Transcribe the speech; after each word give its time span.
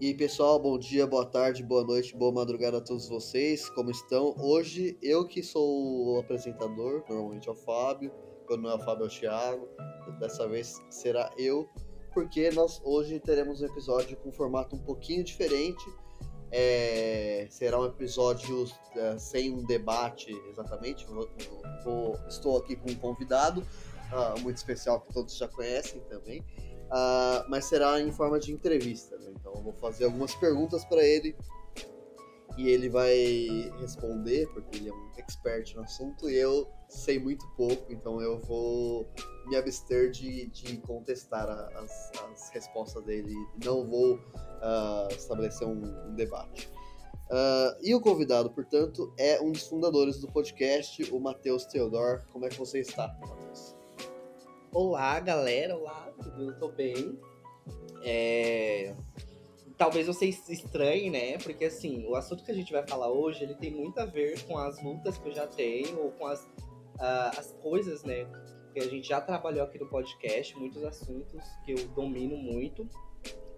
E 0.00 0.14
pessoal, 0.14 0.58
bom 0.58 0.78
dia, 0.78 1.06
boa 1.06 1.24
tarde, 1.24 1.62
boa 1.62 1.84
noite, 1.84 2.16
boa 2.16 2.32
madrugada 2.32 2.78
a 2.78 2.80
todos 2.80 3.08
vocês. 3.08 3.68
Como 3.70 3.90
estão? 3.90 4.34
Hoje 4.38 4.98
eu 5.00 5.26
que 5.26 5.42
sou 5.42 6.14
o 6.14 6.18
apresentador, 6.18 7.04
normalmente 7.08 7.48
é 7.48 7.52
o 7.52 7.54
Fábio, 7.54 8.12
quando 8.46 8.62
não 8.62 8.70
é 8.70 8.74
o 8.74 8.78
Fábio 8.78 9.04
é 9.04 9.06
o 9.06 9.10
Thiago. 9.10 9.68
Dessa 10.18 10.48
vez 10.48 10.80
será 10.90 11.32
eu, 11.38 11.68
porque 12.12 12.50
nós 12.50 12.80
hoje 12.84 13.20
teremos 13.20 13.60
um 13.62 13.66
episódio 13.66 14.16
com 14.16 14.30
um 14.30 14.32
formato 14.32 14.74
um 14.74 14.80
pouquinho 14.80 15.22
diferente. 15.22 15.84
É, 16.50 17.46
será 17.48 17.80
um 17.80 17.86
episódio 17.86 18.66
é, 18.96 19.16
sem 19.18 19.52
um 19.52 19.64
debate 19.64 20.30
exatamente. 20.50 21.06
Vou, 21.06 21.28
vou, 21.84 22.18
estou 22.28 22.58
aqui 22.58 22.76
com 22.76 22.90
um 22.90 22.96
convidado 22.96 23.64
uh, 24.12 24.40
muito 24.40 24.56
especial 24.56 25.00
que 25.00 25.12
todos 25.12 25.36
já 25.36 25.48
conhecem 25.48 26.00
também. 26.08 26.44
Uh, 26.92 27.48
mas 27.48 27.64
será 27.64 27.98
em 28.00 28.12
forma 28.12 28.38
de 28.38 28.52
entrevista. 28.52 29.16
Né? 29.16 29.32
Então 29.40 29.54
eu 29.54 29.62
vou 29.62 29.72
fazer 29.72 30.04
algumas 30.04 30.34
perguntas 30.34 30.84
para 30.84 31.02
ele 31.02 31.34
e 32.58 32.68
ele 32.68 32.88
vai 32.90 33.72
responder, 33.80 34.46
porque 34.52 34.76
ele 34.76 34.90
é 34.90 34.92
um 34.92 35.10
expert 35.16 35.74
no 35.74 35.82
assunto 35.82 36.28
e 36.28 36.36
eu 36.36 36.68
sei 36.88 37.18
muito 37.18 37.48
pouco, 37.56 37.90
então 37.90 38.20
eu 38.20 38.38
vou 38.40 39.08
me 39.46 39.56
abster 39.56 40.10
de, 40.10 40.46
de 40.48 40.76
contestar 40.78 41.48
as, 41.48 42.12
as, 42.30 42.50
respostas 42.50 43.02
dele, 43.04 43.34
não 43.64 43.86
vou 43.86 44.16
uh, 44.16 45.08
estabelecer 45.10 45.66
um, 45.66 45.82
um 46.08 46.14
debate. 46.14 46.70
Uh, 47.30 47.74
e 47.80 47.94
o 47.94 48.00
convidado, 48.02 48.50
portanto, 48.50 49.14
é 49.18 49.40
um 49.40 49.52
dos 49.52 49.66
fundadores 49.66 50.20
do 50.20 50.28
podcast, 50.30 51.02
o 51.10 51.18
Matheus 51.18 51.64
Teodor. 51.64 52.22
Como 52.30 52.44
é 52.44 52.50
que 52.50 52.58
você 52.58 52.80
está, 52.80 53.08
Matheus? 53.18 53.81
Olá, 54.74 55.20
galera. 55.20 55.76
Olá, 55.76 56.10
tudo 56.22 56.58
tô 56.58 56.68
bem. 56.70 57.20
É... 58.02 58.94
Talvez 59.76 60.06
vocês 60.06 60.48
estranhem, 60.48 61.10
né? 61.10 61.36
Porque, 61.36 61.66
assim, 61.66 62.06
o 62.06 62.14
assunto 62.14 62.42
que 62.42 62.50
a 62.50 62.54
gente 62.54 62.72
vai 62.72 62.82
falar 62.86 63.10
hoje, 63.10 63.44
ele 63.44 63.54
tem 63.54 63.70
muito 63.70 63.98
a 63.98 64.06
ver 64.06 64.42
com 64.46 64.56
as 64.56 64.82
lutas 64.82 65.18
que 65.18 65.28
eu 65.28 65.34
já 65.34 65.46
tenho, 65.46 66.00
ou 66.00 66.12
com 66.12 66.26
as, 66.26 66.40
uh, 66.40 67.38
as 67.38 67.52
coisas, 67.60 68.02
né? 68.02 68.26
Que 68.72 68.80
a 68.80 68.88
gente 68.88 69.06
já 69.06 69.20
trabalhou 69.20 69.62
aqui 69.62 69.78
no 69.78 69.90
podcast, 69.90 70.56
muitos 70.56 70.82
assuntos 70.84 71.42
que 71.66 71.72
eu 71.72 71.88
domino 71.88 72.38
muito. 72.38 72.88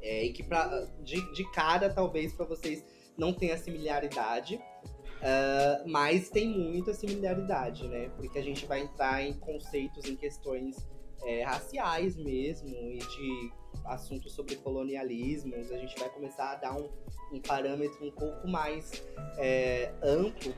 É, 0.03 0.25
e 0.25 0.33
que, 0.33 0.43
pra, 0.43 0.85
de, 1.01 1.33
de 1.33 1.49
cara, 1.53 1.95
talvez 1.95 2.33
para 2.33 2.45
vocês 2.45 2.85
não 3.17 3.33
tenha 3.33 3.57
similaridade. 3.57 4.57
Uh, 4.57 5.89
mas 5.89 6.29
tem 6.29 6.49
muita 6.49 6.93
similaridade, 6.93 7.87
né? 7.87 8.11
Porque 8.17 8.37
a 8.37 8.43
gente 8.43 8.67
vai 8.67 8.81
entrar 8.81 9.23
em 9.23 9.33
conceitos, 9.35 10.07
em 10.07 10.17
questões 10.17 10.93
é, 11.25 11.43
raciais 11.43 12.17
mesmo 12.17 12.69
e 12.69 12.99
de 12.99 13.53
assuntos 13.85 14.33
sobre 14.33 14.57
colonialismos. 14.57 15.71
A 15.71 15.79
gente 15.79 15.99
vai 15.99 16.09
começar 16.11 16.53
a 16.53 16.55
dar 16.57 16.77
um, 16.77 16.89
um 17.33 17.41
parâmetro 17.41 18.05
um 18.07 18.13
pouco 18.13 18.47
mais 18.49 19.05
é, 19.39 19.93
amplo 20.03 20.55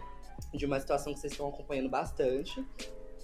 de 0.55 0.67
uma 0.67 0.79
situação 0.81 1.13
que 1.13 1.21
vocês 1.21 1.33
estão 1.33 1.49
acompanhando 1.49 1.89
bastante. 1.89 2.65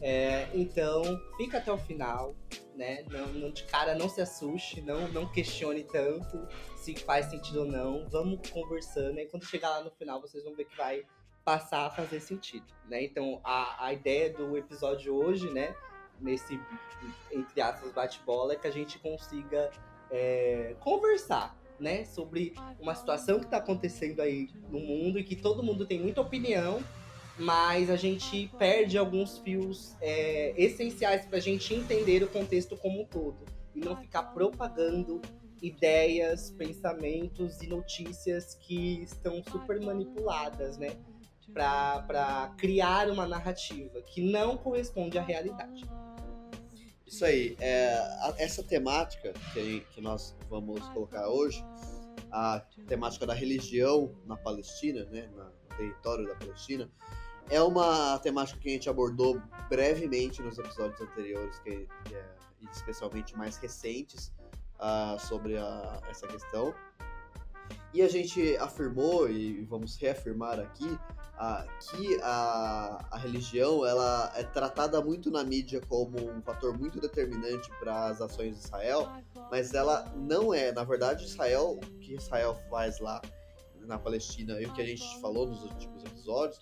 É, 0.01 0.49
então, 0.53 1.03
fica 1.37 1.59
até 1.59 1.71
o 1.71 1.79
final, 1.79 2.35
né? 2.75 3.05
Não, 3.09 3.27
não, 3.29 3.51
de 3.53 3.63
cara, 3.65 3.95
não 3.95 4.09
se 4.09 4.21
assuste, 4.21 4.81
não, 4.81 5.07
não 5.09 5.31
questione 5.31 5.85
tanto 5.85 6.49
se 6.77 6.97
faz 6.97 7.27
sentido 7.27 7.61
ou 7.61 7.67
não. 7.67 8.09
Vamos 8.09 8.49
conversando 8.51 9.21
e 9.21 9.27
quando 9.27 9.45
chegar 9.45 9.71
lá 9.71 9.85
no 9.85 9.91
final, 9.93 10.21
vocês 10.21 10.43
vão 10.43 10.55
ver 10.55 10.65
que 10.65 10.77
vai 10.77 11.05
passar 11.45 11.87
a 11.87 11.91
fazer 11.91 12.21
sentido, 12.21 12.67
né? 12.89 13.05
Então, 13.05 13.41
a, 13.45 13.87
a 13.87 13.93
ideia 13.93 14.33
do 14.33 14.57
episódio 14.57 15.15
hoje, 15.15 15.51
né? 15.51 15.75
Nesse, 16.23 16.61
entre 17.31 17.61
aspas, 17.61 17.93
bate-bola, 17.93 18.55
é 18.55 18.57
que 18.57 18.67
a 18.67 18.71
gente 18.71 18.99
consiga 18.99 19.71
é, 20.11 20.77
conversar, 20.81 21.57
né? 21.79 22.05
Sobre 22.05 22.55
uma 22.81 22.95
situação 22.95 23.39
que 23.39 23.47
está 23.47 23.57
acontecendo 23.57 24.21
aí 24.21 24.49
no 24.71 24.79
mundo 24.79 25.19
e 25.19 25.25
que 25.25 25.37
todo 25.37 25.63
mundo 25.63 25.87
tem 25.87 26.01
muita 26.01 26.21
opinião, 26.21 26.83
mas 27.39 27.91
a 27.91 27.97
gente 27.97 28.51
perde 28.59 28.97
alguns 28.99 29.39
fios 29.39 29.97
é, 30.01 30.55
essenciais 30.57 31.27
para 31.27 31.39
a 31.39 31.41
gente 31.41 31.75
entender 31.75 32.23
o 32.23 32.29
contexto 32.29 32.77
como 32.77 33.03
um 33.03 33.05
todo 33.05 33.45
e 33.75 33.81
não 33.81 33.97
ficar 33.97 34.23
propagando 34.25 35.21
ideias, 35.63 36.51
pensamentos 36.51 37.63
e 37.63 37.69
notícias 37.69 38.55
que 38.55 39.03
estão 39.03 39.43
super 39.45 39.81
manipuladas, 39.81 40.77
né? 40.77 40.97
Para 41.53 42.53
criar 42.57 43.09
uma 43.09 43.27
narrativa 43.27 44.03
que 44.03 44.21
não 44.21 44.57
corresponde 44.57 45.19
à 45.19 45.23
realidade. 45.23 45.85
Isso 47.07 47.25
aí. 47.25 47.57
É, 47.61 47.99
essa 48.39 48.63
temática 48.63 49.33
que, 49.53 49.81
que 49.93 50.01
nós 50.01 50.37
vamos 50.49 50.81
colocar 50.89 51.29
hoje, 51.29 51.65
a 52.31 52.61
temática 52.87 53.27
da 53.27 53.35
religião 53.35 54.15
na 54.27 54.37
Palestina, 54.37 55.05
né, 55.07 55.29
no 55.35 55.77
território 55.77 56.27
da 56.27 56.35
Palestina, 56.35 56.91
é 57.51 57.61
uma 57.61 58.19
temática 58.21 58.59
que 58.59 58.69
a 58.69 58.73
gente 58.73 58.89
abordou 58.89 59.41
brevemente 59.69 60.41
nos 60.41 60.59
episódios 60.59 61.01
anteriores, 61.01 61.59
que, 61.59 61.87
que 62.05 62.15
é, 62.15 62.35
especialmente 62.73 63.37
mais 63.37 63.57
recentes, 63.57 64.33
uh, 64.79 65.19
sobre 65.21 65.57
a, 65.59 66.01
essa 66.09 66.27
questão. 66.27 66.75
E 67.93 68.03
a 68.03 68.09
gente 68.09 68.57
afirmou, 68.57 69.29
e 69.29 69.63
vamos 69.65 69.97
reafirmar 69.97 70.59
aqui, 70.59 70.99
ah, 71.39 71.67
que 71.81 72.21
a, 72.23 73.05
a 73.11 73.19
religião 73.19 73.85
ela 73.85 74.33
é 74.37 74.43
tratada 74.43 75.01
muito 75.01 75.31
na 75.31 75.43
mídia 75.43 75.81
como 75.89 76.19
um 76.19 76.43
fator 76.43 76.79
muito 76.79 77.01
determinante 77.01 77.71
para 77.81 78.07
as 78.07 78.21
ações 78.21 78.59
de 78.59 78.65
Israel, 78.65 79.11
mas 79.51 79.75
ela 79.75 80.05
não 80.17 80.53
é. 80.53 80.73
Na 80.73 80.85
verdade, 80.85 81.25
Israel, 81.25 81.81
o 81.83 81.99
que 81.99 82.15
Israel 82.15 82.61
faz 82.71 83.01
lá 83.01 83.21
na 83.87 83.99
Palestina 83.99 84.61
e 84.61 84.67
o 84.67 84.73
que 84.73 84.83
a 84.83 84.87
gente 84.87 85.21
falou 85.21 85.47
nos 85.47 85.63
últimos 85.63 86.05
episódios, 86.05 86.61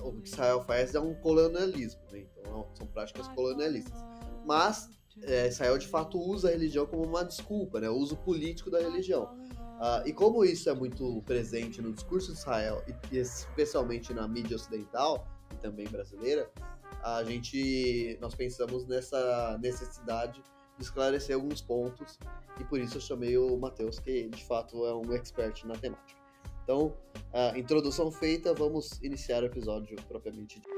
o 0.00 0.12
que 0.20 0.28
Israel 0.28 0.62
faz 0.62 0.94
é 0.94 1.00
um 1.00 1.14
colonialismo, 1.14 2.00
né? 2.12 2.26
então 2.40 2.68
são 2.74 2.86
práticas 2.86 3.26
colonialistas. 3.28 3.98
Mas 4.44 4.90
é, 5.22 5.48
Israel 5.48 5.78
de 5.78 5.86
fato 5.86 6.18
usa 6.18 6.48
a 6.48 6.50
religião 6.50 6.86
como 6.86 7.04
uma 7.04 7.24
desculpa, 7.24 7.80
né? 7.80 7.88
o 7.88 7.96
uso 7.96 8.16
político 8.16 8.70
da 8.70 8.80
religião. 8.80 9.28
Uh, 9.78 10.06
e 10.06 10.12
como 10.12 10.44
isso 10.44 10.68
é 10.68 10.74
muito 10.74 11.22
presente 11.22 11.80
no 11.80 11.92
discurso 11.92 12.32
de 12.32 12.38
Israel, 12.38 12.84
e 13.12 13.18
especialmente 13.18 14.12
na 14.12 14.26
mídia 14.26 14.56
ocidental 14.56 15.26
e 15.52 15.56
também 15.56 15.86
brasileira, 15.86 16.50
a 17.02 17.22
gente 17.22 18.18
nós 18.20 18.34
pensamos 18.34 18.86
nessa 18.86 19.56
necessidade 19.62 20.42
de 20.76 20.84
esclarecer 20.84 21.36
alguns 21.36 21.60
pontos 21.60 22.18
e 22.58 22.64
por 22.64 22.80
isso 22.80 22.96
eu 22.96 23.00
chamei 23.00 23.38
o 23.38 23.56
Matheus, 23.56 24.00
que 24.00 24.28
de 24.28 24.44
fato 24.44 24.84
é 24.84 24.94
um 24.94 25.12
expert 25.14 25.64
na 25.64 25.74
temática. 25.74 26.18
Então, 26.64 26.94
a 27.32 27.56
introdução 27.56 28.10
feita, 28.10 28.52
vamos 28.52 29.00
iniciar 29.00 29.42
o 29.42 29.46
episódio 29.46 29.96
propriamente 30.06 30.60
dito. 30.60 30.77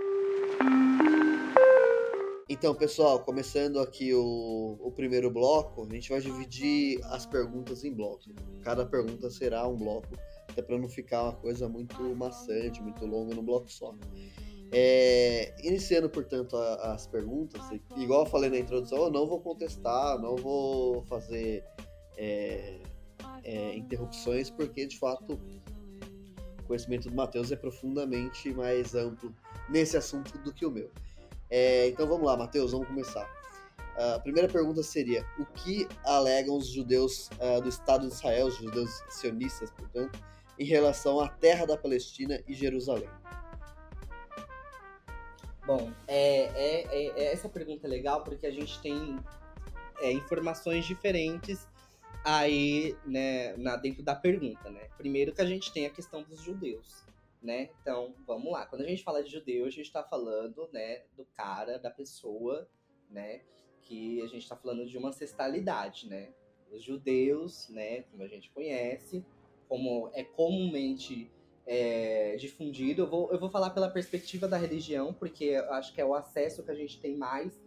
Então, 2.52 2.74
pessoal, 2.74 3.20
começando 3.20 3.78
aqui 3.78 4.12
o, 4.12 4.76
o 4.80 4.90
primeiro 4.90 5.30
bloco, 5.30 5.86
a 5.88 5.94
gente 5.94 6.10
vai 6.10 6.20
dividir 6.20 6.98
as 7.04 7.24
perguntas 7.24 7.84
em 7.84 7.94
blocos. 7.94 8.26
Cada 8.60 8.84
pergunta 8.84 9.30
será 9.30 9.68
um 9.68 9.76
bloco, 9.76 10.08
até 10.48 10.60
para 10.60 10.76
não 10.76 10.88
ficar 10.88 11.22
uma 11.22 11.32
coisa 11.32 11.68
muito 11.68 12.02
maçante, 12.16 12.82
muito 12.82 13.06
longa 13.06 13.36
no 13.36 13.42
bloco 13.42 13.70
só. 13.70 13.94
É, 14.72 15.54
iniciando, 15.64 16.10
portanto, 16.10 16.56
a, 16.56 16.92
as 16.92 17.06
perguntas, 17.06 17.62
igual 17.96 18.24
eu 18.24 18.26
falei 18.26 18.50
na 18.50 18.58
introdução, 18.58 18.98
eu 18.98 19.10
não 19.12 19.28
vou 19.28 19.40
contestar, 19.40 20.18
não 20.18 20.34
vou 20.34 21.04
fazer 21.04 21.62
é, 22.16 22.80
é, 23.44 23.76
interrupções, 23.76 24.50
porque 24.50 24.88
de 24.88 24.98
fato 24.98 25.38
o 26.58 26.62
conhecimento 26.64 27.08
do 27.08 27.14
Matheus 27.14 27.52
é 27.52 27.56
profundamente 27.56 28.52
mais 28.52 28.96
amplo 28.96 29.32
nesse 29.68 29.96
assunto 29.96 30.36
do 30.38 30.52
que 30.52 30.66
o 30.66 30.70
meu. 30.72 30.90
É, 31.50 31.88
então 31.88 32.06
vamos 32.06 32.24
lá, 32.24 32.36
Matheus, 32.36 32.72
vamos 32.72 32.86
começar. 32.86 33.24
Uh, 33.96 34.14
a 34.14 34.20
primeira 34.20 34.48
pergunta 34.48 34.82
seria: 34.82 35.26
o 35.38 35.44
que 35.44 35.88
alegam 36.04 36.56
os 36.56 36.68
judeus 36.68 37.28
uh, 37.40 37.60
do 37.60 37.68
Estado 37.68 38.06
de 38.06 38.14
Israel, 38.14 38.46
os 38.46 38.56
judeus 38.56 39.02
sionistas, 39.08 39.70
portanto, 39.72 40.18
em 40.58 40.64
relação 40.64 41.20
à 41.20 41.28
terra 41.28 41.66
da 41.66 41.76
Palestina 41.76 42.40
e 42.46 42.54
Jerusalém? 42.54 43.08
Bom, 45.66 45.92
é, 46.06 46.42
é, 46.44 46.86
é, 46.86 47.06
é 47.08 47.32
essa 47.32 47.48
pergunta 47.48 47.86
é 47.86 47.90
legal 47.90 48.22
porque 48.22 48.46
a 48.46 48.50
gente 48.50 48.80
tem 48.80 49.18
é, 50.00 50.12
informações 50.12 50.84
diferentes 50.84 51.68
aí, 52.24 52.96
né, 53.06 53.56
na, 53.56 53.76
dentro 53.76 54.02
da 54.02 54.14
pergunta, 54.14 54.70
né? 54.70 54.88
Primeiro 54.96 55.32
que 55.32 55.40
a 55.40 55.46
gente 55.46 55.72
tem 55.72 55.86
a 55.86 55.90
questão 55.90 56.22
dos 56.22 56.40
judeus 56.40 57.04
né? 57.42 57.70
Então, 57.80 58.14
vamos 58.26 58.52
lá. 58.52 58.66
Quando 58.66 58.82
a 58.82 58.86
gente 58.86 59.02
fala 59.02 59.22
de 59.22 59.30
judeu, 59.30 59.64
a 59.64 59.70
gente 59.70 59.86
está 59.86 60.02
falando, 60.02 60.68
né, 60.72 61.04
do 61.16 61.24
cara, 61.24 61.78
da 61.78 61.90
pessoa, 61.90 62.68
né, 63.08 63.42
que 63.82 64.20
a 64.22 64.26
gente 64.26 64.42
está 64.42 64.56
falando 64.56 64.86
de 64.86 64.96
uma 64.98 65.08
ancestralidade, 65.08 66.08
né? 66.08 66.32
Os 66.70 66.82
judeus, 66.82 67.68
né, 67.70 68.02
como 68.02 68.22
a 68.22 68.28
gente 68.28 68.50
conhece, 68.50 69.24
como 69.68 70.10
é 70.12 70.22
comumente 70.22 71.30
é, 71.66 72.36
difundido. 72.36 73.02
Eu 73.02 73.06
vou, 73.08 73.32
eu 73.32 73.38
vou 73.38 73.50
falar 73.50 73.70
pela 73.70 73.88
perspectiva 73.88 74.46
da 74.46 74.56
religião, 74.56 75.14
porque 75.14 75.54
acho 75.70 75.94
que 75.94 76.00
é 76.00 76.04
o 76.04 76.14
acesso 76.14 76.62
que 76.62 76.70
a 76.70 76.74
gente 76.74 77.00
tem 77.00 77.16
mais 77.16 77.60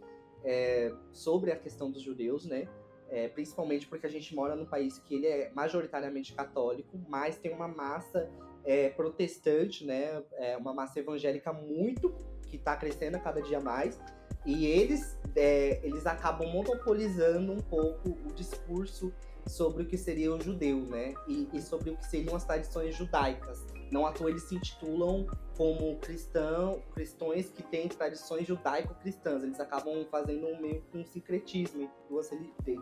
é, 0.44 0.94
sobre 1.12 1.50
a 1.50 1.56
questão 1.56 1.90
dos 1.90 2.02
judeus, 2.02 2.46
né? 2.46 2.68
É, 3.14 3.28
principalmente 3.28 3.86
porque 3.86 4.06
a 4.06 4.10
gente 4.10 4.34
mora 4.34 4.56
num 4.56 4.66
país 4.66 4.98
que 4.98 5.14
ele 5.14 5.28
é 5.28 5.52
majoritariamente 5.54 6.32
católico, 6.32 7.00
mas 7.08 7.38
tem 7.38 7.52
uma 7.52 7.68
massa 7.68 8.28
é, 8.64 8.88
protestante, 8.88 9.86
né? 9.86 10.20
É 10.32 10.56
uma 10.56 10.74
massa 10.74 10.98
evangélica 10.98 11.52
muito 11.52 12.12
que 12.48 12.56
está 12.56 12.76
crescendo 12.76 13.16
a 13.16 13.20
cada 13.20 13.40
dia 13.40 13.60
mais. 13.60 14.00
E 14.44 14.66
eles, 14.66 15.16
é, 15.36 15.78
eles 15.84 16.06
acabam 16.06 16.48
monopolizando 16.50 17.52
um 17.52 17.60
pouco 17.60 18.10
o 18.10 18.32
discurso 18.34 19.14
sobre 19.46 19.84
o 19.84 19.86
que 19.86 19.96
seria 19.96 20.34
o 20.34 20.40
judeu, 20.40 20.80
né? 20.80 21.14
E, 21.28 21.48
e, 21.52 21.62
sobre 21.62 21.90
o 21.90 21.96
que 21.96 22.06
seriam 22.06 22.34
as 22.34 22.44
tradições 22.44 22.96
judaicas. 22.96 23.64
Não 23.94 24.04
à 24.04 24.10
toa 24.10 24.28
eles 24.28 24.42
se 24.42 24.56
intitulam 24.56 25.24
como 25.56 25.96
cristão, 25.98 26.82
cristãos 26.92 27.48
que 27.50 27.62
têm 27.62 27.86
tradições 27.86 28.44
judaico-cristãs. 28.44 29.44
Eles 29.44 29.60
acabam 29.60 30.04
fazendo 30.10 30.48
um 30.48 30.60
meio 30.60 30.82
um 30.92 31.04
sincretismo 31.04 31.82
entre 31.82 31.94
duas, 32.08 32.28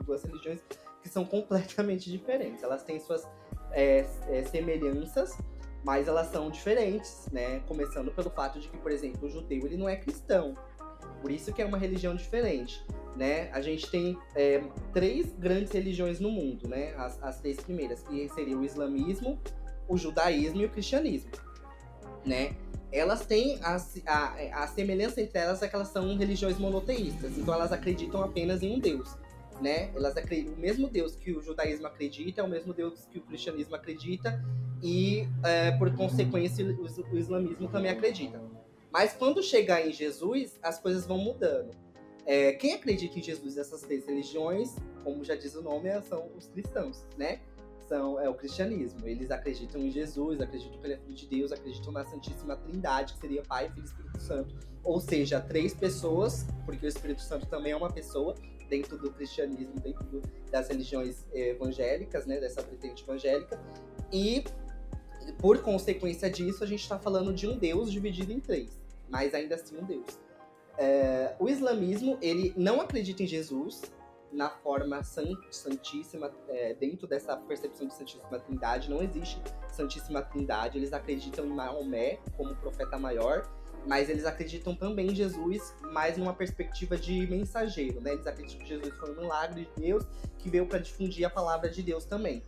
duas 0.07 0.25
religiões 0.25 0.63
que 1.03 1.11
são 1.11 1.23
completamente 1.29 2.11
diferentes. 2.11 2.63
Elas 2.63 2.83
têm 2.83 2.99
suas 2.99 3.29
é, 3.73 4.07
é, 4.31 4.43
semelhanças, 4.45 5.37
mas 5.85 6.09
elas 6.09 6.29
são 6.29 6.49
diferentes, 6.51 7.29
né? 7.31 7.61
Começando 7.69 8.11
pelo 8.11 8.31
fato 8.31 8.59
de 8.59 8.69
que, 8.69 8.79
por 8.79 8.91
exemplo, 8.91 9.29
o 9.29 9.31
judeu 9.31 9.67
ele 9.67 9.77
não 9.77 9.91
é 9.91 9.97
cristão. 9.97 10.55
Por 11.21 11.31
isso 11.31 11.53
que 11.53 11.61
é 11.61 11.67
uma 11.67 11.77
religião 11.77 12.17
diferente 12.17 12.83
né? 13.17 13.51
A 13.53 13.61
gente 13.61 13.91
tem 13.91 14.19
é, 14.35 14.63
três 14.93 15.33
grandes 15.35 15.71
religiões 15.73 16.19
no 16.19 16.31
mundo, 16.31 16.69
né? 16.69 16.95
As, 16.97 17.23
as, 17.23 17.41
três 17.41 17.61
primeiras, 17.61 18.03
que 18.03 18.29
seriam 18.31 18.61
o 18.61 18.65
islamismo, 18.65 19.39
o 19.89 19.97
judaísmo 19.97 20.63
e 20.63 20.67
o 20.67 20.71
cristianismo, 20.71 21.31
né? 22.25 22.55
Elas 22.91 23.25
têm 23.25 23.59
a, 23.63 23.77
a, 24.07 24.65
a 24.65 24.67
semelhança 24.67 25.21
entre 25.21 25.39
elas 25.39 25.63
é 25.63 25.69
que 25.69 25.75
elas 25.75 25.89
são 25.89 26.15
religiões 26.17 26.59
monoteístas, 26.59 27.39
então 27.39 27.55
elas 27.55 27.73
acreditam 27.73 28.23
apenas 28.23 28.63
em 28.63 28.75
um 28.75 28.79
Deus, 28.79 29.17
né? 29.61 29.91
Elas 29.95 30.17
acreditam, 30.17 30.55
o 30.55 30.59
mesmo 30.59 30.89
Deus 30.89 31.17
que 31.17 31.33
o 31.33 31.41
judaísmo 31.41 31.87
acredita 31.87 32.43
é 32.43 32.45
o 32.45 32.49
mesmo 32.49 32.75
Deus 32.75 33.07
que 33.11 33.19
o 33.19 33.23
cristianismo 33.23 33.75
acredita 33.75 34.45
e, 34.83 35.27
é, 35.43 35.71
por 35.73 35.95
consequência, 35.95 36.65
o, 36.65 37.15
o 37.15 37.19
islamismo 37.19 37.69
também 37.69 37.91
acredita. 37.91 38.43
Mas 38.93 39.15
quando 39.15 39.43
chegar 39.43 39.87
em 39.87 39.93
Jesus, 39.93 40.59
as 40.63 40.79
coisas 40.79 41.07
vão 41.07 41.17
mudando. 41.17 41.71
É, 42.27 42.53
quem 42.53 42.75
acredita 42.75 43.19
em 43.19 43.23
Jesus 43.23 43.55
dessas 43.55 43.81
três 43.81 44.07
religiões, 44.07 44.77
como 45.03 45.25
já 45.25 45.35
diz 45.35 45.55
o 45.55 45.63
nome, 45.63 45.89
são 46.03 46.29
os 46.37 46.47
cristãos, 46.49 47.05
né? 47.17 47.41
São, 47.93 48.19
é 48.19 48.27
o 48.27 48.33
cristianismo. 48.33 49.07
Eles 49.07 49.31
acreditam 49.31 49.79
em 49.79 49.91
Jesus, 49.91 50.41
acreditam 50.41 50.81
que 50.81 50.87
ele 50.87 50.95
é 50.95 50.97
filho 50.97 51.15
de 51.15 51.27
Deus, 51.27 51.53
acreditam 51.53 51.93
na 51.93 52.03
Santíssima 52.07 52.57
Trindade, 52.57 53.13
que 53.13 53.21
seria 53.21 53.43
Pai, 53.43 53.69
Filho 53.69 53.83
e 53.83 53.85
Espírito 53.85 54.19
Santo. 54.19 54.57
Ou 54.83 54.99
seja, 54.99 55.39
três 55.43 55.75
pessoas, 55.75 56.47
porque 56.65 56.87
o 56.87 56.89
Espírito 56.89 57.21
Santo 57.21 57.45
também 57.47 57.73
é 57.73 57.77
uma 57.77 57.93
pessoa 57.93 58.35
dentro 58.71 58.97
do 58.97 59.13
cristianismo, 59.13 59.79
dentro 59.79 60.03
do, 60.05 60.23
das 60.51 60.69
religiões 60.69 61.27
evangélicas, 61.35 62.25
né? 62.25 62.41
Dessa 62.41 62.63
vertente 62.63 63.03
evangélica. 63.03 63.61
E, 64.11 64.43
por 65.39 65.59
consequência 65.61 66.31
disso, 66.31 66.65
a 66.65 66.67
gente 66.67 66.81
está 66.81 66.99
falando 66.99 67.35
de 67.35 67.47
um 67.47 67.59
Deus 67.59 67.93
dividido 67.93 68.33
em 68.33 68.41
três, 68.41 68.81
mas 69.11 69.35
ainda 69.35 69.57
assim 69.57 69.77
um 69.77 69.85
Deus. 69.85 70.19
É, 70.79 71.37
o 71.39 71.47
islamismo, 71.47 72.17
ele 72.23 72.55
não 72.57 72.81
acredita 72.81 73.23
em 73.23 73.27
Jesus 73.27 73.83
na 74.33 74.49
forma 74.49 75.03
santíssima, 75.03 76.33
é, 76.49 76.75
dentro 76.75 77.07
dessa 77.07 77.37
percepção 77.37 77.87
de 77.87 77.95
Santíssima 77.95 78.39
Trindade, 78.41 78.89
não 78.89 79.03
existe 79.03 79.41
Santíssima 79.69 80.23
Trindade, 80.23 80.79
eles 80.79 80.93
acreditam 80.93 81.45
em 81.45 81.51
Maomé 81.51 82.19
como 82.37 82.55
profeta 82.57 82.99
maior, 82.99 83.47
mas 83.87 84.09
eles 84.09 84.25
acreditam 84.25 84.75
também 84.75 85.09
em 85.09 85.15
Jesus, 85.15 85.75
mas 85.93 86.17
numa 86.17 86.33
perspectiva 86.33 86.97
de 86.97 87.27
mensageiro, 87.27 88.01
né? 88.01 88.13
Eles 88.13 88.27
acreditam 88.27 88.61
que 88.61 88.69
Jesus 88.69 88.95
foi 88.95 89.13
um 89.13 89.21
milagre 89.21 89.69
de 89.75 89.83
Deus 89.83 90.05
que 90.39 90.49
veio 90.49 90.67
para 90.67 90.79
difundir 90.79 91.27
a 91.27 91.31
palavra 91.31 91.69
de 91.69 91.83
Deus 91.83 92.05
também. 92.05 92.43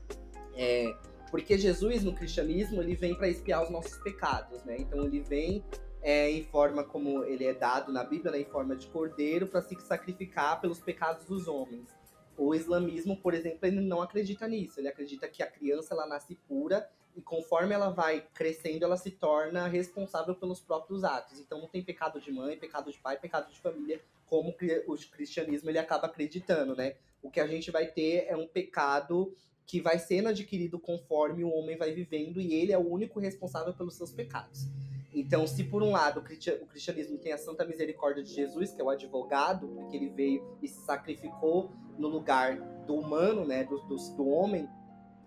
É, 0.56 0.94
porque 1.30 1.58
Jesus 1.58 2.04
no 2.04 2.14
cristianismo 2.14 2.80
ele 2.80 2.94
vem 2.94 3.16
para 3.16 3.28
expiar 3.28 3.64
os 3.64 3.70
nossos 3.70 3.96
pecados, 3.98 4.62
né? 4.64 4.76
Então 4.78 5.04
ele 5.04 5.20
vem 5.20 5.64
é, 6.04 6.30
em 6.30 6.44
forma 6.44 6.84
como 6.84 7.24
ele 7.24 7.46
é 7.46 7.54
dado 7.54 7.90
na 7.90 8.04
Bíblia, 8.04 8.30
né, 8.30 8.40
em 8.40 8.44
forma 8.44 8.76
de 8.76 8.86
cordeiro, 8.88 9.46
para 9.46 9.62
se 9.62 9.74
sacrificar 9.80 10.60
pelos 10.60 10.78
pecados 10.78 11.24
dos 11.24 11.48
homens. 11.48 11.88
O 12.36 12.54
islamismo, 12.54 13.16
por 13.16 13.32
exemplo, 13.32 13.60
ele 13.62 13.80
não 13.80 14.02
acredita 14.02 14.46
nisso. 14.46 14.78
Ele 14.78 14.88
acredita 14.88 15.26
que 15.28 15.42
a 15.42 15.50
criança 15.50 15.94
ela 15.94 16.06
nasce 16.06 16.34
pura 16.46 16.86
e 17.16 17.22
conforme 17.22 17.72
ela 17.72 17.88
vai 17.88 18.26
crescendo, 18.34 18.84
ela 18.84 18.98
se 18.98 19.12
torna 19.12 19.66
responsável 19.66 20.34
pelos 20.34 20.60
próprios 20.60 21.04
atos. 21.04 21.40
Então 21.40 21.58
não 21.58 21.68
tem 21.68 21.82
pecado 21.82 22.20
de 22.20 22.30
mãe, 22.30 22.58
pecado 22.58 22.92
de 22.92 22.98
pai, 22.98 23.18
pecado 23.18 23.50
de 23.50 23.58
família, 23.58 23.98
como 24.26 24.54
o 24.86 24.96
cristianismo 25.10 25.70
ele 25.70 25.78
acaba 25.78 26.06
acreditando, 26.06 26.76
né? 26.76 26.96
O 27.22 27.30
que 27.30 27.40
a 27.40 27.46
gente 27.46 27.70
vai 27.70 27.86
ter 27.86 28.26
é 28.28 28.36
um 28.36 28.46
pecado 28.46 29.34
que 29.64 29.80
vai 29.80 29.98
sendo 29.98 30.28
adquirido 30.28 30.78
conforme 30.78 31.44
o 31.44 31.50
homem 31.50 31.78
vai 31.78 31.92
vivendo 31.92 32.40
e 32.40 32.52
ele 32.52 32.72
é 32.72 32.78
o 32.78 32.86
único 32.86 33.18
responsável 33.18 33.72
pelos 33.72 33.94
seus 33.94 34.10
pecados. 34.10 34.66
Então, 35.14 35.46
se 35.46 35.62
por 35.62 35.82
um 35.82 35.92
lado 35.92 36.20
o 36.20 36.66
cristianismo 36.66 37.18
tem 37.18 37.32
a 37.32 37.38
santa 37.38 37.64
misericórdia 37.64 38.22
de 38.22 38.34
Jesus, 38.34 38.72
que 38.72 38.80
é 38.80 38.84
o 38.84 38.90
advogado, 38.90 39.68
porque 39.68 39.96
ele 39.96 40.10
veio 40.10 40.44
e 40.60 40.66
se 40.66 40.84
sacrificou 40.84 41.70
no 41.96 42.08
lugar 42.08 42.56
do 42.84 42.96
humano, 42.96 43.46
né, 43.46 43.62
do, 43.62 43.78
do, 43.86 43.96
do 44.16 44.28
homem, 44.28 44.68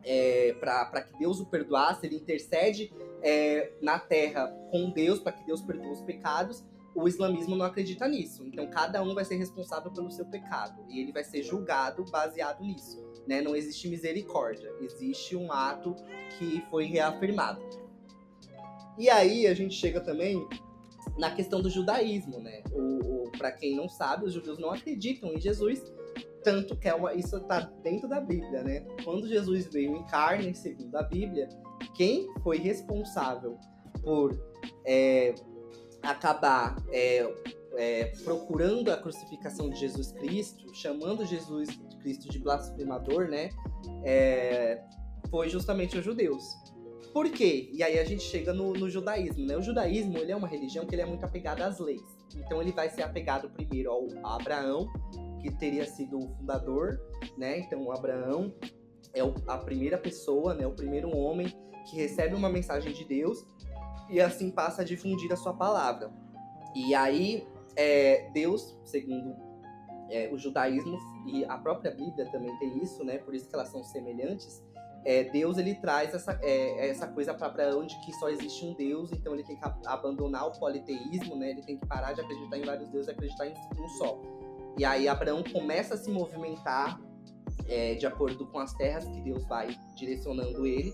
é, 0.04 0.54
para 0.60 1.02
que 1.02 1.18
Deus 1.18 1.40
o 1.40 1.46
perdoasse, 1.46 2.06
ele 2.06 2.18
intercede 2.18 2.94
é, 3.22 3.72
na 3.82 3.98
terra 3.98 4.48
com 4.72 4.90
Deus 4.92 5.20
para 5.20 5.32
que 5.32 5.46
Deus 5.46 5.62
perdoe 5.62 5.92
os 5.92 6.02
pecados. 6.02 6.66
O 6.94 7.08
islamismo 7.08 7.56
não 7.56 7.66
acredita 7.66 8.08
nisso. 8.08 8.46
Então, 8.46 8.68
cada 8.70 9.02
um 9.04 9.14
vai 9.14 9.24
ser 9.24 9.36
responsável 9.36 9.92
pelo 9.92 10.12
seu 10.12 10.26
pecado 10.26 10.84
e 10.90 11.00
ele 11.00 11.12
vai 11.12 11.24
ser 11.24 11.44
julgado 11.44 12.04
baseado 12.06 12.62
nisso. 12.64 13.06
Né? 13.28 13.42
Não 13.42 13.56
existe 13.56 13.88
misericórdia, 13.88 14.74
existe 14.82 15.36
um 15.36 15.52
ato 15.52 15.96
que 16.38 16.64
foi 16.70 16.86
reafirmado. 16.86 17.62
E 18.98 19.10
aí 19.10 19.48
a 19.48 19.54
gente 19.54 19.76
chega 19.76 20.02
também 20.02 20.48
na 21.18 21.32
questão 21.32 21.62
do 21.62 21.70
judaísmo, 21.70 22.40
né? 22.40 22.64
O, 22.72 23.26
o 23.26 23.32
para 23.38 23.52
quem 23.52 23.76
não 23.76 23.88
sabe, 23.88 24.26
os 24.26 24.34
judeus 24.34 24.58
não 24.60 24.72
acreditam 24.72 25.34
em 25.34 25.40
Jesus, 25.40 25.84
tanto 26.44 26.76
que 26.76 26.88
é 26.88 26.94
uma, 26.94 27.14
isso 27.14 27.38
está 27.38 27.60
dentro 27.84 28.08
da 28.08 28.20
Bíblia, 28.20 28.64
né? 28.64 28.82
Quando 29.04 29.28
Jesus 29.28 29.68
veio 29.68 29.96
em 29.96 30.04
carne, 30.06 30.54
segundo 30.56 30.96
a 30.96 31.04
Bíblia, 31.04 31.48
quem 31.96 32.28
foi 32.42 32.58
responsável 32.58 33.58
por 34.02 34.40
é, 34.86 35.36
acabar 36.02 36.76
é, 36.92 37.34
é, 37.76 38.06
procurando 38.24 38.92
a 38.92 38.98
crucificação 38.98 39.70
de 39.70 39.80
Jesus 39.80 40.12
Cristo, 40.14 40.74
chamando 40.74 41.26
Jesus 41.26 41.70
Cristo 42.00 42.30
de 42.30 42.40
blasfemador, 42.40 43.28
né? 43.28 43.50
É, 44.04 44.82
foi 45.30 45.50
justamente 45.50 45.98
os 45.98 46.06
judeus. 46.06 46.44
Por 47.18 47.32
quê? 47.32 47.72
E 47.74 47.82
aí 47.82 47.98
a 47.98 48.04
gente 48.04 48.22
chega 48.22 48.54
no, 48.54 48.74
no, 48.74 48.88
judaísmo, 48.88 49.44
né? 49.44 49.58
O 49.58 49.62
judaísmo, 49.64 50.20
ele 50.20 50.32
é 50.32 50.36
uma 50.36 50.48
religião 50.48 50.86
que 50.86 50.94
ele 50.94 51.02
é 51.02 51.06
muito 51.08 51.26
apegado 51.26 51.64
às 51.64 51.80
leis. 51.80 52.04
Então 52.36 52.62
ele 52.62 52.72
vai 52.72 52.92
ser 52.92 53.02
apegado 53.02 53.50
primeiro 53.50 53.90
ao 53.90 54.08
Abraão, 54.24 54.88
que 55.42 55.50
teria 55.50 55.84
sido 55.88 56.20
o 56.20 56.30
fundador, 56.36 57.02
né? 57.36 57.58
Então 57.58 57.92
Abraão 57.92 58.54
é 59.16 59.24
o, 59.24 59.34
a 59.48 59.58
primeira 59.58 59.98
pessoa, 59.98 60.54
né? 60.54 60.68
O 60.68 60.74
primeiro 60.74 61.10
homem 61.18 61.48
que 61.90 61.96
recebe 61.96 62.36
uma 62.36 62.50
mensagem 62.50 62.94
de 62.94 63.04
Deus 63.04 63.44
e 64.12 64.22
assim 64.22 64.52
passa 64.52 64.84
a 64.84 64.86
difundir 64.86 65.34
a 65.34 65.36
sua 65.36 65.56
palavra. 65.56 66.14
E 66.76 66.94
aí 66.94 67.48
é, 67.76 68.30
Deus, 68.32 68.78
segundo 68.86 69.36
é, 70.12 70.30
o 70.32 70.38
judaísmo 70.38 71.00
e 71.26 71.44
a 71.46 71.58
própria 71.58 71.90
Bíblia 71.90 72.30
também 72.32 72.56
tem 72.60 72.78
isso, 72.78 73.04
né? 73.04 73.18
Por 73.18 73.34
isso 73.34 73.50
que 73.50 73.56
elas 73.56 73.70
são 73.70 73.84
semelhantes 73.84 74.62
é, 75.08 75.24
Deus 75.24 75.58
ele 75.58 75.74
traz 75.76 76.14
essa, 76.14 76.38
é, 76.44 76.90
essa 76.90 77.08
coisa 77.08 77.34
para 77.34 77.48
Abraão 77.48 77.88
de 77.88 77.98
que 78.02 78.12
só 78.12 78.28
existe 78.28 78.66
um 78.66 78.74
Deus, 78.74 79.10
então 79.14 79.34
ele 79.34 79.44
tem 79.46 79.56
que 79.56 79.64
abandonar 79.86 80.46
o 80.48 80.52
politeísmo, 80.60 81.38
né? 81.38 81.52
Ele 81.52 81.62
tem 81.62 81.78
que 81.78 81.86
parar 81.86 82.12
de 82.12 82.20
acreditar 82.20 82.58
em 82.58 82.66
vários 82.66 82.90
deuses 82.90 83.08
e 83.08 83.12
acreditar 83.12 83.48
em 83.48 83.54
um 83.80 83.88
só. 83.88 84.22
E 84.78 84.84
aí 84.84 85.08
Abraão 85.08 85.42
começa 85.46 85.94
a 85.94 85.98
se 85.98 86.12
movimentar 86.12 87.00
é, 87.70 87.96
de 87.96 88.06
acordo 88.06 88.46
com 88.48 88.60
as 88.60 88.74
terras 88.74 89.08
que 89.08 89.22
Deus 89.22 89.46
vai 89.46 89.70
direcionando 89.96 90.68
ele, 90.68 90.94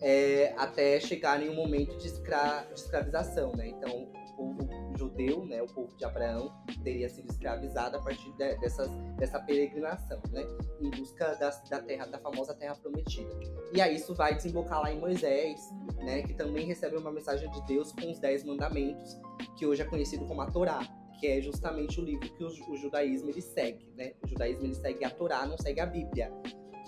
é, 0.00 0.54
até 0.56 0.98
chegar 0.98 1.42
em 1.42 1.50
um 1.50 1.54
momento 1.54 1.94
de, 1.98 2.06
escra 2.06 2.66
de 2.72 2.80
escravização, 2.80 3.52
né? 3.52 3.68
Então 3.68 4.08
povo 4.34 4.66
judeu, 5.00 5.44
né, 5.46 5.62
o 5.62 5.66
povo 5.66 5.96
de 5.96 6.04
Abraão, 6.04 6.52
teria 6.84 7.08
sido 7.08 7.30
escravizado 7.30 7.96
a 7.96 8.00
partir 8.00 8.30
de, 8.32 8.56
dessas, 8.58 8.90
dessa 9.16 9.40
peregrinação, 9.40 10.20
né, 10.30 10.44
em 10.80 10.90
busca 10.90 11.34
das, 11.36 11.62
da 11.68 11.80
terra, 11.80 12.06
da 12.06 12.18
famosa 12.18 12.54
terra 12.54 12.74
prometida. 12.74 13.30
E 13.72 13.80
aí 13.80 13.96
isso 13.96 14.14
vai 14.14 14.34
desembocar 14.34 14.82
lá 14.82 14.92
em 14.92 15.00
Moisés, 15.00 15.60
né, 15.96 16.22
que 16.22 16.34
também 16.34 16.66
recebe 16.66 16.96
uma 16.96 17.10
mensagem 17.10 17.50
de 17.50 17.66
Deus 17.66 17.92
com 17.92 18.10
os 18.10 18.18
dez 18.18 18.44
mandamentos, 18.44 19.18
que 19.56 19.64
hoje 19.64 19.82
é 19.82 19.84
conhecido 19.84 20.26
como 20.26 20.42
a 20.42 20.46
Torá, 20.46 20.80
que 21.18 21.26
é 21.26 21.40
justamente 21.40 22.00
o 22.00 22.04
livro 22.04 22.28
que 22.30 22.44
o, 22.44 22.46
o 22.46 22.76
judaísmo 22.76 23.28
ele 23.28 23.42
segue, 23.42 23.86
né? 23.94 24.14
O 24.24 24.26
judaísmo 24.26 24.64
ele 24.64 24.74
segue 24.74 25.04
a 25.04 25.10
Torá, 25.10 25.44
não 25.44 25.58
segue 25.58 25.78
a 25.78 25.84
Bíblia. 25.84 26.32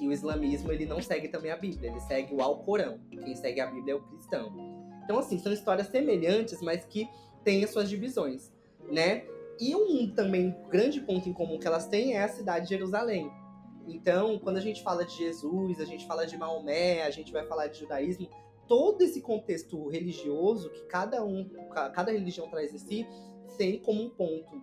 E 0.00 0.09
o 0.09 0.12
islamismo 0.12 0.73
ele 0.73 0.87
não 0.87 1.02
segue 1.02 1.28
também 1.28 1.50
a 1.50 1.57
Bíblia, 1.57 1.90
ele 1.90 2.00
segue 2.00 2.35
o 2.35 2.40
Alcorão. 2.40 2.99
Quem 3.11 3.37
segue 3.37 3.61
a 3.61 3.66
Bíblia 3.66 3.92
é 3.92 3.97
o 3.97 4.00
cristão. 4.00 4.50
Então 5.04 5.19
assim, 5.19 5.38
são 5.38 5.52
histórias 5.52 5.88
semelhantes, 5.88 6.62
mas 6.62 6.83
que 6.87 7.07
têm 7.45 7.65
as 7.65 7.71
suas 7.71 7.89
divisões, 7.89 8.53
né? 8.91 9.25
E 9.61 9.75
um 9.75 10.13
também 10.13 10.57
grande 10.69 11.01
ponto 11.01 11.29
em 11.29 11.33
comum 11.33 11.59
que 11.59 11.67
elas 11.67 11.87
têm 11.87 12.15
é 12.15 12.23
a 12.23 12.29
cidade 12.29 12.65
de 12.67 12.71
Jerusalém. 12.71 13.31
Então, 13.87 14.39
quando 14.39 14.57
a 14.57 14.61
gente 14.61 14.83
fala 14.83 15.05
de 15.05 15.17
Jesus, 15.17 15.81
a 15.81 15.85
gente 15.85 16.07
fala 16.07 16.27
de 16.27 16.37
Maomé, 16.37 17.03
a 17.03 17.11
gente 17.11 17.33
vai 17.33 17.45
falar 17.47 17.67
de 17.67 17.81
judaísmo, 17.81 18.29
todo 18.69 19.03
esse 19.03 19.21
contexto 19.21 19.89
religioso 19.89 20.71
que 20.71 20.83
cada 20.87 21.25
um, 21.25 21.49
cada 21.95 22.13
religião 22.13 22.49
traz 22.49 22.73
em 22.73 22.79
si, 22.79 23.07
tem 23.57 23.79
como 23.79 24.03
um 24.03 24.11
ponto 24.11 24.63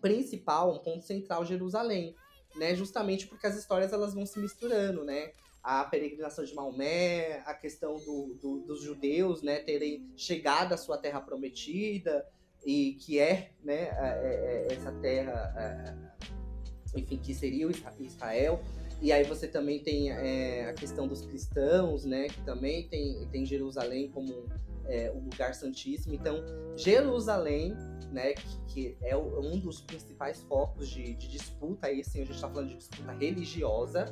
principal, 0.00 0.74
um 0.74 0.78
ponto 0.78 1.02
central 1.04 1.44
Jerusalém, 1.44 2.14
né? 2.56 2.74
Justamente 2.74 3.26
porque 3.26 3.46
as 3.46 3.56
histórias 3.56 3.92
elas 3.92 4.14
vão 4.14 4.26
se 4.26 4.38
misturando, 4.38 5.04
né? 5.04 5.32
A 5.62 5.84
peregrinação 5.84 6.44
de 6.44 6.54
Maomé, 6.54 7.42
a 7.44 7.54
questão 7.54 7.96
do, 7.98 8.34
do, 8.40 8.60
dos 8.60 8.82
judeus, 8.82 9.42
né, 9.42 9.58
terem 9.58 10.10
chegado 10.16 10.72
à 10.72 10.76
sua 10.76 10.96
terra 10.96 11.20
prometida 11.20 12.26
e 12.64 12.94
que 13.00 13.18
é, 13.18 13.50
né, 13.62 13.88
é, 13.98 14.66
é, 14.70 14.74
essa 14.74 14.92
terra, 14.92 15.54
é, 15.56 16.98
enfim, 16.98 17.18
que 17.18 17.34
seria 17.34 17.68
Israel. 18.00 18.60
E 19.00 19.12
aí 19.12 19.22
você 19.24 19.46
também 19.46 19.78
tem 19.80 20.10
é, 20.10 20.68
a 20.68 20.72
questão 20.72 21.06
dos 21.06 21.24
cristãos, 21.24 22.04
né? 22.04 22.28
Que 22.28 22.40
também 22.42 22.88
tem, 22.88 23.28
tem 23.30 23.46
Jerusalém 23.46 24.10
como 24.10 24.44
é, 24.88 25.12
um 25.12 25.24
lugar 25.24 25.54
santíssimo. 25.54 26.14
Então, 26.14 26.44
Jerusalém, 26.76 27.76
né? 28.10 28.32
Que, 28.32 28.58
que 28.66 28.96
é 29.02 29.16
um 29.16 29.58
dos 29.58 29.80
principais 29.80 30.42
focos 30.42 30.88
de, 30.88 31.14
de 31.14 31.28
disputa. 31.28 31.88
Aí 31.88 32.02
sim, 32.02 32.22
a 32.22 32.24
gente 32.24 32.34
está 32.34 32.48
falando 32.48 32.68
de 32.68 32.76
disputa 32.76 33.12
religiosa, 33.12 34.06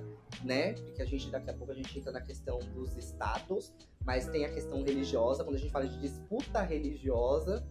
né? 0.44 0.74
Porque 0.74 1.02
a 1.02 1.06
gente, 1.06 1.30
daqui 1.30 1.50
a 1.50 1.54
pouco, 1.54 1.72
a 1.72 1.74
gente 1.74 1.98
entra 1.98 2.12
na 2.12 2.20
questão 2.20 2.58
dos 2.74 2.96
estados. 2.96 3.72
Mas 4.04 4.28
tem 4.28 4.44
a 4.44 4.52
questão 4.52 4.82
religiosa. 4.84 5.42
Quando 5.42 5.56
a 5.56 5.58
gente 5.58 5.72
fala 5.72 5.88
de 5.88 5.98
disputa 5.98 6.60
religiosa, 6.62 7.66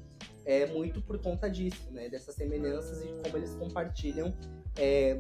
é 0.46 0.66
muito 0.66 1.02
por 1.02 1.20
conta 1.20 1.50
disso, 1.50 1.92
né? 1.92 2.10
Dessas 2.10 2.36
semelhanças 2.36 3.04
e 3.04 3.08
como 3.24 3.38
eles 3.38 3.56
compartilham 3.56 4.36
é, 4.78 5.20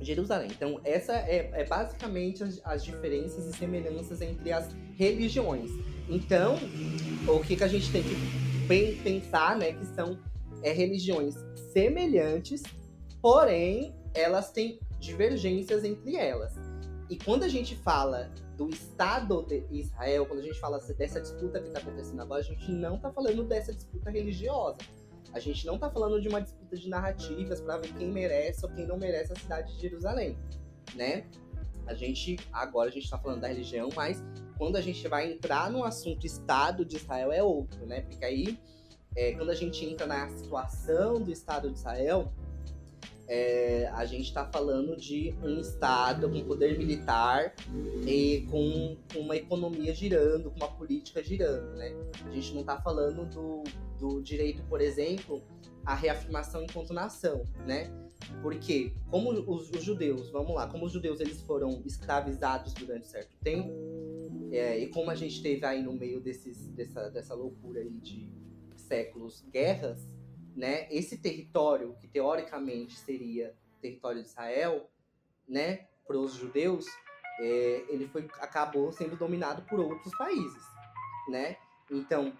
Jerusalém. 0.00 0.50
Então, 0.50 0.80
essa 0.84 1.12
é, 1.12 1.50
é 1.52 1.64
basicamente 1.64 2.42
as, 2.42 2.60
as, 2.64 2.84
diferenças 2.84 3.46
e 3.46 3.56
semelhanças 3.56 4.20
entre 4.20 4.52
as 4.52 4.68
religiões. 4.94 5.70
Então, 6.08 6.56
o 7.28 7.40
que, 7.40 7.56
que 7.56 7.64
a 7.64 7.68
gente 7.68 7.90
tem 7.90 8.02
que 8.02 9.02
pensar, 9.02 9.56
né, 9.56 9.72
que 9.72 9.86
são 9.86 10.18
é, 10.62 10.72
religiões 10.72 11.34
semelhantes, 11.72 12.62
porém, 13.20 13.94
elas 14.14 14.50
têm 14.50 14.78
divergências 14.98 15.84
entre 15.84 16.16
elas. 16.16 16.54
E 17.08 17.16
quando 17.16 17.44
a 17.44 17.48
gente 17.48 17.76
fala 17.76 18.30
do 18.56 18.68
Estado 18.70 19.44
de 19.46 19.64
Israel, 19.70 20.26
quando 20.26 20.40
a 20.40 20.42
gente 20.42 20.58
fala 20.58 20.78
dessa 20.78 21.20
disputa 21.20 21.60
que 21.60 21.68
está 21.68 21.80
acontecendo 21.80 22.20
agora, 22.20 22.40
a 22.40 22.44
gente 22.44 22.70
não 22.72 22.96
está 22.96 23.12
falando 23.12 23.44
dessa 23.44 23.72
disputa 23.72 24.10
religiosa. 24.10 24.78
A 25.32 25.38
gente 25.38 25.66
não 25.66 25.74
está 25.74 25.90
falando 25.90 26.20
de 26.20 26.28
uma 26.28 26.40
disputa 26.40 26.76
de 26.76 26.88
narrativas 26.88 27.60
para 27.60 27.78
ver 27.78 27.92
quem 27.94 28.10
merece 28.10 28.64
ou 28.64 28.72
quem 28.72 28.86
não 28.86 28.96
merece 28.96 29.32
a 29.32 29.36
cidade 29.36 29.74
de 29.74 29.82
Jerusalém, 29.82 30.36
né? 30.94 31.26
A 31.86 31.94
gente 31.94 32.36
agora 32.52 32.88
a 32.88 32.92
gente 32.92 33.04
está 33.04 33.18
falando 33.18 33.40
da 33.40 33.48
religião, 33.48 33.90
mas 33.94 34.22
quando 34.58 34.76
a 34.76 34.80
gente 34.80 35.06
vai 35.08 35.32
entrar 35.32 35.70
no 35.70 35.84
assunto 35.84 36.26
Estado 36.26 36.84
de 36.84 36.96
Israel 36.96 37.32
é 37.32 37.42
outro, 37.42 37.84
né? 37.86 38.00
Porque 38.02 38.24
aí 38.24 38.58
é, 39.16 39.32
quando 39.32 39.50
a 39.50 39.54
gente 39.54 39.84
entra 39.84 40.06
na 40.06 40.28
situação 40.28 41.20
do 41.20 41.32
Estado 41.32 41.70
de 41.70 41.78
Israel, 41.78 42.30
é, 43.28 43.88
a 43.94 44.04
gente 44.04 44.26
está 44.26 44.44
falando 44.46 44.96
de 44.96 45.34
um 45.42 45.58
Estado 45.58 46.28
com 46.28 46.44
poder 46.44 46.78
militar 46.78 47.54
e 48.06 48.46
com, 48.50 48.96
uma 49.16 49.36
economia 49.36 49.92
girando, 49.94 50.50
com 50.50 50.56
uma 50.56 50.68
política 50.68 51.22
girando, 51.24 51.76
né? 51.76 51.92
A 52.24 52.30
gente 52.30 52.52
não 52.52 52.60
está 52.60 52.80
falando 52.80 53.24
do, 53.24 53.64
do 53.98 54.22
direito, 54.22 54.62
por 54.68 54.80
exemplo, 54.80 55.42
à 55.84 55.94
reafirmação 55.94 56.62
enquanto 56.62 56.92
nação, 56.92 57.42
né? 57.66 57.90
Porque 58.42 58.92
como 59.10 59.30
os, 59.30 59.70
os, 59.70 59.82
judeus, 59.82 60.30
vamos 60.30 60.54
lá, 60.54 60.66
como 60.68 60.86
os 60.86 60.92
judeus 60.92 61.20
eles 61.20 61.40
foram 61.42 61.82
escravizados 61.84 62.72
durante 62.74 63.06
certo 63.06 63.36
tempo, 63.42 63.70
é, 64.52 64.78
e 64.78 64.88
como 64.88 65.10
a 65.10 65.14
gente 65.14 65.42
teve 65.42 65.64
aí 65.64 65.82
no 65.82 65.92
meio 65.92 66.20
desses, 66.20 66.68
dessa, 66.68 67.10
dessa 67.10 67.34
loucura 67.34 67.80
aí 67.80 67.98
de 68.00 68.28
séculos 68.76 69.44
guerras, 69.50 70.08
né? 70.54 70.86
Esse 70.90 71.18
território 71.18 71.94
que 72.00 72.08
teoricamente 72.08 72.96
seria 72.96 73.54
território 73.80 74.22
de 74.22 74.28
Israel, 74.28 74.90
né, 75.48 75.86
para 76.06 76.18
os 76.18 76.34
judeus, 76.34 76.86
é, 77.40 77.84
ele 77.88 78.08
foi 78.08 78.28
acabou 78.40 78.90
sendo 78.90 79.16
dominado 79.16 79.62
por 79.62 79.78
outros 79.78 80.16
países, 80.16 80.62
né? 81.28 81.56
Então, 81.90 82.32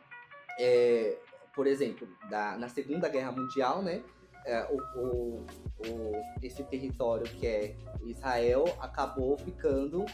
é, 0.59 1.19
por 1.55 1.67
exemplo, 1.67 2.09
da, 2.31 2.57
na 2.57 2.69
Segunda 2.69 3.09
Guerra 3.09 3.33
Mundial, 3.33 3.83
né, 3.83 4.03
o, 4.71 5.01
o, 5.01 5.47
o, 5.89 6.13
esse 6.43 6.63
território 6.65 7.25
que 7.25 7.47
é 7.47 7.77
Israel 8.05 8.65
acabou 8.81 9.37
ficando 9.39 10.05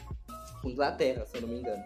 com 0.60 0.70
Inglaterra, 0.70 1.26
se 1.26 1.36
eu 1.36 1.42
não 1.42 1.48
me 1.48 1.60
engano. 1.60 1.84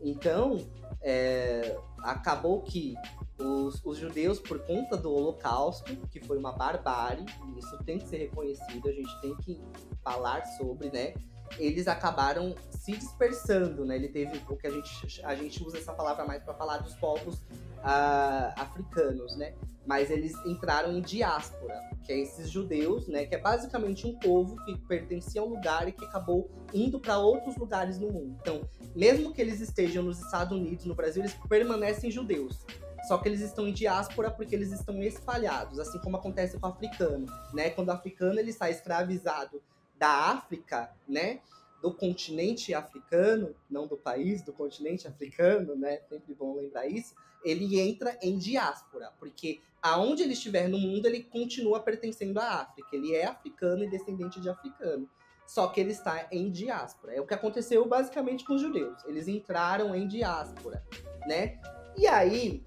Então, 0.00 0.66
é, 1.00 1.76
acabou 2.02 2.62
que 2.62 2.94
os, 3.38 3.84
os, 3.84 3.98
judeus, 3.98 4.40
por 4.40 4.60
conta 4.60 4.96
do 4.96 5.12
Holocausto, 5.12 5.94
que 6.08 6.20
foi 6.20 6.38
uma 6.38 6.52
barbárie, 6.52 7.24
isso 7.56 7.76
tem 7.84 7.98
que 7.98 8.08
ser 8.08 8.18
reconhecido, 8.18 8.88
a 8.88 8.92
gente 8.92 9.20
tem 9.20 9.36
que 9.36 9.60
falar 10.02 10.44
sobre, 10.56 10.90
né? 10.90 11.14
Eles 11.58 11.88
acabaram 11.88 12.54
se 12.70 12.92
dispersando, 12.92 13.84
né? 13.84 13.96
Ele 13.96 14.08
teve 14.08 14.42
o 14.48 14.56
que 14.56 14.66
a 14.66 14.70
gente, 14.70 15.24
a 15.24 15.34
gente 15.34 15.62
usa 15.62 15.78
essa 15.78 15.92
palavra 15.92 16.24
mais 16.24 16.42
para 16.42 16.54
falar 16.54 16.78
dos 16.78 16.94
povos 16.94 17.36
uh, 17.78 18.52
africanos, 18.56 19.36
né? 19.36 19.54
Mas 19.86 20.10
eles 20.10 20.34
entraram 20.44 20.92
em 20.92 21.00
diáspora, 21.00 21.80
que 22.04 22.12
é 22.12 22.18
esses 22.18 22.50
judeus, 22.50 23.06
né? 23.08 23.26
Que 23.26 23.34
é 23.34 23.38
basicamente 23.38 24.06
um 24.06 24.18
povo 24.18 24.56
que 24.64 24.76
pertencia 24.86 25.40
a 25.40 25.44
um 25.44 25.48
lugar 25.48 25.88
e 25.88 25.92
que 25.92 26.04
acabou 26.04 26.50
indo 26.72 27.00
para 27.00 27.18
outros 27.18 27.56
lugares 27.56 27.98
no 27.98 28.10
mundo. 28.10 28.36
Então, 28.40 28.62
mesmo 28.94 29.32
que 29.32 29.40
eles 29.40 29.60
estejam 29.60 30.02
nos 30.02 30.20
Estados 30.20 30.56
Unidos, 30.56 30.84
no 30.84 30.94
Brasil, 30.94 31.22
eles 31.22 31.34
permanecem 31.48 32.10
judeus. 32.10 32.64
Só 33.06 33.16
que 33.16 33.28
eles 33.28 33.40
estão 33.40 33.66
em 33.66 33.72
diáspora 33.72 34.30
porque 34.30 34.54
eles 34.54 34.72
estão 34.72 35.02
espalhados, 35.02 35.78
assim 35.78 35.98
como 35.98 36.16
acontece 36.16 36.58
com 36.58 36.66
o 36.66 36.70
africano, 36.70 37.26
né? 37.54 37.70
Quando 37.70 37.88
o 37.88 37.92
africano 37.92 38.38
ele 38.38 38.52
sai 38.52 38.72
escravizado 38.72 39.62
da 39.98 40.30
África, 40.30 40.94
né? 41.08 41.40
Do 41.82 41.92
continente 41.92 42.74
africano, 42.74 43.54
não 43.70 43.86
do 43.86 43.96
país, 43.96 44.42
do 44.42 44.52
continente 44.52 45.06
africano, 45.06 45.76
né? 45.76 46.00
Sempre 46.08 46.34
bom 46.34 46.54
lembrar 46.54 46.86
isso 46.86 47.14
ele 47.44 47.80
entra 47.80 48.18
em 48.22 48.36
diáspora, 48.36 49.12
porque 49.18 49.60
aonde 49.80 50.22
ele 50.22 50.32
estiver 50.32 50.68
no 50.68 50.78
mundo, 50.78 51.06
ele 51.06 51.22
continua 51.22 51.80
pertencendo 51.80 52.38
à 52.38 52.62
África. 52.62 52.88
Ele 52.92 53.14
é 53.14 53.26
africano 53.26 53.84
e 53.84 53.90
descendente 53.90 54.40
de 54.40 54.48
africano. 54.48 55.08
Só 55.46 55.68
que 55.68 55.80
ele 55.80 55.92
está 55.92 56.28
em 56.30 56.50
diáspora. 56.50 57.14
É 57.14 57.20
o 57.20 57.26
que 57.26 57.32
aconteceu 57.32 57.86
basicamente 57.86 58.44
com 58.44 58.54
os 58.54 58.60
judeus. 58.60 59.02
Eles 59.06 59.28
entraram 59.28 59.94
em 59.94 60.06
diáspora, 60.06 60.84
né? 61.26 61.58
E 61.96 62.06
aí. 62.06 62.62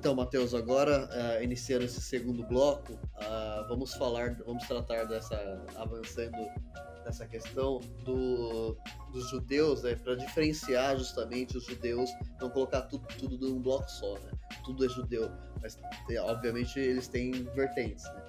Então, 0.00 0.14
Matheus, 0.14 0.54
agora 0.54 1.10
uh, 1.12 1.44
iniciando 1.44 1.84
esse 1.84 2.00
segundo 2.00 2.42
bloco, 2.42 2.94
uh, 2.94 3.68
vamos 3.68 3.92
falar, 3.92 4.34
vamos 4.46 4.66
tratar 4.66 5.04
dessa 5.04 5.36
avançando 5.76 6.38
nessa 7.04 7.26
questão 7.26 7.80
do, 8.02 8.78
dos 9.12 9.28
judeus, 9.28 9.82
né, 9.82 9.94
para 9.96 10.14
diferenciar 10.14 10.96
justamente 10.96 11.58
os 11.58 11.66
judeus, 11.66 12.08
não 12.40 12.48
colocar 12.48 12.80
tudo, 12.82 13.06
tudo 13.18 13.50
num 13.50 13.60
bloco 13.60 13.90
só, 13.90 14.14
né? 14.20 14.30
Tudo 14.64 14.86
é 14.86 14.88
judeu, 14.88 15.30
mas 15.60 15.78
obviamente 16.20 16.80
eles 16.80 17.06
têm 17.06 17.32
vertentes, 17.54 18.04
né? 18.04 18.22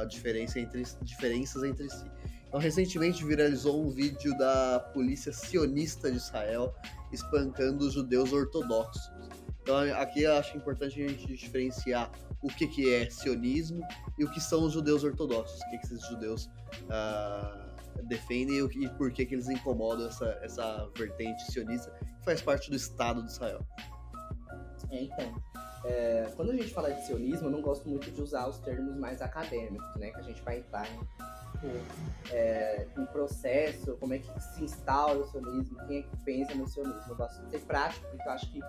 A 0.00 0.04
diferença 0.06 0.58
entre, 0.58 0.84
diferenças 1.02 1.64
entre 1.64 1.86
si. 1.90 2.10
Então, 2.48 2.58
recentemente 2.58 3.24
viralizou 3.26 3.84
um 3.84 3.90
vídeo 3.90 4.38
da 4.38 4.78
polícia 4.78 5.34
sionista 5.34 6.10
de 6.10 6.16
Israel 6.16 6.74
espancando 7.12 7.84
os 7.84 7.92
judeus 7.92 8.32
ortodoxos. 8.32 9.13
Então, 9.64 9.78
aqui 9.98 10.24
eu 10.24 10.34
acho 10.34 10.54
importante 10.58 11.02
a 11.02 11.08
gente 11.08 11.26
diferenciar 11.34 12.10
o 12.42 12.48
que, 12.48 12.66
que 12.66 12.94
é 12.94 13.08
sionismo 13.08 13.80
e 14.18 14.24
o 14.24 14.30
que 14.30 14.38
são 14.38 14.64
os 14.64 14.74
judeus 14.74 15.02
ortodoxos, 15.02 15.58
o 15.58 15.70
que, 15.70 15.78
que 15.78 15.86
esses 15.86 16.06
judeus 16.06 16.50
uh, 16.82 18.02
defendem 18.02 18.58
e 18.58 18.88
por 18.90 19.10
que, 19.10 19.24
que 19.24 19.34
eles 19.34 19.48
incomodam 19.48 20.06
essa, 20.06 20.38
essa 20.42 20.90
vertente 20.94 21.50
sionista 21.50 21.90
que 22.18 22.24
faz 22.26 22.42
parte 22.42 22.68
do 22.68 22.76
Estado 22.76 23.22
de 23.22 23.30
Israel. 23.30 23.66
É, 24.90 25.02
então, 25.02 25.42
é, 25.86 26.30
quando 26.36 26.50
a 26.50 26.56
gente 26.56 26.68
fala 26.68 26.92
de 26.92 27.02
sionismo, 27.06 27.46
eu 27.46 27.50
não 27.50 27.62
gosto 27.62 27.88
muito 27.88 28.10
de 28.10 28.20
usar 28.20 28.46
os 28.46 28.58
termos 28.58 28.94
mais 28.98 29.22
acadêmicos, 29.22 29.96
né? 29.96 30.10
Que 30.10 30.20
a 30.20 30.24
gente 30.24 30.42
vai 30.42 30.58
entrar 30.58 30.86
em, 30.86 31.00
é, 32.30 32.86
em 32.98 33.06
processo, 33.06 33.96
como 33.96 34.12
é 34.12 34.18
que 34.18 34.42
se 34.42 34.62
instaura 34.62 35.20
o 35.20 35.26
sionismo, 35.26 35.78
quem 35.86 36.00
é 36.00 36.02
que 36.02 36.16
pensa 36.22 36.54
no 36.54 36.68
sionismo. 36.68 37.00
Eu 37.08 37.16
gosto 37.16 37.42
de 37.44 37.50
ser 37.50 37.60
prático, 37.60 38.06
porque 38.10 38.28
eu 38.28 38.32
acho 38.32 38.52
que 38.52 38.60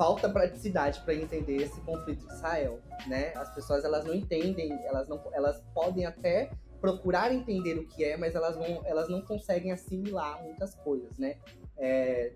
falta 0.00 0.30
praticidade 0.30 0.98
para 1.02 1.14
entender 1.14 1.56
esse 1.56 1.78
conflito 1.82 2.26
de 2.26 2.32
Israel, 2.32 2.80
né? 3.06 3.34
As 3.36 3.54
pessoas 3.54 3.84
elas 3.84 4.02
não 4.02 4.14
entendem, 4.14 4.72
elas 4.86 5.06
não, 5.06 5.22
elas 5.30 5.62
podem 5.74 6.06
até 6.06 6.50
procurar 6.80 7.34
entender 7.34 7.78
o 7.78 7.86
que 7.86 8.02
é, 8.02 8.16
mas 8.16 8.34
elas 8.34 8.56
não, 8.56 8.86
elas 8.86 9.10
não 9.10 9.20
conseguem 9.20 9.72
assimilar 9.72 10.42
muitas 10.42 10.74
coisas, 10.74 11.18
né? 11.18 11.38
É, 11.76 12.32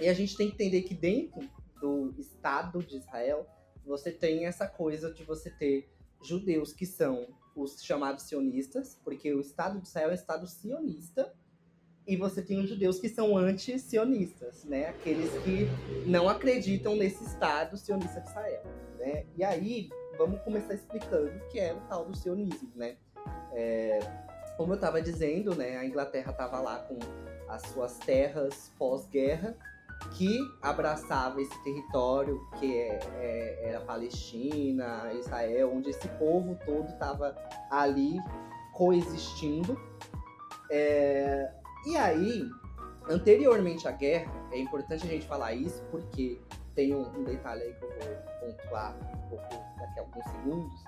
e 0.00 0.08
a 0.08 0.14
gente 0.14 0.34
tem 0.38 0.48
que 0.48 0.54
entender 0.54 0.84
que 0.84 0.94
dentro 0.94 1.46
do 1.78 2.14
Estado 2.18 2.78
de 2.78 2.96
Israel, 2.96 3.46
você 3.84 4.10
tem 4.10 4.46
essa 4.46 4.66
coisa 4.66 5.12
de 5.12 5.22
você 5.22 5.50
ter 5.50 5.92
judeus 6.22 6.72
que 6.72 6.86
são 6.86 7.26
os 7.54 7.82
chamados 7.84 8.24
sionistas, 8.24 8.98
porque 9.04 9.34
o 9.34 9.40
Estado 9.40 9.78
de 9.82 9.86
Israel 9.86 10.08
é 10.08 10.12
um 10.12 10.14
Estado 10.14 10.46
sionista, 10.46 11.30
e 12.06 12.16
você 12.16 12.42
tem 12.42 12.60
os 12.60 12.68
judeus 12.68 12.98
que 12.98 13.08
são 13.08 13.36
anti-sionistas, 13.36 14.64
né? 14.64 14.88
Aqueles 14.88 15.30
que 15.42 15.68
não 16.06 16.28
acreditam 16.28 16.96
nesse 16.96 17.24
Estado 17.24 17.76
sionista 17.76 18.20
de 18.20 18.28
Israel, 18.28 18.62
né? 18.98 19.24
E 19.36 19.44
aí, 19.44 19.88
vamos 20.18 20.40
começar 20.42 20.74
explicando 20.74 21.28
o 21.28 21.48
que 21.48 21.60
é 21.60 21.72
o 21.72 21.80
tal 21.82 22.04
do 22.04 22.16
sionismo, 22.16 22.70
né? 22.74 22.96
É, 23.52 24.00
como 24.56 24.72
eu 24.72 24.76
estava 24.76 25.00
dizendo, 25.00 25.54
né, 25.54 25.76
a 25.76 25.84
Inglaterra 25.84 26.30
estava 26.30 26.60
lá 26.60 26.78
com 26.80 26.98
as 27.48 27.62
suas 27.62 27.98
terras 27.98 28.72
pós-guerra, 28.78 29.56
que 30.10 30.38
abraçava 30.60 31.40
esse 31.40 31.62
território 31.62 32.40
que 32.58 32.76
é, 32.76 32.98
é, 33.20 33.68
era 33.68 33.80
Palestina, 33.80 35.12
Israel, 35.14 35.72
onde 35.72 35.90
esse 35.90 36.08
povo 36.08 36.58
todo 36.64 36.88
estava 36.88 37.36
ali 37.70 38.18
coexistindo. 38.72 39.78
É, 40.70 41.52
e 41.86 41.96
aí, 41.96 42.48
anteriormente 43.08 43.86
à 43.86 43.92
guerra, 43.92 44.32
é 44.52 44.58
importante 44.58 45.04
a 45.04 45.10
gente 45.10 45.26
falar 45.26 45.52
isso 45.52 45.82
porque 45.90 46.40
tem 46.74 46.94
um, 46.94 47.06
um 47.18 47.24
detalhe 47.24 47.62
aí 47.62 47.74
que 47.74 47.84
eu 47.84 47.90
vou 47.90 48.54
pontuar 48.54 48.96
um 48.96 49.28
pouco 49.28 49.48
daqui 49.78 49.98
a 49.98 50.02
alguns 50.02 50.24
segundos 50.24 50.84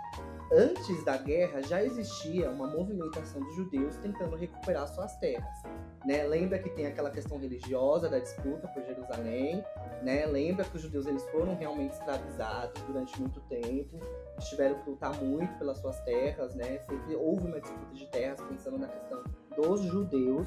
antes 0.53 1.05
da 1.05 1.17
guerra 1.17 1.63
já 1.63 1.83
existia 1.83 2.51
uma 2.51 2.67
movimentação 2.67 3.43
dos 3.43 3.55
judeus 3.55 3.97
tentando 3.97 4.37
recuperar 4.37 4.87
suas 4.89 5.17
terras. 5.17 5.63
Né? 6.05 6.25
Lembra 6.25 6.59
que 6.59 6.71
tem 6.71 6.87
aquela 6.87 7.11
questão 7.11 7.39
religiosa 7.39 8.09
da 8.09 8.19
disputa 8.19 8.69
por 8.69 8.83
Jerusalém, 8.85 9.65
né? 10.03 10.27
Lembra 10.27 10.65
que 10.65 10.77
os 10.77 10.83
judeus 10.83 11.07
eles 11.07 11.25
foram 11.31 11.57
realmente 11.57 11.93
escravizados 11.93 12.81
durante 12.83 13.19
muito 13.19 13.41
tempo, 13.43 13.99
tiveram 14.39 14.79
que 14.83 14.91
lutar 14.91 15.15
muito 15.23 15.57
pelas 15.59 15.79
suas 15.79 15.99
terras, 16.01 16.55
né? 16.55 16.79
Sempre 16.81 17.17
houve 17.17 17.47
uma 17.47 17.59
disputa 17.59 17.95
de 17.95 18.07
terras 18.09 18.41
pensando 18.43 18.79
na 18.79 18.89
questão 18.89 19.25
dos 19.57 19.81
judeus. 19.81 20.47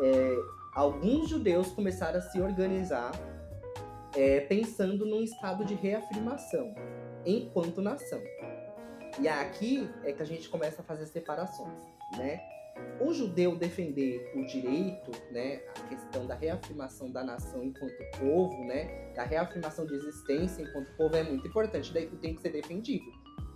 É, 0.00 0.36
alguns 0.74 1.28
judeus 1.28 1.68
começaram 1.68 2.18
a 2.18 2.22
se 2.22 2.40
organizar 2.40 3.12
é, 4.16 4.40
pensando 4.40 5.04
num 5.06 5.22
estado 5.22 5.64
de 5.64 5.74
reafirmação 5.74 6.74
enquanto 7.24 7.80
nação. 7.80 8.22
E 9.20 9.28
aqui 9.28 9.88
é 10.02 10.12
que 10.12 10.22
a 10.22 10.26
gente 10.26 10.48
começa 10.48 10.82
a 10.82 10.84
fazer 10.84 11.06
separações, 11.06 11.80
né? 12.16 12.40
O 13.00 13.12
judeu 13.12 13.56
defender 13.56 14.32
o 14.34 14.44
direito, 14.44 15.12
né, 15.30 15.62
a 15.78 15.88
questão 15.88 16.26
da 16.26 16.34
reafirmação 16.34 17.10
da 17.10 17.22
nação 17.22 17.62
enquanto 17.62 17.94
povo, 18.18 18.64
né, 18.64 19.12
da 19.14 19.22
reafirmação 19.22 19.86
de 19.86 19.94
existência 19.94 20.62
enquanto 20.62 20.90
povo 20.96 21.14
é 21.14 21.22
muito 21.22 21.46
importante, 21.46 21.92
daí 21.92 22.08
tem 22.16 22.34
que 22.34 22.42
ser 22.42 22.50
defendido, 22.50 23.04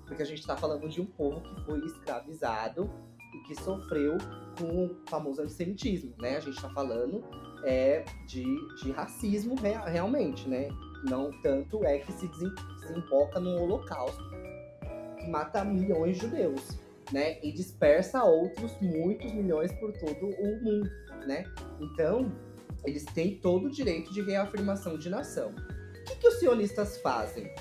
porque 0.07 0.23
a 0.23 0.25
gente 0.25 0.38
está 0.38 0.57
falando 0.57 0.88
de 0.88 1.00
um 1.00 1.07
povo 1.07 1.40
que 1.40 1.64
foi 1.64 1.85
escravizado 1.85 2.88
e 3.35 3.38
que 3.47 3.54
sofreu 3.54 4.16
com 4.58 4.87
o 4.87 4.97
famoso 5.08 5.42
antissemitismo, 5.42 6.14
né? 6.18 6.37
A 6.37 6.40
gente 6.40 6.56
está 6.56 6.70
falando 6.70 7.25
é, 7.64 8.04
de, 8.26 8.44
de 8.82 8.90
racismo 8.92 9.54
realmente, 9.87 10.49
né? 10.49 10.68
Não 11.08 11.30
tanto 11.42 11.85
é 11.85 11.99
que 11.99 12.12
se 12.12 12.28
desemboca 12.28 13.38
no 13.38 13.62
holocausto 13.62 14.23
mata 15.28 15.64
milhões 15.64 16.16
de 16.16 16.26
judeus, 16.26 16.78
né? 17.12 17.38
E 17.42 17.52
dispersa 17.52 18.25
outros 18.25 18.73
muitos 18.80 19.32
milhões 19.32 19.73
por 19.73 19.92
todo 19.92 20.26
o 20.26 20.62
mundo, 20.62 20.90
né? 21.26 21.44
Então, 21.80 22.32
eles 22.85 23.04
têm 23.04 23.38
todo 23.38 23.66
o 23.66 23.70
direito 23.70 24.12
de 24.12 24.23
reafirmação 24.23 24.99
de 24.99 25.08
nação. 25.08 25.50
O 25.50 26.04
que, 26.04 26.16
que 26.16 26.28
os 26.28 26.38
sionistas 26.38 26.99
fazem? 27.00 27.52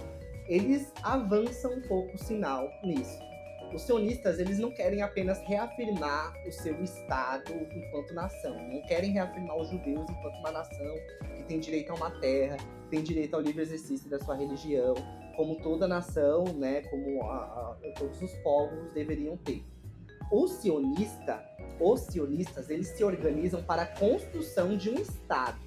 Eles 0.47 0.91
avançam 1.03 1.74
um 1.74 1.81
pouco 1.81 2.15
o 2.15 2.17
sinal 2.17 2.69
nisso. 2.83 3.19
Os 3.74 3.81
sionistas, 3.81 4.39
eles 4.39 4.59
não 4.59 4.71
querem 4.71 5.01
apenas 5.01 5.39
reafirmar 5.41 6.33
o 6.47 6.51
seu 6.51 6.81
Estado 6.81 7.53
enquanto 7.75 8.13
nação. 8.13 8.55
Não 8.69 8.81
querem 8.83 9.12
reafirmar 9.12 9.57
os 9.57 9.69
judeus 9.69 10.09
enquanto 10.09 10.36
uma 10.39 10.51
nação 10.51 10.95
que 11.36 11.43
tem 11.43 11.59
direito 11.59 11.91
a 11.91 11.95
uma 11.95 12.12
terra, 12.19 12.57
tem 12.89 13.03
direito 13.03 13.36
ao 13.36 13.41
livre 13.41 13.62
exercício 13.62 14.10
da 14.10 14.19
sua 14.19 14.36
religião, 14.36 14.95
como 15.36 15.58
toda 15.58 15.88
nação, 15.88 16.45
né, 16.45 16.82
como 16.84 17.21
a, 17.23 17.36
a, 17.36 17.77
todos 17.97 18.21
os 18.21 18.34
povos 18.38 18.91
deveriam 18.93 19.36
ter. 19.38 19.63
O 20.32 20.47
sionista, 20.47 21.43
os 21.80 22.01
sionistas, 22.01 22.69
eles 22.69 22.88
se 22.88 23.03
organizam 23.03 23.62
para 23.62 23.84
a 23.84 23.86
construção 23.86 24.75
de 24.75 24.89
um 24.89 24.95
Estado 24.95 25.60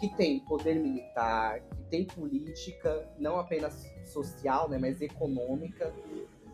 que 0.00 0.08
tem 0.16 0.40
poder 0.40 0.76
militar, 0.76 1.60
que 1.60 1.82
tem 1.90 2.04
política, 2.04 3.06
não 3.18 3.38
apenas 3.38 3.86
social, 4.04 4.68
né, 4.68 4.78
mas 4.78 5.00
econômica, 5.00 5.92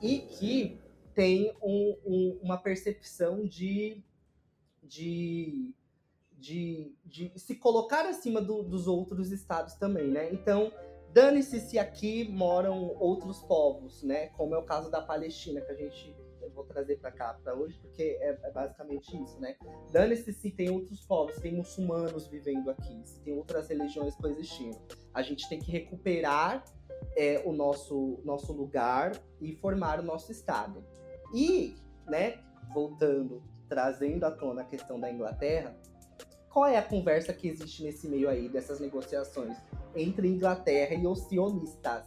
e 0.00 0.18
que 0.18 0.80
tem 1.14 1.52
um, 1.62 1.96
um, 2.04 2.38
uma 2.42 2.58
percepção 2.58 3.46
de, 3.46 4.02
de, 4.82 5.74
de, 6.32 6.94
de 7.04 7.32
se 7.36 7.54
colocar 7.56 8.06
acima 8.06 8.40
do, 8.40 8.62
dos 8.62 8.86
outros 8.86 9.32
estados 9.32 9.74
também, 9.74 10.08
né? 10.08 10.32
Então, 10.32 10.72
Dane-se 11.16 11.60
se 11.60 11.78
aqui 11.78 12.28
moram 12.28 12.94
outros 12.98 13.42
povos, 13.42 14.02
né? 14.02 14.26
Como 14.36 14.54
é 14.54 14.58
o 14.58 14.64
caso 14.64 14.90
da 14.90 15.00
Palestina, 15.00 15.62
que 15.62 15.72
a 15.72 15.74
gente 15.74 16.14
eu 16.42 16.50
vou 16.50 16.64
trazer 16.64 16.98
para 16.98 17.10
cá 17.10 17.34
para 17.42 17.54
hoje, 17.54 17.78
porque 17.80 18.02
é, 18.20 18.38
é, 18.42 18.50
basicamente 18.50 19.16
isso, 19.20 19.40
né? 19.40 19.56
Dane-se 19.90 20.32
se 20.32 20.50
tem 20.50 20.70
outros 20.70 21.00
povos, 21.06 21.36
tem 21.36 21.54
muçulmanos 21.54 22.28
vivendo 22.28 22.70
aqui, 22.70 23.00
se 23.04 23.18
tem 23.20 23.34
outras 23.34 23.68
religiões 23.68 24.14
coexistindo. 24.14 24.78
A 25.12 25.22
gente 25.22 25.48
tem 25.48 25.58
que 25.58 25.70
recuperar 25.70 26.64
é, 27.16 27.42
o 27.44 27.52
nosso, 27.52 28.20
nosso 28.24 28.52
lugar 28.52 29.12
e 29.40 29.54
formar 29.54 30.00
o 30.00 30.02
nosso 30.02 30.32
Estado. 30.32 30.84
E, 31.34 31.76
né, 32.06 32.38
voltando, 32.72 33.42
trazendo 33.68 34.24
à 34.24 34.30
tona 34.30 34.62
a 34.62 34.64
questão 34.64 34.98
da 34.98 35.10
Inglaterra, 35.10 35.76
qual 36.50 36.66
é 36.66 36.78
a 36.78 36.82
conversa 36.82 37.32
que 37.34 37.48
existe 37.48 37.82
nesse 37.82 38.08
meio 38.08 38.28
aí 38.28 38.48
dessas 38.48 38.80
negociações? 38.80 39.56
entre 39.96 40.28
Inglaterra 40.28 40.94
e 40.94 41.06
os 41.06 41.20
sionistas. 41.20 42.04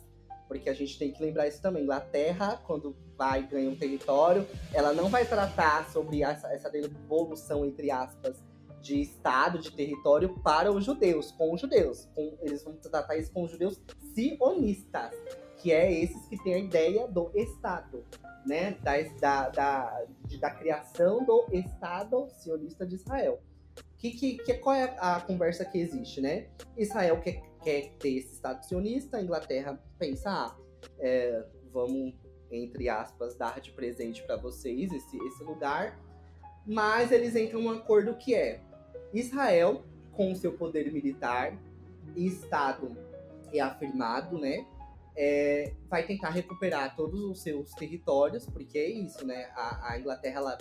Porque 0.48 0.70
a 0.70 0.74
gente 0.74 0.98
tem 0.98 1.12
que 1.12 1.22
lembrar 1.22 1.48
isso 1.48 1.62
também. 1.62 1.84
Inglaterra, 1.84 2.60
quando 2.66 2.96
vai 3.16 3.46
ganhar 3.46 3.70
um 3.70 3.76
território, 3.76 4.48
ela 4.74 4.94
não 4.94 5.10
vai 5.10 5.26
tratar 5.26 5.90
sobre 5.92 6.24
essa, 6.24 6.52
essa 6.52 6.70
devolução, 6.70 7.66
entre 7.66 7.92
aspas, 7.92 8.42
de 8.82 9.02
Estado, 9.02 9.60
de 9.60 9.72
território 9.72 10.38
para 10.40 10.72
os 10.72 10.86
judeus, 10.86 11.32
com 11.32 11.54
os 11.54 11.62
judeus. 11.62 12.08
Com, 12.16 12.38
eles 12.42 12.64
vão 12.64 12.74
tratar 12.76 13.18
isso 13.18 13.32
com 13.32 13.44
os 13.44 13.52
judeus 13.52 13.80
sionistas, 14.14 15.16
que 15.58 15.72
é 15.72 15.92
esses 15.92 16.26
que 16.28 16.42
têm 16.44 16.54
a 16.54 16.60
ideia 16.60 17.08
do 17.08 17.32
Estado, 17.36 18.06
né? 18.46 18.72
Da, 18.82 19.02
da, 19.20 19.50
da, 19.50 20.06
da 20.40 20.52
criação 20.52 21.24
do 21.26 21.48
Estado 21.52 22.28
sionista 22.32 22.86
de 22.86 22.96
Israel. 22.96 23.42
Que, 23.98 24.12
que, 24.12 24.38
que, 24.38 24.54
qual 24.56 24.76
é 24.76 24.96
a 24.98 25.20
conversa 25.20 25.66
que 25.66 25.78
existe, 25.78 26.22
né? 26.22 26.48
Israel 26.78 27.20
quer 27.22 27.50
quer 27.62 27.94
ter 28.00 28.18
esse 28.18 28.34
Estado 28.34 28.64
sionista, 28.64 29.18
a 29.18 29.22
Inglaterra 29.22 29.80
pensa, 29.98 30.30
ah, 30.30 30.56
é, 31.00 31.46
vamos, 31.72 32.14
entre 32.52 32.90
aspas, 32.90 33.36
dar 33.36 33.60
de 33.60 33.72
presente 33.72 34.24
para 34.24 34.38
vocês 34.38 34.92
esse, 34.92 35.18
esse 35.18 35.44
lugar, 35.44 36.00
mas 36.66 37.12
eles 37.12 37.36
entram 37.36 37.62
num 37.62 37.72
acordo 37.72 38.16
que 38.16 38.34
é 38.34 38.62
Israel, 39.14 39.84
com 40.12 40.36
seu 40.36 40.54
poder 40.54 40.92
militar 40.92 41.58
e 42.16 42.28
Estado 42.28 42.96
reafirmado, 43.52 44.38
né, 44.38 44.66
é, 45.16 45.74
vai 45.90 46.06
tentar 46.06 46.30
recuperar 46.30 46.96
todos 46.96 47.22
os 47.22 47.42
seus 47.42 47.72
territórios, 47.72 48.46
porque 48.46 48.78
é 48.78 48.90
isso, 48.90 49.26
né, 49.26 49.50
a, 49.56 49.92
a 49.94 50.00
Inglaterra, 50.00 50.38
ela 50.38 50.58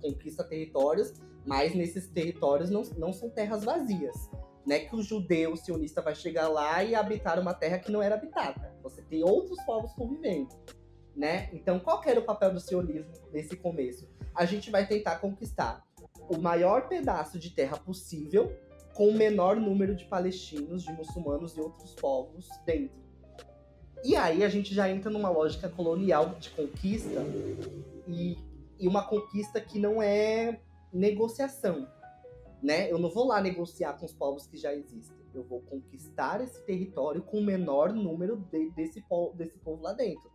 conquista 0.00 0.44
territórios, 0.44 1.14
mas 1.44 1.74
nesses 1.74 2.08
territórios 2.08 2.70
não, 2.70 2.82
não 2.96 3.12
são 3.12 3.30
terras 3.30 3.64
vazias 3.64 4.28
é 4.72 4.80
que 4.80 4.94
o 4.94 5.02
judeu 5.02 5.56
sionista 5.56 6.02
vai 6.02 6.14
chegar 6.14 6.48
lá 6.48 6.82
e 6.84 6.94
habitar 6.94 7.38
uma 7.38 7.54
terra 7.54 7.78
que 7.78 7.90
não 7.90 8.02
era 8.02 8.14
habitada. 8.14 8.74
Você 8.82 9.02
tem 9.02 9.22
outros 9.22 9.62
povos 9.64 9.92
convivendo, 9.94 10.54
né? 11.16 11.48
Então, 11.52 11.78
qual 11.78 12.02
era 12.04 12.20
o 12.20 12.24
papel 12.24 12.52
do 12.52 12.60
sionismo 12.60 13.12
nesse 13.32 13.56
começo? 13.56 14.08
A 14.34 14.44
gente 14.44 14.70
vai 14.70 14.86
tentar 14.86 15.16
conquistar 15.16 15.86
o 16.28 16.38
maior 16.38 16.88
pedaço 16.88 17.38
de 17.38 17.50
terra 17.50 17.76
possível 17.76 18.52
com 18.94 19.08
o 19.08 19.14
menor 19.14 19.56
número 19.56 19.94
de 19.94 20.04
palestinos, 20.04 20.82
de 20.82 20.92
muçulmanos 20.92 21.56
e 21.56 21.60
outros 21.60 21.94
povos 21.94 22.48
dentro. 22.66 22.98
E 24.04 24.14
aí 24.16 24.44
a 24.44 24.48
gente 24.48 24.74
já 24.74 24.88
entra 24.90 25.10
numa 25.10 25.28
lógica 25.28 25.68
colonial 25.68 26.36
de 26.38 26.50
conquista 26.50 27.24
e, 28.06 28.36
e 28.78 28.86
uma 28.86 29.04
conquista 29.04 29.60
que 29.60 29.78
não 29.78 30.02
é 30.02 30.60
negociação 30.92 31.86
né? 32.62 32.90
Eu 32.90 32.98
não 32.98 33.08
vou 33.08 33.26
lá 33.26 33.40
negociar 33.40 33.94
com 33.94 34.04
os 34.04 34.12
povos 34.12 34.46
que 34.46 34.56
já 34.56 34.74
existem. 34.74 35.16
Eu 35.32 35.44
vou 35.44 35.60
conquistar 35.62 36.40
esse 36.40 36.60
território 36.64 37.22
com 37.22 37.38
o 37.38 37.44
menor 37.44 37.92
número 37.92 38.36
de, 38.50 38.70
desse, 38.70 39.04
desse 39.34 39.58
povo 39.58 39.82
lá 39.82 39.92
dentro. 39.92 40.30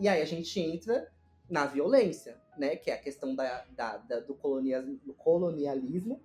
E 0.00 0.08
aí 0.08 0.20
a 0.20 0.24
gente 0.24 0.58
entra 0.58 1.08
na 1.48 1.66
violência, 1.66 2.40
né? 2.56 2.76
Que 2.76 2.90
é 2.90 2.94
a 2.94 2.98
questão 2.98 3.34
da, 3.34 3.64
da, 3.70 3.96
da 3.96 4.20
do, 4.20 4.34
colonialismo, 4.34 5.00
do 5.04 5.14
colonialismo, 5.14 6.20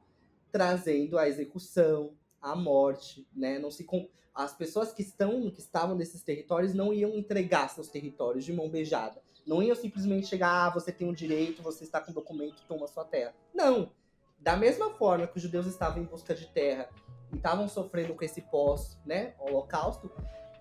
trazendo 0.51 1.17
a 1.17 1.27
execução, 1.27 2.13
a 2.41 2.55
morte, 2.55 3.27
né? 3.33 3.59
Não 3.59 3.71
se 3.71 3.86
as 4.33 4.53
pessoas 4.55 4.91
que 4.91 5.01
estão 5.01 5.49
que 5.51 5.59
estavam 5.59 5.95
nesses 5.95 6.23
territórios 6.23 6.73
não 6.73 6.93
iam 6.93 7.15
entregar 7.15 7.69
seus 7.69 7.88
territórios 7.88 8.43
de 8.43 8.51
mão 8.51 8.69
beijada. 8.69 9.21
Não 9.45 9.62
iam 9.62 9.75
simplesmente 9.75 10.27
chegar, 10.27 10.67
ah, 10.67 10.69
você 10.69 10.91
tem 10.91 11.07
um 11.07 11.13
direito, 11.13 11.62
você 11.62 11.83
está 11.83 11.99
com 11.99 12.12
documento, 12.12 12.63
toma 12.67 12.88
sua 12.88 13.05
terra. 13.05 13.33
Não. 13.53 13.91
Da 14.39 14.57
mesma 14.57 14.89
forma 14.91 15.27
que 15.27 15.38
os 15.38 15.43
judeus 15.43 15.67
estavam 15.67 16.01
em 16.01 16.05
busca 16.05 16.33
de 16.33 16.47
terra 16.47 16.89
e 17.31 17.36
estavam 17.36 17.67
sofrendo 17.67 18.13
com 18.15 18.23
esse 18.23 18.41
pós, 18.41 18.97
né, 19.05 19.36
holocausto, 19.39 20.12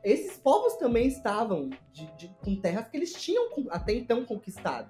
esses 0.05 0.37
povos 0.37 0.77
também 0.77 1.07
estavam 1.07 1.71
de, 1.93 2.07
de, 2.17 2.29
com 2.43 2.57
terras 2.57 2.89
que 2.89 2.97
eles 2.97 3.13
tinham 3.13 3.49
até 3.71 3.93
então 3.93 4.25
conquistado. 4.25 4.89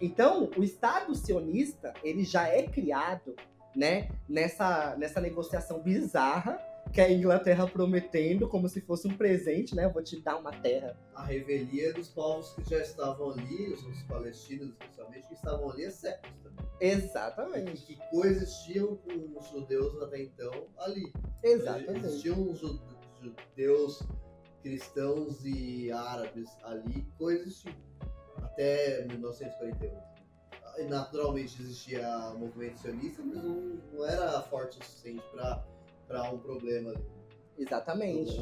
Então, 0.00 0.50
o 0.56 0.62
Estado 0.62 1.14
sionista, 1.14 1.92
ele 2.02 2.24
já 2.24 2.48
é 2.48 2.62
criado, 2.62 3.34
né, 3.74 4.10
nessa, 4.28 4.96
nessa 4.96 5.20
negociação 5.20 5.80
bizarra 5.80 6.58
que 6.92 7.00
a 7.00 7.10
Inglaterra 7.10 7.66
prometendo 7.66 8.48
como 8.48 8.68
se 8.68 8.80
fosse 8.80 9.08
um 9.08 9.16
presente, 9.16 9.74
né? 9.74 9.84
Eu 9.84 9.92
vou 9.92 10.02
te 10.02 10.20
dar 10.20 10.36
uma 10.36 10.52
terra. 10.52 10.96
A 11.14 11.24
revelia 11.24 11.92
dos 11.92 12.08
povos 12.08 12.52
que 12.54 12.70
já 12.70 12.78
estavam 12.78 13.30
ali, 13.30 13.72
os 13.72 14.02
palestinos 14.04 14.68
especialmente, 14.70 15.26
que 15.26 15.34
estavam 15.34 15.70
ali 15.70 15.86
há 15.86 15.90
séculos 15.90 16.36
também. 16.42 16.64
Exatamente. 16.80 17.92
E 17.92 17.96
que 17.96 18.10
coexistiam 18.10 18.96
com 18.96 19.38
os 19.38 19.48
judeus 19.48 20.00
até 20.02 20.22
então 20.22 20.66
ali. 20.78 21.12
Exatamente. 21.42 22.06
Existiam 22.06 22.48
os 22.48 22.60
judeus 22.60 24.02
cristãos 24.64 25.44
e 25.44 25.92
árabes 25.92 26.50
ali 26.64 27.06
coexistiam 27.18 27.74
até 28.42 29.04
1948 29.04 30.14
naturalmente 30.88 31.60
existia 31.62 32.30
movimento 32.36 32.78
sionista, 32.78 33.22
mas 33.24 33.42
não, 33.42 33.78
não 33.92 34.04
era 34.04 34.40
forte 34.42 34.78
o 34.80 34.84
suficiente 34.84 35.22
para 36.08 36.30
um 36.32 36.38
problema 36.38 36.90
ali. 36.90 37.04
Exatamente. 37.56 38.36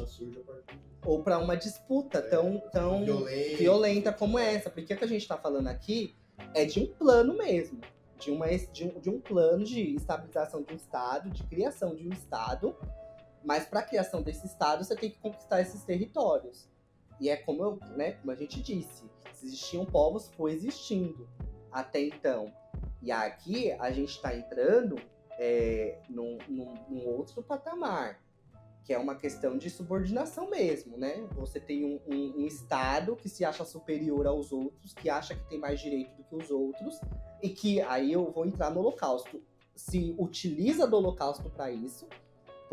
Ou 1.05 1.21
para 1.21 1.37
uma 1.37 1.55
disputa 1.55 2.17
é, 2.17 2.21
tão, 2.21 2.59
tão 2.71 3.05
violenta. 3.05 3.57
violenta 3.57 4.13
como 4.13 4.39
essa. 4.39 4.69
Porque 4.69 4.93
o 4.93 4.97
que 4.97 5.03
a 5.03 5.07
gente 5.07 5.21
está 5.21 5.37
falando 5.37 5.67
aqui 5.67 6.15
é 6.55 6.65
de 6.65 6.79
um 6.79 6.87
plano 6.87 7.37
mesmo. 7.37 7.79
De, 8.17 8.31
uma, 8.31 8.47
de, 8.47 8.85
um, 8.85 8.99
de 8.99 9.09
um 9.09 9.19
plano 9.19 9.63
de 9.63 9.95
estabilização 9.95 10.63
de 10.63 10.73
um 10.73 10.77
Estado, 10.77 11.29
de 11.29 11.43
criação 11.43 11.93
de 11.93 12.07
um 12.07 12.11
Estado. 12.11 12.75
Mas 13.43 13.65
para 13.65 13.81
a 13.81 13.83
criação 13.83 14.21
desse 14.21 14.45
Estado, 14.45 14.83
você 14.83 14.95
tem 14.95 15.09
que 15.09 15.19
conquistar 15.19 15.61
esses 15.61 15.83
territórios. 15.83 16.69
E 17.19 17.29
é 17.29 17.35
como, 17.35 17.63
eu, 17.63 17.79
né, 17.95 18.13
como 18.13 18.31
a 18.31 18.35
gente 18.35 18.61
disse, 18.61 19.03
existiam 19.43 19.85
povos 19.85 20.29
coexistindo 20.29 21.27
até 21.71 22.01
então. 22.01 22.51
E 23.01 23.11
aqui 23.11 23.71
a 23.73 23.91
gente 23.91 24.11
está 24.11 24.35
entrando 24.35 24.95
é, 25.37 25.99
num, 26.09 26.37
num, 26.47 26.73
num, 26.89 27.05
outro 27.07 27.43
patamar, 27.43 28.21
que 28.83 28.93
é 28.93 28.97
uma 28.97 29.15
questão 29.15 29.57
de 29.57 29.69
subordinação 29.69 30.49
mesmo, 30.49 30.97
né? 30.97 31.27
Você 31.35 31.59
tem 31.59 31.83
um, 31.83 31.99
um, 32.07 32.41
um, 32.41 32.47
Estado 32.47 33.15
que 33.15 33.27
se 33.27 33.43
acha 33.43 33.65
superior 33.65 34.27
aos 34.27 34.51
outros, 34.51 34.93
que 34.93 35.09
acha 35.09 35.35
que 35.35 35.43
tem 35.49 35.59
mais 35.59 35.79
direito 35.79 36.15
do 36.15 36.23
que 36.23 36.35
os 36.35 36.49
outros, 36.49 36.99
e 37.41 37.49
que 37.49 37.81
aí 37.81 38.13
eu 38.13 38.31
vou 38.31 38.45
entrar 38.45 38.69
no 38.69 38.79
Holocausto. 38.79 39.41
Se 39.75 40.15
utiliza 40.19 40.85
do 40.85 40.97
Holocausto 40.97 41.49
para 41.49 41.71
isso, 41.71 42.07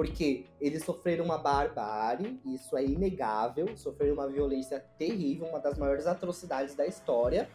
porque 0.01 0.47
eles 0.59 0.83
sofreram 0.83 1.27
uma 1.27 1.37
barbárie, 1.37 2.41
isso 2.47 2.75
é 2.75 2.83
inegável, 2.83 3.77
sofreram 3.77 4.15
uma 4.15 4.27
violência 4.27 4.83
terrível, 4.97 5.47
uma 5.47 5.61
das 5.61 5.77
maiores 5.77 6.07
atrocidades 6.07 6.75
da 6.75 6.87
história. 6.87 7.51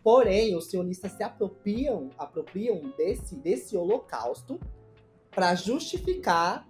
Porém, 0.00 0.54
os 0.54 0.70
sionistas 0.70 1.10
se 1.10 1.24
apropriam, 1.24 2.10
apropriam 2.16 2.94
desse, 2.96 3.34
desse 3.34 3.76
holocausto 3.76 4.60
para 5.28 5.56
justificar 5.56 6.64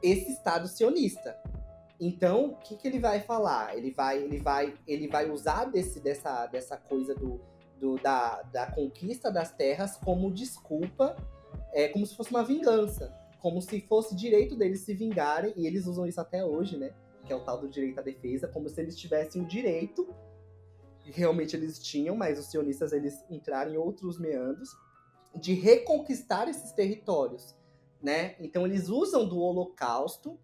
esse 0.00 0.30
Estado 0.30 0.68
sionista. 0.68 1.36
Então, 1.98 2.50
o 2.50 2.56
que, 2.58 2.76
que 2.76 2.86
ele 2.86 3.00
vai 3.00 3.18
falar? 3.18 3.76
Ele 3.76 3.90
vai, 3.90 4.22
ele 4.22 4.38
vai, 4.38 4.74
ele 4.86 5.08
vai 5.08 5.28
usar 5.28 5.64
desse, 5.64 5.98
dessa, 5.98 6.46
dessa 6.46 6.76
coisa 6.76 7.16
do, 7.16 7.40
do 7.80 7.96
da, 7.96 8.42
da 8.42 8.70
conquista 8.70 9.28
das 9.28 9.50
terras 9.50 9.96
como 9.96 10.30
desculpa, 10.30 11.16
é, 11.72 11.88
como 11.88 12.06
se 12.06 12.14
fosse 12.14 12.30
uma 12.30 12.44
vingança 12.44 13.18
como 13.40 13.60
se 13.60 13.80
fosse 13.80 14.14
direito 14.14 14.56
deles 14.56 14.80
se 14.80 14.94
vingarem, 14.94 15.52
e 15.56 15.66
eles 15.66 15.86
usam 15.86 16.06
isso 16.06 16.20
até 16.20 16.44
hoje, 16.44 16.76
né? 16.76 16.92
Que 17.24 17.32
é 17.32 17.36
o 17.36 17.40
tal 17.40 17.60
do 17.60 17.68
direito 17.68 17.98
à 17.98 18.02
defesa, 18.02 18.46
como 18.48 18.68
se 18.68 18.80
eles 18.80 18.96
tivessem 18.96 19.42
o 19.42 19.46
direito, 19.46 20.08
realmente 21.04 21.56
eles 21.56 21.78
tinham, 21.78 22.14
mas 22.14 22.38
os 22.38 22.46
sionistas 22.46 22.92
eles 22.92 23.24
entraram 23.30 23.72
em 23.72 23.76
outros 23.76 24.18
meandros, 24.18 24.70
de 25.34 25.54
reconquistar 25.54 26.48
esses 26.48 26.72
territórios, 26.72 27.54
né? 28.02 28.36
Então 28.40 28.66
eles 28.66 28.88
usam 28.88 29.28
do 29.28 29.38
holocausto 29.38 30.38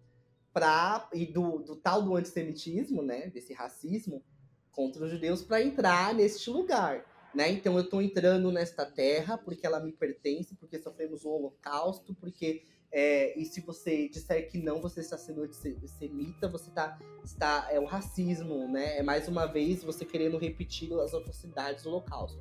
pra, 0.53 1.09
e 1.13 1.25
do, 1.25 1.59
do 1.59 1.75
tal 1.75 2.01
do 2.01 2.15
antissemitismo, 2.15 3.01
né? 3.01 3.27
Desse 3.27 3.53
racismo 3.53 4.23
contra 4.71 5.05
os 5.05 5.11
judeus 5.11 5.41
para 5.41 5.61
entrar 5.61 6.13
neste 6.13 6.49
lugar. 6.49 7.05
Né? 7.33 7.51
Então 7.51 7.75
eu 7.75 7.83
estou 7.83 8.01
entrando 8.01 8.51
nesta 8.51 8.85
terra 8.85 9.37
porque 9.37 9.65
ela 9.65 9.79
me 9.79 9.91
pertence, 9.91 10.55
porque 10.55 10.79
sofremos 10.79 11.25
um 11.25 11.29
holocausto, 11.29 12.15
porque 12.15 12.63
é, 12.91 13.37
e 13.37 13.45
se 13.45 13.61
você 13.61 14.07
disser 14.07 14.49
que 14.49 14.57
não, 14.57 14.81
você 14.81 15.01
está 15.01 15.17
sendo 15.17 15.43
antissemita, 15.43 16.47
você 16.47 16.69
está, 16.69 16.97
está. 17.23 17.67
É 17.69 17.79
o 17.79 17.85
racismo, 17.85 18.67
né? 18.67 18.97
É 18.97 19.03
mais 19.03 19.27
uma 19.27 19.45
vez 19.45 19.83
você 19.83 20.05
querendo 20.05 20.37
repetir 20.37 20.91
as 20.99 21.13
atrocidades 21.13 21.83
do 21.83 21.89
Holocausto. 21.89 22.39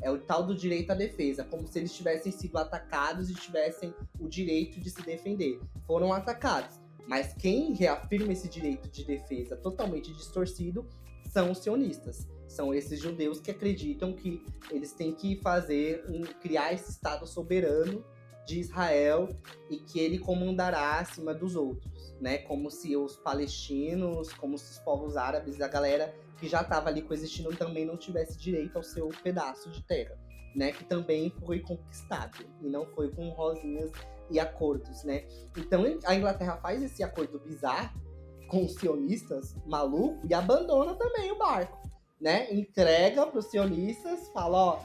É 0.00 0.10
o 0.10 0.18
tal 0.18 0.46
do 0.46 0.54
direito 0.54 0.92
à 0.92 0.94
defesa, 0.94 1.44
como 1.44 1.66
se 1.66 1.80
eles 1.80 1.92
tivessem 1.92 2.30
sido 2.30 2.56
atacados 2.56 3.28
e 3.28 3.34
tivessem 3.34 3.92
o 4.20 4.28
direito 4.28 4.78
de 4.78 4.90
se 4.90 5.02
defender. 5.02 5.60
Foram 5.84 6.12
atacados. 6.12 6.78
Mas 7.08 7.34
quem 7.34 7.74
reafirma 7.74 8.32
esse 8.32 8.48
direito 8.48 8.88
de 8.88 9.04
defesa 9.04 9.56
totalmente 9.56 10.12
distorcido 10.12 10.86
são 11.28 11.50
os 11.50 11.58
sionistas. 11.58 12.28
São 12.46 12.72
esses 12.72 13.00
judeus 13.00 13.40
que 13.40 13.50
acreditam 13.50 14.12
que 14.12 14.42
eles 14.70 14.92
têm 14.92 15.12
que 15.12 15.40
fazer, 15.42 16.04
um, 16.08 16.22
criar 16.22 16.72
esse 16.72 16.90
Estado 16.90 17.26
soberano 17.26 18.04
de 18.48 18.58
Israel 18.60 19.28
e 19.68 19.76
que 19.76 20.00
ele 20.00 20.18
comandará 20.18 20.98
acima 20.98 21.34
dos 21.34 21.54
outros, 21.54 22.14
né? 22.18 22.38
Como 22.38 22.70
se 22.70 22.96
os 22.96 23.14
palestinos, 23.16 24.32
como 24.32 24.56
se 24.56 24.72
os 24.72 24.78
povos 24.78 25.18
árabes, 25.18 25.60
a 25.60 25.68
galera 25.68 26.14
que 26.38 26.48
já 26.48 26.62
estava 26.62 26.88
ali 26.88 27.02
coexistindo 27.02 27.54
também 27.54 27.84
não 27.84 27.96
tivesse 27.96 28.38
direito 28.38 28.76
ao 28.76 28.82
seu 28.82 29.08
pedaço 29.22 29.70
de 29.70 29.82
terra, 29.82 30.18
né? 30.56 30.72
Que 30.72 30.82
também 30.84 31.30
foi 31.44 31.60
conquistado 31.60 32.38
e 32.62 32.68
não 32.68 32.86
foi 32.86 33.10
com 33.10 33.28
rosinhas 33.28 33.92
e 34.30 34.40
acordos, 34.40 35.04
né? 35.04 35.26
Então 35.54 35.84
a 36.06 36.14
Inglaterra 36.14 36.56
faz 36.56 36.82
esse 36.82 37.02
acordo 37.02 37.38
bizarro 37.38 38.00
com 38.48 38.64
os 38.64 38.76
sionistas 38.76 39.54
maluco 39.66 40.26
e 40.26 40.32
abandona 40.32 40.94
também 40.94 41.30
o 41.30 41.36
barco, 41.36 41.86
né? 42.18 42.50
Entrega 42.50 43.26
para 43.26 43.40
os 43.40 43.50
sionistas, 43.50 44.26
fala, 44.28 44.56
ó, 44.56 44.80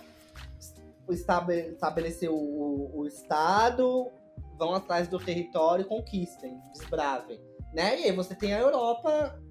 estabelecer 1.10 2.30
o, 2.30 2.92
o 2.94 3.06
Estado, 3.06 4.10
vão 4.58 4.74
atrás 4.74 5.08
do 5.08 5.20
território, 5.20 5.86
conquistem, 5.86 6.60
desbravem. 6.74 7.40
Né? 7.74 8.02
E 8.02 8.04
aí 8.06 8.12
você 8.12 8.36
tem 8.36 8.54
a 8.54 8.60
Europa, 8.60 9.42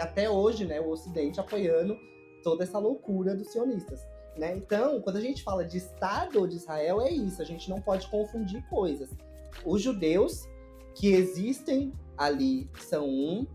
até 0.00 0.30
hoje, 0.30 0.64
né, 0.64 0.80
o 0.80 0.90
Ocidente 0.90 1.40
apoiando 1.40 1.96
toda 2.42 2.64
essa 2.64 2.78
loucura 2.78 3.34
dos 3.34 3.48
sionistas. 3.48 4.00
Né? 4.36 4.56
Então, 4.56 5.00
quando 5.02 5.16
a 5.16 5.20
gente 5.20 5.42
fala 5.42 5.64
de 5.64 5.78
Estado 5.78 6.46
de 6.46 6.56
Israel, 6.56 7.00
é 7.00 7.10
isso, 7.10 7.42
a 7.42 7.44
gente 7.44 7.68
não 7.68 7.80
pode 7.80 8.08
confundir 8.08 8.64
coisas. 8.68 9.10
Os 9.64 9.82
judeus 9.82 10.44
que 10.94 11.08
existem 11.08 11.92
ali 12.16 12.70
são 12.78 13.08
um, 13.08 13.46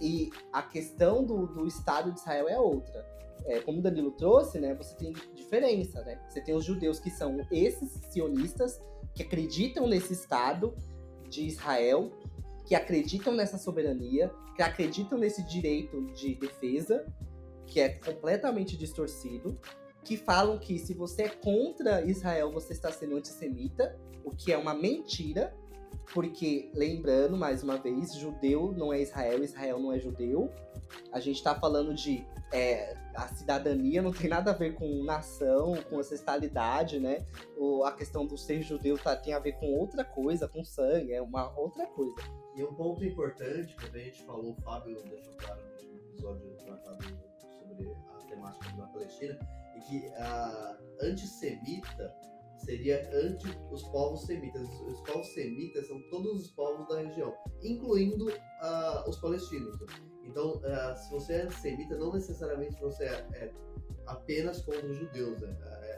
e 0.00 0.30
a 0.52 0.62
questão 0.62 1.24
do, 1.24 1.46
do 1.46 1.66
Estado 1.66 2.12
de 2.12 2.18
Israel 2.18 2.48
é 2.48 2.58
outra 2.58 3.13
é, 3.46 3.60
como 3.60 3.78
o 3.78 3.82
Danilo 3.82 4.10
trouxe, 4.12 4.58
né, 4.58 4.74
você 4.74 4.96
tem 4.96 5.12
diferença, 5.34 6.02
né? 6.02 6.20
Você 6.28 6.40
tem 6.40 6.54
os 6.54 6.64
judeus 6.64 6.98
que 6.98 7.10
são 7.10 7.36
esses 7.50 8.00
sionistas, 8.10 8.80
que 9.14 9.22
acreditam 9.22 9.86
nesse 9.86 10.12
Estado 10.12 10.74
de 11.28 11.46
Israel, 11.46 12.10
que 12.64 12.74
acreditam 12.74 13.34
nessa 13.34 13.58
soberania, 13.58 14.32
que 14.56 14.62
acreditam 14.62 15.18
nesse 15.18 15.42
direito 15.42 16.00
de 16.12 16.34
defesa, 16.36 17.04
que 17.66 17.80
é 17.80 17.88
completamente 17.88 18.76
distorcido, 18.76 19.58
que 20.02 20.16
falam 20.16 20.58
que 20.58 20.78
se 20.78 20.94
você 20.94 21.24
é 21.24 21.28
contra 21.28 22.02
Israel, 22.02 22.50
você 22.50 22.72
está 22.72 22.90
sendo 22.90 23.16
antissemita, 23.16 23.98
o 24.24 24.30
que 24.30 24.52
é 24.52 24.58
uma 24.58 24.74
mentira, 24.74 25.54
porque, 26.12 26.70
lembrando, 26.74 27.36
mais 27.36 27.62
uma 27.62 27.78
vez, 27.78 28.14
judeu 28.14 28.72
não 28.76 28.92
é 28.92 29.00
Israel, 29.00 29.42
Israel 29.42 29.78
não 29.78 29.92
é 29.92 29.98
judeu. 29.98 30.52
A 31.12 31.20
gente 31.20 31.36
está 31.36 31.54
falando 31.54 31.94
de 31.94 32.26
é, 32.52 32.96
a 33.14 33.26
cidadania 33.28 34.00
não 34.00 34.12
tem 34.12 34.28
nada 34.28 34.50
a 34.50 34.54
ver 34.54 34.74
com 34.74 35.02
nação, 35.02 35.74
com 35.88 35.98
ancestralidade, 35.98 37.00
né? 37.00 37.24
O, 37.56 37.84
a 37.84 37.92
questão 37.92 38.26
do 38.26 38.36
ser 38.36 38.62
judeu 38.62 38.96
tá, 38.96 39.16
tem 39.16 39.32
a 39.32 39.38
ver 39.38 39.52
com 39.52 39.66
outra 39.72 40.04
coisa, 40.04 40.46
com 40.46 40.64
sangue, 40.64 41.12
é 41.12 41.20
uma 41.20 41.52
outra 41.58 41.86
coisa. 41.86 42.14
E 42.54 42.62
um 42.62 42.72
ponto 42.74 43.04
importante, 43.04 43.74
que 43.74 43.86
a 43.86 43.98
gente 43.98 44.22
falou, 44.22 44.52
o 44.52 44.62
Fábio 44.62 45.02
deixou 45.02 45.34
claro 45.34 45.60
no 45.64 45.96
episódio 45.96 46.56
tratado 46.64 47.04
sobre 47.58 47.88
a 47.88 48.26
temática 48.28 48.76
da 48.76 48.86
Palestina, 48.86 49.38
é 49.74 49.80
que 49.80 50.06
a 50.14 50.78
antissemita 51.02 52.14
seria 52.64 53.08
anti 53.12 53.46
os 53.70 53.82
povos 53.84 54.24
semitas. 54.26 54.62
Os, 54.62 54.80
os 54.94 55.00
povos 55.02 55.28
semitas 55.34 55.86
são 55.86 56.00
todos 56.10 56.42
os 56.42 56.50
povos 56.50 56.88
da 56.88 57.02
região, 57.02 57.34
incluindo 57.62 58.28
uh, 58.28 59.08
os 59.08 59.16
palestinos. 59.18 59.76
Então, 60.24 60.56
uh, 60.56 60.96
se 60.96 61.10
você 61.10 61.34
é 61.34 61.42
antissemita, 61.42 61.96
não 61.96 62.12
necessariamente 62.12 62.80
você 62.80 63.04
é, 63.04 63.28
é 63.34 63.52
apenas 64.06 64.62
contra 64.62 64.86
os 64.86 64.96
judeus. 64.96 65.40
Né? 65.40 65.56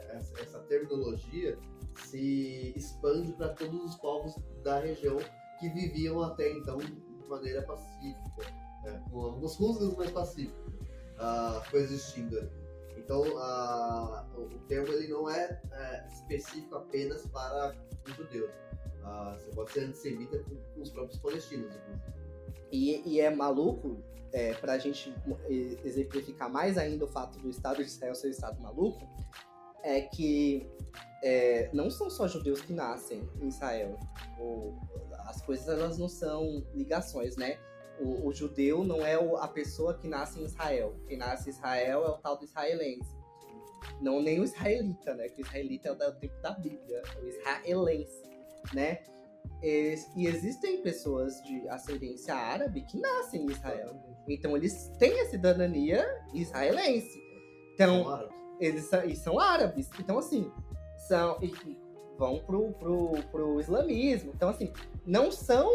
Essa, 0.09 0.41
essa 0.41 0.59
terminologia 0.63 1.57
se 2.05 2.73
expande 2.75 3.33
para 3.33 3.49
todos 3.49 3.83
os 3.83 3.95
povos 3.95 4.35
da 4.63 4.79
região 4.79 5.17
que 5.59 5.69
viviam 5.69 6.21
até 6.21 6.51
então 6.51 6.77
de 6.77 6.95
maneira 7.27 7.61
pacífica, 7.63 8.53
né? 8.83 9.03
com 9.09 9.21
algumas 9.21 9.55
rusgas 9.55 9.95
mais 9.95 10.11
pacíficas, 10.11 10.73
uh, 11.15 11.71
coexistindo. 11.71 12.66
Então, 13.07 13.21
o 13.21 14.59
termo 14.67 14.91
ele 14.91 15.07
não 15.07 15.29
é, 15.29 15.61
é, 15.71 16.07
específico 16.11 16.75
apenas 16.75 17.25
para 17.27 17.73
os 18.05 18.13
judeus. 18.13 18.51
Uh, 19.01 19.33
você 19.39 19.55
pode 19.55 19.71
ser 19.71 19.79
antissemita 19.85 20.39
com, 20.39 20.57
com 20.57 20.81
os 20.81 20.89
próprios 20.89 21.17
palestinos, 21.17 21.73
E, 22.69 23.01
e 23.05 23.21
é 23.21 23.29
maluco, 23.29 24.03
é, 24.33 24.53
para 24.55 24.73
a 24.73 24.77
gente 24.77 25.15
exemplificar 25.85 26.51
mais 26.51 26.77
ainda 26.77 27.05
o 27.05 27.07
fato 27.07 27.39
do 27.39 27.49
Estado 27.49 27.77
de 27.77 27.83
Israel 27.83 28.13
ser 28.13 28.27
um 28.27 28.31
Estado 28.31 28.61
maluco, 28.61 29.07
é 29.83 30.01
que 30.01 30.69
é, 31.23 31.69
não 31.71 31.89
são 31.89 32.09
só 32.09 32.27
judeus 32.27 32.59
que 32.59 32.73
nascem 32.73 33.25
em 33.39 33.47
Israel. 33.47 33.97
O, 34.37 34.75
as 35.19 35.41
coisas 35.41 35.65
elas 35.69 35.97
não 35.97 36.09
são 36.09 36.61
ligações, 36.73 37.37
né? 37.37 37.57
O, 37.99 38.27
o, 38.27 38.33
judeu 38.33 38.83
não 38.83 39.05
é 39.05 39.17
o, 39.17 39.37
a 39.37 39.47
pessoa 39.47 39.97
que 39.97 40.07
nasce 40.07 40.39
em 40.39 40.45
Israel. 40.45 40.95
Quem 41.07 41.17
nasce 41.17 41.49
em 41.49 41.53
Israel 41.53 42.05
é 42.05 42.09
o 42.09 42.17
tal 42.17 42.37
do 42.37 42.45
israelense. 42.45 43.15
Não 44.01 44.21
nem 44.21 44.39
o 44.39 44.43
israelita, 44.43 45.13
né? 45.15 45.27
Que 45.29 45.41
o 45.41 45.45
israelita 45.45 45.89
é 45.89 46.07
o 46.07 46.15
tempo 46.15 46.39
da 46.41 46.51
Bíblia. 46.51 47.01
O 47.21 47.27
israelense, 47.27 48.23
né? 48.73 49.03
E, 49.63 49.95
e 50.15 50.27
existem 50.27 50.81
pessoas 50.81 51.41
de 51.43 51.67
ascendência 51.69 52.35
árabe 52.35 52.81
que 52.81 52.99
nascem 52.99 53.43
em 53.43 53.49
Israel. 53.49 53.95
Então 54.27 54.55
eles 54.55 54.91
têm 54.99 55.19
a 55.21 55.29
cidadania 55.29 56.05
israelense. 56.33 57.27
Então, 57.73 58.27
eles 58.59 58.85
são, 58.85 59.03
eles 59.03 59.19
são 59.19 59.39
árabes. 59.39 59.89
Então, 59.99 60.17
assim, 60.17 60.51
são. 61.07 61.37
E, 61.41 61.77
vão 62.17 62.39
pro, 62.39 62.71
pro, 62.73 63.11
pro 63.31 63.59
islamismo. 63.59 64.31
Então, 64.35 64.49
assim, 64.49 64.71
não 65.05 65.31
são. 65.31 65.69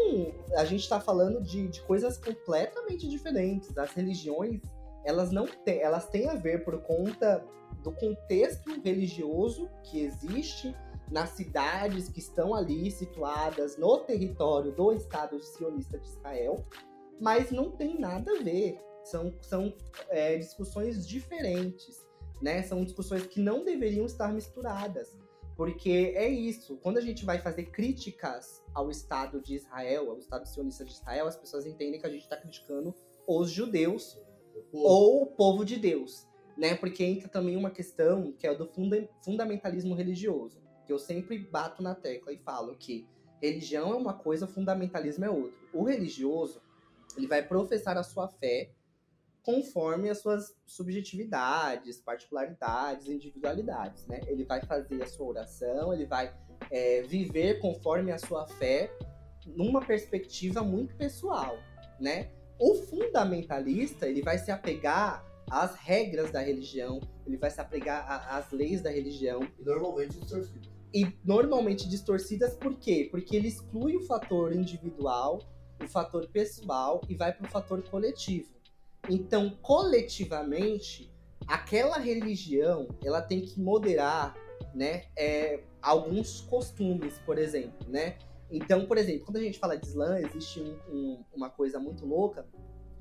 A 0.55 0.65
gente 0.65 0.81
está 0.81 0.99
falando 0.99 1.41
de, 1.41 1.67
de 1.67 1.81
coisas 1.81 2.17
completamente 2.17 3.07
diferentes. 3.07 3.75
As 3.77 3.91
religiões, 3.91 4.61
elas 5.05 5.31
não 5.31 5.47
têm. 5.47 5.79
Elas 5.79 6.07
têm 6.07 6.29
a 6.29 6.35
ver 6.35 6.63
por 6.63 6.81
conta 6.81 7.43
do 7.83 7.91
contexto 7.91 8.81
religioso 8.81 9.69
que 9.83 10.01
existe 10.01 10.75
nas 11.11 11.31
cidades 11.31 12.09
que 12.09 12.19
estão 12.19 12.53
ali 12.55 12.89
situadas 12.89 13.77
no 13.77 13.99
território 13.99 14.71
do 14.71 14.93
Estado 14.93 15.39
sionista 15.39 15.97
de 15.99 16.07
Israel, 16.07 16.63
mas 17.19 17.51
não 17.51 17.71
tem 17.71 17.99
nada 17.99 18.31
a 18.31 18.41
ver. 18.41 18.79
São, 19.03 19.33
são 19.41 19.73
é, 20.09 20.37
discussões 20.37 21.05
diferentes, 21.05 22.03
né? 22.41 22.63
São 22.63 22.83
discussões 22.83 23.27
que 23.27 23.39
não 23.39 23.65
deveriam 23.65 24.05
estar 24.05 24.31
misturadas. 24.33 25.15
Porque 25.55 26.13
é 26.15 26.27
isso, 26.27 26.77
quando 26.77 26.97
a 26.97 27.01
gente 27.01 27.23
vai 27.23 27.39
fazer 27.39 27.65
críticas 27.65 28.63
ao 28.73 28.89
Estado 28.89 29.39
de 29.39 29.55
Israel, 29.55 30.09
ao 30.09 30.17
Estado 30.17 30.47
sionista 30.47 30.83
de 30.83 30.91
Israel, 30.91 31.27
as 31.27 31.37
pessoas 31.37 31.65
entendem 31.65 31.99
que 31.99 32.07
a 32.07 32.09
gente 32.09 32.23
está 32.23 32.35
criticando 32.35 32.93
os 33.27 33.51
judeus 33.51 34.19
ou 34.71 35.23
o 35.23 35.27
povo 35.27 35.63
de 35.63 35.77
Deus, 35.77 36.27
né? 36.57 36.75
Porque 36.75 37.03
entra 37.03 37.29
também 37.29 37.55
uma 37.55 37.69
questão 37.69 38.31
que 38.33 38.47
é 38.47 38.55
do 38.55 38.65
funda 38.67 39.07
fundamentalismo 39.23 39.93
religioso, 39.93 40.61
que 40.85 40.91
eu 40.91 40.99
sempre 40.99 41.37
bato 41.37 41.83
na 41.83 41.93
tecla 41.93 42.33
e 42.33 42.37
falo 42.37 42.75
que 42.75 43.07
religião 43.41 43.91
é 43.91 43.95
uma 43.95 44.13
coisa, 44.13 44.47
fundamentalismo 44.47 45.25
é 45.25 45.29
outra. 45.29 45.57
O 45.71 45.83
religioso, 45.83 46.61
ele 47.15 47.27
vai 47.27 47.45
professar 47.47 47.97
a 47.97 48.03
sua 48.03 48.27
fé 48.27 48.71
conforme 49.43 50.09
as 50.09 50.19
suas 50.19 50.55
subjetividades, 50.65 51.99
particularidades, 51.99 53.07
individualidades, 53.07 54.07
né? 54.07 54.21
Ele 54.27 54.45
vai 54.45 54.61
fazer 54.65 55.03
a 55.03 55.05
sua 55.05 55.27
oração, 55.27 55.93
ele 55.93 56.05
vai 56.05 56.33
é, 56.71 57.01
viver 57.01 57.59
conforme 57.59 58.11
a 58.11 58.17
sua 58.17 58.47
fé 58.47 58.89
numa 59.45 59.85
perspectiva 59.85 60.63
muito 60.63 60.95
pessoal, 60.95 61.57
né? 61.99 62.31
O 62.57 62.75
fundamentalista, 62.75 64.07
ele 64.07 64.21
vai 64.21 64.37
se 64.37 64.49
apegar 64.49 65.25
às 65.49 65.75
regras 65.75 66.31
da 66.31 66.39
religião, 66.39 67.01
ele 67.27 67.37
vai 67.37 67.51
se 67.51 67.59
apegar 67.59 68.07
às 68.29 68.49
leis 68.51 68.81
da 68.81 68.89
religião. 68.89 69.41
E 69.59 69.63
normalmente 69.63 70.19
distorcidas. 70.19 70.73
E 70.93 71.17
normalmente 71.25 71.89
distorcidas 71.89 72.55
por 72.55 72.75
quê? 72.75 73.09
Porque 73.11 73.35
ele 73.35 73.47
exclui 73.49 73.97
o 73.97 74.01
fator 74.01 74.53
individual, 74.53 75.41
o 75.83 75.87
fator 75.87 76.27
pessoal 76.29 77.01
e 77.09 77.15
vai 77.15 77.33
para 77.33 77.47
o 77.47 77.49
fator 77.49 77.81
coletivo. 77.89 78.52
Então, 79.09 79.49
coletivamente, 79.61 81.11
aquela 81.47 81.97
religião 81.97 82.87
ela 83.03 83.21
tem 83.21 83.41
que 83.41 83.59
moderar, 83.59 84.35
né, 84.73 85.05
é, 85.15 85.61
alguns 85.81 86.41
costumes, 86.41 87.19
por 87.25 87.37
exemplo, 87.37 87.87
né? 87.87 88.17
Então, 88.49 88.85
por 88.85 88.97
exemplo, 88.97 89.25
quando 89.25 89.37
a 89.37 89.41
gente 89.41 89.59
fala 89.59 89.77
de 89.77 89.85
Islã, 89.85 90.19
existe 90.19 90.59
um, 90.59 90.77
um, 90.89 91.23
uma 91.33 91.49
coisa 91.49 91.79
muito 91.79 92.05
louca 92.05 92.45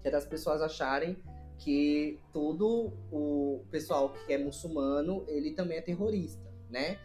que 0.00 0.08
é 0.08 0.10
das 0.10 0.26
pessoas 0.26 0.60
acharem 0.60 1.16
que 1.58 2.18
todo 2.32 2.92
o 3.10 3.64
pessoal 3.70 4.12
que 4.12 4.32
é 4.32 4.38
muçulmano 4.38 5.24
ele 5.28 5.52
também 5.52 5.78
é 5.78 5.80
terrorista, 5.80 6.42
né? 6.68 6.98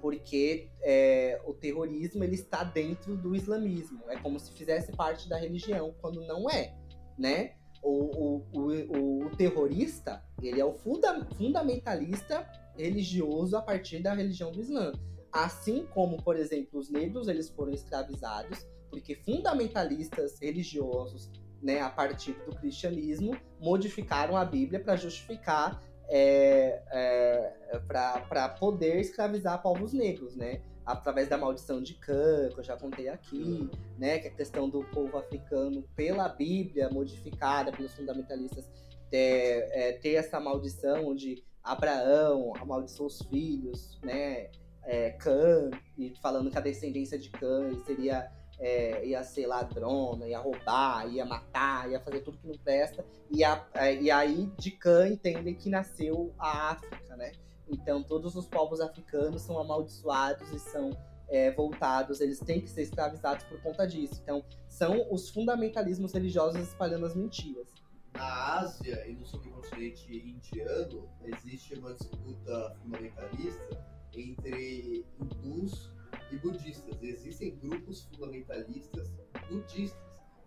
Porque 0.00 0.68
é, 0.82 1.40
o 1.44 1.52
terrorismo 1.52 2.22
ele 2.22 2.34
está 2.34 2.62
dentro 2.62 3.16
do 3.16 3.34
islamismo, 3.34 4.04
é 4.08 4.16
como 4.16 4.38
se 4.38 4.52
fizesse 4.52 4.92
parte 4.92 5.28
da 5.28 5.36
religião, 5.36 5.94
quando 6.00 6.20
não 6.20 6.48
é, 6.48 6.76
né? 7.18 7.56
O, 7.84 8.42
o, 8.52 8.62
o, 8.62 9.26
o 9.26 9.36
terrorista, 9.36 10.22
ele 10.42 10.60
é 10.60 10.64
o 10.64 10.72
funda 10.72 11.24
fundamentalista 11.36 12.48
religioso 12.76 13.56
a 13.56 13.62
partir 13.62 14.02
da 14.02 14.14
religião 14.14 14.50
do 14.50 14.60
Islã. 14.60 14.92
Assim 15.30 15.86
como, 15.92 16.22
por 16.22 16.36
exemplo, 16.36 16.80
os 16.80 16.90
negros 16.90 17.28
eles 17.28 17.50
foram 17.50 17.72
escravizados, 17.72 18.66
porque 18.88 19.14
fundamentalistas 19.16 20.38
religiosos, 20.40 21.30
né, 21.62 21.80
a 21.80 21.90
partir 21.90 22.32
do 22.44 22.54
cristianismo, 22.56 23.36
modificaram 23.60 24.36
a 24.36 24.44
Bíblia 24.44 24.80
para 24.80 24.96
justificar, 24.96 25.82
é, 26.08 26.82
é, 26.90 27.78
para 27.86 28.48
poder 28.48 29.00
escravizar 29.00 29.60
povos 29.62 29.92
negros, 29.92 30.36
né? 30.36 30.60
Através 30.84 31.28
da 31.28 31.38
maldição 31.38 31.82
de 31.82 31.94
Cã, 31.94 32.48
que 32.52 32.60
eu 32.60 32.64
já 32.64 32.76
contei 32.76 33.08
aqui, 33.08 33.68
né, 33.98 34.18
que 34.18 34.28
é 34.28 34.30
a 34.30 34.34
questão 34.34 34.68
do 34.68 34.84
povo 34.84 35.16
africano 35.16 35.82
pela 35.96 36.28
Bíblia 36.28 36.90
modificada 36.90 37.72
pelos 37.72 37.94
fundamentalistas 37.94 38.68
ter, 39.10 39.68
é, 39.72 39.92
ter 39.92 40.14
essa 40.14 40.38
maldição 40.38 41.06
onde 41.06 41.42
Abraão 41.62 42.52
amaldiçoou 42.60 43.08
os 43.08 43.22
filhos, 43.22 43.98
né, 44.02 44.50
é, 44.84 45.10
Cã, 45.12 45.70
e 45.96 46.12
falando 46.20 46.50
que 46.50 46.58
a 46.58 46.60
descendência 46.60 47.18
de 47.18 47.30
Cã 47.30 47.74
seria 47.86 48.30
é, 48.58 49.04
ia 49.06 49.22
ser 49.24 49.46
ladrona, 49.46 50.28
ia 50.28 50.38
roubar, 50.38 51.08
ia 51.08 51.24
matar, 51.24 51.90
ia 51.90 52.00
fazer 52.00 52.20
tudo 52.20 52.38
que 52.38 52.46
não 52.46 52.56
presta, 52.58 53.04
e, 53.30 53.42
a, 53.42 53.64
é, 53.74 53.94
e 54.00 54.10
aí 54.10 54.48
de 54.58 54.70
Cã 54.70 55.08
entendem 55.08 55.54
que 55.54 55.68
nasceu 55.68 56.32
a 56.38 56.70
África, 56.70 57.16
né? 57.16 57.32
Então, 57.68 58.02
todos 58.02 58.36
os 58.36 58.46
povos 58.46 58.80
africanos 58.80 59.42
são 59.42 59.58
amaldiçoados 59.58 60.50
e 60.52 60.58
são 60.58 60.90
é, 61.28 61.50
voltados, 61.52 62.20
eles 62.20 62.38
têm 62.38 62.60
que 62.60 62.68
ser 62.68 62.82
escravizados 62.82 63.44
por 63.44 63.60
conta 63.62 63.86
disso. 63.86 64.20
Então, 64.22 64.44
são 64.68 65.12
os 65.12 65.30
fundamentalismos 65.30 66.12
religiosos 66.12 66.60
espalhando 66.60 67.06
as 67.06 67.14
mentiras. 67.14 67.66
Na 68.12 68.58
Ásia 68.60 69.06
e 69.08 69.14
no 69.14 69.26
subcontinente 69.26 70.16
indiano, 70.16 71.08
existe 71.24 71.74
uma 71.74 71.92
disputa 71.94 72.76
fundamentalista 72.80 73.84
entre 74.12 75.04
hindus 75.20 75.90
e 76.30 76.36
budistas. 76.36 77.02
Existem 77.02 77.56
grupos 77.56 78.04
fundamentalistas 78.04 79.10
budistas 79.48 79.98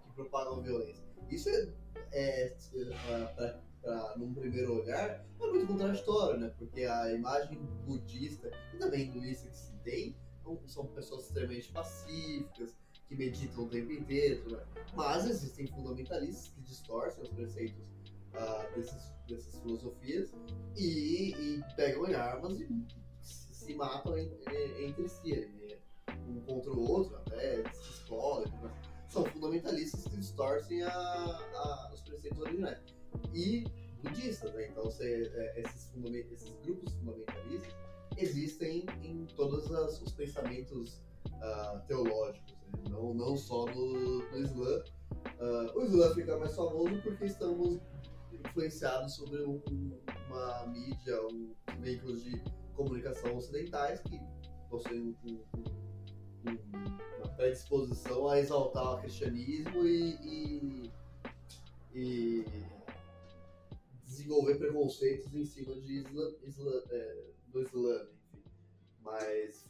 que 0.05 0.13
propagam 0.15 0.61
violência. 0.61 1.03
Isso 1.29 1.49
é, 1.49 1.67
é, 2.13 2.55
é 3.37 3.59
pra, 3.87 4.17
num 4.17 4.33
primeiro 4.33 4.81
olhar, 4.81 5.25
é 5.39 5.47
muito 5.47 5.65
contraditório, 5.67 6.41
né? 6.41 6.53
Porque 6.57 6.83
a 6.83 7.13
imagem 7.13 7.57
budista 7.85 8.51
e 8.73 8.77
também 8.77 9.07
hinduísta 9.07 9.49
que 9.49 9.57
se 9.57 9.71
tem 9.83 10.15
são 10.65 10.85
pessoas 10.87 11.25
extremamente 11.25 11.71
pacíficas, 11.71 12.73
que 13.07 13.15
meditam 13.15 13.65
o 13.65 13.69
tempo 13.69 13.91
inteiro, 13.91 14.49
né? 14.49 14.63
mas 14.93 15.25
existem 15.25 15.67
fundamentalistas 15.67 16.49
que 16.49 16.61
distorcem 16.61 17.23
os 17.23 17.29
preceitos 17.29 17.83
uh, 18.33 18.75
desses, 18.75 19.13
dessas 19.27 19.59
filosofias 19.59 20.33
e, 20.77 21.33
e, 21.33 21.63
pegam 21.75 22.07
em 22.07 22.13
armas 22.13 22.59
e 22.61 22.67
se 23.21 23.73
matam 23.75 24.17
entre 24.17 25.09
si, 25.09 25.35
né? 25.35 25.77
um 26.29 26.39
contra 26.41 26.71
o 26.71 26.89
outro, 26.89 27.17
até 27.17 27.69
se 27.73 27.91
explodem. 27.91 28.53
São 29.09 29.25
fundamentalistas 29.25 30.05
que 30.05 30.17
distorcem 30.17 30.83
a, 30.83 30.89
a, 30.89 31.91
os 31.93 32.01
preceitos 32.01 32.39
originais 32.39 32.96
e 33.33 33.65
budistas, 34.03 34.53
né? 34.53 34.67
Então, 34.67 34.83
você, 34.83 35.31
é, 35.33 35.61
esses, 35.61 35.93
esses, 36.31 36.55
grupos 36.63 36.93
fundamentalistas, 36.95 37.75
existem 38.17 38.85
em 39.03 39.25
todos 39.35 39.71
as, 39.71 40.01
os 40.01 40.11
pensamentos 40.13 41.01
uh, 41.27 41.79
teológicos, 41.87 42.51
né? 42.51 42.89
não, 42.89 43.13
não 43.13 43.37
só 43.37 43.65
no, 43.65 44.19
no 44.31 44.37
Islã. 44.37 44.83
Uh, 45.39 45.79
o 45.79 45.83
Islã 45.83 46.13
fica 46.13 46.37
mais 46.37 46.55
famoso 46.55 47.01
porque 47.01 47.25
estamos 47.25 47.79
influenciados 48.31 49.15
sobre 49.15 49.43
um, 49.43 49.61
uma 50.27 50.67
mídia, 50.67 51.21
um, 51.27 51.53
veículos 51.79 52.23
de 52.23 52.41
comunicação 52.75 53.35
ocidentais 53.35 54.01
que 54.01 54.19
possuem 54.69 55.15
um, 55.25 55.43
uma 57.17 57.29
predisposição 57.35 58.27
a 58.27 58.39
exaltar 58.39 58.95
o 58.95 58.97
cristianismo 58.99 59.85
e, 59.85 60.15
e, 60.23 60.91
e 61.93 62.45
desenvolver 64.27 64.55
preconceitos 64.55 65.33
em 65.33 65.45
cima 65.45 65.73
de 65.75 65.99
isla, 65.99 66.35
isla, 66.43 66.83
é, 66.91 67.23
do 67.47 67.61
Islã, 67.61 68.07
enfim. 68.33 68.43
Mas 69.01 69.65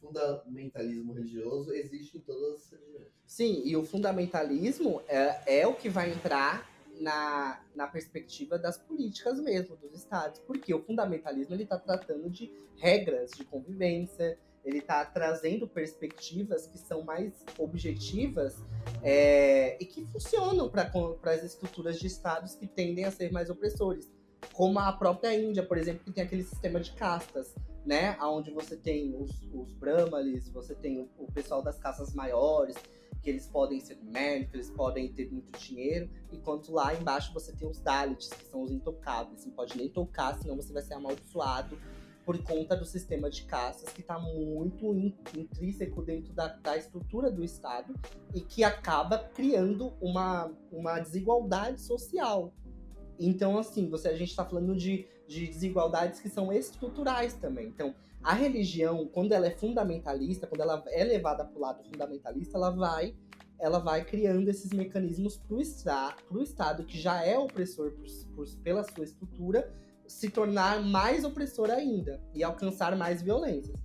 fundamentalismo 0.00 1.12
religioso 1.12 1.72
existe 1.72 2.18
em 2.18 2.20
todas 2.20 2.54
as 2.54 2.70
religiões. 2.70 3.08
Sim, 3.26 3.62
e 3.64 3.76
o 3.76 3.84
fundamentalismo 3.84 5.02
é, 5.08 5.60
é 5.60 5.66
o 5.66 5.74
que 5.74 5.88
vai 5.88 6.12
entrar 6.12 6.70
na, 7.00 7.62
na 7.74 7.86
perspectiva 7.86 8.58
das 8.58 8.78
políticas 8.78 9.40
mesmo, 9.40 9.76
dos 9.76 9.92
estados. 9.92 10.38
Porque 10.40 10.72
o 10.72 10.82
fundamentalismo 10.82 11.54
ele 11.54 11.64
está 11.64 11.78
tratando 11.78 12.30
de 12.30 12.50
regras 12.76 13.32
de 13.32 13.44
convivência, 13.44 14.38
ele 14.68 14.80
está 14.80 15.02
trazendo 15.02 15.66
perspectivas 15.66 16.66
que 16.66 16.76
são 16.76 17.02
mais 17.02 17.42
objetivas 17.58 18.62
é, 19.02 19.82
e 19.82 19.86
que 19.86 20.04
funcionam 20.04 20.68
para 20.68 20.92
as 21.32 21.42
estruturas 21.42 21.98
de 21.98 22.06
estados 22.06 22.54
que 22.54 22.66
tendem 22.66 23.06
a 23.06 23.10
ser 23.10 23.32
mais 23.32 23.48
opressores. 23.48 24.12
Como 24.52 24.78
a 24.78 24.92
própria 24.92 25.34
Índia, 25.34 25.64
por 25.64 25.78
exemplo, 25.78 26.04
que 26.04 26.12
tem 26.12 26.22
aquele 26.22 26.42
sistema 26.42 26.80
de 26.80 26.92
castas, 26.92 27.54
né? 27.86 28.18
Onde 28.20 28.50
você 28.50 28.76
tem 28.76 29.16
os, 29.16 29.30
os 29.54 29.72
brahmanes, 29.72 30.50
você 30.50 30.74
tem 30.74 31.00
o, 31.00 31.08
o 31.16 31.32
pessoal 31.32 31.62
das 31.62 31.78
castas 31.78 32.12
maiores, 32.12 32.76
que 33.22 33.30
eles 33.30 33.46
podem 33.46 33.80
ser 33.80 33.98
médicos, 34.02 34.54
eles 34.54 34.70
podem 34.70 35.10
ter 35.14 35.32
muito 35.32 35.58
dinheiro, 35.58 36.10
enquanto 36.30 36.70
lá 36.72 36.94
embaixo 36.94 37.32
você 37.32 37.52
tem 37.52 37.66
os 37.66 37.80
Dalits, 37.80 38.28
que 38.28 38.44
são 38.44 38.62
os 38.62 38.70
intocáveis. 38.70 39.46
Não 39.46 39.52
pode 39.52 39.78
nem 39.78 39.88
tocar, 39.88 40.38
senão 40.38 40.56
você 40.56 40.74
vai 40.74 40.82
ser 40.82 40.92
amaldiçoado 40.92 41.78
por 42.28 42.36
conta 42.42 42.76
do 42.76 42.84
sistema 42.84 43.30
de 43.30 43.44
castas 43.44 43.90
que 43.90 44.02
está 44.02 44.18
muito 44.18 44.94
intrínseco 45.34 46.02
dentro 46.02 46.34
da, 46.34 46.48
da, 46.48 46.76
estrutura 46.76 47.30
do 47.30 47.42
Estado 47.42 47.94
e 48.34 48.42
que 48.42 48.62
acaba 48.62 49.18
criando 49.18 49.94
uma, 49.98 50.52
uma 50.70 51.00
desigualdade 51.00 51.80
social. 51.80 52.52
Então, 53.18 53.56
assim, 53.56 53.88
você, 53.88 54.08
a 54.08 54.14
gente 54.14 54.28
está 54.28 54.44
falando 54.44 54.76
de, 54.76 55.06
de 55.26 55.46
desigualdades 55.46 56.20
que 56.20 56.28
são 56.28 56.52
estruturais 56.52 57.32
também. 57.32 57.68
Então, 57.68 57.94
a 58.22 58.34
religião, 58.34 59.06
quando 59.06 59.32
ela 59.32 59.46
é 59.46 59.50
fundamentalista, 59.52 60.46
quando 60.46 60.60
ela 60.60 60.84
é 60.88 61.04
levada 61.04 61.46
para 61.46 61.56
o 61.56 61.60
lado 61.62 61.82
fundamentalista, 61.82 62.58
ela 62.58 62.68
vai 62.68 63.16
ela 63.58 63.78
vai 63.78 64.04
criando 64.04 64.48
esses 64.48 64.70
mecanismos 64.70 65.36
para 65.38 65.56
o 65.56 66.42
Estado, 66.42 66.84
que 66.84 66.96
já 66.96 67.24
é 67.24 67.38
opressor 67.38 67.90
por, 67.92 68.06
por, 68.36 68.46
pela 68.62 68.84
sua 68.84 69.02
estrutura, 69.02 69.72
se 70.08 70.30
tornar 70.30 70.82
mais 70.82 71.24
opressor 71.24 71.70
ainda 71.70 72.20
e 72.34 72.42
alcançar 72.42 72.96
mais 72.96 73.22
violências. 73.22 73.78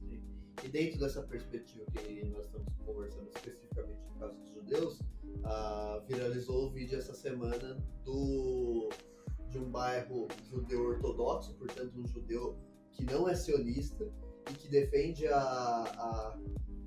E 0.64 0.68
dentro 0.70 1.00
dessa 1.00 1.22
perspectiva 1.24 1.86
que 1.92 2.26
nós 2.26 2.46
estamos 2.46 2.74
conversando 2.86 3.30
especificamente 3.36 4.00
no 4.14 4.20
caso 4.20 4.34
dos 4.40 4.50
judeus, 4.54 5.00
uh, 5.00 6.06
viralizou 6.08 6.68
o 6.68 6.72
vídeo 6.72 6.98
essa 6.98 7.14
semana 7.14 7.78
do 8.06 8.90
de 9.50 9.60
um 9.60 9.70
bairro 9.70 10.28
judeu 10.50 10.82
ortodoxo, 10.82 11.54
portanto 11.56 12.00
um 12.00 12.08
judeu 12.08 12.58
que 12.92 13.06
não 13.06 13.30
é 13.30 13.36
sionista 13.36 14.12
e 14.50 14.54
que 14.54 14.68
defende 14.68 15.28
a, 15.28 15.38
a 15.40 16.40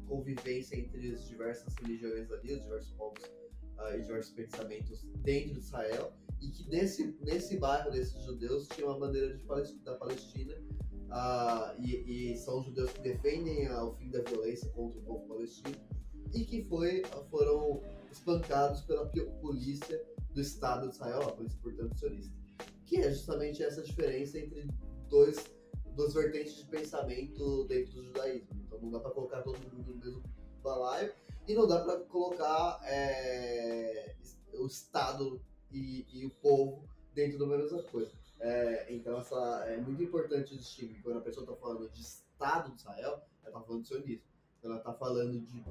convivência 0.06 0.76
entre 0.76 1.12
as 1.12 1.28
diversas 1.28 1.72
religiões 1.76 2.30
ali, 2.32 2.54
os 2.54 2.62
diversos 2.62 2.92
povos 2.92 3.22
uh, 3.78 3.94
e 3.94 4.00
diversos 4.00 4.32
pensamentos 4.32 5.04
dentro 5.22 5.52
de 5.52 5.58
Israel 5.60 6.12
e 6.40 6.48
que 6.48 6.68
nesse, 6.68 7.16
nesse 7.20 7.58
bairro 7.58 7.90
desses 7.90 8.22
judeus 8.24 8.68
tinha 8.68 8.86
uma 8.86 8.98
bandeira 8.98 9.36
de 9.36 9.42
Palestina, 9.44 9.82
da 9.84 9.94
Palestina 9.94 10.54
uh, 11.06 11.80
e, 11.80 12.32
e, 12.32 12.36
são 12.36 12.62
judeus 12.62 12.92
que 12.92 13.02
defendem 13.02 13.70
o 13.72 13.94
fim 13.94 14.10
da 14.10 14.22
violência 14.22 14.68
contra 14.70 14.98
o 15.00 15.02
povo 15.02 15.26
palestino 15.26 15.76
e 16.34 16.44
que 16.44 16.64
foi, 16.64 17.02
foram 17.30 17.82
espancados 18.10 18.82
pela 18.82 19.06
polícia 19.40 20.02
do 20.34 20.40
Estado 20.40 20.88
de 20.88 20.94
Israel, 20.94 21.22
a 21.22 21.32
polícia, 21.32 21.58
portanto, 21.62 21.98
sionista. 21.98 22.34
Que 22.84 22.98
é 22.98 23.10
justamente 23.10 23.62
essa 23.62 23.82
diferença 23.82 24.38
entre 24.38 24.68
dois, 25.08 25.42
duas 25.94 26.14
vertentes 26.14 26.56
de 26.56 26.66
pensamento 26.66 27.64
dentro 27.64 27.94
do 27.94 28.04
judaísmo. 28.04 28.48
Então 28.66 28.80
não 28.80 28.90
dá 28.90 29.00
para 29.00 29.10
colocar 29.12 29.42
todo 29.42 29.58
mundo 29.72 29.94
no 29.94 29.96
mesmo 29.96 30.22
balaio 30.62 31.12
e 31.48 31.54
não 31.54 31.66
dá 31.66 31.80
para 31.80 32.00
colocar 32.00 32.80
é, 32.84 34.14
o 34.54 34.66
Estado 34.66 35.40
e, 35.70 36.06
e 36.12 36.26
o 36.26 36.30
povo 36.30 36.88
dentro 37.14 37.38
da 37.38 37.46
mesma 37.46 37.82
coisa. 37.84 38.12
É, 38.38 38.86
então 38.92 39.18
essa, 39.18 39.64
é 39.68 39.76
muito 39.78 40.02
importante 40.02 40.56
distinguir 40.56 41.02
quando 41.02 41.18
a 41.18 41.22
pessoa 41.22 41.44
está 41.44 41.56
falando 41.56 41.88
de 41.90 42.00
Estado 42.00 42.70
de 42.70 42.80
Israel, 42.80 43.22
ela 43.42 43.48
está 43.48 43.60
falando 43.60 43.82
de 43.82 43.88
sionismo. 43.88 44.22
Quando 44.60 44.72
ela 44.72 44.80
está 44.80 44.92
falando 44.92 45.40
de 45.40 45.64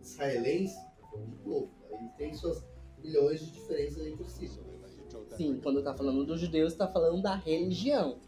israelense, 0.00 0.74
está 0.74 1.06
falando 1.08 1.30
de 1.30 1.36
povo. 1.36 1.74
Aí 1.92 2.08
tem 2.16 2.34
suas 2.34 2.66
milhões 2.98 3.40
de 3.40 3.52
diferenças 3.52 4.06
entre 4.06 4.28
si. 4.28 4.48
Sim, 5.36 5.60
quando 5.62 5.78
está 5.78 5.94
falando 5.94 6.24
dos 6.24 6.40
judeus, 6.40 6.72
está 6.72 6.88
falando 6.88 7.22
da 7.22 7.34
religião 7.34 8.18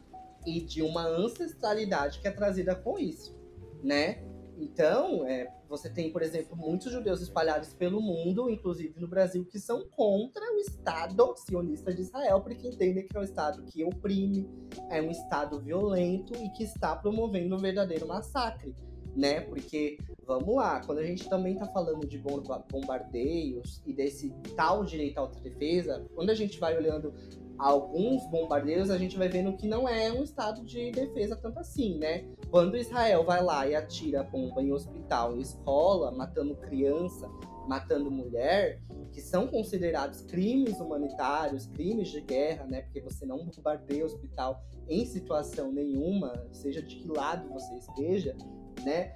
e 0.46 0.60
de 0.60 0.82
uma 0.82 1.06
ancestralidade 1.06 2.20
que 2.20 2.28
é 2.28 2.30
trazida 2.30 2.74
com 2.74 2.98
isso, 2.98 3.36
né? 3.82 4.22
Então, 4.60 5.26
é, 5.26 5.50
você 5.66 5.88
tem, 5.88 6.12
por 6.12 6.20
exemplo, 6.20 6.54
muitos 6.54 6.92
judeus 6.92 7.22
espalhados 7.22 7.72
pelo 7.72 7.98
mundo, 7.98 8.50
inclusive 8.50 9.00
no 9.00 9.08
Brasil, 9.08 9.42
que 9.46 9.58
são 9.58 9.88
contra 9.88 10.42
o 10.54 10.58
Estado 10.58 11.34
sionista 11.34 11.94
de 11.94 12.02
Israel, 12.02 12.42
porque 12.42 12.68
entendem 12.68 13.06
que 13.06 13.16
é 13.16 13.20
um 13.20 13.24
Estado 13.24 13.62
que 13.64 13.82
oprime, 13.82 14.46
é 14.90 15.00
um 15.00 15.10
Estado 15.10 15.58
violento 15.58 16.34
e 16.36 16.50
que 16.50 16.62
está 16.62 16.94
promovendo 16.94 17.56
um 17.56 17.58
verdadeiro 17.58 18.06
massacre, 18.06 18.76
né? 19.16 19.40
Porque, 19.40 19.96
vamos 20.26 20.54
lá, 20.54 20.84
quando 20.84 20.98
a 20.98 21.06
gente 21.06 21.26
também 21.26 21.54
está 21.54 21.66
falando 21.66 22.06
de 22.06 22.18
bombardeios 22.18 23.82
e 23.86 23.94
desse 23.94 24.34
tal 24.54 24.84
direito 24.84 25.16
à 25.16 25.22
autodefesa, 25.22 26.06
quando 26.14 26.28
a 26.28 26.34
gente 26.34 26.60
vai 26.60 26.76
olhando 26.76 27.14
alguns 27.60 28.26
bombardeios, 28.30 28.90
a 28.90 28.96
gente 28.96 29.18
vai 29.18 29.28
vendo 29.28 29.54
que 29.54 29.68
não 29.68 29.86
é 29.86 30.10
um 30.10 30.22
estado 30.22 30.64
de 30.64 30.90
defesa 30.90 31.36
tanto 31.36 31.58
assim, 31.58 31.98
né? 31.98 32.26
Quando 32.50 32.76
Israel 32.76 33.24
vai 33.24 33.42
lá 33.42 33.68
e 33.68 33.74
atira 33.74 34.24
bomba 34.24 34.62
em 34.62 34.72
hospital, 34.72 35.36
em 35.36 35.40
escola, 35.40 36.10
matando 36.10 36.56
criança, 36.56 37.28
matando 37.68 38.10
mulher, 38.10 38.82
que 39.12 39.20
são 39.20 39.46
considerados 39.46 40.22
crimes 40.22 40.80
humanitários, 40.80 41.66
crimes 41.66 42.08
de 42.08 42.22
guerra, 42.22 42.64
né? 42.64 42.80
Porque 42.80 43.02
você 43.02 43.26
não 43.26 43.44
bombardeia 43.44 44.06
hospital 44.06 44.64
em 44.88 45.04
situação 45.04 45.70
nenhuma, 45.70 46.32
seja 46.52 46.80
de 46.80 46.96
que 46.96 47.08
lado 47.08 47.46
você 47.50 47.74
esteja, 47.74 48.34
né? 48.82 49.14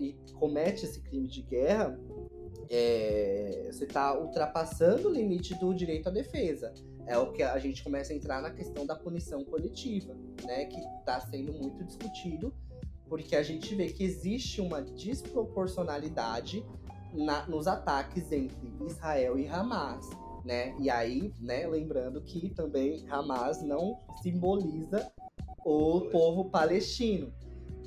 E 0.00 0.16
comete 0.34 0.84
esse 0.84 1.00
crime 1.02 1.28
de 1.28 1.42
guerra, 1.42 1.98
é, 2.68 3.68
você 3.70 3.84
está 3.84 4.18
ultrapassando 4.18 5.08
o 5.08 5.12
limite 5.12 5.54
do 5.54 5.72
direito 5.72 6.08
à 6.08 6.12
defesa 6.12 6.74
é 7.06 7.16
o 7.16 7.32
que 7.32 7.42
a 7.42 7.58
gente 7.58 7.82
começa 7.82 8.12
a 8.12 8.16
entrar 8.16 8.42
na 8.42 8.50
questão 8.50 8.84
da 8.84 8.96
punição 8.96 9.44
coletiva, 9.44 10.14
né, 10.44 10.64
que 10.66 10.78
está 10.98 11.20
sendo 11.20 11.52
muito 11.52 11.84
discutido, 11.84 12.52
porque 13.08 13.36
a 13.36 13.42
gente 13.42 13.74
vê 13.74 13.88
que 13.88 14.02
existe 14.02 14.60
uma 14.60 14.82
desproporcionalidade 14.82 16.64
na, 17.12 17.46
nos 17.46 17.66
ataques 17.66 18.30
entre 18.32 18.72
Israel 18.84 19.38
e 19.38 19.46
Hamas, 19.46 20.10
né? 20.44 20.74
E 20.78 20.90
aí, 20.90 21.32
né, 21.40 21.66
lembrando 21.66 22.20
que 22.20 22.50
também 22.50 23.06
Hamas 23.08 23.62
não 23.62 23.98
simboliza 24.22 25.10
o 25.64 26.02
povo 26.10 26.50
palestino, 26.50 27.32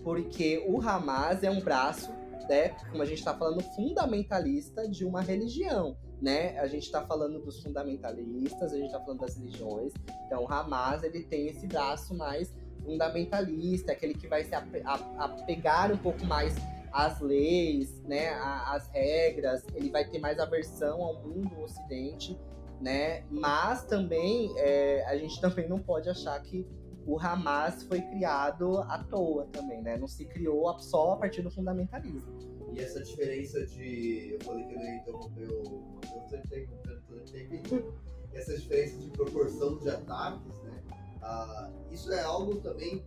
porque 0.04 0.64
o 0.68 0.82
Hamas 0.82 1.44
é 1.44 1.52
um 1.52 1.60
braço, 1.60 2.12
né, 2.48 2.70
como 2.90 3.04
a 3.04 3.06
gente 3.06 3.20
está 3.20 3.36
falando, 3.36 3.62
fundamentalista 3.76 4.88
de 4.88 5.04
uma 5.04 5.22
religião 5.22 5.98
né? 6.22 6.58
A 6.60 6.68
gente 6.68 6.84
está 6.84 7.02
falando 7.06 7.40
dos 7.40 7.62
fundamentalistas, 7.62 8.74
a 8.74 8.76
gente 8.76 8.88
está 8.88 9.00
falando 9.00 9.22
das 9.22 9.38
religiões. 9.38 9.94
Então, 10.26 10.52
Hamas 10.52 11.04
ele 11.04 11.24
tem 11.24 11.48
esse 11.48 11.66
braço 11.68 12.14
mais 12.16 12.54
fundamentalista, 12.84 13.92
aquele 13.92 14.14
que 14.14 14.28
vai 14.28 14.44
se 14.44 14.54
apegar 14.56 15.92
um 15.92 15.98
pouco 15.98 16.26
mais 16.26 16.56
às 16.92 17.20
leis, 17.20 18.02
né? 18.04 18.30
Às 18.66 18.88
regras. 18.90 19.64
Ele 19.74 19.90
vai 19.90 20.06
ter 20.06 20.20
mais 20.20 20.40
aversão 20.40 21.02
ao 21.02 21.22
mundo 21.22 21.62
Ocidente, 21.62 22.38
né? 22.82 23.24
Mas 23.30 23.86
também 23.86 24.54
é, 24.58 25.06
a 25.06 25.18
gente 25.18 25.40
também 25.42 25.68
não 25.68 25.80
pode 25.80 26.10
achar 26.10 26.40
que 26.42 26.68
o 27.06 27.20
Hamas 27.20 27.84
foi 27.84 28.02
criado 28.02 28.80
à 28.82 29.04
toa 29.04 29.48
também, 29.52 29.82
né? 29.82 29.98
Não 29.98 30.08
se 30.08 30.26
criou 30.26 30.78
só 30.80 31.14
a 31.14 31.18
partir 31.18 31.42
do 31.42 31.50
fundamentalismo. 31.50 32.49
E 32.74 32.80
essa 32.80 33.02
diferença 33.02 33.66
de. 33.66 34.34
Eu 34.34 34.40
falei 34.44 34.66
que 34.66 34.76
eu 34.76 34.96
interromper 34.96 35.50
o. 35.50 36.00
Eu 36.16 36.22
tô 36.30 36.36
interrompendo 36.36 37.02
todo 37.08 37.32
tempo. 37.32 37.94
Essa 38.34 38.58
diferença 38.58 38.98
de 38.98 39.10
proporção 39.10 39.78
de 39.80 39.90
ataques, 39.90 40.56
né? 40.64 40.84
Ah, 41.22 41.72
isso 41.92 42.12
é 42.14 42.22
algo 42.22 42.56
também 42.62 43.04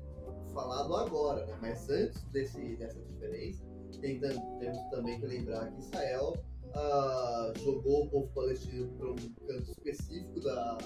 falado 0.52 0.94
agora, 0.96 1.46
né? 1.46 1.56
Mas 1.60 1.88
antes 1.88 2.22
desse, 2.24 2.76
dessa 2.76 3.00
diferença, 3.00 3.64
tem, 4.00 4.18
temos 4.18 4.82
também 4.90 5.20
que 5.20 5.26
lembrar 5.26 5.70
que 5.70 5.80
Israel 5.80 6.34
uh, 6.74 7.58
jogou 7.58 8.04
o 8.04 8.10
povo 8.10 8.28
palestino 8.34 8.88
para 8.96 9.10
um 9.10 9.16
canto 9.16 9.70
específico 9.70 10.40
da, 10.40 10.78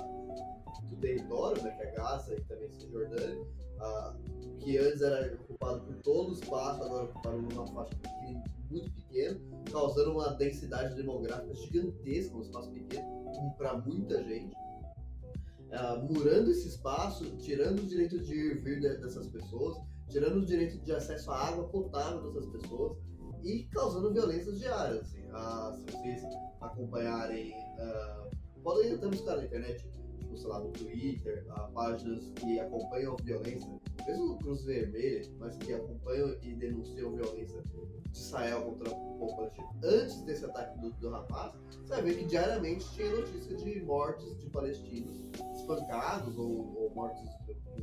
do 0.89 0.97
território, 0.97 1.63
né, 1.63 1.71
que 1.71 1.83
é 1.83 1.91
Gaza 1.93 2.35
e 2.35 2.41
também 2.43 2.71
Cisjordânia, 2.73 3.41
uh, 3.41 4.59
que 4.59 4.79
antes 4.79 5.03
era 5.03 5.35
ocupado 5.35 5.81
por 5.81 5.97
todo 6.03 6.31
o 6.31 6.33
espaço, 6.33 6.83
agora 6.83 7.05
ocupado 7.05 7.43
numa 7.43 7.67
faixa 7.69 7.97
muito 8.71 8.91
pequena, 8.93 9.41
causando 9.71 10.13
uma 10.13 10.35
densidade 10.35 10.95
demográfica 10.95 11.55
gigantesca, 11.55 12.37
um 12.37 12.41
espaço 12.41 12.71
pequeno 12.71 13.07
para 13.57 13.79
muita 13.79 14.23
gente. 14.25 14.55
Uh, 15.67 16.13
murando 16.13 16.51
esse 16.51 16.69
espaço, 16.69 17.25
tirando 17.39 17.81
os 17.81 17.89
direitos 17.89 18.27
de 18.27 18.35
ir 18.35 18.63
vir 18.63 18.81
dessas 18.81 19.27
pessoas, 19.27 19.77
tirando 20.09 20.37
o 20.37 20.47
direito 20.47 20.79
de 20.79 20.93
acesso 20.93 21.31
à 21.31 21.49
água 21.49 21.65
potável 21.69 22.33
dessas 22.33 22.47
pessoas 22.51 22.97
e 23.47 23.65
causando 23.69 24.13
violências 24.13 24.59
diárias. 24.59 25.03
Assim. 25.03 25.23
Uh, 25.29 25.77
se 25.77 25.97
vocês 25.97 26.23
acompanharem, 26.61 27.55
uh, 27.79 28.29
podem 28.63 28.93
até 28.93 29.07
buscar 29.07 29.37
na 29.37 29.45
internet 29.45 29.89
tipo, 30.19 30.37
sei 30.37 30.49
lá, 30.49 30.59
no 30.59 30.71
Twitter, 30.73 31.47
uh, 31.51 31.73
páginas 31.73 32.33
que 32.35 32.59
acompanham 32.59 33.17
violência, 33.23 33.71
mesmo 34.05 34.39
Cruz 34.39 34.65
Vermelha, 34.65 35.31
mas 35.39 35.57
que 35.59 35.73
acompanham 35.73 36.37
e 36.43 36.55
denunciam 36.55 37.13
violência 37.13 37.63
de 37.63 38.19
Israel 38.19 38.63
contra 38.63 38.91
o 38.91 39.19
povo 39.19 39.37
palestino. 39.37 39.69
Antes 39.85 40.21
desse 40.23 40.45
ataque 40.45 40.79
do, 40.81 40.91
do 40.95 41.11
rapaz, 41.11 41.53
você 41.71 41.89
vai 41.89 42.03
ver 42.03 42.19
que 42.19 42.25
diariamente 42.25 42.91
tinha 42.95 43.11
notícia 43.11 43.57
de 43.57 43.81
mortes 43.83 44.37
de 44.41 44.51
palestinos 44.51 45.21
espancados 45.55 46.37
ou, 46.37 46.77
ou 46.77 46.93
mortos 46.95 47.29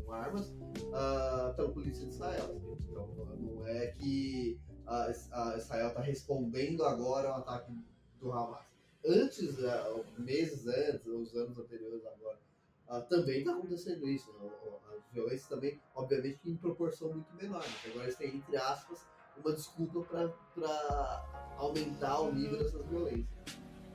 com 0.06 0.12
armas 0.12 0.50
uh, 0.50 1.54
pela 1.56 1.70
polícia 1.70 2.06
de 2.06 2.12
Israel. 2.12 2.44
Assim. 2.44 2.90
Então 2.90 3.10
não 3.40 3.66
é 3.68 3.88
que 3.88 4.60
uh, 4.88 5.58
Israel 5.58 5.88
está 5.88 6.02
respondendo 6.02 6.84
agora 6.84 7.30
ao 7.30 7.38
ataque 7.40 7.72
do 8.20 8.32
Hamas 8.32 8.74
antes, 9.06 9.58
uh, 9.60 10.06
meses 10.18 10.66
antes, 10.68 11.06
os 11.06 11.36
anos 11.36 11.58
anteriores 11.58 12.06
agora, 12.06 12.40
uh, 12.90 13.02
também 13.10 13.40
está 13.40 13.52
acontecendo 13.52 14.08
isso. 14.08 14.32
Né? 14.34 14.50
A 14.88 15.14
violência 15.14 15.50
também, 15.50 15.80
obviamente, 15.94 16.40
em 16.46 16.56
proporção 16.56 17.10
muito 17.10 17.34
menor. 17.36 17.62
Né? 17.62 17.76
Agora 17.88 18.06
eles 18.06 18.16
têm, 18.16 18.38
entre 18.38 18.56
aspas, 18.56 19.06
uma 19.38 19.54
desculpa 19.54 20.02
para 20.56 21.26
aumentar 21.58 22.22
o 22.22 22.32
nível 22.32 22.58
dessas 22.58 22.86
violências. 22.86 23.28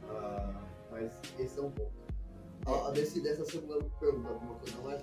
Uh, 0.02 0.68
mas 0.90 1.12
esse 1.38 1.58
é 1.58 1.62
um 1.62 1.70
ponto. 1.70 1.92
A, 2.66 2.90
desse, 2.90 3.20
dessa 3.22 3.44
segunda 3.44 3.82
pergunta, 3.98 4.28
alguma 4.28 4.54
coisa 4.56 4.76
mais? 4.82 5.02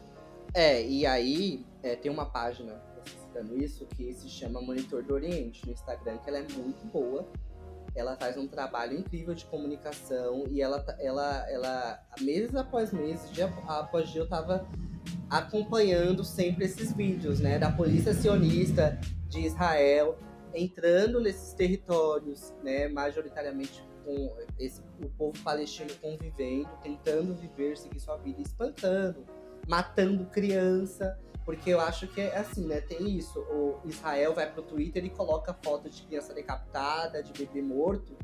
É, 0.54 0.86
e 0.86 1.06
aí 1.06 1.66
é, 1.82 1.96
tem 1.96 2.12
uma 2.12 2.30
página 2.30 2.74
citando 3.10 3.58
isso 3.58 3.86
que 3.88 4.14
se 4.14 4.30
chama 4.30 4.62
Monitor 4.62 5.04
do 5.04 5.14
Oriente 5.14 5.66
no 5.66 5.74
Instagram, 5.74 6.18
que 6.18 6.30
ela 6.30 6.40
é 6.40 6.48
muito 6.54 6.86
boa. 6.88 7.28
Ela 7.96 8.16
faz 8.18 8.38
um 8.38 8.48
trabalho 8.48 8.98
incrível 8.98 9.34
de 9.34 9.46
comunicação 9.46 10.44
e 10.50 10.62
ela, 10.62 10.82
tá, 10.82 10.96
ela, 11.00 11.50
ela 11.50 12.00
mês 12.20 12.54
após 12.56 12.92
mês, 12.92 13.30
dia 13.32 13.46
após 13.68 14.10
dia, 14.10 14.22
eu 14.22 14.28
tava 14.28 14.68
acompanhando 15.30 16.24
sempre 16.24 16.66
esses 16.66 16.92
vídeos, 16.92 17.40
né, 17.40 17.58
da 17.58 17.72
polícia 17.72 18.14
sionista 18.14 19.00
de 19.28 19.46
Israel 19.46 20.18
entrando 20.54 21.20
nesses 21.20 21.54
territórios, 21.54 22.54
né, 22.64 22.88
majoritariamente 22.88 23.84
com 24.04 24.36
esse, 24.60 24.82
o 25.04 25.10
povo 25.10 25.38
palestino 25.44 25.90
convivendo, 26.02 26.70
tentando 26.82 27.36
viver, 27.36 27.76
seguir 27.76 28.00
sua 28.00 28.18
vida, 28.18 28.42
espancando, 28.42 29.26
matando 29.68 30.26
criança, 30.28 31.20
porque 31.46 31.70
eu 31.70 31.80
acho 31.80 32.08
que 32.08 32.20
é 32.20 32.36
assim, 32.36 32.66
né? 32.66 32.82
Tem 32.82 33.16
isso. 33.16 33.40
O 33.40 33.80
Israel 33.86 34.34
vai 34.34 34.52
pro 34.52 34.64
Twitter 34.64 35.06
e 35.06 35.10
coloca 35.12 35.54
foto 35.54 35.88
de 35.88 36.02
criança 36.02 36.34
decapitada, 36.34 37.22
de 37.22 37.32
bebê 37.32 37.62
morto, 37.62 38.18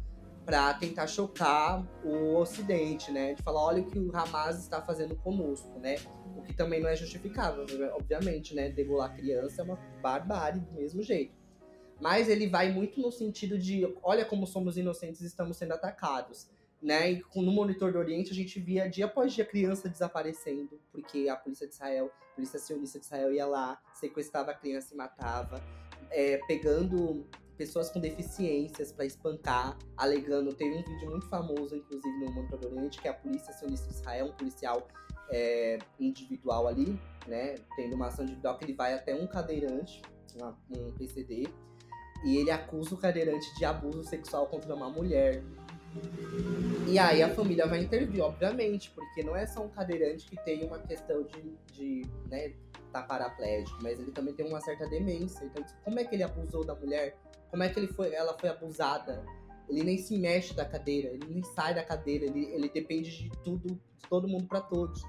para 0.43 0.73
tentar 0.73 1.05
chocar 1.05 1.87
o 2.03 2.35
Ocidente, 2.35 3.11
né? 3.11 3.35
De 3.35 3.43
falar, 3.43 3.63
olha 3.63 3.83
o 3.83 3.85
que 3.85 3.99
o 3.99 4.09
Hamas 4.15 4.59
está 4.59 4.81
fazendo 4.81 5.15
conosco, 5.15 5.77
né? 5.77 5.97
O 6.35 6.41
que 6.41 6.53
também 6.53 6.81
não 6.81 6.89
é 6.89 6.95
justificável, 6.95 7.63
obviamente, 7.93 8.55
né? 8.55 8.69
Degolar 8.69 9.15
criança 9.15 9.61
é 9.61 9.63
uma 9.63 9.75
barbárie 10.01 10.59
do 10.59 10.71
mesmo 10.71 11.03
jeito. 11.03 11.39
Mas 12.01 12.27
ele 12.27 12.47
vai 12.47 12.71
muito 12.71 12.99
no 12.99 13.11
sentido 13.11 13.59
de, 13.59 13.87
olha 14.01 14.25
como 14.25 14.47
somos 14.47 14.77
inocentes 14.77 15.21
e 15.21 15.27
estamos 15.27 15.57
sendo 15.57 15.73
atacados 15.73 16.49
né? 16.81 17.11
E 17.11 17.23
no 17.35 17.51
monitor 17.51 17.91
do 17.91 17.99
Oriente 17.99 18.31
a 18.31 18.35
gente 18.35 18.59
via 18.59 18.89
dia 18.89 19.05
após 19.05 19.33
dia 19.33 19.45
criança 19.45 19.87
desaparecendo, 19.87 20.81
porque 20.91 21.29
a 21.29 21.35
polícia 21.35 21.67
de 21.67 21.73
Israel, 21.73 22.11
polícia 22.35 22.59
sionista 22.59 22.99
de 22.99 23.05
Israel 23.05 23.33
ia 23.33 23.45
lá, 23.45 23.81
sequestrava 23.93 24.51
a 24.51 24.53
criança 24.53 24.93
e 24.93 24.97
matava, 24.97 25.63
é, 26.09 26.37
pegando 26.47 27.27
pessoas 27.57 27.89
com 27.91 27.99
deficiências 27.99 28.91
para 28.91 29.05
espancar, 29.05 29.77
alegando. 29.95 30.53
Teve 30.53 30.77
um 30.77 30.83
vídeo 30.83 31.09
muito 31.09 31.27
famoso, 31.29 31.75
inclusive 31.75 32.25
no 32.25 32.31
monitor 32.31 32.59
do 32.59 32.67
Oriente, 32.69 32.99
que 32.99 33.07
é 33.07 33.11
a 33.11 33.13
polícia 33.13 33.53
sionista 33.53 33.87
de 33.87 33.93
Israel, 33.93 34.25
um 34.27 34.33
policial 34.33 34.87
é, 35.29 35.77
individual 35.99 36.67
ali, 36.67 36.99
né? 37.27 37.55
Tendo 37.75 37.95
uma 37.95 38.07
ação 38.07 38.25
individual 38.25 38.57
que 38.57 38.65
ele 38.65 38.73
vai 38.73 38.93
até 38.93 39.13
um 39.13 39.27
cadeirante, 39.27 40.01
um 40.75 40.91
PCD, 40.93 41.47
e 42.23 42.37
ele 42.37 42.51
acusa 42.51 42.93
o 42.93 42.97
cadeirante 42.97 43.53
de 43.55 43.65
abuso 43.65 44.03
sexual 44.03 44.47
contra 44.47 44.73
uma 44.75 44.89
mulher. 44.89 45.43
E 46.87 46.99
aí 46.99 47.23
a 47.23 47.29
família 47.29 47.65
vai 47.67 47.79
intervir, 47.79 48.21
obviamente, 48.21 48.91
porque 48.91 49.23
não 49.23 49.35
é 49.35 49.47
só 49.47 49.63
um 49.63 49.69
cadeirante 49.69 50.25
que 50.25 50.35
tem 50.43 50.63
uma 50.65 50.79
questão 50.79 51.23
de, 51.23 51.55
de 51.73 52.05
né, 52.29 52.53
tá 52.91 53.01
paraplégico, 53.01 53.77
mas 53.81 53.99
ele 53.99 54.11
também 54.11 54.33
tem 54.33 54.45
uma 54.45 54.59
certa 54.59 54.87
demência. 54.87 55.45
Então, 55.45 55.63
como 55.83 55.99
é 55.99 56.03
que 56.03 56.15
ele 56.15 56.23
abusou 56.23 56.65
da 56.65 56.75
mulher? 56.75 57.17
Como 57.49 57.63
é 57.63 57.69
que 57.69 57.79
ele 57.79 57.87
foi, 57.87 58.13
ela 58.13 58.37
foi 58.37 58.49
abusada? 58.49 59.23
Ele 59.69 59.83
nem 59.83 59.97
se 59.97 60.17
mexe 60.17 60.53
da 60.53 60.65
cadeira, 60.65 61.09
ele 61.09 61.25
nem 61.29 61.43
sai 61.43 61.73
da 61.73 61.83
cadeira, 61.83 62.25
ele, 62.25 62.45
ele 62.53 62.69
depende 62.69 63.09
de 63.09 63.29
tudo, 63.43 63.69
de 63.69 64.09
todo 64.09 64.27
mundo 64.27 64.45
para 64.45 64.59
todos. 64.59 65.01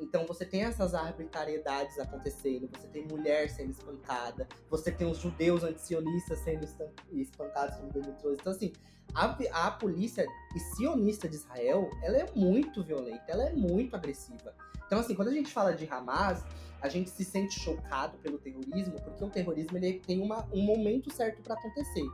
Então 0.00 0.26
você 0.26 0.44
tem 0.44 0.64
essas 0.64 0.94
arbitrariedades 0.94 1.98
acontecendo, 1.98 2.68
você 2.72 2.86
tem 2.88 3.06
mulher 3.06 3.50
sendo 3.50 3.70
espancada, 3.70 4.46
você 4.70 4.90
tem 4.92 5.10
os 5.10 5.18
judeus 5.18 5.64
antisionistas 5.64 6.38
sendo 6.40 6.66
espancados 7.12 7.76
como 7.76 7.92
demitores. 7.92 8.38
Então, 8.40 8.52
assim, 8.52 8.72
a, 9.14 9.66
a 9.66 9.70
polícia 9.70 10.26
sionista 10.76 11.28
de 11.28 11.36
Israel, 11.36 11.90
ela 12.02 12.18
é 12.18 12.26
muito 12.34 12.82
violenta, 12.82 13.24
ela 13.28 13.44
é 13.44 13.52
muito 13.52 13.94
agressiva. 13.96 14.54
Então, 14.86 15.00
assim, 15.00 15.14
quando 15.14 15.28
a 15.28 15.32
gente 15.32 15.52
fala 15.52 15.74
de 15.74 15.86
Hamas, 15.86 16.44
a 16.80 16.88
gente 16.88 17.10
se 17.10 17.24
sente 17.24 17.58
chocado 17.58 18.16
pelo 18.18 18.38
terrorismo, 18.38 18.94
porque 19.02 19.24
o 19.24 19.30
terrorismo 19.30 19.76
ele 19.76 20.00
tem 20.00 20.20
uma, 20.22 20.46
um 20.52 20.62
momento 20.62 21.12
certo 21.12 21.42
para 21.42 21.54
acontecer. 21.54 22.06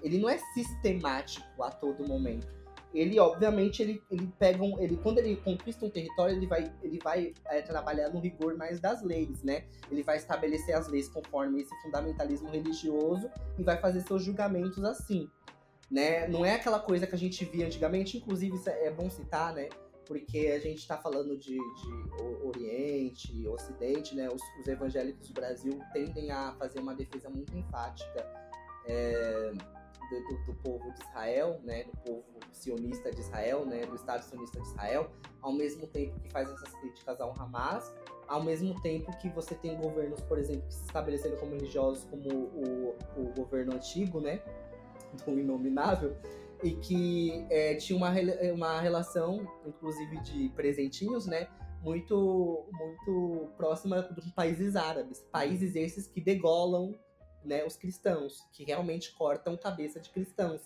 Ele 0.00 0.18
não 0.18 0.28
é 0.28 0.38
sistemático 0.54 1.62
a 1.62 1.70
todo 1.70 2.06
momento. 2.06 2.46
Ele, 2.94 3.18
obviamente, 3.18 3.82
ele, 3.82 4.02
ele 4.10 4.30
pega 4.38 4.62
um, 4.62 4.78
ele 4.78 4.96
quando 4.96 5.18
ele 5.18 5.36
conquista 5.36 5.86
um 5.86 5.90
território, 5.90 6.36
ele 6.36 6.46
vai, 6.46 6.72
ele 6.82 6.98
vai 7.02 7.32
é, 7.46 7.62
trabalhar 7.62 8.10
no 8.10 8.20
rigor 8.20 8.56
mais 8.56 8.80
das 8.80 9.02
leis, 9.02 9.42
né? 9.42 9.64
Ele 9.90 10.02
vai 10.02 10.16
estabelecer 10.16 10.76
as 10.76 10.88
leis 10.88 11.08
conforme 11.08 11.62
esse 11.62 11.74
fundamentalismo 11.82 12.50
religioso 12.50 13.30
e 13.58 13.62
vai 13.62 13.78
fazer 13.78 14.00
seus 14.02 14.22
julgamentos 14.22 14.84
assim 14.84 15.28
né? 15.92 16.26
Não 16.26 16.42
é 16.42 16.54
aquela 16.54 16.80
coisa 16.80 17.06
que 17.06 17.14
a 17.14 17.18
gente 17.18 17.44
via 17.44 17.66
antigamente, 17.66 18.16
inclusive 18.16 18.58
é 18.66 18.90
bom 18.90 19.10
citar, 19.10 19.52
né? 19.52 19.68
Porque 20.06 20.50
a 20.56 20.58
gente 20.58 20.78
está 20.78 20.96
falando 20.96 21.36
de, 21.36 21.54
de, 21.54 22.42
Oriente, 22.42 23.46
Ocidente, 23.46 24.14
né? 24.14 24.26
Os, 24.28 24.42
os, 24.58 24.66
evangélicos 24.66 25.28
do 25.28 25.34
Brasil 25.34 25.78
tendem 25.92 26.30
a 26.30 26.54
fazer 26.58 26.80
uma 26.80 26.94
defesa 26.94 27.28
muito 27.28 27.54
enfática 27.54 28.26
é, 28.86 29.52
do, 30.20 30.44
do, 30.46 30.54
povo 30.62 30.92
de 30.92 31.00
Israel, 31.00 31.60
né? 31.64 31.84
Do 31.84 31.96
povo 31.98 32.24
sionista 32.52 33.10
de 33.10 33.20
Israel, 33.20 33.64
né? 33.66 33.86
Do 33.86 33.94
Estado 33.94 34.22
sionista 34.22 34.60
de 34.60 34.68
Israel, 34.68 35.10
ao 35.40 35.52
mesmo 35.52 35.86
tempo 35.86 36.18
que 36.20 36.30
faz 36.30 36.50
essas 36.50 36.72
críticas 36.74 37.20
ao 37.20 37.32
Hamas, 37.38 37.94
ao 38.28 38.42
mesmo 38.42 38.80
tempo 38.82 39.16
que 39.18 39.28
você 39.28 39.54
tem 39.54 39.76
governos, 39.80 40.20
por 40.22 40.38
exemplo, 40.38 40.66
que 40.68 40.74
se 40.74 40.84
estabeleceram 40.84 41.36
como 41.36 41.52
religiosos, 41.52 42.04
como 42.04 42.28
o, 42.28 42.96
o 43.16 43.32
governo 43.34 43.74
antigo, 43.74 44.20
né? 44.20 44.42
do 45.26 45.38
Inominável, 45.38 46.16
e 46.62 46.72
que 46.72 47.46
é, 47.50 47.74
tinha 47.74 47.96
uma, 47.96 48.10
uma 48.54 48.80
relação, 48.80 49.46
inclusive 49.66 50.20
de 50.20 50.48
presentinhos, 50.50 51.26
né? 51.26 51.48
Muito, 51.82 52.64
muito 52.72 53.48
próxima 53.56 54.00
dos 54.02 54.30
países 54.30 54.76
árabes. 54.76 55.18
Países 55.32 55.74
esses 55.74 56.06
que 56.06 56.20
degolam 56.20 56.94
né, 57.44 57.64
os 57.64 57.76
cristãos, 57.76 58.46
que 58.52 58.64
realmente 58.64 59.12
cortam 59.12 59.56
cabeça 59.56 60.00
de 60.00 60.10
cristãos. 60.10 60.60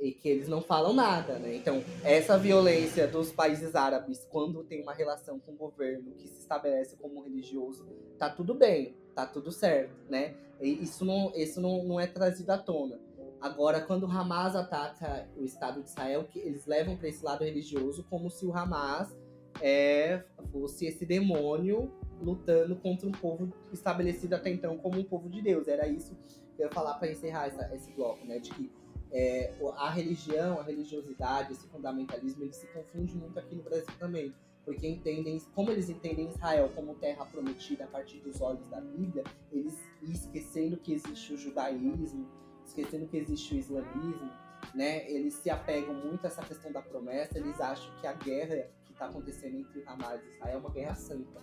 E 0.00 0.12
que 0.12 0.28
eles 0.28 0.46
não 0.46 0.62
falam 0.62 0.92
nada, 0.92 1.40
né? 1.40 1.56
Então, 1.56 1.82
essa 2.04 2.38
violência 2.38 3.08
dos 3.08 3.32
países 3.32 3.74
árabes, 3.74 4.24
quando 4.30 4.62
tem 4.62 4.80
uma 4.80 4.94
relação 4.94 5.40
com 5.40 5.50
o 5.52 5.56
governo 5.56 6.12
que 6.12 6.28
se 6.28 6.38
estabelece 6.38 6.96
como 6.96 7.20
religioso, 7.20 7.84
tá 8.16 8.30
tudo 8.30 8.54
bem, 8.54 8.94
tá 9.12 9.26
tudo 9.26 9.50
certo, 9.50 9.96
né? 10.08 10.36
E 10.60 10.84
isso 10.84 11.04
não, 11.04 11.32
isso 11.34 11.60
não, 11.60 11.82
não 11.82 11.98
é 11.98 12.06
trazido 12.06 12.50
à 12.50 12.58
tona. 12.58 13.00
Agora, 13.40 13.80
quando 13.80 14.04
o 14.04 14.10
Hamas 14.10 14.56
ataca 14.56 15.28
o 15.36 15.44
Estado 15.44 15.82
de 15.82 15.88
Israel, 15.88 16.24
que 16.24 16.38
eles 16.40 16.66
levam 16.66 16.96
para 16.96 17.08
esse 17.08 17.24
lado 17.24 17.44
religioso 17.44 18.04
como 18.10 18.30
se 18.30 18.46
o 18.46 18.52
Hamas 18.52 19.16
é, 19.60 20.24
fosse 20.52 20.86
esse 20.86 21.06
demônio 21.06 21.92
lutando 22.20 22.76
contra 22.76 23.08
um 23.08 23.12
povo 23.12 23.52
estabelecido 23.72 24.34
até 24.34 24.50
então 24.50 24.76
como 24.78 24.98
um 24.98 25.04
povo 25.04 25.28
de 25.28 25.42
Deus. 25.42 25.68
Era 25.68 25.86
isso 25.86 26.16
que 26.56 26.62
eu 26.62 26.66
ia 26.66 26.72
falar 26.72 26.94
para 26.94 27.10
encerrar 27.10 27.46
essa, 27.46 27.74
esse 27.74 27.90
bloco, 27.92 28.24
né? 28.26 28.38
De 28.38 28.50
que 28.50 28.70
é, 29.10 29.54
a 29.76 29.90
religião, 29.90 30.60
a 30.60 30.62
religiosidade, 30.62 31.52
esse 31.52 31.66
fundamentalismo, 31.68 32.44
ele 32.44 32.52
se 32.52 32.66
confunde 32.68 33.16
muito 33.16 33.38
aqui 33.38 33.54
no 33.54 33.62
Brasil 33.62 33.92
também. 33.98 34.34
Porque 34.64 34.86
entendem, 34.86 35.40
como 35.54 35.70
eles 35.70 35.88
entendem 35.88 36.28
Israel 36.28 36.70
como 36.74 36.94
terra 36.96 37.24
prometida 37.24 37.84
a 37.84 37.86
partir 37.86 38.18
dos 38.18 38.40
olhos 38.40 38.66
da 38.68 38.80
Bíblia, 38.80 39.24
eles 39.50 39.74
esquecendo 40.02 40.76
que 40.76 40.92
existe 40.92 41.32
o 41.32 41.38
judaísmo, 41.38 42.28
esquecendo 42.66 43.06
que 43.06 43.16
existe 43.16 43.54
o 43.54 43.58
islamismo, 43.58 44.30
né? 44.74 45.10
Eles 45.10 45.34
se 45.34 45.48
apegam 45.48 45.94
muito 45.94 46.24
a 46.24 46.28
essa 46.28 46.42
questão 46.42 46.70
da 46.70 46.82
promessa, 46.82 47.38
eles 47.38 47.58
acham 47.60 47.90
que 47.98 48.06
a 48.06 48.12
guerra 48.12 48.68
que 48.84 48.92
está 48.92 49.06
acontecendo 49.06 49.56
entre 49.56 49.82
Hamas 49.86 50.20
e 50.22 50.34
Israel 50.34 50.56
é 50.56 50.60
uma 50.60 50.70
guerra 50.70 50.94
santa, 50.94 51.40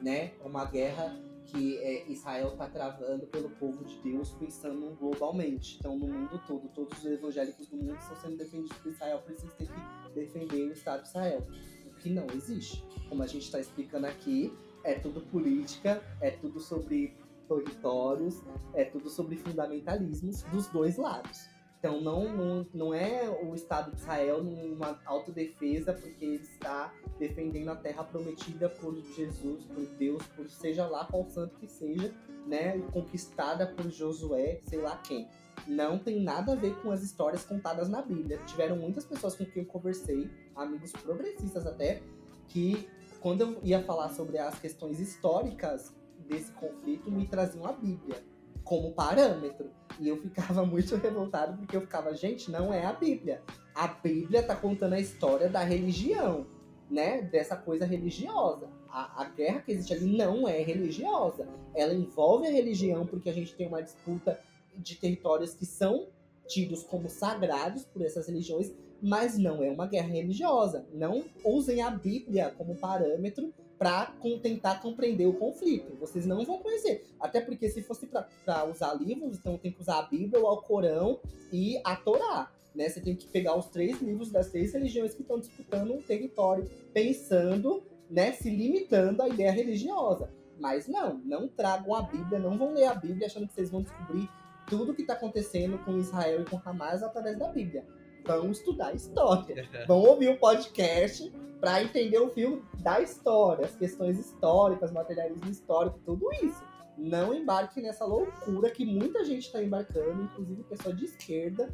né? 0.00 0.32
Uma 0.44 0.64
guerra 0.64 1.16
que 1.46 1.78
é, 1.78 2.10
Israel 2.10 2.48
está 2.48 2.68
travando 2.68 3.26
pelo 3.26 3.50
povo 3.50 3.84
de 3.84 3.98
Deus, 3.98 4.30
pensando 4.32 4.96
globalmente. 4.98 5.76
Então, 5.78 5.96
no 5.98 6.06
mundo 6.06 6.40
todo, 6.46 6.68
todos 6.68 6.98
os 6.98 7.04
evangélicos 7.04 7.68
do 7.68 7.76
mundo 7.76 7.96
estão 7.98 8.16
sendo 8.16 8.36
defendidos 8.36 8.76
por 8.78 8.90
Israel, 8.90 9.18
por 9.20 9.32
isso 9.32 9.44
eles 9.44 9.54
têm 9.56 9.66
que 9.66 10.14
defender 10.14 10.68
o 10.68 10.72
Estado 10.72 11.02
de 11.02 11.08
Israel. 11.08 11.46
O 11.86 11.94
que 11.96 12.10
não 12.10 12.26
existe. 12.34 12.84
Como 13.08 13.22
a 13.22 13.26
gente 13.26 13.42
está 13.42 13.60
explicando 13.60 14.06
aqui, 14.06 14.52
é 14.82 14.94
tudo 14.94 15.20
política, 15.20 16.02
é 16.20 16.30
tudo 16.30 16.60
sobre 16.60 17.16
territórios, 17.48 18.42
é 18.72 18.84
tudo 18.84 19.08
sobre 19.10 19.36
fundamentalismos 19.36 20.42
dos 20.44 20.66
dois 20.68 20.96
lados. 20.96 21.53
Então 21.84 22.00
não, 22.00 22.34
não, 22.34 22.66
não 22.72 22.94
é 22.94 23.28
o 23.28 23.54
Estado 23.54 23.90
de 23.90 24.00
Israel 24.00 24.42
numa 24.42 24.98
autodefesa 25.04 25.92
porque 25.92 26.24
ele 26.24 26.36
está 26.36 26.90
defendendo 27.18 27.68
a 27.68 27.76
terra 27.76 28.02
prometida 28.02 28.70
por 28.70 28.96
Jesus, 29.14 29.64
por 29.64 29.84
Deus, 29.98 30.22
por 30.28 30.48
seja 30.48 30.86
lá 30.86 31.04
qual 31.04 31.28
santo 31.28 31.58
que 31.58 31.68
seja, 31.68 32.10
né, 32.46 32.78
conquistada 32.90 33.66
por 33.66 33.90
Josué, 33.90 34.60
sei 34.62 34.80
lá 34.80 34.96
quem. 34.96 35.28
Não 35.66 35.98
tem 35.98 36.22
nada 36.22 36.52
a 36.52 36.56
ver 36.56 36.74
com 36.80 36.90
as 36.90 37.02
histórias 37.02 37.44
contadas 37.44 37.86
na 37.86 38.00
Bíblia. 38.00 38.38
Tiveram 38.46 38.76
muitas 38.76 39.04
pessoas 39.04 39.36
com 39.36 39.44
quem 39.44 39.62
eu 39.64 39.68
conversei, 39.68 40.30
amigos 40.56 40.90
progressistas 40.90 41.66
até, 41.66 42.00
que 42.48 42.88
quando 43.20 43.42
eu 43.42 43.60
ia 43.62 43.82
falar 43.82 44.08
sobre 44.08 44.38
as 44.38 44.58
questões 44.58 44.98
históricas 44.98 45.94
desse 46.26 46.50
conflito, 46.52 47.10
me 47.10 47.26
traziam 47.26 47.66
a 47.66 47.72
Bíblia 47.72 48.24
como 48.64 48.92
parâmetro. 48.92 49.70
E 50.00 50.08
eu 50.08 50.16
ficava 50.20 50.64
muito 50.66 50.96
revoltado 50.96 51.56
porque 51.58 51.76
eu 51.76 51.82
ficava, 51.82 52.14
gente, 52.14 52.50
não 52.50 52.72
é 52.72 52.84
a 52.84 52.92
Bíblia. 52.92 53.42
A 53.74 53.86
Bíblia 53.86 54.42
tá 54.42 54.56
contando 54.56 54.94
a 54.94 55.00
história 55.00 55.48
da 55.48 55.62
religião, 55.62 56.46
né? 56.90 57.22
Dessa 57.22 57.56
coisa 57.56 57.84
religiosa. 57.84 58.68
A, 58.88 59.22
a 59.22 59.28
guerra 59.28 59.60
que 59.60 59.72
existe 59.72 59.92
ali 59.92 60.16
não 60.16 60.48
é 60.48 60.62
religiosa. 60.62 61.46
Ela 61.74 61.92
envolve 61.92 62.46
a 62.46 62.50
religião 62.50 63.06
porque 63.06 63.28
a 63.28 63.32
gente 63.32 63.54
tem 63.54 63.66
uma 63.66 63.82
disputa 63.82 64.40
de 64.76 64.96
territórios 64.96 65.54
que 65.54 65.66
são 65.66 66.08
tidos 66.46 66.82
como 66.82 67.08
sagrados 67.08 67.84
por 67.84 68.02
essas 68.02 68.26
religiões, 68.26 68.72
mas 69.02 69.38
não 69.38 69.62
é 69.62 69.70
uma 69.70 69.86
guerra 69.86 70.08
religiosa. 70.08 70.86
Não 70.92 71.24
usem 71.44 71.82
a 71.82 71.90
Bíblia 71.90 72.54
como 72.56 72.76
parâmetro 72.76 73.52
para 73.78 74.14
tentar 74.42 74.80
compreender 74.80 75.26
o 75.26 75.34
conflito. 75.34 75.96
Vocês 75.98 76.26
não 76.26 76.44
vão 76.44 76.58
conhecer. 76.58 77.06
Até 77.20 77.40
porque 77.40 77.68
se 77.68 77.82
fosse 77.82 78.06
para 78.06 78.64
usar 78.70 78.94
livros, 78.94 79.36
então 79.36 79.58
tem 79.58 79.72
que 79.72 79.80
usar 79.80 79.98
a 79.98 80.02
Bíblia, 80.02 80.42
o 80.42 80.46
Alcorão 80.46 81.20
e 81.52 81.80
a 81.84 81.96
Torá. 81.96 82.50
Né? 82.74 82.88
Você 82.88 83.00
tem 83.00 83.14
que 83.14 83.26
pegar 83.26 83.56
os 83.56 83.66
três 83.66 84.00
livros 84.00 84.30
das 84.30 84.50
três 84.50 84.72
religiões 84.72 85.14
que 85.14 85.22
estão 85.22 85.38
disputando 85.38 85.92
um 85.92 86.02
território, 86.02 86.68
pensando, 86.92 87.82
né, 88.10 88.32
se 88.32 88.50
limitando 88.50 89.22
à 89.22 89.28
ideia 89.28 89.52
religiosa. 89.52 90.28
Mas 90.58 90.86
não, 90.86 91.18
não 91.18 91.48
tragam 91.48 91.94
a 91.94 92.02
Bíblia, 92.02 92.38
não 92.38 92.56
vão 92.56 92.72
ler 92.72 92.86
a 92.86 92.94
Bíblia 92.94 93.26
achando 93.26 93.46
que 93.46 93.54
vocês 93.54 93.70
vão 93.70 93.82
descobrir 93.82 94.28
tudo 94.68 94.92
o 94.92 94.94
que 94.94 95.02
está 95.02 95.14
acontecendo 95.14 95.78
com 95.84 95.98
Israel 95.98 96.42
e 96.42 96.44
com 96.44 96.60
Hamas 96.64 97.02
através 97.02 97.38
da 97.38 97.48
Bíblia. 97.48 97.84
Vão 98.26 98.50
estudar 98.50 98.94
história. 98.94 99.68
vão 99.86 100.00
ouvir 100.00 100.28
o 100.28 100.38
podcast 100.38 101.32
para 101.60 101.82
entender 101.82 102.18
o 102.18 102.28
filme 102.28 102.62
da 102.80 103.00
história, 103.00 103.64
as 103.64 103.74
questões 103.74 104.18
históricas, 104.18 104.92
materialismo 104.92 105.50
histórico, 105.50 105.98
tudo 106.04 106.30
isso. 106.42 106.62
Não 106.96 107.34
embarque 107.34 107.80
nessa 107.80 108.04
loucura 108.04 108.70
que 108.70 108.84
muita 108.84 109.24
gente 109.24 109.46
está 109.46 109.62
embarcando, 109.62 110.22
inclusive 110.22 110.62
pessoas 110.64 110.96
de 110.96 111.04
esquerda, 111.06 111.68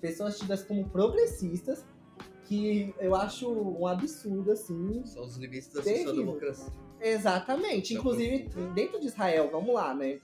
pessoas 0.00 0.38
tidas 0.38 0.62
como 0.62 0.88
progressistas, 0.90 1.84
que 2.44 2.94
eu 2.98 3.14
acho 3.14 3.50
um 3.50 3.86
absurdo, 3.86 4.52
assim. 4.52 5.04
São 5.04 5.24
os 5.24 5.36
limites 5.36 5.72
da 5.72 5.82
social-democracia. 5.82 6.72
Exatamente. 7.00 7.94
Inclusive, 7.94 8.48
dentro 8.74 9.00
de 9.00 9.06
Israel, 9.06 9.48
vamos 9.50 9.74
lá, 9.74 9.94
né? 9.94 10.20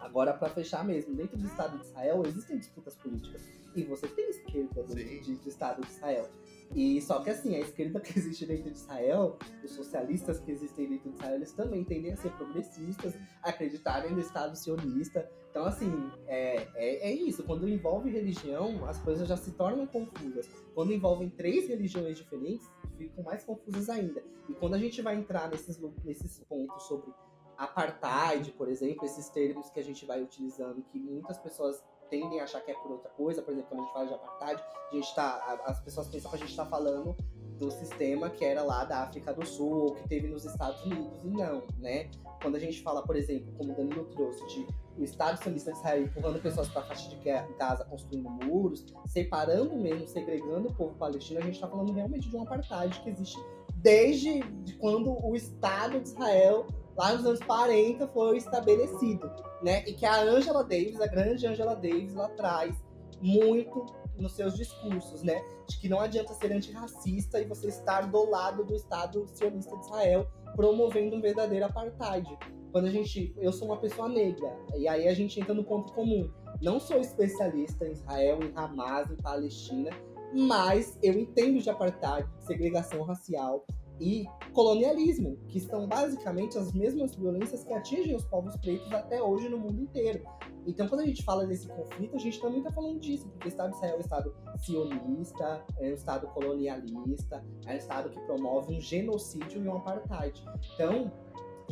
Agora, 0.00 0.32
para 0.32 0.48
fechar 0.48 0.84
mesmo, 0.84 1.14
dentro 1.14 1.36
do 1.36 1.46
Estado 1.46 1.78
de 1.78 1.84
Israel 1.84 2.22
existem 2.26 2.58
disputas 2.58 2.94
políticas. 2.96 3.42
E 3.76 3.84
você 3.84 4.08
tem 4.08 4.30
esquerda 4.30 4.82
do, 4.82 4.94
de, 4.94 5.36
do 5.36 5.48
Estado 5.48 5.82
de 5.82 5.90
Israel. 5.92 6.28
E 6.74 7.00
só 7.00 7.20
que 7.20 7.30
assim, 7.30 7.54
a 7.54 7.60
esquerda 7.60 8.00
que 8.00 8.18
existe 8.18 8.46
dentro 8.46 8.70
de 8.70 8.78
Israel, 8.78 9.38
os 9.62 9.70
socialistas 9.72 10.40
que 10.40 10.50
existem 10.50 10.88
dentro 10.88 11.10
de 11.10 11.16
Israel, 11.16 11.34
eles 11.36 11.52
também 11.52 11.84
tendem 11.84 12.12
a 12.12 12.16
ser 12.16 12.30
progressistas, 12.32 13.14
acreditarem 13.42 14.12
no 14.12 14.20
Estado 14.20 14.56
sionista. 14.56 15.30
Então, 15.50 15.64
assim, 15.64 15.90
é, 16.26 16.66
é, 16.74 17.10
é, 17.10 17.12
isso. 17.12 17.42
Quando 17.44 17.68
envolve 17.68 18.10
religião, 18.10 18.84
as 18.86 18.98
coisas 19.00 19.28
já 19.28 19.36
se 19.36 19.52
tornam 19.52 19.86
confusas. 19.86 20.48
Quando 20.74 20.92
envolvem 20.92 21.30
três 21.30 21.68
religiões 21.68 22.18
diferentes, 22.18 22.68
ficam 22.96 23.24
mais 23.24 23.44
confusas 23.44 23.88
ainda. 23.88 24.22
E 24.48 24.54
quando 24.54 24.74
a 24.74 24.78
gente 24.78 25.00
vai 25.00 25.16
entrar 25.16 25.48
nesses, 25.50 25.80
nesses 26.04 26.38
pontos 26.40 26.82
sobre 26.84 27.10
apartheid, 27.56 28.52
por 28.52 28.68
exemplo, 28.68 29.04
esses 29.06 29.28
termos 29.30 29.70
que 29.70 29.80
a 29.80 29.82
gente 29.82 30.04
vai 30.04 30.22
utilizando, 30.22 30.82
que 30.82 30.98
muitas 30.98 31.38
pessoas 31.38 31.82
tendem 32.10 32.40
a 32.40 32.44
achar 32.44 32.60
que 32.60 32.70
é 32.70 32.74
por 32.74 32.92
outra 32.92 33.10
coisa, 33.10 33.42
por 33.42 33.52
exemplo, 33.52 33.68
quando 33.70 33.80
a 33.80 33.84
gente 33.84 33.92
fala 33.92 34.06
de 34.06 34.14
apartheid, 34.14 34.62
a 34.90 34.94
gente 34.94 35.14
tá, 35.14 35.60
as 35.64 35.80
pessoas 35.80 36.08
pensam 36.08 36.30
que 36.30 36.36
a 36.36 36.40
gente 36.40 36.50
está 36.50 36.66
falando 36.66 37.16
do 37.58 37.70
sistema 37.70 38.28
que 38.28 38.44
era 38.44 38.62
lá 38.62 38.84
da 38.84 39.02
África 39.02 39.32
do 39.32 39.44
Sul 39.46 39.84
ou 39.84 39.94
que 39.94 40.08
teve 40.08 40.28
nos 40.28 40.44
Estados 40.44 40.84
Unidos, 40.84 41.24
e 41.24 41.28
não, 41.28 41.62
né? 41.78 42.10
Quando 42.42 42.56
a 42.56 42.58
gente 42.58 42.82
fala, 42.82 43.02
por 43.02 43.16
exemplo, 43.16 43.52
como 43.56 43.72
o 43.72 43.76
Danilo 43.76 44.04
trouxe, 44.04 44.46
de 44.46 44.66
o 44.98 45.04
Estado 45.04 45.36
Sionista 45.42 45.72
de 45.72 45.78
Israel 45.78 46.02
empurrando 46.04 46.40
pessoas 46.40 46.68
para 46.68 46.82
a 46.82 46.84
faixa 46.86 47.08
de 47.10 47.16
Gaza, 47.58 47.84
construindo 47.84 48.30
muros, 48.30 48.86
separando 49.06 49.76
mesmo, 49.76 50.06
segregando 50.06 50.68
o 50.68 50.74
povo 50.74 50.94
palestino, 50.94 51.40
a 51.40 51.42
gente 51.42 51.54
está 51.54 51.68
falando 51.68 51.92
realmente 51.92 52.30
de 52.30 52.36
um 52.36 52.42
apartheid 52.42 52.98
que 53.00 53.10
existe 53.10 53.38
desde 53.76 54.40
quando 54.80 55.12
o 55.24 55.36
Estado 55.36 56.00
de 56.00 56.08
Israel 56.08 56.66
lá 56.96 57.12
nos 57.12 57.26
anos 57.26 57.40
40 57.40 58.08
foi 58.08 58.38
estabelecido, 58.38 59.30
né? 59.62 59.84
E 59.86 59.92
que 59.92 60.06
a 60.06 60.22
Angela 60.22 60.62
Davis, 60.62 61.00
a 61.00 61.06
grande 61.06 61.46
Angela 61.46 61.74
Davis, 61.74 62.14
lá 62.14 62.28
traz 62.30 62.74
muito 63.20 63.86
nos 64.18 64.32
seus 64.32 64.56
discursos, 64.56 65.22
né? 65.22 65.42
De 65.68 65.78
que 65.78 65.88
não 65.88 66.00
adianta 66.00 66.32
ser 66.34 66.52
antirracista 66.52 67.40
e 67.40 67.44
você 67.44 67.68
estar 67.68 68.10
do 68.10 68.30
lado 68.30 68.64
do 68.64 68.74
Estado 68.74 69.26
sionista 69.28 69.76
de 69.76 69.84
Israel, 69.84 70.26
promovendo 70.54 71.16
um 71.16 71.20
verdadeiro 71.20 71.66
apartheid. 71.66 72.26
Quando 72.72 72.86
a 72.86 72.90
gente, 72.90 73.34
eu 73.38 73.52
sou 73.52 73.68
uma 73.68 73.78
pessoa 73.78 74.08
negra, 74.08 74.54
e 74.76 74.88
aí 74.88 75.08
a 75.08 75.14
gente 75.14 75.40
entra 75.40 75.54
no 75.54 75.64
ponto 75.64 75.92
comum. 75.92 76.30
Não 76.60 76.80
sou 76.80 76.98
especialista 76.98 77.86
em 77.86 77.92
Israel, 77.92 78.38
em 78.42 78.52
Hamas, 78.54 79.10
em 79.10 79.16
Palestina, 79.16 79.90
mas 80.34 80.98
eu 81.02 81.14
entendo 81.14 81.60
de 81.60 81.70
apartheid, 81.70 82.28
segregação 82.40 83.02
racial, 83.02 83.64
e 84.00 84.26
colonialismo, 84.52 85.36
que 85.48 85.60
são 85.60 85.86
basicamente 85.86 86.58
as 86.58 86.72
mesmas 86.72 87.14
violências 87.14 87.64
que 87.64 87.72
atingem 87.72 88.14
os 88.14 88.24
povos 88.24 88.56
pretos 88.56 88.92
até 88.92 89.22
hoje 89.22 89.48
no 89.48 89.58
mundo 89.58 89.80
inteiro. 89.80 90.24
Então, 90.66 90.88
quando 90.88 91.02
a 91.02 91.06
gente 91.06 91.22
fala 91.22 91.46
desse 91.46 91.68
conflito, 91.68 92.16
a 92.16 92.18
gente 92.18 92.40
também 92.40 92.58
está 92.58 92.72
falando 92.72 92.98
disso, 92.98 93.28
porque 93.28 93.46
o 93.46 93.48
Estado 93.48 93.70
de 93.70 93.76
Israel 93.76 93.94
é 93.94 93.96
um 93.96 94.00
Estado 94.00 94.34
sionista, 94.58 95.64
é 95.78 95.90
um 95.90 95.94
Estado 95.94 96.26
colonialista, 96.28 97.44
é 97.66 97.72
um 97.72 97.76
Estado 97.76 98.10
que 98.10 98.20
promove 98.20 98.74
um 98.74 98.80
genocídio 98.80 99.64
e 99.64 99.68
um 99.68 99.76
apartheid. 99.76 100.42
Então, 100.74 101.12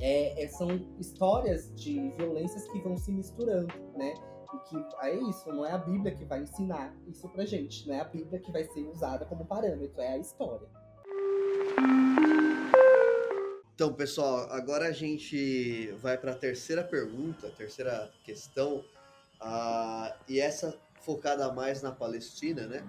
é, 0.01 0.45
é, 0.45 0.49
são 0.49 0.69
histórias 0.99 1.73
de 1.75 2.11
violências 2.11 2.67
que 2.69 2.81
vão 2.81 2.97
se 2.97 3.13
misturando, 3.13 3.73
né? 3.97 4.15
E 4.55 4.59
que 4.69 4.77
é 5.03 5.17
isso, 5.29 5.53
não 5.53 5.65
é 5.65 5.73
a 5.73 5.79
Bíblia 5.79 6.15
que 6.15 6.25
vai 6.25 6.43
ensinar 6.43 6.95
isso 7.09 7.29
pra 7.29 7.45
gente, 7.45 7.89
não 7.89 7.95
é 7.95 8.01
a 8.01 8.05
Bíblia 8.05 8.39
que 8.39 8.53
vai 8.53 8.65
ser 8.65 8.87
usada 8.89 9.25
como 9.25 9.45
parâmetro, 9.45 10.01
é 10.01 10.13
a 10.13 10.19
história. 10.19 10.69
Então, 13.75 13.93
pessoal, 13.93 14.53
agora 14.53 14.87
a 14.87 14.93
gente 14.93 15.91
vai 16.01 16.17
para 16.17 16.31
a 16.31 16.35
terceira 16.37 16.85
pergunta, 16.85 17.51
terceira 17.51 18.09
questão, 18.23 18.85
uh, 19.43 20.15
e 20.29 20.39
essa 20.39 20.79
focada 21.01 21.53
mais 21.53 21.83
na 21.83 21.91
Palestina, 21.91 22.69
né? 22.69 22.87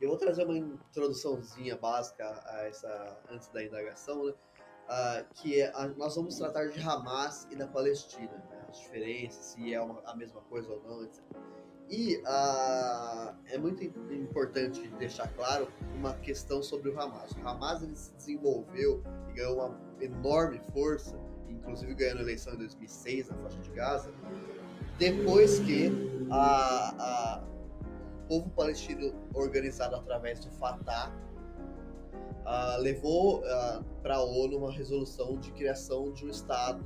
Eu 0.00 0.08
vou 0.08 0.16
trazer 0.16 0.44
uma 0.44 0.56
introduçãozinha 0.56 1.76
básica 1.76 2.24
a 2.46 2.62
essa 2.62 3.18
antes 3.30 3.48
da 3.48 3.62
indagação, 3.62 4.24
né? 4.24 4.32
Uh, 4.32 5.34
que 5.34 5.60
é 5.60 5.70
a, 5.74 5.86
nós 5.88 6.16
vamos 6.16 6.34
tratar 6.36 6.68
de 6.68 6.80
Hamas 6.80 7.46
e 7.50 7.56
da 7.56 7.66
Palestina, 7.66 8.32
né? 8.50 8.64
as 8.70 8.78
diferenças, 8.78 9.44
se 9.44 9.74
é 9.74 9.80
uma, 9.82 10.00
a 10.06 10.16
mesma 10.16 10.40
coisa 10.42 10.70
ou 10.72 10.82
não, 10.82 11.04
etc. 11.04 11.22
E 11.90 12.16
uh, 12.16 13.34
é 13.46 13.58
muito 13.58 13.84
importante 13.84 14.88
deixar 14.98 15.28
claro 15.34 15.68
uma 15.94 16.14
questão 16.14 16.62
sobre 16.62 16.90
o 16.90 17.00
Hamas. 17.00 17.32
O 17.32 17.46
Hamas 17.46 17.82
ele 17.82 17.94
se 17.94 18.12
desenvolveu 18.14 19.02
e 19.30 19.34
ganhou 19.34 19.56
uma 19.56 19.78
enorme 20.00 20.60
força 20.72 21.16
inclusive 21.64 21.94
ganhando 21.94 22.18
a 22.18 22.22
eleição 22.22 22.54
em 22.54 22.58
2006 22.58 23.28
na 23.30 23.36
faixa 23.38 23.58
de 23.58 23.70
Gaza, 23.70 24.12
depois 24.98 25.58
que 25.60 25.90
a, 26.30 26.94
a 26.98 27.44
o 28.24 28.26
povo 28.26 28.50
palestino 28.50 29.12
organizado 29.34 29.96
através 29.96 30.40
do 30.40 30.50
Fatah 30.52 31.12
uh, 32.40 32.80
levou 32.80 33.40
uh, 33.40 33.84
para 34.02 34.16
a 34.16 34.24
ONU 34.24 34.56
uma 34.56 34.72
resolução 34.72 35.38
de 35.38 35.52
criação 35.52 36.10
de 36.10 36.24
um 36.24 36.30
Estado 36.30 36.82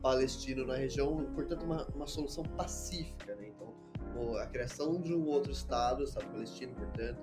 palestino 0.00 0.66
na 0.66 0.76
região, 0.76 1.26
portanto 1.34 1.64
uma, 1.64 1.86
uma 1.94 2.06
solução 2.06 2.42
pacífica, 2.42 3.34
né? 3.34 3.48
Então 3.48 3.74
a 4.40 4.46
criação 4.46 5.00
de 5.00 5.14
um 5.14 5.26
outro 5.26 5.52
Estado, 5.52 6.04
Estado 6.04 6.26
palestino, 6.26 6.74
portanto, 6.74 7.18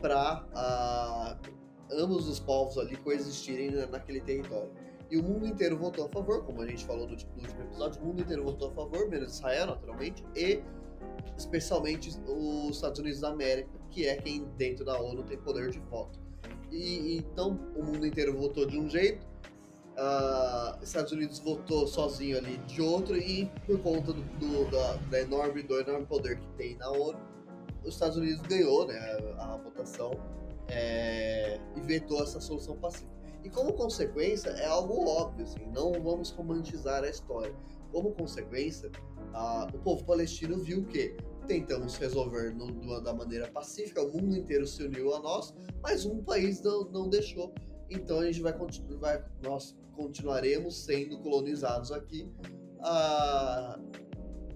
para 0.00 0.44
uh, 0.52 1.52
ambos 1.92 2.28
os 2.28 2.40
povos 2.40 2.78
ali 2.78 2.96
coexistirem 2.96 3.70
naquele 3.88 4.20
território. 4.20 4.70
E 5.10 5.18
o 5.18 5.22
mundo 5.22 5.46
inteiro 5.46 5.76
votou 5.76 6.06
a 6.06 6.08
favor, 6.08 6.42
como 6.44 6.62
a 6.62 6.66
gente 6.66 6.84
falou 6.86 7.06
no, 7.06 7.14
no 7.14 7.42
último 7.42 7.62
episódio, 7.62 8.02
o 8.02 8.06
mundo 8.06 8.22
inteiro 8.22 8.44
votou 8.44 8.70
a 8.70 8.72
favor, 8.72 9.08
menos 9.08 9.34
Israel, 9.34 9.66
naturalmente, 9.66 10.24
e 10.34 10.62
especialmente 11.36 12.18
os 12.26 12.76
Estados 12.76 12.98
Unidos 12.98 13.20
da 13.20 13.28
América, 13.28 13.70
que 13.90 14.06
é 14.06 14.16
quem 14.16 14.44
dentro 14.56 14.84
da 14.84 14.98
ONU 14.98 15.22
tem 15.24 15.36
poder 15.38 15.70
de 15.70 15.78
voto. 15.80 16.18
E 16.70 17.18
então 17.18 17.58
o 17.76 17.84
mundo 17.84 18.06
inteiro 18.06 18.34
votou 18.36 18.64
de 18.64 18.78
um 18.78 18.88
jeito, 18.88 19.26
uh, 20.02 20.82
Estados 20.82 21.12
Unidos 21.12 21.38
votou 21.38 21.86
sozinho 21.86 22.38
ali 22.38 22.56
de 22.66 22.82
outro 22.82 23.16
e 23.16 23.46
por 23.66 23.78
conta 23.80 24.12
do, 24.12 24.22
do, 24.22 24.70
da, 24.70 24.94
da, 25.10 25.20
enorme 25.20 25.62
do 25.62 25.80
enorme 25.80 26.06
poder 26.06 26.38
que 26.38 26.48
tem 26.56 26.76
na 26.76 26.90
ONU, 26.90 27.18
os 27.84 27.94
Estados 27.94 28.16
Unidos 28.16 28.40
ganhou 28.42 28.86
né, 28.86 28.98
a, 29.38 29.54
a 29.54 29.56
votação 29.58 30.12
é, 30.68 31.58
e 31.76 31.80
vetou 31.80 32.22
essa 32.22 32.40
solução 32.40 32.76
pacífica. 32.76 33.12
E 33.44 33.50
como 33.50 33.72
consequência, 33.72 34.50
é 34.50 34.66
algo 34.66 35.04
óbvio, 35.04 35.44
assim, 35.44 35.66
não 35.74 35.92
vamos 35.92 36.30
romantizar 36.30 37.02
a 37.02 37.08
história. 37.08 37.54
Como 37.90 38.12
consequência, 38.12 38.90
a, 39.32 39.68
o 39.74 39.78
povo 39.78 40.04
palestino 40.04 40.58
viu 40.58 40.84
que 40.84 41.16
tentamos 41.46 41.96
resolver 41.96 42.54
no, 42.54 43.00
da 43.00 43.12
maneira 43.12 43.50
pacífica, 43.50 44.00
o 44.00 44.12
mundo 44.12 44.36
inteiro 44.36 44.64
se 44.64 44.84
uniu 44.84 45.12
a 45.14 45.20
nós, 45.20 45.52
mas 45.82 46.06
um 46.06 46.22
país 46.22 46.62
não, 46.62 46.84
não 46.84 47.08
deixou. 47.08 47.52
Então 47.92 48.20
a 48.20 48.24
gente 48.26 48.40
vai, 48.40 48.52
vai 48.98 49.24
nós 49.42 49.76
continuaremos 49.94 50.84
sendo 50.84 51.18
colonizados 51.18 51.92
aqui. 51.92 52.30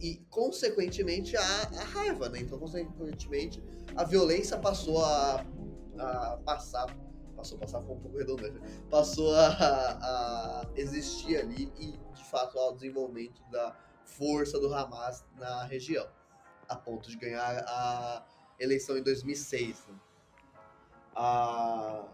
e 0.00 0.16
consequentemente 0.28 1.36
a, 1.36 1.42
a 1.42 1.84
raiva, 1.84 2.28
né? 2.28 2.40
Então, 2.40 2.58
consequentemente, 2.58 3.62
a 3.94 4.04
violência 4.04 4.58
passou 4.58 5.02
a 5.02 5.44
a 5.98 6.38
passar, 6.44 6.94
passou 7.36 7.56
a 7.56 7.60
passar 7.60 7.82
foi 7.82 7.94
um 7.94 8.00
pouco 8.00 8.18
redundante, 8.18 8.60
passou 8.90 9.34
a, 9.34 9.48
a 9.48 10.66
existir 10.74 11.36
ali 11.36 11.72
e 11.78 11.92
de 12.14 12.24
fato 12.24 12.58
ao 12.58 12.74
desenvolvimento 12.74 13.42
da 13.50 13.76
força 14.04 14.58
do 14.58 14.72
Hamas 14.72 15.24
na 15.36 15.64
região, 15.64 16.06
a 16.68 16.76
ponto 16.76 17.08
de 17.08 17.16
ganhar 17.16 17.64
a 17.66 18.24
eleição 18.58 18.96
em 18.96 19.02
2006. 19.02 19.86
Né? 19.88 19.94
Ah, 21.14 22.04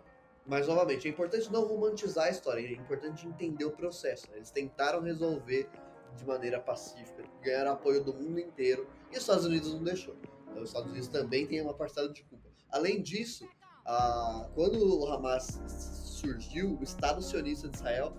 mas 0.47 0.67
novamente, 0.67 1.07
é 1.07 1.11
importante 1.11 1.51
não 1.53 1.67
romantizar 1.67 2.27
a 2.27 2.31
história, 2.31 2.61
é 2.61 2.73
importante 2.73 3.27
entender 3.27 3.65
o 3.65 3.71
processo. 3.71 4.29
Né? 4.31 4.39
Eles 4.39 4.51
tentaram 4.51 5.01
resolver 5.01 5.69
de 6.17 6.27
maneira 6.27 6.61
pacífica, 6.61 7.23
ganharam 7.43 7.73
apoio 7.73 8.03
do 8.03 8.13
mundo 8.13 8.39
inteiro 8.39 8.87
e 9.11 9.15
os 9.15 9.21
Estados 9.21 9.45
Unidos 9.45 9.73
não 9.73 9.83
deixou. 9.83 10.17
Então, 10.51 10.63
os 10.63 10.69
Estados 10.69 10.91
Unidos 10.91 11.09
também 11.09 11.47
têm 11.47 11.63
uma 11.63 11.75
parcela 11.75 12.09
de 12.09 12.23
culpa. 12.25 12.49
Além 12.71 13.01
disso, 13.01 13.49
ah, 13.87 14.49
quando 14.55 15.01
o 15.01 15.07
Hamas 15.07 15.61
surgiu, 15.67 16.77
o 16.79 16.83
Estado 16.83 17.23
sionista 17.23 17.69
de 17.69 17.77
Israel 17.77 18.13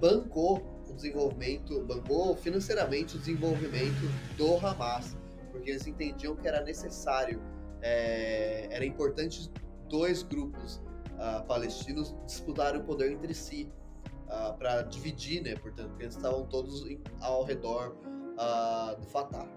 bancou 0.00 0.62
o 0.88 0.92
desenvolvimento, 0.94 1.80
bancou 1.84 2.36
financeiramente 2.36 3.16
o 3.16 3.18
desenvolvimento 3.18 4.00
do 4.36 4.56
Hamas, 4.64 5.16
porque 5.50 5.70
eles 5.70 5.86
entendiam 5.86 6.34
que 6.36 6.46
era 6.48 6.62
necessário, 6.62 7.40
é, 7.82 8.68
era 8.70 8.84
importante 8.84 9.50
dois 9.88 10.22
grupos 10.22 10.82
uh, 11.14 11.44
palestinos 11.46 12.14
disputarem 12.26 12.80
o 12.80 12.84
poder 12.84 13.12
entre 13.12 13.34
si, 13.34 13.70
uh, 14.26 14.56
para 14.56 14.82
dividir, 14.82 15.42
né? 15.42 15.54
Portanto, 15.56 15.88
porque 15.90 16.04
eles 16.04 16.16
estavam 16.16 16.46
todos 16.46 16.86
em, 16.86 17.00
ao 17.20 17.44
redor 17.44 17.96
uh, 18.34 19.00
do 19.00 19.06
Fatah. 19.06 19.48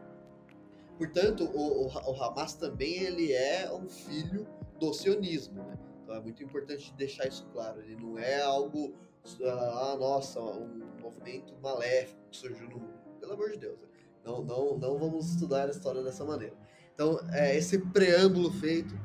Portanto, 0.97 1.43
o, 1.43 1.85
o, 1.85 1.87
o 1.87 2.23
Hamas 2.23 2.55
também 2.55 2.97
ele 3.03 3.31
é 3.31 3.71
um 3.71 3.87
filho 3.87 4.47
do 4.79 4.93
sionismo, 4.93 5.63
né? 5.63 5.77
Então 6.07 6.15
é 6.15 6.21
muito 6.21 6.41
importante 6.41 6.93
deixar 6.97 7.27
isso 7.27 7.45
claro. 7.51 7.81
Ele 7.81 7.97
não 7.97 8.17
é 8.17 8.41
algo, 8.41 8.95
ah, 9.43 9.97
nossa, 9.99 10.39
um 10.39 10.81
movimento 11.01 11.53
maléfico 11.61 12.17
que 12.31 12.37
surgiu 12.37 12.69
no 12.69 12.79
mundo. 12.79 12.93
Pelo 13.19 13.33
amor 13.33 13.51
de 13.51 13.57
Deus. 13.57 13.77
Né? 13.81 13.87
Não, 14.23 14.41
não, 14.41 14.77
não 14.77 14.97
vamos 14.97 15.29
estudar 15.29 15.67
a 15.67 15.71
história 15.71 16.01
dessa 16.01 16.23
maneira. 16.23 16.55
Então, 16.93 17.19
é, 17.33 17.57
esse 17.57 17.77
preâmbulo 17.77 18.51
feito, 18.53 18.97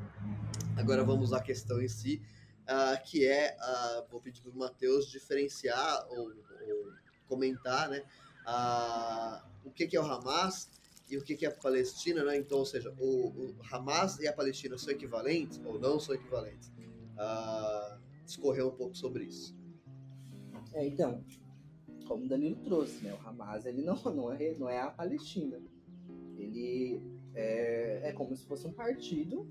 agora 0.77 1.03
vamos 1.03 1.33
à 1.33 1.41
questão 1.41 1.81
em 1.81 1.89
si, 1.89 2.21
uh, 2.63 3.03
que 3.03 3.25
é, 3.25 3.55
uh, 3.59 4.09
vou 4.09 4.21
pedir 4.21 4.41
para 4.41 4.51
o 4.51 4.55
Matheus 4.55 5.09
diferenciar 5.09 6.07
ou, 6.09 6.29
ou, 6.29 6.93
comentar, 7.27 7.89
né, 7.89 8.03
uh, 8.47 9.45
o 9.63 9.71
que, 9.71 9.87
que 9.87 9.95
é 9.95 10.01
o 10.01 10.05
Hamas 10.05 10.69
e 11.09 11.17
o 11.17 11.23
que, 11.23 11.45
é 11.45 11.49
a 11.49 11.51
Palestina, 11.51 12.23
né? 12.23 12.37
Então, 12.37 12.59
ou 12.59 12.65
seja, 12.65 12.93
o, 12.97 13.27
o, 13.27 13.55
Hamas 13.71 14.19
e 14.19 14.27
a 14.27 14.33
Palestina 14.33 14.77
são 14.77 14.91
equivalentes 14.91 15.59
ou 15.63 15.79
não 15.79 15.99
são 15.99 16.15
equivalentes? 16.15 16.69
Uh, 16.69 17.99
discorrer 18.25 18.65
um 18.65 18.71
pouco 18.71 18.95
sobre 18.95 19.25
isso. 19.25 19.55
É, 20.73 20.87
então, 20.87 21.23
como 22.07 22.25
o 22.25 22.27
Danilo 22.27 22.55
trouxe, 22.63 23.03
né? 23.03 23.13
O 23.13 23.27
Hamas 23.27 23.65
ele 23.65 23.81
não, 23.81 23.95
não, 23.95 24.31
é, 24.31 24.53
não 24.57 24.69
é 24.69 24.79
a 24.79 24.89
Palestina. 24.89 25.61
Ele 26.37 27.01
é, 27.35 28.09
é 28.09 28.13
como 28.13 28.35
se 28.35 28.45
fosse 28.45 28.65
um 28.65 28.73
partido 28.73 29.47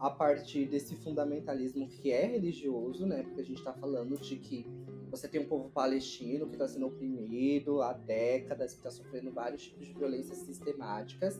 a 0.00 0.08
partir 0.08 0.66
desse 0.66 0.96
fundamentalismo 0.96 1.86
que 1.86 2.10
é 2.10 2.24
religioso, 2.24 3.06
né? 3.06 3.22
Porque 3.22 3.42
a 3.42 3.44
gente 3.44 3.58
está 3.58 3.72
falando 3.74 4.18
de 4.18 4.36
que 4.36 4.66
você 5.10 5.28
tem 5.28 5.42
um 5.42 5.46
povo 5.46 5.68
palestino 5.68 6.46
que 6.46 6.54
está 6.54 6.66
sendo 6.66 6.86
oprimido 6.86 7.82
há 7.82 7.92
décadas, 7.92 8.72
que 8.72 8.78
está 8.78 8.90
sofrendo 8.90 9.30
vários 9.30 9.64
tipos 9.64 9.86
de 9.86 9.92
violências 9.92 10.38
sistemáticas 10.38 11.38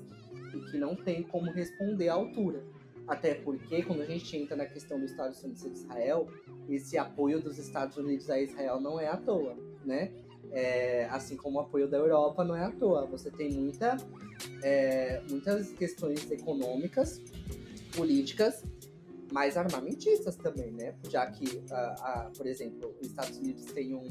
e 0.54 0.60
que 0.70 0.76
não 0.76 0.94
tem 0.94 1.22
como 1.22 1.50
responder 1.50 2.08
à 2.10 2.14
altura. 2.14 2.62
Até 3.06 3.34
porque, 3.34 3.82
quando 3.82 4.02
a 4.02 4.06
gente 4.06 4.36
entra 4.36 4.54
na 4.54 4.66
questão 4.66 4.98
do 4.98 5.04
Estado 5.04 5.34
Sionista 5.34 5.68
de 5.68 5.78
Israel, 5.78 6.28
esse 6.68 6.98
apoio 6.98 7.40
dos 7.40 7.58
Estados 7.58 7.96
Unidos 7.96 8.28
a 8.28 8.40
Israel 8.40 8.80
não 8.80 9.00
é 9.00 9.08
à 9.08 9.16
toa, 9.16 9.56
né? 9.84 10.12
É, 10.52 11.06
assim 11.06 11.36
como 11.36 11.58
o 11.58 11.60
apoio 11.60 11.88
da 11.88 11.96
Europa 11.96 12.44
não 12.44 12.54
é 12.54 12.64
à 12.64 12.70
toa. 12.70 13.06
Você 13.06 13.30
tem 13.30 13.52
muita, 13.52 13.96
é, 14.62 15.22
muitas 15.30 15.72
questões 15.72 16.30
econômicas, 16.30 17.20
políticas 18.00 18.62
mais 19.30 19.56
armamentistas 19.56 20.36
também, 20.36 20.72
né? 20.72 20.94
Já 21.08 21.26
que, 21.30 21.62
por 22.36 22.46
exemplo, 22.46 22.94
os 23.00 23.08
Estados 23.08 23.36
Unidos 23.38 23.64
têm 23.66 23.94
um, 23.94 24.08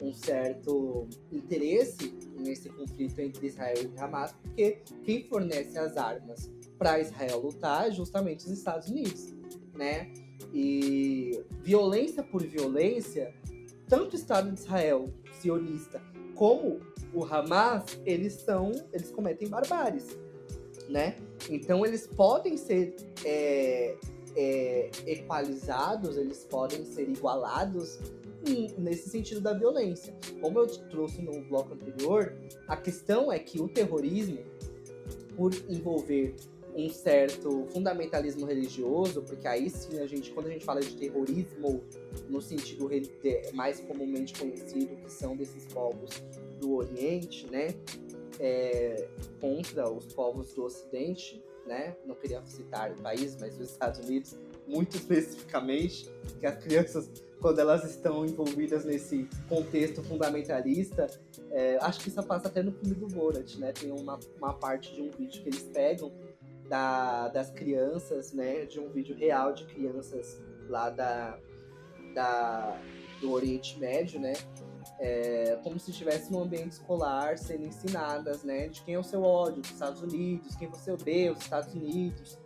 um 0.00 0.12
certo 0.12 1.08
interesse 1.32 2.14
nesse 2.38 2.68
conflito 2.68 3.18
entre 3.18 3.46
Israel 3.48 3.76
e 3.78 3.98
Hamas, 3.98 4.32
porque 4.32 4.78
quem 5.02 5.24
fornece 5.24 5.76
as 5.78 5.96
armas 5.96 6.50
para 6.78 7.00
Israel 7.00 7.40
lutar 7.40 7.88
é 7.88 7.90
justamente 7.90 8.44
os 8.44 8.52
Estados 8.52 8.88
Unidos, 8.88 9.34
né? 9.74 10.12
E 10.52 11.42
violência 11.62 12.22
por 12.22 12.42
violência, 12.46 13.34
tanto 13.88 14.12
o 14.12 14.16
Estado 14.16 14.52
de 14.52 14.60
Israel 14.60 15.06
sionista 15.40 16.00
como 16.34 16.80
o 17.12 17.24
Hamas, 17.24 17.98
eles 18.04 18.34
são, 18.34 18.70
eles 18.92 19.10
cometem 19.10 19.48
barbáries, 19.48 20.16
né? 20.88 21.16
Então 21.48 21.84
eles 21.84 22.06
podem 22.06 22.56
ser 22.56 22.96
é, 23.24 23.96
é, 24.36 24.90
equalizados, 25.06 26.16
eles 26.16 26.44
podem 26.44 26.84
ser 26.84 27.08
igualados 27.08 27.98
nesse 28.78 29.08
sentido 29.08 29.40
da 29.40 29.52
violência. 29.52 30.14
Como 30.40 30.58
eu 30.58 30.66
trouxe 30.66 31.22
no 31.22 31.40
bloco 31.42 31.74
anterior, 31.74 32.34
a 32.68 32.76
questão 32.76 33.32
é 33.32 33.38
que 33.38 33.60
o 33.60 33.68
terrorismo, 33.68 34.38
por 35.36 35.52
envolver 35.68 36.34
um 36.76 36.90
certo 36.90 37.66
fundamentalismo 37.72 38.44
religioso, 38.44 39.22
porque 39.22 39.46
aí 39.46 39.70
sim 39.70 40.00
a 40.00 40.06
gente, 40.06 40.32
quando 40.32 40.46
a 40.46 40.50
gente 40.50 40.64
fala 40.64 40.80
de 40.80 40.94
terrorismo 40.96 41.82
no 42.28 42.42
sentido 42.42 42.90
mais 43.52 43.80
comumente 43.80 44.34
conhecido, 44.38 44.96
que 44.96 45.12
são 45.12 45.36
desses 45.36 45.64
povos 45.72 46.10
do 46.60 46.74
Oriente, 46.74 47.46
né, 47.50 47.68
é, 48.40 49.08
contra 49.40 49.90
os 49.90 50.06
povos 50.12 50.52
do 50.54 50.64
Ocidente, 50.64 51.42
né? 51.66 51.96
Não 52.04 52.14
queria 52.14 52.42
citar 52.44 52.92
o 52.92 52.96
país, 52.96 53.36
mas 53.40 53.58
os 53.58 53.70
Estados 53.70 54.00
Unidos, 54.00 54.36
muito 54.66 54.96
especificamente, 54.96 56.10
que 56.40 56.46
as 56.46 56.62
crianças, 56.62 57.10
quando 57.40 57.58
elas 57.58 57.84
estão 57.84 58.24
envolvidas 58.24 58.84
nesse 58.84 59.28
contexto 59.48 60.02
fundamentalista, 60.02 61.06
é, 61.50 61.78
acho 61.80 62.00
que 62.00 62.08
isso 62.08 62.22
passa 62.22 62.48
até 62.48 62.62
no 62.62 62.72
filme 62.72 62.94
do 62.94 63.06
Borat, 63.08 63.56
né? 63.56 63.72
Tem 63.72 63.90
uma, 63.90 64.18
uma 64.38 64.54
parte 64.54 64.94
de 64.94 65.02
um 65.02 65.10
vídeo 65.10 65.42
que 65.42 65.48
eles 65.48 65.62
pegam 65.62 66.12
da, 66.68 67.28
das 67.28 67.50
crianças, 67.50 68.32
né? 68.32 68.64
De 68.64 68.80
um 68.80 68.88
vídeo 68.90 69.16
real 69.16 69.52
de 69.52 69.64
crianças 69.64 70.42
lá 70.68 70.90
da, 70.90 71.38
da, 72.14 72.80
do 73.20 73.30
Oriente 73.30 73.78
Médio, 73.78 74.20
né? 74.20 74.34
É, 74.98 75.58
como 75.62 75.78
se 75.78 75.90
estivesse 75.90 76.30
no 76.30 76.42
ambiente 76.42 76.72
escolar 76.72 77.36
sendo 77.38 77.66
ensinadas, 77.66 78.42
né? 78.44 78.68
De 78.68 78.82
quem 78.82 78.94
é 78.94 78.98
o 78.98 79.02
seu 79.02 79.22
ódio, 79.22 79.60
dos 79.60 79.70
Estados 79.70 80.02
Unidos, 80.02 80.54
quem 80.56 80.68
você 80.68 80.92
odeia, 80.92 81.32
os 81.32 81.40
Estados 81.40 81.74
Unidos, 81.74 82.38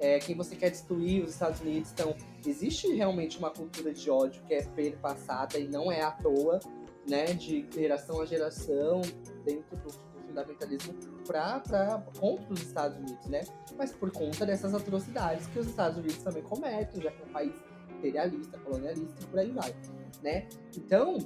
é, 0.00 0.18
quem 0.18 0.36
você 0.36 0.54
quer 0.54 0.70
destruir, 0.70 1.24
os 1.24 1.32
Estados 1.32 1.60
Unidos. 1.60 1.90
Então, 1.92 2.14
existe 2.46 2.92
realmente 2.94 3.38
uma 3.38 3.50
cultura 3.50 3.92
de 3.92 4.10
ódio 4.10 4.42
que 4.46 4.54
é 4.54 4.62
perpassada 4.62 5.58
e 5.58 5.66
não 5.66 5.90
é 5.90 6.02
à 6.02 6.10
toa, 6.10 6.60
né? 7.08 7.26
De 7.26 7.66
geração 7.72 8.20
a 8.20 8.26
geração, 8.26 9.02
dentro 9.44 9.76
do, 9.76 9.88
do 9.88 10.20
fundamentalismo 10.28 10.94
pra, 11.26 11.60
pra, 11.60 12.02
contra 12.18 12.52
os 12.52 12.62
Estados 12.62 12.96
Unidos, 12.98 13.26
né? 13.26 13.40
Mas 13.76 13.92
por 13.92 14.10
conta 14.12 14.46
dessas 14.46 14.72
atrocidades 14.72 15.46
que 15.48 15.58
os 15.58 15.66
Estados 15.66 15.98
Unidos 15.98 16.18
também 16.18 16.42
cometem, 16.42 17.02
já 17.02 17.10
que 17.10 17.22
é 17.22 17.26
um 17.26 17.32
país 17.32 17.52
imperialista, 17.90 18.58
colonialista 18.58 19.16
e 19.20 19.26
por 19.26 19.38
aí 19.38 19.50
vai, 19.50 19.74
né? 20.22 20.48
Então, 20.76 21.18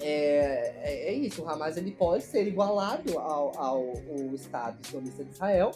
é, 0.00 0.74
é, 0.82 1.08
é, 1.08 1.12
isso, 1.12 1.42
o 1.42 1.48
Hamas 1.48 1.76
ele 1.76 1.92
pode 1.92 2.24
ser 2.24 2.46
igualado 2.46 3.18
ao, 3.18 3.56
ao, 3.58 3.78
ao 3.88 4.34
Estado 4.34 4.84
sionista 4.86 5.24
de 5.24 5.30
Israel, 5.32 5.70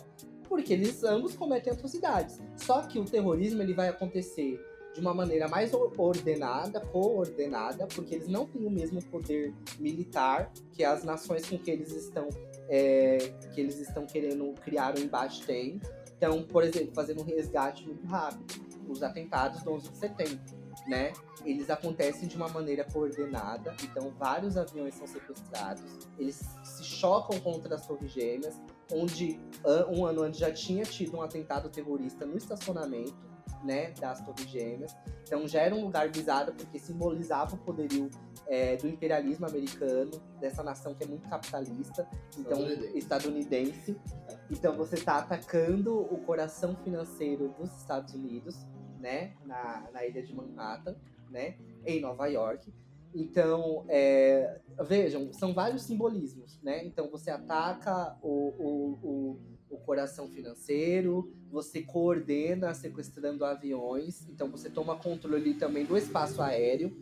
porque 0.48 0.72
eles 0.72 1.04
ambos 1.04 1.34
cometem 1.34 1.72
atrocidades. 1.72 2.40
Só 2.56 2.82
que 2.82 2.98
o 2.98 3.04
terrorismo 3.04 3.62
ele 3.62 3.74
vai 3.74 3.88
acontecer 3.88 4.60
de 4.94 5.00
uma 5.00 5.14
maneira 5.14 5.46
mais 5.48 5.72
ordenada, 5.72 6.80
coordenada, 6.80 7.86
porque 7.86 8.16
eles 8.16 8.28
não 8.28 8.46
têm 8.46 8.66
o 8.66 8.70
mesmo 8.70 9.02
poder 9.04 9.54
militar 9.78 10.50
que 10.72 10.82
as 10.82 11.04
nações 11.04 11.48
com 11.48 11.58
que 11.58 11.70
eles 11.70 11.92
estão 11.92 12.28
é, 12.68 13.18
que 13.54 13.60
eles 13.60 13.78
estão 13.78 14.06
querendo 14.06 14.52
criar 14.62 14.98
um 14.98 15.02
embate 15.02 15.44
têm. 15.46 15.80
Então, 16.16 16.42
por 16.42 16.64
exemplo, 16.64 16.92
fazendo 16.94 17.20
um 17.20 17.24
resgate 17.24 17.86
muito 17.86 18.04
rápido, 18.06 18.44
os 18.88 19.02
atentados 19.02 19.62
do 19.62 19.70
11 19.72 19.90
de 19.90 19.98
setembro, 19.98 20.57
né? 20.86 21.12
Eles 21.44 21.70
acontecem 21.70 22.28
de 22.28 22.36
uma 22.36 22.48
maneira 22.48 22.84
coordenada, 22.84 23.74
então 23.82 24.10
vários 24.18 24.56
aviões 24.56 24.94
são 24.94 25.06
sequestrados, 25.06 25.84
eles 26.18 26.40
se 26.62 26.84
chocam 26.84 27.38
contra 27.40 27.74
as 27.74 27.86
torres 27.86 28.10
gêmeas, 28.10 28.60
onde 28.92 29.40
um 29.90 30.04
ano 30.04 30.22
antes 30.22 30.40
já 30.40 30.52
tinha 30.52 30.84
tido 30.84 31.16
um 31.16 31.22
atentado 31.22 31.68
terrorista 31.68 32.26
no 32.26 32.36
estacionamento, 32.36 33.28
né, 33.62 33.92
das 33.92 34.24
Torres 34.24 34.48
Gêmeas. 34.48 34.96
Então 35.24 35.46
já 35.46 35.60
era 35.60 35.74
um 35.74 35.84
lugar 35.84 36.08
visado 36.10 36.52
porque 36.52 36.78
simbolizava 36.78 37.54
o 37.54 37.58
poderio 37.58 38.08
é, 38.46 38.76
do 38.76 38.88
imperialismo 38.88 39.46
americano, 39.46 40.12
dessa 40.40 40.62
nação 40.62 40.94
que 40.94 41.04
é 41.04 41.06
muito 41.06 41.28
capitalista, 41.28 42.08
então 42.36 42.58
estadunidense. 42.94 42.98
estadunidense. 42.98 43.96
Então 44.50 44.76
você 44.76 44.94
está 44.94 45.18
atacando 45.18 46.00
o 46.00 46.18
coração 46.18 46.76
financeiro 46.76 47.54
dos 47.58 47.70
Estados 47.78 48.14
Unidos, 48.14 48.66
né, 48.98 49.34
na, 49.44 49.88
na 49.92 50.06
ilha 50.06 50.22
de 50.22 50.34
Manhattan, 50.34 50.96
né, 51.30 51.56
em 51.86 52.00
Nova 52.00 52.26
York. 52.26 52.72
Então, 53.14 53.84
é, 53.88 54.60
vejam, 54.86 55.32
são 55.32 55.54
vários 55.54 55.82
simbolismos, 55.82 56.60
né? 56.62 56.84
Então 56.84 57.10
você 57.10 57.30
ataca 57.30 58.18
o, 58.22 58.52
o, 58.58 58.98
o 59.02 59.38
o 59.70 59.78
coração 59.78 60.28
financeiro, 60.28 61.30
você 61.50 61.82
coordena 61.82 62.74
sequestrando 62.74 63.44
aviões, 63.44 64.26
então 64.28 64.50
você 64.50 64.70
toma 64.70 64.96
controle 64.96 65.54
também 65.54 65.84
do 65.84 65.96
espaço 65.96 66.42
aéreo, 66.42 66.96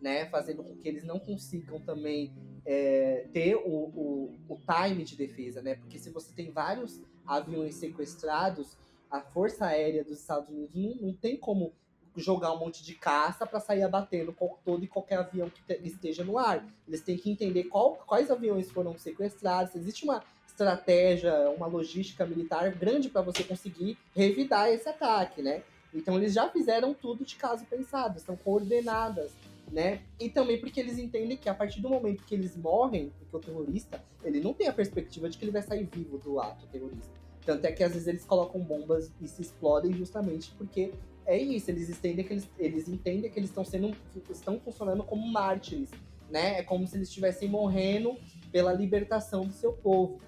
né, 0.00 0.26
fazendo 0.26 0.62
com 0.62 0.76
que 0.76 0.88
eles 0.88 1.04
não 1.04 1.18
consigam 1.18 1.80
também 1.80 2.32
é, 2.64 3.26
ter 3.32 3.56
o, 3.56 3.60
o, 3.68 4.34
o 4.48 4.58
time 4.58 5.04
de 5.04 5.16
defesa, 5.16 5.62
né, 5.62 5.74
porque 5.74 5.98
se 5.98 6.10
você 6.10 6.32
tem 6.34 6.50
vários 6.50 7.00
aviões 7.26 7.76
sequestrados, 7.76 8.76
a 9.12 9.20
Força 9.20 9.66
Aérea 9.66 10.02
dos 10.02 10.18
Estados 10.18 10.48
Unidos 10.48 10.74
não, 10.74 10.94
não 10.94 11.12
tem 11.12 11.36
como 11.36 11.72
jogar 12.16 12.52
um 12.52 12.58
monte 12.58 12.82
de 12.82 12.94
caça 12.94 13.46
para 13.46 13.60
sair 13.60 13.82
abatendo 13.82 14.34
todo 14.64 14.84
e 14.84 14.88
qualquer 14.88 15.18
avião 15.18 15.50
que 15.50 15.62
esteja 15.84 16.24
no 16.24 16.38
ar. 16.38 16.66
Eles 16.88 17.02
têm 17.02 17.16
que 17.16 17.30
entender 17.30 17.64
qual, 17.64 17.96
quais 18.06 18.30
aviões 18.30 18.70
foram 18.70 18.96
sequestrados. 18.98 19.74
Existe 19.74 20.04
uma 20.04 20.22
estratégia, 20.46 21.50
uma 21.50 21.66
logística 21.66 22.26
militar 22.26 22.70
grande 22.74 23.08
para 23.08 23.22
você 23.22 23.44
conseguir 23.44 23.98
revidar 24.14 24.68
esse 24.70 24.88
ataque, 24.88 25.42
né? 25.42 25.62
Então 25.94 26.16
eles 26.16 26.32
já 26.32 26.48
fizeram 26.48 26.94
tudo 26.94 27.24
de 27.24 27.36
caso 27.36 27.64
pensado, 27.66 28.18
estão 28.18 28.36
coordenadas, 28.36 29.32
né? 29.70 30.02
E 30.18 30.28
também 30.28 30.58
porque 30.58 30.80
eles 30.80 30.98
entendem 30.98 31.36
que 31.36 31.48
a 31.48 31.54
partir 31.54 31.80
do 31.80 31.88
momento 31.88 32.24
que 32.24 32.34
eles 32.34 32.56
morrem, 32.56 33.12
porque 33.18 33.36
o 33.36 33.40
terrorista, 33.40 34.02
ele 34.22 34.40
não 34.40 34.54
tem 34.54 34.68
a 34.68 34.72
perspectiva 34.72 35.28
de 35.28 35.36
que 35.36 35.44
ele 35.44 35.52
vai 35.52 35.62
sair 35.62 35.84
vivo 35.84 36.18
do 36.18 36.40
ato 36.40 36.66
terrorista. 36.66 37.21
Tanto 37.44 37.64
é 37.66 37.72
que 37.72 37.82
às 37.82 37.92
vezes 37.92 38.06
eles 38.06 38.24
colocam 38.24 38.60
bombas 38.60 39.10
e 39.20 39.26
se 39.26 39.42
explodem 39.42 39.92
justamente 39.92 40.52
porque 40.56 40.92
é 41.24 41.36
isso, 41.36 41.70
eles 41.70 41.88
entendem 41.88 42.24
que 42.24 42.32
eles, 42.32 42.48
eles 42.58 42.88
entendem 42.88 43.30
que 43.30 43.38
eles 43.38 43.50
estão 43.50 43.64
sendo 43.64 43.96
estão 44.30 44.58
funcionando 44.58 45.04
como 45.04 45.26
mártires, 45.26 45.90
né? 46.30 46.58
É 46.58 46.62
como 46.62 46.86
se 46.86 46.96
eles 46.96 47.08
estivessem 47.08 47.48
morrendo 47.48 48.16
pela 48.50 48.72
libertação 48.72 49.46
do 49.46 49.52
seu 49.52 49.72
povo 49.72 50.20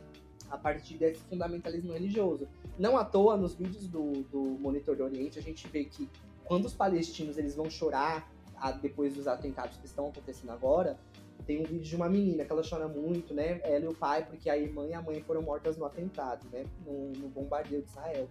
a 0.51 0.59
partir 0.59 0.97
desse 0.97 1.21
fundamentalismo 1.23 1.93
religioso. 1.93 2.47
Não 2.79 2.97
à 2.97 3.05
toa, 3.05 3.37
nos 3.37 3.55
vídeos 3.55 3.89
do, 3.89 4.23
do 4.25 4.41
Monitor 4.61 4.97
do 4.97 5.05
Oriente, 5.05 5.39
a 5.39 5.43
gente 5.43 5.67
vê 5.69 5.85
que 5.85 6.09
quando 6.45 6.67
os 6.67 6.75
palestinos 6.75 7.39
eles 7.39 7.55
vão 7.55 7.69
chorar 7.69 8.31
a, 8.57 8.71
depois 8.71 9.15
dos 9.15 9.27
atentados 9.27 9.77
que 9.79 9.87
estão 9.87 10.09
acontecendo 10.09 10.51
agora, 10.51 10.99
tem 11.47 11.61
um 11.61 11.65
vídeo 11.65 11.85
de 11.85 11.97
uma 11.97 12.09
menina 12.09 12.45
que 12.45 12.53
ela 12.53 12.63
chora 12.69 12.89
muito, 12.89 13.35
né? 13.35 13.61
Ela 13.63 13.85
e 13.85 13.89
o 13.89 13.95
pai, 13.95 14.25
porque 14.25 14.49
a 14.49 14.57
irmã 14.57 14.87
e 14.87 14.95
a 14.95 15.03
mãe 15.03 15.21
foram 15.23 15.43
mortas 15.43 15.77
no 15.77 15.85
atentado, 15.85 16.47
né? 16.53 16.65
No, 16.87 17.11
no 17.13 17.29
bombardeio 17.29 17.83
de 17.83 17.89
Israel. 17.89 18.29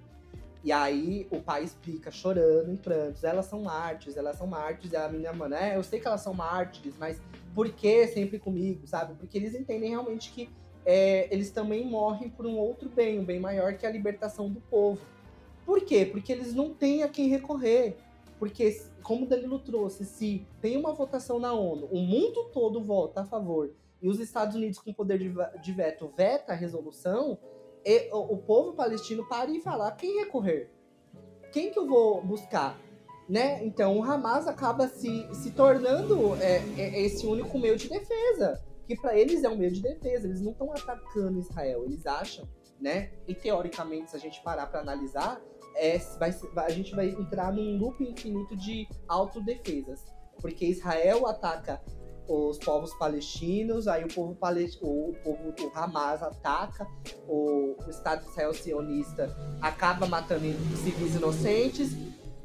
E 0.64 0.72
aí 0.72 1.28
o 1.30 1.41
pai 1.41 1.64
explica, 1.64 2.09
chorando, 2.09 2.72
em 2.72 2.78
prantos, 2.78 3.24
elas 3.24 3.45
são 3.45 3.64
mártires, 3.64 4.16
elas 4.16 4.38
são 4.38 4.47
mártires, 4.47 4.93
e 4.93 4.95
a 4.95 5.09
menina, 5.09 5.34
mano, 5.34 5.55
é, 5.55 5.76
eu 5.76 5.84
sei 5.84 5.99
que 5.99 6.07
elas 6.07 6.22
são 6.22 6.34
mártires, 6.34 6.95
mas 6.97 7.22
por 7.53 7.70
que 7.70 8.07
sempre 8.07 8.39
comigo, 8.39 8.88
sabe? 8.88 9.14
Porque 9.16 9.38
eles 9.38 9.53
entendem 9.53 9.89
realmente 9.89 10.32
que 10.32 10.49
é, 10.86 11.28
eles 11.34 11.51
também 11.51 11.86
morrem 11.86 12.30
por 12.30 12.45
um 12.45 12.57
outro 12.57 12.89
bem, 12.89 13.20
um 13.20 13.26
bem 13.26 13.39
maior 13.39 13.74
que 13.74 13.86
a 13.86 13.91
libertação 13.91 14.49
do 14.49 14.61
povo. 14.61 15.01
Por 15.66 15.82
quê? 15.82 16.05
Porque 16.05 16.32
eles 16.32 16.53
não 16.53 16.74
têm 16.74 17.03
a 17.03 17.09
quem 17.09 17.28
recorrer. 17.28 17.95
Porque, 18.39 18.82
como 19.03 19.25
o 19.25 19.27
Danilo 19.27 19.59
trouxe, 19.59 20.05
se 20.05 20.47
tem 20.61 20.77
uma 20.77 20.93
votação 20.93 21.39
na 21.39 21.53
ONU, 21.53 21.87
o 21.91 21.99
mundo 21.99 22.45
todo 22.51 22.81
vota 22.81 23.21
a 23.21 23.25
favor, 23.25 23.71
e 24.01 24.09
os 24.09 24.19
Estados 24.19 24.55
Unidos, 24.55 24.79
com 24.79 24.93
poder 24.93 25.17
de 25.61 25.71
veto, 25.71 26.11
veta 26.15 26.53
a 26.53 26.55
resolução, 26.55 27.37
o, 28.11 28.33
o 28.33 28.37
povo 28.37 28.73
palestino 28.73 29.27
para 29.27 29.51
e 29.51 29.61
fala: 29.61 29.91
quem 29.91 30.19
recorrer? 30.19 30.69
Quem 31.51 31.71
que 31.71 31.79
eu 31.79 31.87
vou 31.87 32.21
buscar? 32.21 32.79
Né? 33.29 33.63
Então 33.65 33.97
o 33.97 34.03
Hamas 34.03 34.47
acaba 34.47 34.87
se, 34.87 35.27
se 35.33 35.51
tornando 35.51 36.35
é, 36.41 36.57
é, 36.77 37.01
esse 37.03 37.25
único 37.25 37.57
meio 37.57 37.77
de 37.77 37.87
defesa 37.87 38.61
que 38.85 38.95
para 38.95 39.17
eles 39.17 39.43
é 39.43 39.49
um 39.49 39.57
meio 39.57 39.71
de 39.71 39.81
defesa, 39.81 40.27
eles 40.27 40.41
não 40.41 40.51
estão 40.51 40.71
atacando 40.71 41.39
Israel, 41.39 41.85
eles 41.85 42.05
acham, 42.05 42.47
né? 42.79 43.11
E 43.27 43.33
teoricamente, 43.33 44.11
se 44.11 44.17
a 44.17 44.19
gente 44.19 44.41
parar 44.43 44.67
para 44.67 44.81
analisar, 44.81 45.41
é, 45.76 45.97
vai, 46.19 46.36
a 46.57 46.69
gente 46.69 46.95
vai 46.95 47.09
entrar 47.09 47.51
num 47.51 47.78
loop 47.78 48.03
infinito 48.03 48.55
de 48.55 48.88
autodefesas, 49.07 50.03
porque 50.39 50.65
Israel 50.65 51.28
ataca 51.28 51.82
os 52.28 52.57
povos 52.57 52.93
palestinos, 52.95 53.88
aí 53.88 54.03
o 54.03 54.07
povo 54.07 54.36
palestino, 54.36 55.09
o 55.09 55.13
povo 55.24 55.53
o 55.59 55.78
Hamas 55.78 56.24
ataca, 56.24 56.88
o, 57.28 57.76
Estado 57.89 58.24
de 58.24 58.30
Israel 58.30 58.53
sionista 58.53 59.36
acaba 59.61 60.07
matando 60.07 60.45
civis 60.78 61.15
inocentes, 61.15 61.91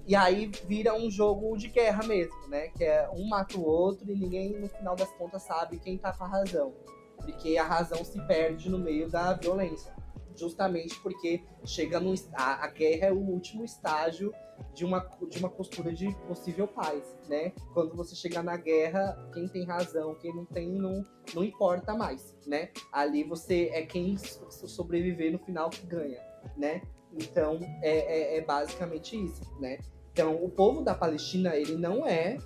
e 0.07 0.17
aí 0.17 0.51
vira 0.67 0.95
um 0.95 1.11
jogo 1.11 1.57
de 1.57 1.69
guerra 1.69 2.03
mesmo, 2.07 2.49
né? 2.49 2.69
Que 2.69 2.85
é 2.85 3.09
um 3.13 3.29
mata 3.29 3.59
o 3.59 3.65
outro 3.65 4.11
e 4.11 4.17
ninguém, 4.17 4.59
no 4.59 4.67
final 4.67 4.97
das 4.97 5.11
contas, 5.13 5.43
sabe 5.43 5.79
quem 5.79 5.99
tá 5.99 6.13
com 6.13 6.25
a 6.25 6.29
razão. 6.29 6.73
Porque 7.17 7.59
a 7.59 7.65
razão 7.65 8.03
se 8.03 8.19
perde 8.27 8.71
no 8.71 8.79
meio 8.79 9.11
da 9.11 9.35
violência. 9.35 9.95
Justamente 10.39 10.99
porque 11.01 11.43
chega 11.65 11.99
no. 11.99 12.15
A, 12.33 12.65
a 12.65 12.69
guerra 12.69 13.07
é 13.09 13.13
o 13.13 13.19
último 13.19 13.65
estágio 13.65 14.33
de 14.75 14.85
uma, 14.85 15.01
de 15.29 15.39
uma 15.39 15.49
postura 15.49 15.93
de 15.93 16.13
possível 16.27 16.67
paz, 16.69 17.17
né? 17.29 17.53
Quando 17.75 17.95
você 17.95 18.15
chegar 18.15 18.43
na 18.43 18.57
guerra, 18.57 19.19
quem 19.33 19.49
tem 19.49 19.65
razão, 19.65 20.15
quem 20.15 20.35
não 20.35 20.45
tem, 20.45 20.69
não, 20.69 21.05
não 21.35 21.45
importa 21.45 21.95
mais, 21.95 22.37
né? 22.47 22.71
Ali 22.93 23.25
você 23.25 23.71
é 23.73 23.83
quem 23.83 24.17
sobreviver 24.17 25.33
no 25.33 25.39
final 25.39 25.71
que 25.71 25.85
ganha, 25.87 26.21
né? 26.57 26.83
Então, 27.13 27.59
é, 27.83 28.37
é, 28.37 28.39
é 28.39 28.41
basicamente 28.41 29.17
isso, 29.17 29.43
né? 29.61 29.79
Então, 30.13 30.35
o 30.43 30.51
povo 30.51 30.83
da 30.83 30.95
Palestina, 30.95 31.57
ele 31.57 31.77
não 31.77 32.07
é, 32.07 32.37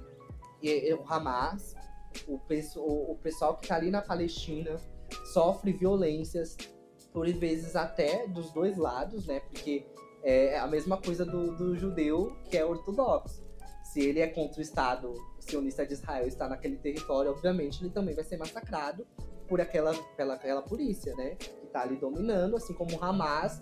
o 0.99 1.13
Hamas, 1.13 1.75
o, 2.27 2.41
o, 2.77 3.13
o 3.13 3.17
pessoal 3.17 3.57
que 3.57 3.65
está 3.65 3.77
ali 3.77 3.91
na 3.91 4.03
Palestina 4.03 4.77
sofre 5.33 5.73
violências, 5.73 6.57
por 7.13 7.29
vezes 7.29 7.77
até 7.77 8.27
dos 8.27 8.51
dois 8.51 8.77
lados, 8.77 9.27
né? 9.27 9.41
Porque 9.41 9.87
é 10.23 10.59
a 10.59 10.67
mesma 10.67 10.97
coisa 10.97 11.25
do, 11.25 11.57
do 11.57 11.77
judeu 11.77 12.37
que 12.45 12.57
é 12.57 12.65
ortodoxo. 12.65 13.43
Se 13.85 14.01
ele 14.01 14.21
é 14.21 14.27
contra 14.27 14.59
o 14.59 14.63
Estado 14.63 15.13
sionista 15.41 15.85
de 15.85 15.95
Israel 15.95 16.27
está 16.27 16.49
naquele 16.49 16.77
território, 16.77 17.31
obviamente 17.31 17.83
ele 17.83 17.91
também 17.91 18.15
vai 18.15 18.25
ser 18.25 18.37
massacrado 18.37 19.07
por 19.49 19.61
aquela, 19.61 19.93
pela, 20.17 20.35
aquela 20.35 20.63
polícia, 20.63 21.15
né? 21.17 21.35
Que 21.35 21.67
está 21.67 21.83
ali 21.83 21.97
dominando, 21.97 22.57
assim 22.57 22.73
como 22.73 22.97
o 22.97 23.05
Hamas 23.05 23.61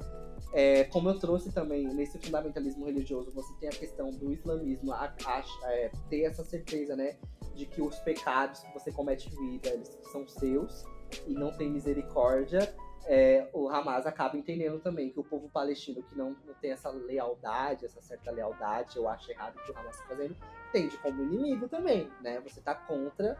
é, 0.52 0.84
como 0.84 1.08
eu 1.08 1.18
trouxe 1.18 1.52
também 1.52 1.86
nesse 1.94 2.18
fundamentalismo 2.18 2.84
religioso, 2.84 3.30
você 3.30 3.52
tem 3.60 3.68
a 3.68 3.72
questão 3.72 4.10
do 4.10 4.32
islamismo, 4.32 4.92
a, 4.92 5.14
a, 5.24 5.44
é, 5.64 5.92
ter 6.08 6.22
essa 6.22 6.44
certeza, 6.44 6.96
né? 6.96 7.16
de 7.54 7.66
que 7.66 7.82
os 7.82 7.96
pecados 7.98 8.60
que 8.60 8.72
você 8.72 8.90
comete 8.90 9.28
em 9.28 9.50
vida 9.50 9.68
eles 9.68 9.98
são 10.10 10.26
seus 10.26 10.84
e 11.26 11.34
não 11.34 11.52
tem 11.52 11.70
misericórdia, 11.70 12.74
é, 13.06 13.48
o 13.52 13.68
Hamas 13.68 14.06
acaba 14.06 14.36
entendendo 14.36 14.78
também 14.78 15.10
que 15.10 15.18
o 15.18 15.24
povo 15.24 15.48
palestino 15.48 16.02
que 16.02 16.16
não, 16.16 16.36
não 16.46 16.54
tem 16.60 16.72
essa 16.72 16.90
lealdade, 16.90 17.84
essa 17.84 18.00
certa 18.00 18.30
lealdade, 18.30 18.96
eu 18.96 19.08
acho 19.08 19.30
errado 19.30 19.54
que 19.64 19.72
o 19.72 19.78
Hamas 19.78 19.96
está 19.96 20.06
fazendo, 20.06 20.36
entende 20.68 20.96
como 20.98 21.22
inimigo 21.22 21.68
também, 21.68 22.08
né? 22.20 22.40
Você 22.40 22.58
está 22.58 22.74
contra 22.74 23.36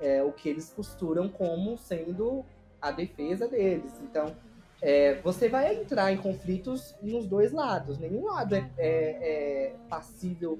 é, 0.00 0.22
o 0.22 0.32
que 0.32 0.48
eles 0.48 0.72
costuram 0.72 1.28
como 1.28 1.78
sendo 1.78 2.44
a 2.80 2.90
defesa 2.90 3.48
deles. 3.48 3.92
Então, 4.02 4.36
é, 4.82 5.14
você 5.22 5.48
vai 5.48 5.74
entrar 5.74 6.12
em 6.12 6.18
conflitos 6.18 6.94
nos 7.00 7.26
dois 7.26 7.52
lados. 7.52 7.98
Nenhum 7.98 8.26
lado 8.26 8.54
é, 8.54 8.70
é, 8.76 9.68
é 9.68 9.76
passível 9.88 10.58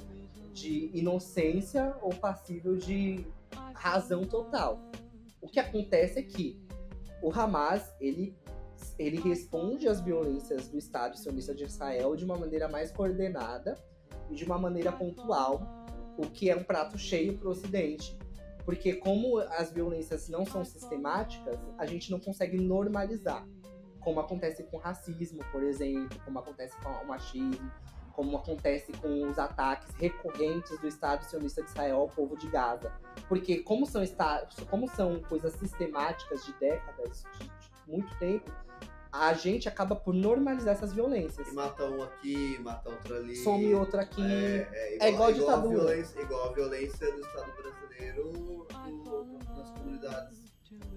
de 0.54 0.90
inocência 0.94 1.94
ou 2.00 2.14
passível 2.14 2.76
de 2.76 3.26
razão 3.74 4.24
total. 4.24 4.80
O 5.42 5.48
que 5.48 5.60
acontece 5.60 6.20
é 6.20 6.22
que 6.22 6.63
o 7.22 7.32
Hamas 7.32 7.94
ele, 8.00 8.36
ele 8.98 9.20
responde 9.20 9.88
às 9.88 10.00
violências 10.00 10.68
do 10.68 10.78
Estado 10.78 11.16
sionista 11.16 11.54
de 11.54 11.64
Israel 11.64 12.14
de 12.16 12.24
uma 12.24 12.36
maneira 12.36 12.68
mais 12.68 12.90
coordenada 12.90 13.76
e 14.30 14.34
de 14.34 14.44
uma 14.44 14.58
maneira 14.58 14.92
pontual, 14.92 15.62
o 16.16 16.22
que 16.22 16.50
é 16.50 16.56
um 16.56 16.62
prato 16.62 16.98
cheio 16.98 17.36
para 17.38 17.48
o 17.48 17.50
Ocidente. 17.50 18.16
Porque 18.64 18.94
como 18.94 19.38
as 19.38 19.70
violências 19.70 20.28
não 20.28 20.46
são 20.46 20.64
sistemáticas, 20.64 21.58
a 21.76 21.84
gente 21.84 22.10
não 22.10 22.18
consegue 22.18 22.56
normalizar. 22.56 23.46
Como 24.00 24.20
acontece 24.20 24.64
com 24.64 24.78
racismo, 24.78 25.40
por 25.52 25.62
exemplo, 25.62 26.18
como 26.24 26.38
acontece 26.38 26.74
com 26.82 26.90
o 26.90 27.06
machismo, 27.06 27.70
como 28.14 28.36
acontece 28.36 28.92
com 28.92 29.28
os 29.28 29.38
ataques 29.38 29.94
recorrentes 29.96 30.78
do 30.80 30.86
Estado 30.86 31.24
sionista 31.24 31.62
de 31.62 31.70
Israel 31.70 31.96
ao 31.96 32.08
povo 32.08 32.36
de 32.36 32.48
Gaza. 32.48 32.92
Porque 33.28 33.58
como 33.58 33.86
são, 33.86 34.02
como 34.70 34.88
são 34.88 35.20
coisas 35.22 35.52
sistemáticas 35.54 36.44
de 36.44 36.52
décadas, 36.54 37.24
de, 37.38 37.48
de 37.48 37.50
muito 37.86 38.14
tempo, 38.18 38.50
a 39.12 39.32
gente 39.32 39.68
acaba 39.68 39.94
por 39.94 40.12
normalizar 40.12 40.74
essas 40.74 40.92
violências. 40.92 41.46
E 41.48 41.54
mata 41.54 41.84
um 41.84 42.02
aqui, 42.02 42.58
mata 42.60 42.90
outro 42.90 43.16
ali. 43.16 43.36
Some 43.36 43.74
outro 43.74 44.00
aqui. 44.00 44.22
É, 44.22 44.98
é, 45.00 45.10
igual, 45.10 45.28
é 45.28 45.32
igual, 45.32 45.32
igual, 45.32 45.56
a 45.56 45.60
violência, 45.60 46.20
igual 46.20 46.48
a 46.48 46.52
violência 46.52 47.12
do 47.12 47.20
Estado 47.20 47.52
brasileiro 47.52 48.32
do, 48.32 48.66
nas 49.56 49.70
comunidades 49.70 50.43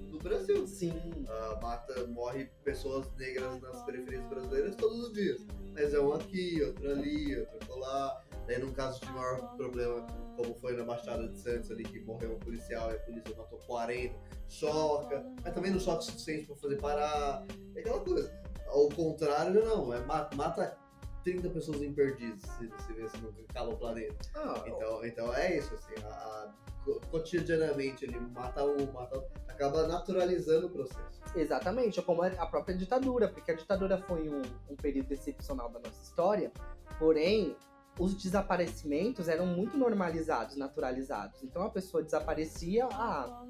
do 0.10 0.18
Brasil. 0.20 0.68
Sim. 0.68 1.26
Uh, 1.26 1.62
mata, 1.62 2.06
morre 2.08 2.50
pessoas 2.64 3.08
negras 3.18 3.62
nas 3.62 3.82
periferias 3.84 4.26
brasileiras 4.28 4.76
todos 4.76 5.08
os 5.08 5.14
dias. 5.14 5.46
Mas 5.74 5.94
é 5.94 6.00
um 6.00 6.14
aqui, 6.14 6.62
outro 6.64 6.92
ali, 6.92 7.38
outro 7.38 7.80
lá. 7.80 8.22
Daí, 8.48 8.60
num 8.60 8.72
caso 8.72 9.02
de 9.02 9.12
maior 9.12 9.56
problema, 9.58 10.08
como 10.38 10.56
foi 10.56 10.76
na 10.76 10.84
Baixada 10.84 11.28
de 11.28 11.38
Santos 11.38 11.70
ali, 11.70 11.84
que 11.84 12.00
morreu 12.00 12.36
um 12.36 12.40
policial 12.40 12.92
e 12.92 12.96
a 12.96 13.00
polícia 13.00 13.36
matou 13.36 13.60
40, 13.60 14.16
choca, 14.48 15.26
mas 15.44 15.54
também 15.54 15.72
não 15.72 15.80
choca 15.80 16.00
o 16.00 16.02
suficiente 16.02 16.48
pra 16.48 16.56
fazer 16.56 16.78
parar. 16.78 17.46
É 17.76 17.80
aquela 17.82 18.00
coisa. 18.00 18.32
Ao 18.68 18.88
contrário, 18.90 19.54
não, 19.54 19.94
é 19.94 20.00
mata 20.00 20.80
30 21.28 21.50
pessoas 21.50 21.82
em 21.82 21.92
perdizes, 21.92 22.42
se 22.42 22.68
você 22.68 22.94
vê 22.94 23.10
se 23.10 23.18
não 23.18 23.34
cala 23.54 23.74
o 23.74 23.78
planeta. 23.78 24.16
Ah, 24.34 24.64
então, 24.66 25.06
então 25.06 25.34
é 25.36 25.58
isso, 25.58 25.74
assim, 25.76 25.94
a, 26.06 26.08
a, 26.08 26.54
cotidianamente 27.12 28.06
ele 28.06 28.18
mata 28.18 28.64
um, 28.64 28.90
mata 28.94 29.22
acaba 29.46 29.86
naturalizando 29.88 30.68
o 30.68 30.70
processo. 30.70 31.22
Exatamente, 31.36 32.00
é 32.00 32.04
como 32.04 32.22
a 32.22 32.46
própria 32.46 32.78
ditadura, 32.78 33.28
porque 33.28 33.52
a 33.52 33.56
ditadura 33.56 33.98
foi 33.98 34.30
um, 34.30 34.42
um 34.70 34.76
período 34.78 35.12
excepcional 35.12 35.70
da 35.70 35.80
nossa 35.80 36.02
história, 36.02 36.50
porém 36.98 37.58
os 38.00 38.14
desaparecimentos 38.14 39.28
eram 39.28 39.46
muito 39.46 39.78
normalizados, 39.78 40.56
naturalizados. 40.56 41.44
Então 41.44 41.64
a 41.64 41.70
pessoa 41.70 42.02
desaparecia, 42.02 42.88
ah, 42.94 43.44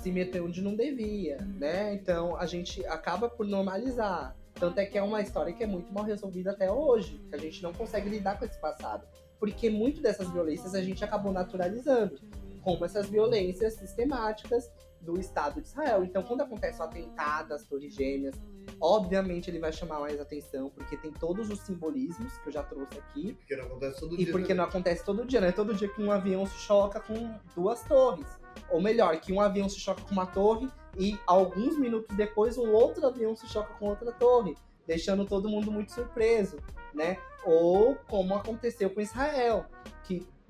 se 0.00 0.10
meteu 0.10 0.46
onde 0.46 0.62
não 0.62 0.74
devia, 0.74 1.36
né? 1.58 1.92
Então 1.92 2.36
a 2.36 2.46
gente 2.46 2.86
acaba 2.86 3.28
por 3.28 3.44
normalizar. 3.44 4.34
Tanto 4.58 4.78
é 4.78 4.86
que 4.86 4.98
é 4.98 5.02
uma 5.02 5.20
história 5.20 5.52
que 5.52 5.62
é 5.62 5.66
muito 5.66 5.92
mal 5.92 6.04
resolvida 6.04 6.50
até 6.50 6.70
hoje, 6.70 7.20
que 7.28 7.34
a 7.34 7.38
gente 7.38 7.62
não 7.62 7.72
consegue 7.72 8.08
lidar 8.08 8.38
com 8.38 8.44
esse 8.44 8.58
passado. 8.58 9.06
Porque 9.38 9.70
muito 9.70 10.02
dessas 10.02 10.28
violências 10.30 10.74
a 10.74 10.82
gente 10.82 11.04
acabou 11.04 11.32
naturalizando, 11.32 12.18
como 12.62 12.84
essas 12.84 13.08
violências 13.08 13.74
sistemáticas 13.74 14.68
do 15.00 15.18
Estado 15.18 15.60
de 15.60 15.68
Israel. 15.68 16.04
Então, 16.04 16.22
quando 16.22 16.42
acontece 16.42 16.80
o 16.80 16.84
atentado 16.84 17.54
às 17.54 17.64
Torres 17.64 17.94
Gêmeas, 17.94 18.34
obviamente 18.80 19.50
ele 19.50 19.58
vai 19.58 19.72
chamar 19.72 20.00
mais 20.00 20.20
atenção, 20.20 20.70
porque 20.70 20.96
tem 20.96 21.12
todos 21.12 21.50
os 21.50 21.60
simbolismos 21.60 22.36
que 22.38 22.48
eu 22.48 22.52
já 22.52 22.62
trouxe 22.62 22.98
aqui. 22.98 23.34
Porque 23.34 23.56
não 23.56 23.66
acontece 23.66 24.00
todo 24.00 24.14
e 24.14 24.16
dia. 24.18 24.28
E 24.28 24.32
porque 24.32 24.54
não 24.54 24.64
acontece 24.64 25.04
todo 25.04 25.24
dia, 25.24 25.40
né? 25.40 25.52
Todo 25.52 25.74
dia 25.74 25.88
que 25.88 26.02
um 26.02 26.10
avião 26.10 26.46
se 26.46 26.58
choca 26.58 27.00
com 27.00 27.34
duas 27.54 27.82
torres. 27.84 28.26
Ou 28.70 28.80
melhor, 28.80 29.18
que 29.20 29.32
um 29.32 29.40
avião 29.40 29.68
se 29.68 29.78
choca 29.78 30.02
com 30.02 30.12
uma 30.12 30.26
torre 30.26 30.68
e 30.98 31.18
alguns 31.26 31.78
minutos 31.78 32.16
depois 32.16 32.58
um 32.58 32.72
outro 32.72 33.06
avião 33.06 33.34
se 33.36 33.46
choca 33.48 33.72
com 33.74 33.86
outra 33.86 34.10
torre, 34.12 34.56
deixando 34.86 35.24
todo 35.24 35.48
mundo 35.48 35.70
muito 35.70 35.92
surpreso, 35.92 36.58
né? 36.92 37.18
Ou 37.44 37.94
como 38.08 38.34
aconteceu 38.34 38.90
com 38.90 39.00
Israel, 39.00 39.66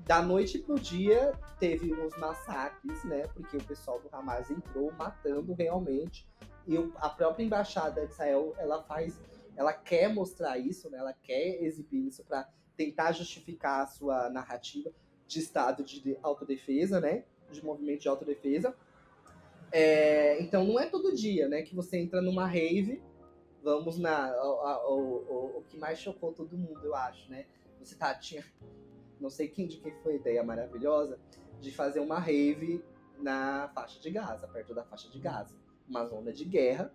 da 0.08 0.22
noite 0.22 0.58
pro 0.58 0.80
dia 0.80 1.32
teve 1.60 1.92
uns 1.92 2.16
massacres, 2.16 3.04
né? 3.04 3.26
Porque 3.34 3.58
o 3.58 3.62
pessoal 3.62 4.00
do 4.00 4.08
Hamas 4.10 4.50
entrou 4.50 4.90
matando 4.92 5.52
realmente. 5.52 6.26
E 6.66 6.76
a 6.96 7.10
própria 7.10 7.44
embaixada 7.44 8.06
de 8.06 8.12
Israel, 8.12 8.54
ela 8.56 8.82
faz, 8.84 9.20
ela 9.54 9.74
quer 9.74 10.08
mostrar 10.12 10.56
isso, 10.56 10.88
né? 10.88 10.96
Ela 10.96 11.12
quer 11.12 11.62
exibir 11.62 12.06
isso 12.06 12.24
para 12.24 12.48
tentar 12.74 13.12
justificar 13.12 13.82
a 13.82 13.86
sua 13.86 14.30
narrativa 14.30 14.90
de 15.26 15.40
estado 15.40 15.84
de 15.84 16.16
autodefesa, 16.22 16.98
né? 17.00 17.24
De 17.52 17.62
movimento 17.62 18.00
de 18.00 18.08
autodefesa. 18.08 18.74
É, 19.70 20.40
então 20.40 20.64
não 20.64 20.80
é 20.80 20.86
todo 20.86 21.14
dia, 21.14 21.46
né, 21.46 21.60
que 21.60 21.74
você 21.74 21.98
entra 21.98 22.22
numa 22.22 22.46
rave. 22.46 23.02
Vamos 23.62 23.98
na. 23.98 24.32
O, 24.42 24.94
o, 24.94 24.98
o, 24.98 25.58
o 25.58 25.62
que 25.68 25.76
mais 25.76 25.98
chocou 25.98 26.32
todo 26.32 26.56
mundo, 26.56 26.80
eu 26.82 26.94
acho, 26.94 27.30
né? 27.30 27.44
Você 27.78 27.94
tá, 27.94 28.14
tinha 28.14 28.42
não 29.20 29.30
sei 29.30 29.48
quem 29.48 29.66
de 29.66 29.78
quem 29.78 29.92
foi 30.02 30.14
a 30.14 30.16
ideia 30.16 30.42
maravilhosa, 30.42 31.18
de 31.60 31.70
fazer 31.72 32.00
uma 32.00 32.18
rave 32.18 32.82
na 33.20 33.70
faixa 33.74 34.00
de 34.00 34.10
Gaza, 34.10 34.46
perto 34.46 34.74
da 34.74 34.84
faixa 34.84 35.08
de 35.08 35.18
Gaza. 35.18 35.54
Uma 35.88 36.04
zona 36.04 36.32
de 36.32 36.44
guerra, 36.44 36.92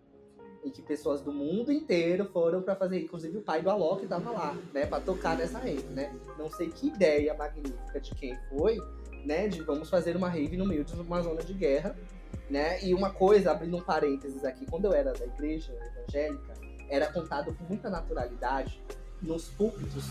em 0.63 0.69
que 0.69 0.81
pessoas 0.81 1.21
do 1.21 1.33
mundo 1.33 1.71
inteiro 1.71 2.25
foram 2.25 2.61
para 2.61 2.75
fazer, 2.75 3.01
inclusive 3.01 3.37
o 3.37 3.41
pai 3.41 3.61
do 3.61 3.69
Alok 3.69 4.03
estava 4.03 4.31
lá, 4.31 4.57
né, 4.73 4.85
para 4.85 5.03
tocar 5.03 5.37
nessa 5.37 5.59
rave, 5.59 5.83
né? 5.89 6.13
Não 6.37 6.49
sei 6.49 6.69
que 6.69 6.87
ideia 6.87 7.33
magnífica 7.33 7.99
de 7.99 8.15
quem 8.15 8.37
foi, 8.49 8.77
né, 9.25 9.47
de 9.47 9.61
vamos 9.61 9.89
fazer 9.89 10.15
uma 10.15 10.29
rave 10.29 10.55
no 10.55 10.65
meio 10.65 10.85
de 10.85 10.93
uma 10.93 11.21
zona 11.21 11.43
de 11.43 11.53
guerra, 11.53 11.95
né? 12.49 12.81
E 12.83 12.93
uma 12.93 13.11
coisa, 13.11 13.51
abrindo 13.51 13.75
um 13.75 13.81
parênteses 13.81 14.45
aqui, 14.45 14.65
quando 14.65 14.85
eu 14.85 14.93
era 14.93 15.11
da 15.11 15.25
igreja 15.25 15.73
evangélica, 15.97 16.53
era 16.89 17.11
contado 17.11 17.53
com 17.53 17.63
muita 17.65 17.89
naturalidade 17.89 18.81
nos 19.21 19.49
púlpitos 19.49 20.05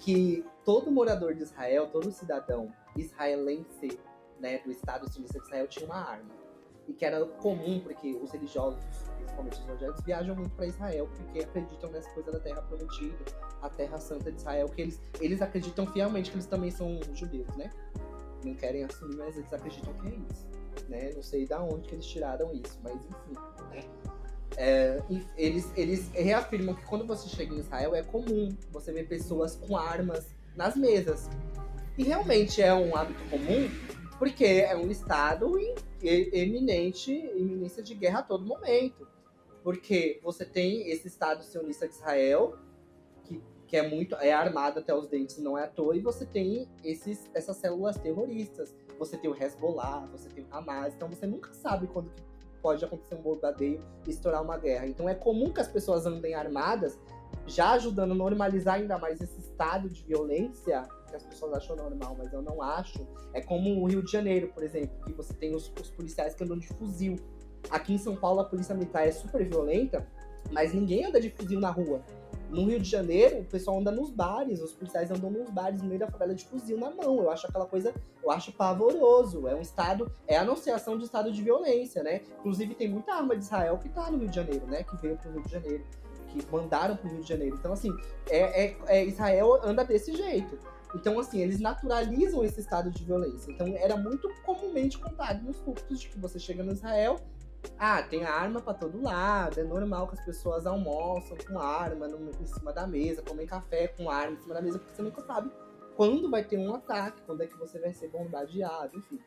que 0.00 0.44
todo 0.64 0.90
morador 0.90 1.34
de 1.34 1.42
Israel, 1.42 1.88
todo 1.92 2.10
cidadão 2.10 2.72
israelense 2.96 3.98
né, 4.40 4.58
do 4.58 4.72
Estado 4.72 5.10
sionista 5.10 5.38
de 5.38 5.44
Israel 5.44 5.68
tinha 5.68 5.86
uma 5.86 5.96
arma. 5.96 6.30
E 6.88 6.92
que 6.92 7.04
era 7.04 7.24
comum, 7.24 7.80
porque 7.80 8.18
os 8.20 8.32
religiosos, 8.32 8.82
principalmente 9.16 9.60
os 9.60 9.64
evangélicos, 9.64 10.02
viajam 10.02 10.34
muito 10.34 10.50
para 10.56 10.66
Israel, 10.66 11.08
porque 11.14 11.40
acreditam 11.40 11.90
nessa 11.90 12.10
coisa 12.10 12.32
da 12.32 12.40
Terra 12.40 12.62
Prometida, 12.62 13.16
a 13.62 13.68
Terra 13.68 13.98
Santa 13.98 14.32
de 14.32 14.38
Israel, 14.38 14.68
que 14.68 14.80
eles, 14.80 15.00
eles 15.20 15.42
acreditam 15.42 15.86
fielmente 15.86 16.30
que 16.30 16.36
eles 16.36 16.46
também 16.46 16.70
são 16.70 16.98
judeus, 17.14 17.54
né? 17.56 17.70
Não 18.44 18.54
querem 18.54 18.84
assumir, 18.84 19.16
mas 19.16 19.36
eles 19.36 19.52
acreditam 19.52 19.92
que 19.94 20.08
é 20.08 20.14
isso. 20.32 20.48
Né? 20.88 21.10
Não 21.14 21.22
sei 21.22 21.46
da 21.46 21.62
onde 21.62 21.88
que 21.88 21.94
eles 21.94 22.06
tiraram 22.06 22.52
isso, 22.54 22.80
mas 22.82 22.94
enfim. 22.94 23.34
Né? 23.70 23.84
É, 24.56 25.02
eles, 25.36 25.72
eles 25.76 26.10
reafirmam 26.12 26.74
que 26.74 26.84
quando 26.84 27.06
você 27.06 27.28
chega 27.28 27.54
em 27.54 27.58
Israel 27.58 27.94
é 27.94 28.02
comum 28.02 28.48
você 28.70 28.92
ver 28.92 29.06
pessoas 29.08 29.56
com 29.56 29.76
armas 29.76 30.26
nas 30.56 30.76
mesas. 30.76 31.28
E 31.96 32.02
realmente 32.02 32.62
é 32.62 32.72
um 32.72 32.96
hábito 32.96 33.22
comum, 33.28 33.68
porque 34.18 34.44
é 34.44 34.76
um 34.76 34.90
estado 34.90 35.58
em 35.58 35.74
eminente, 36.02 37.12
iminência 37.12 37.82
de 37.82 37.94
guerra 37.94 38.20
a 38.20 38.22
todo 38.22 38.44
momento. 38.44 39.06
Porque 39.62 40.18
você 40.22 40.44
tem 40.44 40.90
esse 40.90 41.08
estado 41.08 41.42
sionista 41.42 41.86
de 41.86 41.94
Israel, 41.94 42.56
que, 43.24 43.42
que 43.66 43.76
é 43.76 43.86
muito 43.86 44.14
é 44.16 44.32
armado 44.32 44.78
até 44.78 44.94
os 44.94 45.08
dentes, 45.08 45.38
não 45.38 45.58
é 45.58 45.64
à 45.64 45.68
toa, 45.68 45.94
e 45.94 46.00
você 46.00 46.24
tem 46.24 46.68
esses, 46.82 47.30
essas 47.34 47.56
células 47.56 47.98
terroristas. 47.98 48.74
Você 48.98 49.16
tem 49.16 49.30
o 49.30 49.34
Hezbollah, 49.34 50.06
você 50.12 50.28
tem 50.28 50.44
o 50.44 50.48
Hamas, 50.50 50.94
então 50.94 51.08
você 51.08 51.26
nunca 51.26 51.52
sabe 51.52 51.86
quando 51.86 52.10
que 52.10 52.22
pode 52.62 52.84
acontecer 52.84 53.14
um 53.14 53.22
bombardeio 53.22 53.80
e 54.06 54.10
estourar 54.10 54.42
uma 54.42 54.56
guerra. 54.56 54.86
Então 54.86 55.08
é 55.08 55.14
comum 55.14 55.52
que 55.52 55.60
as 55.60 55.68
pessoas 55.68 56.06
andem 56.06 56.34
armadas, 56.34 56.98
já 57.46 57.72
ajudando 57.72 58.12
a 58.12 58.14
normalizar 58.14 58.74
ainda 58.76 58.98
mais 58.98 59.20
esse 59.20 59.40
estado 59.40 59.88
de 59.88 60.02
violência 60.02 60.86
que 61.08 61.16
as 61.16 61.24
pessoas 61.24 61.54
acham 61.54 61.76
normal, 61.76 62.16
mas 62.16 62.32
eu 62.32 62.40
não 62.40 62.62
acho. 62.62 63.06
É 63.32 63.40
como 63.40 63.82
o 63.82 63.86
Rio 63.86 64.02
de 64.02 64.10
Janeiro, 64.10 64.48
por 64.48 64.62
exemplo, 64.62 64.96
que 65.04 65.12
você 65.12 65.34
tem 65.34 65.54
os, 65.54 65.72
os 65.80 65.90
policiais 65.90 66.34
que 66.34 66.44
andam 66.44 66.58
de 66.58 66.68
fuzil. 66.68 67.16
Aqui 67.68 67.94
em 67.94 67.98
São 67.98 68.16
Paulo 68.16 68.40
a 68.40 68.44
polícia 68.44 68.74
militar 68.74 69.06
é 69.06 69.12
super 69.12 69.46
violenta, 69.46 70.06
mas 70.50 70.72
ninguém 70.72 71.04
anda 71.04 71.20
de 71.20 71.30
fuzil 71.30 71.60
na 71.60 71.70
rua. 71.70 72.02
No 72.50 72.64
Rio 72.64 72.80
de 72.80 72.90
Janeiro, 72.90 73.40
o 73.40 73.44
pessoal 73.44 73.78
anda 73.78 73.92
nos 73.92 74.10
bares, 74.10 74.60
os 74.60 74.72
policiais 74.72 75.10
andam 75.10 75.30
nos 75.30 75.48
bares 75.50 75.80
no 75.80 75.88
meio 75.88 76.00
da 76.00 76.08
favela 76.08 76.34
de 76.34 76.44
fuzil 76.44 76.76
na 76.76 76.90
mão. 76.90 77.22
Eu 77.22 77.30
acho 77.30 77.46
aquela 77.46 77.64
coisa, 77.64 77.94
eu 78.22 78.30
acho 78.30 78.52
pavoroso. 78.52 79.46
É 79.46 79.54
um 79.54 79.60
estado, 79.60 80.10
é 80.26 80.36
a 80.36 80.42
anunciação 80.42 80.98
de 80.98 81.04
estado 81.04 81.32
de 81.32 81.40
violência, 81.42 82.02
né? 82.02 82.22
Inclusive 82.40 82.74
tem 82.74 82.88
muita 82.88 83.14
arma 83.14 83.36
de 83.36 83.44
Israel 83.44 83.78
que 83.78 83.88
tá 83.88 84.10
no 84.10 84.18
Rio 84.18 84.28
de 84.28 84.34
Janeiro, 84.34 84.66
né? 84.66 84.82
Que 84.82 84.96
veio 84.96 85.16
pro 85.16 85.30
Rio 85.30 85.42
de 85.42 85.50
Janeiro, 85.52 85.84
que 86.28 86.44
mandaram 86.50 86.96
pro 86.96 87.08
Rio 87.08 87.22
de 87.22 87.28
Janeiro. 87.28 87.56
Então, 87.56 87.72
assim, 87.72 87.90
é, 88.28 88.64
é, 88.64 88.76
é 88.88 89.04
Israel 89.04 89.60
anda 89.62 89.84
desse 89.84 90.12
jeito. 90.12 90.58
Então, 90.94 91.20
assim, 91.20 91.40
eles 91.40 91.60
naturalizam 91.60 92.44
esse 92.44 92.58
estado 92.58 92.90
de 92.90 93.04
violência. 93.04 93.52
Então, 93.52 93.68
era 93.76 93.96
muito 93.96 94.28
comumente 94.44 94.98
contado 94.98 95.44
nos 95.44 95.58
cultos 95.58 96.00
de 96.00 96.08
que 96.08 96.18
você 96.18 96.38
chega 96.38 96.64
no 96.64 96.72
Israel, 96.72 97.16
ah, 97.78 98.02
tem 98.02 98.24
arma 98.24 98.60
para 98.60 98.74
todo 98.74 99.02
lado, 99.02 99.60
é 99.60 99.64
normal 99.64 100.08
que 100.08 100.14
as 100.14 100.24
pessoas 100.24 100.66
almoçam 100.66 101.36
com 101.36 101.58
arma 101.58 102.08
no, 102.08 102.30
em 102.30 102.46
cima 102.46 102.72
da 102.72 102.86
mesa, 102.86 103.22
comem 103.22 103.46
café 103.46 103.88
com 103.88 104.10
arma 104.10 104.34
em 104.34 104.40
cima 104.40 104.54
da 104.54 104.62
mesa, 104.62 104.78
porque 104.78 104.94
você 104.94 105.02
nunca 105.02 105.22
sabe 105.22 105.50
quando 105.96 106.30
vai 106.30 106.44
ter 106.44 106.56
um 106.56 106.74
ataque, 106.74 107.22
quando 107.26 107.42
é 107.42 107.46
que 107.46 107.56
você 107.58 107.78
vai 107.78 107.92
ser 107.92 108.08
bombardeado, 108.08 108.96
enfim. 108.96 109.20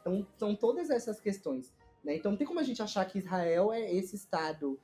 Então, 0.00 0.26
são 0.38 0.54
todas 0.54 0.90
essas 0.90 1.20
questões. 1.20 1.72
Né? 2.04 2.16
Então, 2.16 2.32
não 2.32 2.38
tem 2.38 2.46
como 2.46 2.60
a 2.60 2.62
gente 2.62 2.82
achar 2.82 3.04
que 3.04 3.18
Israel 3.18 3.72
é 3.72 3.92
esse 3.92 4.16
estado 4.16 4.78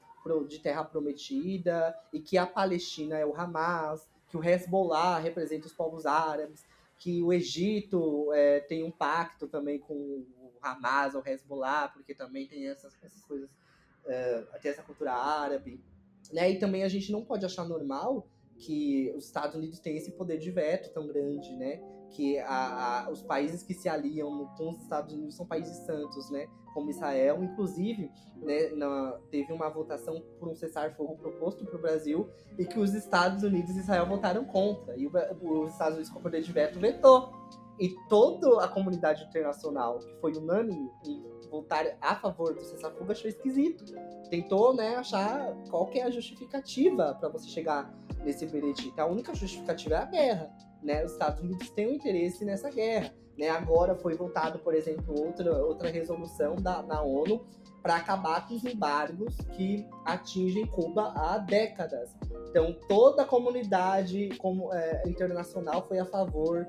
de 0.49 0.59
terra 0.59 0.85
prometida 0.85 1.97
e 2.13 2.21
que 2.21 2.37
a 2.37 2.45
Palestina 2.45 3.17
é 3.17 3.25
o 3.25 3.33
Hamas, 3.33 4.09
que 4.29 4.37
o 4.37 4.43
Hezbollah 4.43 5.19
representa 5.19 5.67
os 5.69 5.73
povos 5.73 6.05
árabes, 6.05 6.65
que 6.99 7.23
o 7.23 7.33
Egito 7.33 8.33
é, 8.33 8.61
tem 8.61 8.83
um 8.83 8.91
pacto 8.91 9.47
também 9.47 9.79
com 9.79 10.25
Hamas 10.73 11.15
ou 11.15 11.23
Hezbollah, 11.25 11.89
porque 11.89 12.15
também 12.15 12.47
tem 12.47 12.69
essas, 12.69 12.97
essas 13.03 13.23
coisas, 13.25 13.51
é, 14.07 14.43
tem 14.61 14.71
essa 14.71 14.83
cultura 14.83 15.13
árabe. 15.13 15.81
Né? 16.33 16.53
E 16.53 16.59
também 16.59 16.83
a 16.83 16.89
gente 16.89 17.13
não 17.13 17.25
pode 17.25 17.45
achar 17.45 17.65
normal 17.65 18.29
que 18.59 19.13
os 19.17 19.27
Estados 19.27 19.55
Unidos 19.55 19.79
têm 19.79 19.97
esse 19.97 20.13
poder 20.13 20.39
de 20.39 20.51
veto 20.51 20.93
tão 20.93 21.07
grande, 21.07 21.55
né? 21.57 21.81
Que 22.11 22.39
a, 22.39 23.05
a, 23.05 23.11
os 23.11 23.23
países 23.23 23.63
que 23.63 23.75
se 23.75 23.89
aliam 23.89 24.47
com 24.57 24.71
os 24.71 24.81
Estados 24.81 25.13
Unidos 25.13 25.37
são 25.37 25.47
países 25.47 25.77
santos, 25.85 26.31
né? 26.31 26.49
Como 26.73 26.91
Israel, 26.91 27.43
inclusive, 27.43 28.11
né, 28.37 28.69
na, 28.71 29.19
teve 29.31 29.53
uma 29.53 29.69
votação 29.69 30.23
por 30.39 30.49
um 30.49 30.55
cessar-fogo 30.55 31.17
proposto 31.17 31.65
para 31.65 31.77
o 31.77 31.81
Brasil 31.81 32.29
e 32.59 32.67
que 32.67 32.79
os 32.79 32.95
Estados 32.95 33.43
Unidos 33.43 33.77
e 33.77 33.81
Israel 33.81 34.07
votaram 34.07 34.45
contra. 34.45 34.97
E 34.97 35.07
o, 35.07 35.11
os 35.65 35.73
Estados 35.73 35.95
Unidos, 35.95 36.13
com 36.13 36.19
o 36.19 36.23
poder 36.23 36.43
de 36.43 36.53
veto, 36.53 36.79
vetou. 36.79 37.33
E 37.79 37.91
toda 38.09 38.65
a 38.65 38.69
comunidade 38.69 39.25
internacional, 39.25 39.99
que 39.99 40.15
foi 40.21 40.33
unânime 40.33 40.91
em 41.07 41.23
votar 41.51 41.85
a 42.01 42.17
favor 42.17 42.55
do 42.55 42.63
cessar-fogo, 42.63 43.13
achou 43.13 43.29
esquisito. 43.29 43.85
Tentou 44.31 44.75
né, 44.75 44.97
achar 44.97 45.55
qual 45.71 45.87
que 45.87 45.99
é 45.99 46.05
a 46.05 46.11
justificativa 46.11 47.15
para 47.15 47.29
você 47.29 47.49
chegar 47.49 47.95
nesse 48.25 48.47
veredito. 48.47 49.01
A 49.01 49.07
única 49.07 49.35
justificativa 49.35 49.95
é 49.95 49.99
a 49.99 50.05
guerra. 50.05 50.51
Né? 50.83 51.05
Os 51.05 51.13
Estados 51.13 51.41
Unidos 51.41 51.71
têm 51.71 51.89
um 51.89 51.93
interesse 51.93 52.45
nessa 52.45 52.71
guerra. 52.71 53.13
Né? 53.39 53.49
Agora 53.51 53.95
foi 53.95 54.15
votado, 54.15 54.59
por 54.59 54.75
exemplo, 54.75 55.15
outra, 55.21 55.65
outra 55.65 55.91
resolução 55.91 56.57
da, 56.57 56.81
da 56.83 57.03
ONU 57.03 57.47
para 57.83 57.97
acabar 57.97 58.49
com 58.49 58.55
os 58.55 58.65
embargos 58.65 59.37
que 59.53 59.87
atingem 60.05 60.67
Cuba 60.67 61.13
há 61.15 61.39
décadas. 61.39 62.17
Então, 62.49 62.77
toda 62.89 63.23
a 63.23 63.25
comunidade 63.25 64.31
como, 64.39 64.73
é, 64.73 65.03
internacional 65.07 65.87
foi 65.87 66.01
a 66.01 66.05
favor 66.05 66.67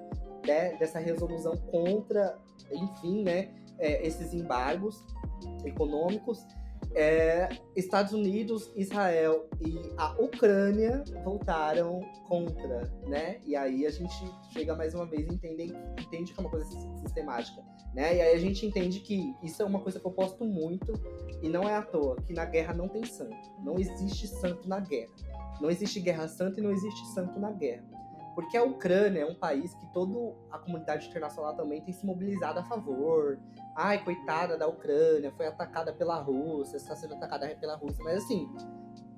né, 0.47 0.75
dessa 0.77 0.99
resolução 0.99 1.55
contra, 1.57 2.37
enfim, 2.71 3.23
né, 3.23 3.53
é, 3.77 4.05
esses 4.05 4.33
embargos 4.33 5.05
econômicos. 5.65 6.45
É, 6.95 7.49
Estados 7.75 8.13
Unidos, 8.13 8.71
Israel 8.75 9.47
e 9.61 9.77
a 9.97 10.13
Ucrânia 10.19 11.03
voltaram 11.23 11.99
contra, 12.27 12.91
né? 13.05 13.39
E 13.45 13.55
aí 13.55 13.85
a 13.85 13.91
gente 13.91 14.15
chega 14.51 14.75
mais 14.75 14.95
uma 14.95 15.05
vez 15.05 15.27
e 15.27 15.33
entende, 15.33 15.75
entende 15.99 16.33
que 16.33 16.39
é 16.39 16.41
uma 16.41 16.49
coisa 16.49 16.65
sistemática, 17.01 17.61
né? 17.93 18.15
E 18.15 18.21
aí 18.21 18.35
a 18.35 18.39
gente 18.39 18.65
entende 18.65 19.01
que 19.01 19.35
isso 19.43 19.61
é 19.61 19.65
uma 19.65 19.79
coisa 19.79 19.99
que 19.99 20.07
eu 20.07 20.11
posto 20.11 20.43
muito 20.45 20.93
e 21.43 21.49
não 21.49 21.63
é 21.69 21.75
à 21.75 21.81
toa, 21.81 22.15
que 22.25 22.33
na 22.33 22.45
guerra 22.45 22.73
não 22.73 22.87
tem 22.87 23.03
santo. 23.05 23.35
Não 23.63 23.77
existe 23.77 24.27
santo 24.27 24.67
na 24.67 24.79
guerra. 24.79 25.13
Não 25.61 25.69
existe 25.69 25.99
guerra 25.99 26.27
santa 26.27 26.59
e 26.59 26.63
não 26.63 26.71
existe 26.71 27.05
santo 27.07 27.39
na 27.39 27.51
guerra. 27.51 27.85
Porque 28.37 28.55
a 28.55 28.63
Ucrânia 28.63 29.21
é 29.21 29.25
um 29.25 29.33
país 29.33 29.73
que 29.73 29.87
toda 29.87 30.37
a 30.51 30.59
comunidade 30.59 31.07
internacional 31.07 31.55
também 31.55 31.81
tem 31.81 31.91
se 31.91 32.05
mobilizado 32.05 32.59
a 32.59 32.63
favor. 32.63 33.39
Ai, 33.75 34.03
coitada 34.03 34.55
da 34.55 34.67
Ucrânia, 34.67 35.33
foi 35.35 35.47
atacada 35.47 35.91
pela 35.91 36.21
Rússia, 36.21 36.77
está 36.77 36.95
sendo 36.95 37.15
atacada 37.15 37.47
pela 37.55 37.75
Rússia. 37.75 38.03
Mas 38.03 38.23
assim, 38.23 38.47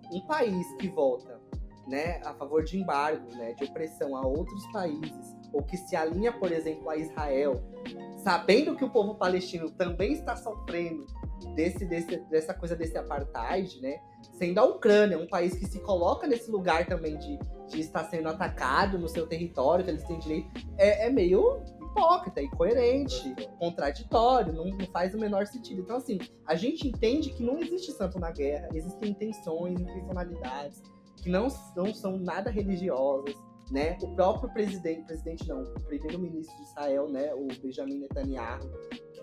um 0.10 0.22
país 0.22 0.66
que 0.78 0.88
volta 0.88 1.38
né, 1.86 2.22
a 2.24 2.34
favor 2.34 2.64
de 2.64 2.80
embargo, 2.80 3.30
né, 3.36 3.52
de 3.56 3.66
opressão 3.66 4.16
a 4.16 4.26
outros 4.26 4.66
países, 4.72 5.36
ou 5.52 5.64
que 5.64 5.76
se 5.76 5.98
alinha, 5.98 6.32
por 6.32 6.54
exemplo, 6.54 6.90
a 6.90 6.96
Israel, 6.96 7.56
sabendo 8.24 8.74
que 8.78 8.86
o 8.86 8.90
povo 8.90 9.16
palestino 9.16 9.70
também 9.70 10.14
está 10.14 10.38
sofrendo 10.38 11.06
desse, 11.56 11.86
desse, 11.86 12.18
dessa 12.30 12.54
coisa 12.54 12.76
desse 12.76 12.98
apartheid, 12.98 13.82
né? 13.82 14.00
Sendo 14.34 14.60
a 14.60 14.66
Ucrânia 14.66 15.18
um 15.18 15.28
país 15.28 15.54
que 15.56 15.66
se 15.66 15.80
coloca 15.80 16.28
nesse 16.28 16.50
lugar 16.50 16.86
também 16.86 17.18
de, 17.18 17.40
de 17.68 17.80
estar 17.80 18.04
sendo 18.06 18.30
atacado 18.30 18.98
no 18.98 19.08
seu 19.08 19.28
território, 19.28 19.84
que 19.84 19.92
eles 19.92 20.04
têm 20.04 20.20
direito, 20.20 20.50
é, 20.78 21.08
é 21.08 21.10
meio 21.10 21.64
hipócrita, 21.90 22.42
incoerente, 22.42 23.36
contraditório, 23.58 24.54
não, 24.54 24.66
não, 24.66 24.86
faz 24.88 25.14
o 25.14 25.20
menor 25.20 25.48
sentido. 25.48 25.82
Então, 25.82 25.98
assim, 25.98 26.20
a 26.46 26.56
gente 26.56 26.88
entende 26.88 27.32
que 27.32 27.44
não 27.44 27.60
existe 27.60 27.92
santo 27.92 28.20
na 28.20 28.32
guerra, 28.32 28.70
existem 28.74 29.12
intenções, 29.12 29.80
intencionalidades, 29.80 30.82
que 31.18 31.30
não, 31.30 31.48
não 31.76 31.94
são 31.94 32.18
nada 32.18 32.50
religiosas, 32.50 33.36
né? 33.72 33.98
O 34.02 34.16
próprio 34.16 34.52
presidente, 34.52 35.06
presidente 35.06 35.48
não, 35.48 35.64
o 35.64 35.84
primeiro-ministro 35.86 36.56
de 36.58 36.64
Israel, 36.64 37.08
né, 37.10 37.34
o 37.36 37.48
Benjamin 37.62 38.00
Netanyahu, 38.00 38.72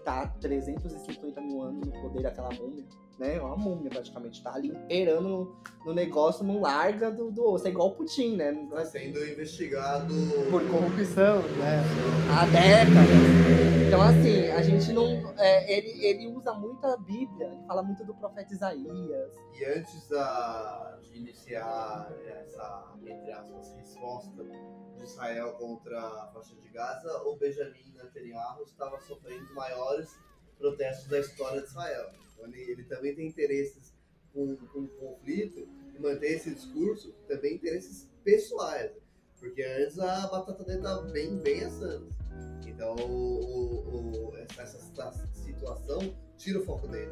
há 0.06 0.26
350 0.40 1.40
mil 1.40 1.62
anos 1.62 1.86
no 1.86 1.92
poder 2.00 2.22
daquela 2.22 2.50
múmia, 2.50 2.84
né? 3.18 3.36
É 3.36 3.40
uma 3.40 3.56
múmia 3.56 3.90
praticamente, 3.90 4.42
tá 4.42 4.54
ali 4.54 4.68
imperando 4.68 5.28
no, 5.28 5.56
no, 5.84 5.94
negócio, 5.94 6.44
não 6.44 6.60
larga 6.60 7.10
do, 7.10 7.30
do 7.30 7.44
osso. 7.44 7.66
É 7.66 7.70
igual 7.70 7.88
o 7.88 7.94
Putin, 7.94 8.36
né? 8.36 8.52
Tá 8.70 8.84
sendo 8.84 9.24
investigado 9.24 10.14
por 10.50 10.62
corrupção, 10.68 11.42
né? 11.42 11.82
Há 12.30 12.46
décadas. 12.46 13.66
Então, 13.86 14.02
assim, 14.02 14.48
a 14.50 14.62
gente 14.62 14.92
não. 14.92 15.34
É, 15.38 15.78
ele, 15.78 16.04
ele 16.04 16.28
usa 16.28 16.52
muito 16.52 16.84
a 16.86 16.96
Bíblia, 16.96 17.46
ele 17.46 17.66
fala 17.66 17.82
muito 17.82 18.04
do 18.04 18.14
profeta 18.14 18.52
Isaías. 18.52 19.32
E 19.58 19.64
antes 19.64 20.08
da, 20.08 20.98
de 21.02 21.16
iniciar 21.16 22.12
essa, 22.26 22.94
entre 23.04 23.32
aspas, 23.32 23.74
resposta 23.76 24.44
de 24.44 25.04
Israel 25.04 25.52
contra 25.52 25.98
a 25.98 26.30
faixa 26.34 26.54
de 26.56 26.68
Gaza, 26.68 27.22
o 27.24 27.36
Benjamin 27.36 27.94
Netanyahu 27.94 28.64
estava 28.64 29.00
sofrendo 29.00 29.44
os 29.44 29.54
maiores 29.54 30.18
protestos 30.58 31.08
da 31.08 31.20
história 31.20 31.60
de 31.60 31.68
Israel. 31.68 32.10
Ele, 32.44 32.70
ele 32.70 32.84
também 32.84 33.14
tem 33.14 33.26
interesses 33.26 33.94
com, 34.32 34.56
com 34.56 34.80
o 34.80 34.88
conflito 34.88 35.66
e 35.94 36.00
manter 36.00 36.32
esse 36.32 36.54
discurso, 36.54 37.12
também 37.26 37.54
interesses 37.54 38.08
pessoais. 38.22 38.92
Porque 39.38 39.62
antes 39.62 39.98
a 39.98 40.26
batata 40.28 40.64
dele 40.64 40.82
tá 40.82 41.00
bem, 41.02 41.38
bem 41.38 41.64
assando. 41.64 42.08
Então, 42.66 42.94
o, 42.96 44.30
o, 44.30 44.36
essa, 44.36 44.62
essa, 44.62 44.78
situação 45.34 46.14
tira 46.36 46.58
o 46.58 46.64
foco 46.64 46.86
dele. 46.88 47.10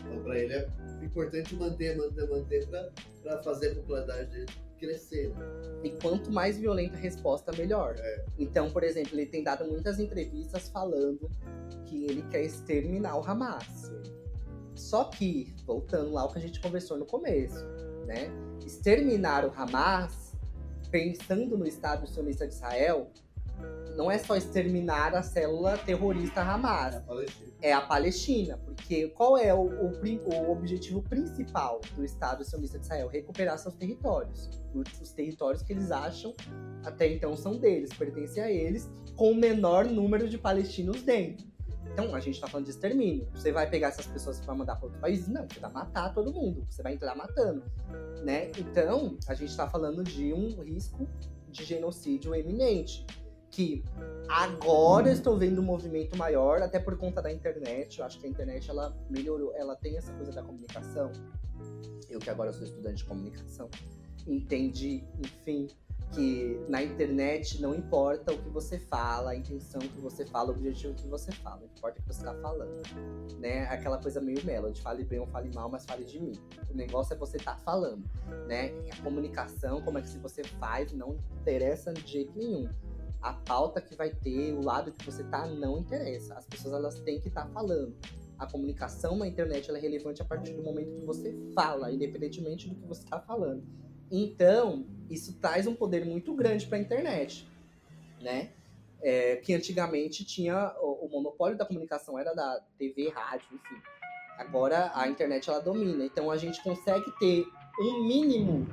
Então, 0.00 0.22
para 0.22 0.38
ele 0.38 0.52
é 0.52 0.68
importante 1.02 1.54
manter, 1.54 1.96
manter, 1.96 2.28
manter 2.28 2.66
para 2.68 3.42
fazer 3.42 3.72
a 3.72 3.74
popularidade 3.76 4.30
dele 4.30 4.46
crescer. 4.78 5.30
Né? 5.30 5.46
E 5.84 5.90
quanto 5.90 6.30
mais 6.30 6.58
violenta 6.58 6.96
a 6.96 7.00
resposta, 7.00 7.50
melhor. 7.52 7.94
É. 7.98 8.24
Então, 8.38 8.70
por 8.70 8.82
exemplo, 8.82 9.14
ele 9.14 9.26
tem 9.26 9.42
dado 9.42 9.64
muitas 9.64 9.98
entrevistas 9.98 10.68
falando 10.68 11.30
que 11.86 12.04
ele 12.04 12.22
quer 12.30 12.44
exterminar 12.44 13.16
o 13.16 13.24
Hamas. 13.24 13.90
Só 14.76 15.04
que, 15.04 15.54
voltando 15.64 16.12
lá 16.12 16.22
ao 16.22 16.32
que 16.32 16.38
a 16.38 16.40
gente 16.40 16.60
conversou 16.60 16.98
no 16.98 17.06
começo, 17.06 17.64
né? 18.06 18.30
Exterminar 18.64 19.44
o 19.44 19.52
Hamas, 19.56 20.34
pensando 20.90 21.56
no 21.56 21.66
Estado 21.66 22.06
sionista 22.06 22.46
de 22.46 22.54
Israel, 22.54 23.10
não 23.96 24.10
é 24.10 24.18
só 24.18 24.36
exterminar 24.36 25.14
a 25.14 25.22
célula 25.22 25.78
terrorista 25.78 26.42
Hamas. 26.42 26.94
É 26.94 26.98
a 26.98 27.00
Palestina. 27.00 27.52
É 27.62 27.72
a 27.72 27.80
Palestina 27.80 28.58
porque 28.58 29.08
qual 29.08 29.38
é 29.38 29.54
o, 29.54 29.62
o, 29.62 29.92
o, 29.94 30.52
objetivo 30.52 31.02
principal 31.02 31.80
do 31.94 32.04
Estado 32.04 32.44
sionista 32.44 32.78
de 32.78 32.84
Israel? 32.84 33.08
Recuperar 33.08 33.58
seus 33.58 33.74
territórios. 33.74 34.50
Os 34.74 35.12
territórios 35.12 35.62
que 35.62 35.72
eles 35.72 35.90
acham 35.90 36.34
até 36.84 37.10
então 37.10 37.34
são 37.34 37.56
deles, 37.56 37.90
pertencem 37.94 38.42
a 38.42 38.50
eles, 38.50 38.90
com 39.16 39.32
o 39.32 39.34
menor 39.34 39.86
número 39.86 40.28
de 40.28 40.36
palestinos 40.36 41.02
dentro. 41.02 41.46
Então, 41.96 42.14
a 42.14 42.20
gente 42.20 42.34
está 42.34 42.46
falando 42.46 42.66
de 42.66 42.72
extermínio. 42.72 43.26
Você 43.32 43.50
vai 43.50 43.70
pegar 43.70 43.88
essas 43.88 44.06
pessoas 44.06 44.38
para 44.38 44.54
mandar 44.54 44.76
para 44.76 44.84
outro 44.84 45.00
país? 45.00 45.26
Não, 45.26 45.48
você 45.48 45.58
vai 45.58 45.72
matar 45.72 46.12
todo 46.12 46.30
mundo. 46.30 46.66
Você 46.68 46.82
vai 46.82 46.92
entrar 46.92 47.14
matando, 47.16 47.62
né? 48.22 48.50
Então, 48.58 49.16
a 49.26 49.32
gente 49.32 49.48
está 49.48 49.66
falando 49.66 50.04
de 50.04 50.30
um 50.30 50.60
risco 50.60 51.08
de 51.48 51.64
genocídio 51.64 52.34
eminente. 52.34 53.06
Que 53.50 53.82
agora 54.28 55.10
estou 55.10 55.38
vendo 55.38 55.62
um 55.62 55.64
movimento 55.64 56.18
maior, 56.18 56.60
até 56.60 56.78
por 56.78 56.98
conta 56.98 57.22
da 57.22 57.32
internet. 57.32 57.98
Eu 57.98 58.04
acho 58.04 58.20
que 58.20 58.26
a 58.26 58.28
internet 58.28 58.68
ela 58.68 58.94
melhorou, 59.08 59.54
ela 59.56 59.74
tem 59.74 59.96
essa 59.96 60.12
coisa 60.12 60.32
da 60.32 60.42
comunicação. 60.42 61.10
Eu 62.10 62.18
que 62.18 62.28
agora 62.28 62.52
sou 62.52 62.64
estudante 62.64 62.96
de 62.96 63.04
comunicação, 63.04 63.70
entende, 64.26 65.02
enfim, 65.18 65.68
que 66.12 66.58
na 66.68 66.82
internet 66.82 67.60
não 67.60 67.74
importa 67.74 68.32
o 68.32 68.38
que 68.38 68.48
você 68.48 68.78
fala, 68.78 69.32
a 69.32 69.36
intenção 69.36 69.80
que 69.80 70.00
você 70.00 70.24
fala, 70.24 70.50
o 70.50 70.54
objetivo 70.54 70.94
que 70.94 71.06
você 71.08 71.32
fala, 71.32 71.56
não 71.56 71.66
importa 71.66 71.98
o 71.98 72.02
que 72.02 72.08
você 72.08 72.20
está 72.20 72.34
falando, 72.34 72.82
né? 73.38 73.66
Aquela 73.66 73.98
coisa 73.98 74.20
meio 74.20 74.44
melody, 74.44 74.80
fale 74.80 75.04
bem 75.04 75.18
ou 75.18 75.26
fale 75.26 75.50
mal, 75.54 75.68
mas 75.68 75.84
fale 75.84 76.04
de 76.04 76.20
mim. 76.20 76.32
O 76.70 76.74
negócio 76.74 77.14
é 77.14 77.16
você 77.16 77.36
estar 77.36 77.56
tá 77.56 77.58
falando, 77.58 78.04
né? 78.46 78.72
A 78.92 79.02
comunicação, 79.02 79.82
como 79.82 79.98
é 79.98 80.02
que 80.02 80.18
você 80.18 80.42
faz, 80.44 80.92
não 80.92 81.16
interessa 81.40 81.92
de 81.92 82.06
jeito 82.06 82.38
nenhum. 82.38 82.68
A 83.20 83.32
pauta 83.32 83.80
que 83.80 83.96
vai 83.96 84.10
ter, 84.10 84.52
o 84.52 84.62
lado 84.62 84.92
que 84.92 85.04
você 85.04 85.24
tá, 85.24 85.46
não 85.46 85.78
interessa. 85.78 86.34
As 86.34 86.46
pessoas 86.46 86.74
elas 86.74 87.00
têm 87.00 87.20
que 87.20 87.28
estar 87.28 87.46
tá 87.46 87.50
falando. 87.50 87.96
A 88.38 88.46
comunicação 88.46 89.16
na 89.16 89.26
internet 89.26 89.70
é 89.70 89.78
relevante 89.78 90.20
a 90.20 90.24
partir 90.24 90.52
do 90.52 90.62
momento 90.62 90.94
que 90.94 91.04
você 91.04 91.34
fala, 91.54 91.90
independentemente 91.90 92.68
do 92.68 92.74
que 92.74 92.86
você 92.86 93.02
está 93.02 93.18
falando. 93.18 93.64
Então, 94.10 94.86
isso 95.10 95.38
traz 95.40 95.66
um 95.66 95.74
poder 95.74 96.04
muito 96.04 96.34
grande 96.34 96.66
para 96.66 96.78
a 96.78 96.80
internet, 96.80 97.48
né? 98.20 98.50
É, 99.02 99.36
que 99.36 99.54
antigamente 99.54 100.24
tinha 100.24 100.74
o, 100.80 101.06
o, 101.06 101.08
monopólio 101.10 101.56
da 101.56 101.66
comunicação 101.66 102.18
era 102.18 102.34
da 102.34 102.60
TV, 102.78 103.10
rádio, 103.10 103.46
enfim. 103.52 103.82
Agora 104.38 104.90
a 104.94 105.06
internet 105.08 105.48
ela 105.48 105.60
domina, 105.60 106.04
então 106.04 106.30
a 106.30 106.36
gente 106.36 106.62
consegue 106.62 107.10
ter 107.18 107.46
um 107.78 108.06
mínimo 108.06 108.66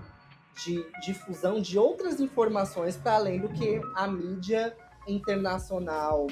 de 0.64 0.86
difusão 1.02 1.62
de 1.62 1.78
outras 1.78 2.20
informações 2.20 2.96
para 2.96 3.16
além 3.16 3.40
do 3.40 3.50
que 3.50 3.82
a 3.96 4.08
mídia 4.08 4.76
internacional 5.08 6.28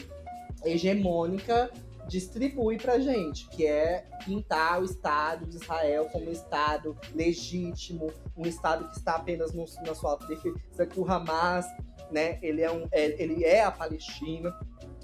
hegemônica 0.64 1.72
distribui 2.12 2.78
pra 2.78 3.00
gente, 3.00 3.48
que 3.48 3.66
é 3.66 4.06
pintar 4.26 4.82
o 4.82 4.84
Estado 4.84 5.46
de 5.46 5.56
Israel 5.56 6.10
como 6.12 6.28
um 6.28 6.32
Estado 6.32 6.98
legítimo, 7.16 8.12
um 8.36 8.46
Estado 8.46 8.90
que 8.90 8.98
está 8.98 9.16
apenas 9.16 9.54
no, 9.54 9.64
na 9.86 9.96
sua 9.96 10.18
defesa, 10.18 10.86
que 10.86 11.00
o 11.00 11.10
Hamas, 11.10 11.66
né, 12.12 12.38
ele 12.42 12.62
é, 12.62 12.70
um, 12.70 12.86
é, 12.92 13.24
ele 13.24 13.46
é 13.46 13.64
a 13.64 13.72
Palestina, 13.72 14.54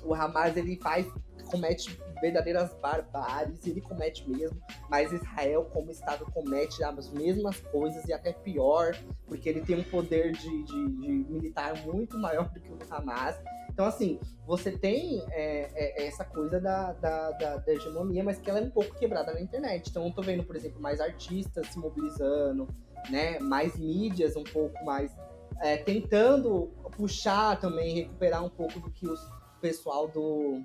o 0.03 0.13
Hamas, 0.13 0.57
ele 0.57 0.77
faz, 0.81 1.07
comete 1.49 1.97
verdadeiras 2.19 2.73
barbáries, 2.81 3.65
ele 3.65 3.79
comete 3.79 4.29
mesmo, 4.29 4.61
mas 4.89 5.13
Israel, 5.13 5.63
como 5.71 5.89
Estado, 5.89 6.25
comete 6.33 6.83
as 6.83 7.09
mesmas 7.09 7.57
coisas 7.71 8.03
e 8.05 8.11
até 8.11 8.33
pior, 8.33 8.97
porque 9.25 9.47
ele 9.47 9.61
tem 9.61 9.79
um 9.79 9.83
poder 9.83 10.33
de, 10.33 10.63
de, 10.63 10.89
de 10.89 11.11
militar 11.29 11.73
muito 11.85 12.17
maior 12.17 12.49
do 12.49 12.59
que 12.59 12.69
o 12.69 12.77
Hamas. 12.89 13.37
Então, 13.77 13.85
assim, 13.85 14.19
você 14.47 14.71
tem 14.71 15.23
é, 15.29 15.69
é, 15.75 16.07
essa 16.07 16.25
coisa 16.25 16.59
da, 16.59 16.93
da, 16.93 17.29
da, 17.29 17.57
da, 17.57 17.71
hegemonia, 17.71 18.23
mas 18.23 18.39
que 18.39 18.49
ela 18.49 18.57
é 18.57 18.63
um 18.63 18.71
pouco 18.71 18.97
quebrada 18.97 19.31
na 19.31 19.39
internet. 19.39 19.91
Então, 19.91 20.03
eu 20.07 20.11
tô 20.11 20.23
vendo, 20.23 20.43
por 20.43 20.55
exemplo, 20.55 20.81
mais 20.81 20.99
artistas 20.99 21.67
se 21.67 21.77
mobilizando, 21.77 22.67
né? 23.11 23.37
Mais 23.37 23.77
mídias 23.77 24.35
um 24.35 24.43
pouco 24.43 24.83
mais 24.83 25.15
é, 25.61 25.77
tentando 25.77 26.71
puxar 26.97 27.59
também, 27.59 27.93
recuperar 27.93 28.43
um 28.43 28.49
pouco 28.49 28.79
do 28.79 28.89
que 28.89 29.07
os 29.07 29.21
pessoal 29.61 30.07
do 30.07 30.59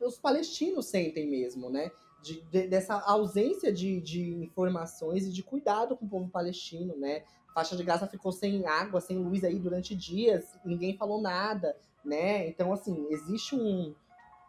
os 0.00 0.16
palestinos 0.16 0.86
sentem 0.86 1.28
mesmo, 1.28 1.68
né? 1.68 1.90
De, 2.22 2.40
de, 2.50 2.66
dessa 2.66 2.94
ausência 2.94 3.70
de, 3.70 4.00
de 4.00 4.36
informações 4.36 5.26
e 5.26 5.30
de 5.30 5.42
cuidado 5.42 5.98
com 5.98 6.06
o 6.06 6.08
povo 6.08 6.30
palestino, 6.30 6.96
né? 6.96 7.24
A 7.50 7.52
faixa 7.52 7.76
de 7.76 7.84
Gaza 7.84 8.06
ficou 8.06 8.32
sem 8.32 8.66
água, 8.66 9.02
sem 9.02 9.18
luz 9.18 9.44
aí 9.44 9.58
durante 9.58 9.94
dias, 9.94 10.58
ninguém 10.64 10.96
falou 10.96 11.20
nada 11.20 11.76
né? 12.04 12.48
Então, 12.48 12.72
assim, 12.72 13.06
existe 13.10 13.54
um, 13.54 13.94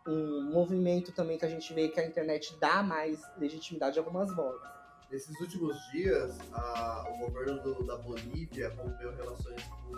um 0.08 0.52
movimento 0.52 1.12
também 1.12 1.38
que 1.38 1.46
a 1.46 1.50
gente 1.50 1.74
vê 1.74 1.90
que 1.90 2.00
a 2.00 2.06
internet 2.06 2.58
dá 2.60 2.84
mais 2.84 3.22
legitimidade 3.38 3.98
a 3.98 4.02
algumas 4.02 4.34
vozes. 4.36 4.74
Nesses 5.12 5.40
últimos 5.40 5.78
dias, 5.92 6.40
a, 6.52 7.06
o 7.14 7.18
governo 7.20 7.62
do, 7.62 7.84
da 7.86 7.98
Bolívia 7.98 8.74
rompeu 8.76 9.16
relações 9.16 9.64
com, 9.64 9.94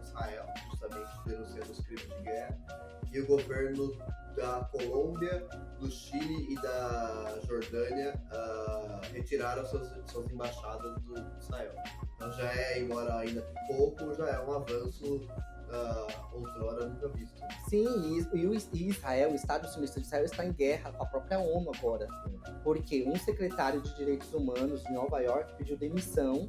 Israel, 0.00 0.46
justamente 0.70 1.10
denunciando 1.26 1.72
os 1.72 1.80
crimes 1.80 2.08
de 2.08 2.22
guerra, 2.22 2.58
e 3.12 3.20
o 3.20 3.26
governo 3.26 3.96
da 4.36 4.68
Colômbia, 4.70 5.46
do 5.78 5.90
Chile 5.90 6.52
e 6.52 6.54
da 6.62 7.40
Jordânia 7.46 8.14
uh, 8.30 9.12
retiraram 9.12 9.66
suas, 9.66 9.88
suas 10.10 10.30
embaixadas 10.30 11.00
do 11.02 11.14
Israel. 11.40 11.74
Então 12.14 12.32
já 12.32 12.52
é, 12.54 12.80
embora 12.80 13.16
ainda 13.16 13.42
pouco, 13.66 14.14
já 14.14 14.28
é 14.28 14.40
um 14.40 14.52
avanço 14.52 15.26
uh, 15.70 16.36
outrora 16.36 16.86
nunca 16.86 17.08
visto. 17.08 17.40
Sim, 17.68 17.86
e, 18.32 18.56
e 18.72 18.88
Israel, 18.88 19.32
o 19.32 19.34
Estado 19.34 19.68
sionista 19.68 20.00
de 20.00 20.06
Israel 20.06 20.24
está 20.24 20.44
em 20.44 20.52
guerra 20.52 20.92
com 20.92 21.02
a 21.02 21.06
própria 21.06 21.38
ONU 21.38 21.70
agora. 21.74 22.06
Porque 22.62 23.04
um 23.06 23.16
secretário 23.16 23.80
de 23.80 23.94
Direitos 23.96 24.32
Humanos 24.32 24.82
de 24.82 24.92
Nova 24.92 25.20
York 25.20 25.54
pediu 25.56 25.76
demissão 25.76 26.48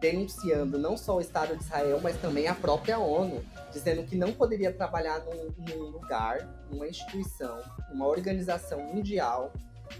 denunciando 0.00 0.78
não 0.78 0.98
só 0.98 1.16
o 1.16 1.20
Estado 1.20 1.56
de 1.56 1.62
Israel, 1.62 1.98
mas 2.02 2.20
também 2.20 2.46
a 2.46 2.54
própria 2.54 2.98
ONU, 2.98 3.42
dizendo 3.72 4.04
que 4.04 4.16
não 4.16 4.32
poderia 4.32 4.70
trabalhar 4.70 5.20
num, 5.20 5.54
num 5.56 5.84
lugar, 5.84 6.46
numa 6.70 6.86
instituição, 6.86 7.58
numa 7.90 8.06
organização 8.06 8.80
mundial 8.80 9.50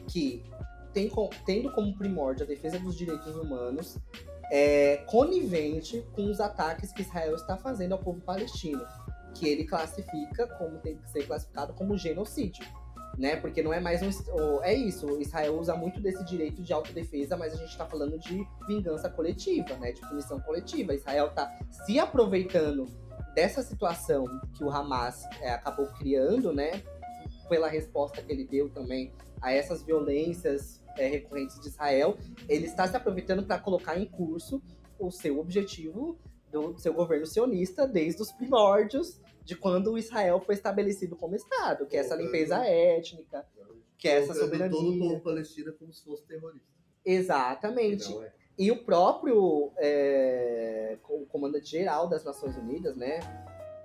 que 0.08 0.44
tem, 0.92 1.10
tendo 1.46 1.72
como 1.72 1.96
primórdio 1.96 2.44
a 2.44 2.46
defesa 2.46 2.78
dos 2.78 2.96
direitos 2.96 3.34
humanos, 3.34 3.98
é, 4.50 4.98
conivente 5.06 6.06
com 6.12 6.30
os 6.30 6.40
ataques 6.40 6.92
que 6.92 7.02
Israel 7.02 7.34
está 7.34 7.56
fazendo 7.56 7.92
ao 7.92 7.98
povo 7.98 8.20
palestino, 8.20 8.84
que 9.34 9.48
ele 9.48 9.64
classifica 9.64 10.46
como 10.58 10.78
tem 10.78 10.96
que 10.96 11.10
ser 11.10 11.26
classificado 11.26 11.72
como 11.74 11.96
genocídio. 11.96 12.64
Né? 13.16 13.36
Porque 13.36 13.62
não 13.62 13.72
é 13.72 13.78
mais 13.78 14.02
um. 14.02 14.60
É 14.62 14.74
isso, 14.74 15.20
Israel 15.20 15.56
usa 15.56 15.76
muito 15.76 16.00
desse 16.00 16.24
direito 16.24 16.60
de 16.62 16.72
autodefesa, 16.72 17.36
mas 17.36 17.54
a 17.54 17.56
gente 17.56 17.70
está 17.70 17.86
falando 17.86 18.18
de 18.18 18.44
vingança 18.66 19.08
coletiva, 19.08 19.76
né? 19.76 19.92
De 19.92 20.00
punição 20.00 20.40
coletiva. 20.40 20.92
Israel 20.92 21.28
está 21.28 21.56
se 21.70 21.96
aproveitando 22.00 22.88
dessa 23.32 23.62
situação 23.62 24.24
que 24.56 24.64
o 24.64 24.70
Hamas 24.70 25.22
é, 25.40 25.50
acabou 25.50 25.86
criando, 25.86 26.52
né? 26.52 26.82
Pela 27.48 27.68
resposta 27.68 28.20
que 28.20 28.32
ele 28.32 28.44
deu 28.44 28.68
também 28.68 29.12
a 29.40 29.52
essas 29.52 29.84
violências 29.84 30.83
é, 30.96 31.06
recorrentes 31.06 31.60
de 31.60 31.68
Israel, 31.68 32.16
ele 32.48 32.66
está 32.66 32.86
se 32.86 32.96
aproveitando 32.96 33.44
para 33.44 33.58
colocar 33.58 33.98
em 33.98 34.06
curso 34.06 34.62
o 34.98 35.10
seu 35.10 35.38
objetivo 35.38 36.18
do 36.50 36.78
seu 36.78 36.94
governo 36.94 37.26
sionista 37.26 37.86
desde 37.86 38.22
os 38.22 38.30
primórdios 38.30 39.20
de 39.44 39.56
quando 39.56 39.92
o 39.92 39.98
Israel 39.98 40.40
foi 40.40 40.54
estabelecido 40.54 41.16
como 41.16 41.34
Estado, 41.34 41.86
que 41.86 41.96
é 41.96 42.00
essa 42.00 42.14
limpeza 42.14 42.64
étnica, 42.64 43.46
que 43.98 44.08
é 44.08 44.18
essa 44.18 44.34
soberania. 44.34 44.70
todo 44.70 44.94
o 44.94 44.98
povo 44.98 45.20
palestino 45.20 45.72
como 45.74 45.92
se 45.92 46.04
fosse 46.04 46.24
terrorista. 46.24 46.66
Exatamente. 47.04 48.16
É. 48.18 48.32
E 48.56 48.70
o 48.70 48.84
próprio 48.84 49.72
é, 49.76 50.96
comandante-geral 51.28 52.08
das 52.08 52.24
Nações 52.24 52.56
Unidas, 52.56 52.96
né, 52.96 53.20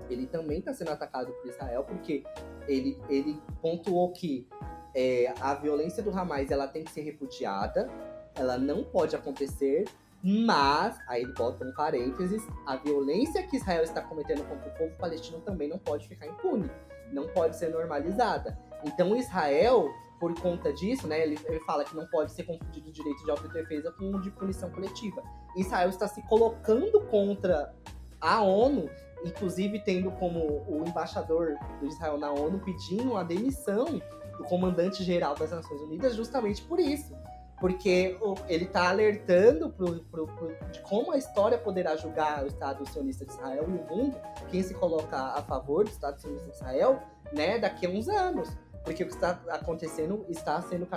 ele 0.09 0.27
também 0.27 0.59
está 0.59 0.73
sendo 0.73 0.91
atacado 0.91 1.31
por 1.33 1.47
Israel, 1.47 1.83
porque 1.83 2.23
ele, 2.67 2.97
ele 3.09 3.41
pontuou 3.61 4.13
que 4.13 4.47
é, 4.95 5.33
a 5.39 5.53
violência 5.53 6.01
do 6.01 6.09
Hamas 6.09 6.49
ela 6.51 6.67
tem 6.67 6.83
que 6.83 6.91
ser 6.91 7.01
repudiada, 7.01 7.89
ela 8.35 8.57
não 8.57 8.83
pode 8.83 9.15
acontecer, 9.15 9.85
mas, 10.21 10.99
aí 11.07 11.23
ele 11.23 11.33
bota 11.33 11.65
um 11.65 11.73
parênteses, 11.73 12.45
a 12.65 12.75
violência 12.75 13.43
que 13.43 13.55
Israel 13.55 13.83
está 13.83 14.01
cometendo 14.01 14.43
contra 14.47 14.69
o 14.69 14.73
povo 14.77 14.95
palestino 14.97 15.39
também 15.41 15.69
não 15.69 15.79
pode 15.79 16.07
ficar 16.07 16.27
impune, 16.27 16.69
não 17.11 17.27
pode 17.29 17.55
ser 17.55 17.69
normalizada. 17.69 18.57
Então 18.83 19.15
Israel, 19.15 19.89
por 20.19 20.33
conta 20.39 20.73
disso, 20.73 21.07
né, 21.07 21.21
ele, 21.21 21.39
ele 21.45 21.59
fala 21.61 21.85
que 21.85 21.95
não 21.95 22.05
pode 22.07 22.33
ser 22.33 22.43
confundido 22.43 22.89
o 22.89 22.91
direito 22.91 23.23
de 23.23 23.31
autodefesa 23.31 23.91
com 23.93 24.11
o 24.11 24.21
de 24.21 24.29
punição 24.31 24.69
coletiva. 24.71 25.23
Israel 25.55 25.89
está 25.89 26.07
se 26.07 26.21
colocando 26.23 26.99
contra 27.07 27.73
a 28.19 28.41
ONU, 28.41 28.89
inclusive 29.23 29.79
tendo 29.79 30.11
como 30.11 30.65
o 30.67 30.83
embaixador 30.85 31.57
do 31.79 31.87
Israel 31.87 32.17
na 32.17 32.31
ONU 32.31 32.59
pedindo 32.59 33.15
a 33.15 33.23
demissão 33.23 34.01
do 34.39 34.45
comandante-geral 34.45 35.35
das 35.35 35.51
Nações 35.51 35.81
Unidas 35.81 36.15
justamente 36.15 36.63
por 36.63 36.79
isso. 36.79 37.13
Porque 37.59 38.17
ele 38.47 38.63
está 38.63 38.87
alertando 38.89 39.69
pro, 39.69 39.99
pro, 40.05 40.25
pro, 40.27 40.71
de 40.71 40.79
como 40.83 41.11
a 41.11 41.17
história 41.17 41.57
poderá 41.57 41.97
julgar 41.97 42.45
o 42.45 42.47
Estado 42.47 42.87
sionista 42.87 43.25
de 43.25 43.33
Israel 43.33 43.65
e 43.67 43.73
o 43.73 43.97
mundo, 43.97 44.17
quem 44.49 44.63
se 44.63 44.73
coloca 44.73 45.17
a 45.17 45.43
favor 45.43 45.83
do 45.83 45.89
Estado 45.89 46.21
sionista 46.21 46.47
de 46.47 46.55
Israel, 46.55 47.01
né, 47.33 47.59
daqui 47.59 47.85
a 47.85 47.89
uns 47.89 48.07
anos. 48.07 48.49
Porque 48.85 49.03
o 49.03 49.07
que 49.07 49.13
está 49.13 49.31
acontecendo 49.49 50.25
está 50.29 50.61
sendo 50.61 50.87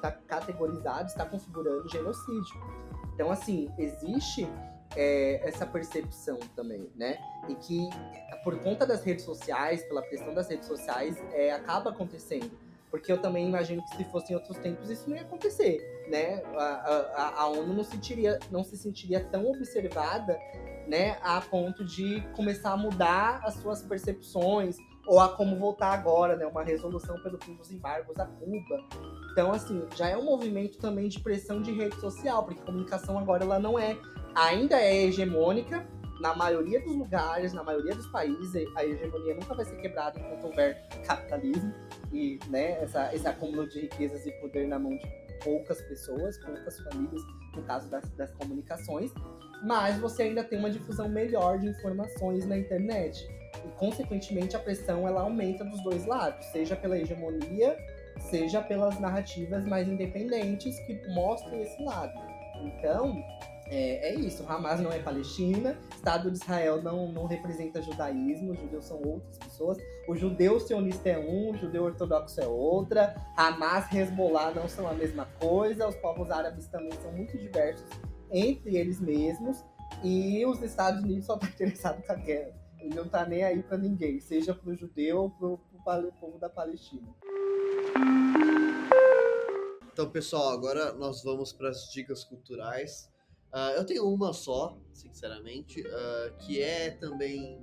tá 0.00 0.12
categorizado, 0.12 1.08
está 1.08 1.26
configurando 1.26 1.88
genocídio. 1.88 2.54
Então, 3.12 3.32
assim, 3.32 3.68
existe 3.76 4.48
é, 4.94 5.40
essa 5.46 5.66
percepção 5.66 6.38
também, 6.54 6.88
né? 6.94 7.18
E 7.48 7.56
que, 7.56 7.88
por 8.44 8.56
conta 8.60 8.86
das 8.86 9.02
redes 9.02 9.24
sociais, 9.24 9.82
pela 9.82 10.00
pressão 10.02 10.32
das 10.32 10.48
redes 10.48 10.68
sociais, 10.68 11.20
é, 11.32 11.52
acaba 11.52 11.90
acontecendo. 11.90 12.50
Porque 12.94 13.10
eu 13.10 13.20
também 13.20 13.48
imagino 13.48 13.82
que 13.82 13.96
se 13.96 14.04
fossem 14.04 14.36
outros 14.36 14.56
tempos 14.58 14.88
isso 14.88 15.10
não 15.10 15.16
ia 15.16 15.22
acontecer, 15.22 15.80
né? 16.08 16.40
A, 16.54 16.62
a, 16.62 17.40
a 17.40 17.48
ONU 17.48 17.74
não, 17.74 17.82
sentiria, 17.82 18.38
não 18.52 18.62
se 18.62 18.76
sentiria 18.76 19.18
tão 19.18 19.50
observada, 19.50 20.38
né? 20.86 21.18
A 21.20 21.40
ponto 21.40 21.84
de 21.84 22.20
começar 22.36 22.70
a 22.70 22.76
mudar 22.76 23.40
as 23.42 23.54
suas 23.54 23.82
percepções 23.82 24.76
ou 25.08 25.18
a 25.18 25.28
como 25.28 25.58
voltar 25.58 25.92
agora, 25.92 26.36
né? 26.36 26.46
Uma 26.46 26.62
resolução 26.62 27.20
pelo 27.20 27.36
fim 27.42 27.56
dos 27.56 27.68
embargos 27.72 28.16
a 28.16 28.26
Cuba. 28.26 28.78
Então, 29.32 29.50
assim, 29.50 29.84
já 29.96 30.08
é 30.08 30.16
um 30.16 30.24
movimento 30.24 30.78
também 30.78 31.08
de 31.08 31.18
pressão 31.18 31.60
de 31.60 31.72
rede 31.72 31.96
social, 31.96 32.44
porque 32.44 32.60
a 32.60 32.64
comunicação 32.64 33.18
agora 33.18 33.42
ela 33.42 33.58
não 33.58 33.76
é 33.76 33.98
ainda 34.36 34.80
é 34.80 35.02
hegemônica 35.02 35.84
na 36.20 36.34
maioria 36.34 36.80
dos 36.80 36.94
lugares, 36.94 37.52
na 37.52 37.62
maioria 37.62 37.94
dos 37.94 38.06
países, 38.08 38.54
a 38.76 38.84
hegemonia 38.84 39.34
nunca 39.34 39.54
vai 39.54 39.64
ser 39.64 39.76
quebrada 39.76 40.18
enquanto 40.18 40.46
houver 40.46 40.86
capitalismo 41.06 41.74
e 42.12 42.38
né, 42.48 42.82
essa, 42.82 43.14
esse 43.14 43.26
acúmulo 43.26 43.68
de 43.68 43.80
riquezas 43.80 44.24
e 44.26 44.32
poder 44.40 44.66
na 44.68 44.78
mão 44.78 44.96
de 44.96 45.24
poucas 45.42 45.80
pessoas, 45.82 46.38
poucas 46.38 46.78
famílias, 46.80 47.22
no 47.54 47.62
caso 47.62 47.88
das, 47.90 48.08
das 48.10 48.32
comunicações, 48.32 49.12
mas 49.62 49.98
você 49.98 50.24
ainda 50.24 50.44
tem 50.44 50.58
uma 50.58 50.70
difusão 50.70 51.08
melhor 51.08 51.58
de 51.58 51.68
informações 51.68 52.46
na 52.46 52.56
internet. 52.56 53.26
E, 53.64 53.68
consequentemente, 53.78 54.56
a 54.56 54.58
pressão 54.58 55.06
ela 55.06 55.22
aumenta 55.22 55.64
dos 55.64 55.82
dois 55.82 56.04
lados, 56.06 56.44
seja 56.46 56.76
pela 56.76 56.98
hegemonia, 56.98 57.76
seja 58.30 58.60
pelas 58.60 58.98
narrativas 59.00 59.64
mais 59.64 59.88
independentes 59.88 60.78
que 60.80 61.08
mostrem 61.08 61.62
esse 61.62 61.82
lado. 61.82 62.12
Então, 62.62 63.22
é, 63.66 64.10
é, 64.10 64.14
isso, 64.14 64.44
Hamas 64.46 64.80
não 64.80 64.92
é 64.92 64.98
Palestina, 64.98 65.76
Estado 65.94 66.30
de 66.30 66.36
Israel 66.36 66.82
não, 66.82 67.10
não 67.10 67.26
representa 67.26 67.80
judaísmo, 67.80 68.52
os 68.52 68.60
judeus 68.60 68.84
são 68.84 69.00
outras 69.02 69.38
pessoas, 69.38 69.78
o 70.06 70.14
judeu 70.14 70.60
sionista 70.60 71.08
é 71.08 71.18
um, 71.18 71.50
o 71.50 71.56
judeu 71.56 71.84
ortodoxo 71.84 72.40
é 72.40 72.46
outra, 72.46 73.14
Hamas 73.36 73.90
e 73.90 73.98
Hezbollah 73.98 74.52
não 74.52 74.68
são 74.68 74.86
a 74.86 74.92
mesma 74.92 75.26
coisa, 75.40 75.88
os 75.88 75.96
povos 75.96 76.30
árabes 76.30 76.66
também 76.68 76.92
são 77.02 77.10
muito 77.12 77.38
diversos 77.38 77.86
entre 78.30 78.76
eles 78.76 79.00
mesmos, 79.00 79.64
e 80.02 80.44
os 80.44 80.60
Estados 80.62 81.02
Unidos 81.02 81.26
só 81.26 81.34
estão 81.34 81.48
tá 81.48 81.54
interessados 81.54 82.06
com 82.06 82.12
a 82.12 82.16
guerra. 82.16 82.52
Ele 82.78 82.94
não 82.94 83.04
está 83.04 83.24
nem 83.24 83.42
aí 83.42 83.62
para 83.62 83.78
ninguém, 83.78 84.20
seja 84.20 84.54
para 84.54 84.70
o 84.70 84.74
judeu 84.74 85.32
ou 85.40 85.58
para 85.84 86.06
o 86.06 86.12
povo 86.12 86.38
da 86.38 86.50
Palestina. 86.50 87.08
Então, 89.94 90.10
pessoal, 90.10 90.48
agora 90.48 90.92
nós 90.94 91.22
vamos 91.22 91.52
para 91.52 91.68
as 91.68 91.88
dicas 91.88 92.24
culturais. 92.24 93.08
Uh, 93.52 93.76
eu 93.76 93.86
tenho 93.86 94.12
uma 94.12 94.32
só, 94.32 94.76
sinceramente, 94.92 95.82
uh, 95.82 96.36
que 96.38 96.60
é 96.60 96.90
também. 96.90 97.62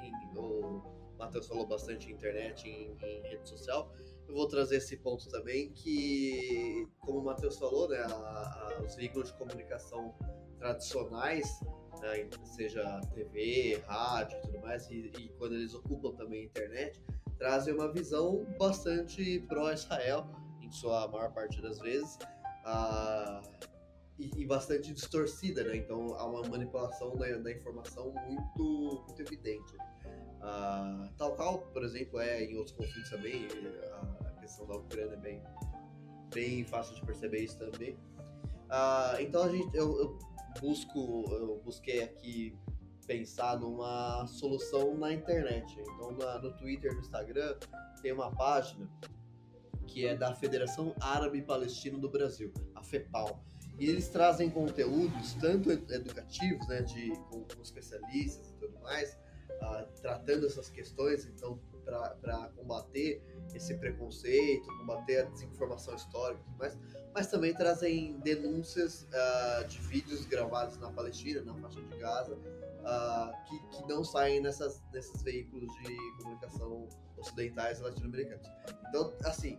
Em, 0.00 0.38
o 0.38 0.80
Matheus 1.18 1.48
falou 1.48 1.66
bastante 1.66 2.08
em 2.08 2.14
internet, 2.14 2.68
em, 2.68 2.96
em, 3.04 3.22
rede 3.22 3.48
social. 3.48 3.92
Eu 4.28 4.34
vou 4.36 4.46
trazer 4.46 4.76
esse 4.76 4.96
ponto 4.98 5.28
também, 5.28 5.72
que, 5.72 6.86
como 7.00 7.18
o 7.18 7.24
Matheus 7.24 7.58
falou, 7.58 7.88
né, 7.88 7.98
a, 7.98 8.12
a, 8.12 8.82
os 8.86 8.94
veículos 8.94 9.32
de 9.32 9.36
comunicação 9.36 10.14
tradicionais, 10.56 11.48
né, 12.00 12.28
seja 12.44 13.00
TV, 13.12 13.82
rádio 13.88 14.38
e 14.38 14.42
tudo 14.42 14.60
mais, 14.60 14.88
e, 14.88 15.10
e 15.18 15.28
quando 15.36 15.56
eles 15.56 15.74
ocupam 15.74 16.12
também 16.12 16.42
a 16.42 16.44
internet, 16.44 17.02
trazem 17.36 17.74
uma 17.74 17.92
visão 17.92 18.46
bastante 18.56 19.40
pró-Israel, 19.48 20.30
em 20.70 20.72
sua 20.72 21.08
maior 21.08 21.32
parte 21.32 21.60
das 21.60 21.78
vezes. 21.80 22.18
E, 24.18 24.42
e, 24.42 24.46
bastante 24.46 24.92
distorcida, 24.92 25.64
né? 25.64 25.76
Então 25.76 26.14
há 26.14 26.26
uma 26.26 26.46
manipulação 26.46 27.16
da, 27.16 27.26
da 27.38 27.50
informação 27.50 28.12
muito, 28.26 29.02
muito 29.06 29.22
evidente. 29.22 29.76
Tal 31.16 31.34
qual, 31.36 31.58
por 31.58 31.82
exemplo, 31.82 32.20
é 32.20 32.44
em 32.44 32.56
outros 32.56 32.76
conflitos 32.76 33.10
também, 33.10 33.48
a 34.24 34.30
questão 34.40 34.66
da 34.66 34.76
Ucrânia 34.76 35.14
é 35.14 35.16
bem, 35.16 35.42
bem 36.34 36.64
fácil 36.64 36.94
de 36.94 37.02
perceber 37.02 37.44
isso 37.44 37.58
também. 37.58 37.98
Então 39.20 39.42
a 39.44 39.48
gente, 39.48 39.74
eu, 39.74 39.98
eu, 39.98 40.18
busco, 40.60 41.24
eu 41.30 41.60
busquei 41.64 42.02
aqui 42.02 42.54
pensar 43.06 43.58
numa 43.58 44.26
solução 44.26 44.98
na 44.98 45.14
internet. 45.14 45.80
Então 45.80 46.12
na, 46.12 46.38
no 46.40 46.54
Twitter, 46.58 46.92
no 46.92 47.00
Instagram, 47.00 47.56
tem 48.02 48.12
uma 48.12 48.30
página 48.30 48.86
que 49.90 50.06
é 50.06 50.16
da 50.16 50.34
Federação 50.34 50.94
Árabe 51.00 51.42
Palestina 51.42 51.98
do 51.98 52.08
Brasil, 52.08 52.52
a 52.74 52.82
FEPAL. 52.82 53.42
E 53.78 53.88
eles 53.88 54.08
trazem 54.08 54.48
conteúdos, 54.50 55.34
tanto 55.34 55.70
educativos, 55.70 56.66
né, 56.68 56.82
de, 56.82 57.10
com, 57.28 57.44
com 57.44 57.62
especialistas 57.62 58.50
e 58.50 58.54
tudo 58.54 58.78
mais, 58.80 59.18
uh, 59.62 59.86
tratando 60.00 60.46
essas 60.46 60.68
questões, 60.68 61.26
então, 61.26 61.58
para 61.84 62.50
combater 62.56 63.22
esse 63.54 63.74
preconceito, 63.74 64.66
combater 64.78 65.22
a 65.22 65.24
desinformação 65.24 65.94
histórica 65.96 66.40
e 66.40 66.44
tudo 66.44 66.58
mais, 66.58 66.78
mas 67.12 67.26
também 67.26 67.52
trazem 67.52 68.18
denúncias 68.20 69.08
uh, 69.08 69.66
de 69.66 69.78
vídeos 69.80 70.24
gravados 70.26 70.76
na 70.78 70.92
Palestina, 70.92 71.42
na 71.42 71.54
faixa 71.54 71.80
de 71.80 71.96
Gaza, 71.96 72.34
uh, 72.34 73.44
que, 73.48 73.76
que 73.76 73.88
não 73.88 74.04
saem 74.04 74.40
nessas, 74.40 74.80
nesses 74.92 75.20
veículos 75.22 75.68
de 75.82 75.96
comunicação 76.18 76.86
ocidentais 77.16 77.80
e 77.80 77.82
latino-americanos. 77.82 78.46
Então, 78.88 79.12
assim, 79.24 79.58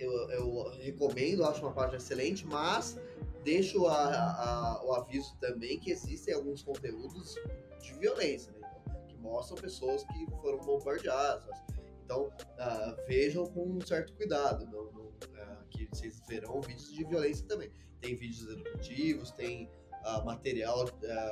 eu, 0.00 0.30
eu 0.30 0.70
recomendo, 0.80 1.44
acho 1.44 1.60
uma 1.60 1.72
página 1.72 1.98
excelente, 1.98 2.46
mas 2.46 2.98
deixo 3.44 3.86
a, 3.86 3.94
a, 3.96 4.84
o 4.84 4.94
aviso 4.94 5.36
também 5.38 5.78
que 5.78 5.90
existem 5.90 6.34
alguns 6.34 6.62
conteúdos 6.62 7.34
de 7.80 7.92
violência, 7.94 8.52
né? 8.52 8.70
então, 8.86 9.06
que 9.06 9.16
mostram 9.16 9.56
pessoas 9.58 10.02
que 10.04 10.26
foram 10.40 10.58
bombardeadas. 10.58 11.58
Então, 12.04 12.24
uh, 12.26 13.06
vejam 13.06 13.46
com 13.46 13.66
um 13.66 13.80
certo 13.80 14.12
cuidado, 14.14 14.66
não, 14.66 14.90
não, 14.92 15.06
uh, 15.06 15.64
que 15.70 15.86
vocês 15.86 16.20
verão 16.28 16.60
vídeos 16.60 16.92
de 16.92 17.04
violência 17.04 17.46
também. 17.46 17.70
Tem 18.00 18.16
vídeos 18.16 18.50
educativos, 18.50 19.30
tem 19.32 19.70
uh, 20.04 20.24
material 20.24 20.86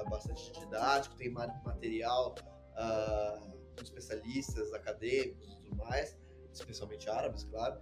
bastante 0.08 0.52
didático, 0.52 1.16
tem 1.16 1.30
material 1.30 2.34
com 3.74 3.82
especialistas, 3.82 4.72
acadêmicos 4.72 5.52
e 5.52 5.62
tudo 5.62 5.76
mais, 5.76 6.16
especialmente 6.52 7.10
árabes, 7.10 7.42
claro 7.44 7.80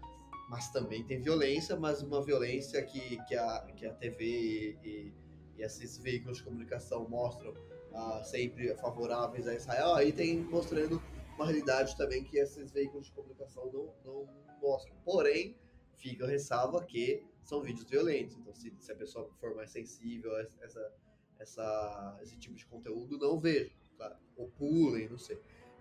mas 0.48 0.70
também 0.70 1.04
tem 1.04 1.20
violência, 1.20 1.76
mas 1.76 2.02
uma 2.02 2.22
violência 2.22 2.82
que, 2.84 3.22
que, 3.24 3.34
a, 3.34 3.66
que 3.76 3.86
a 3.86 3.92
TV 3.92 4.78
e, 4.82 5.12
e 5.56 5.62
esses 5.62 5.98
veículos 5.98 6.38
de 6.38 6.44
comunicação 6.44 7.08
mostram 7.08 7.52
uh, 7.52 8.24
sempre 8.24 8.74
favoráveis 8.76 9.46
a 9.48 9.54
Israel, 9.54 9.94
aí 9.94 10.12
tem 10.12 10.38
mostrando 10.38 11.02
uma 11.34 11.44
realidade 11.44 11.96
também 11.96 12.22
que 12.24 12.38
esses 12.38 12.70
veículos 12.70 13.06
de 13.06 13.12
comunicação 13.12 13.70
não, 13.72 13.92
não 14.04 14.28
mostram. 14.60 14.94
Porém, 15.04 15.56
fica 15.96 16.26
ressalva 16.26 16.84
que 16.84 17.24
são 17.42 17.62
vídeos 17.62 17.88
violentos, 17.88 18.36
então 18.36 18.54
se, 18.54 18.72
se 18.78 18.92
a 18.92 18.96
pessoa 18.96 19.28
for 19.40 19.54
mais 19.54 19.70
sensível 19.70 20.34
a 20.34 20.46
essa, 20.62 20.92
essa, 21.38 22.18
esse 22.22 22.36
tipo 22.36 22.54
de 22.54 22.66
conteúdo, 22.66 23.18
não 23.18 23.38
veja, 23.38 23.70
claro, 23.96 24.16
ou 24.36 24.48
pulem, 24.50 25.08
não 25.08 25.18
sei. 25.18 25.36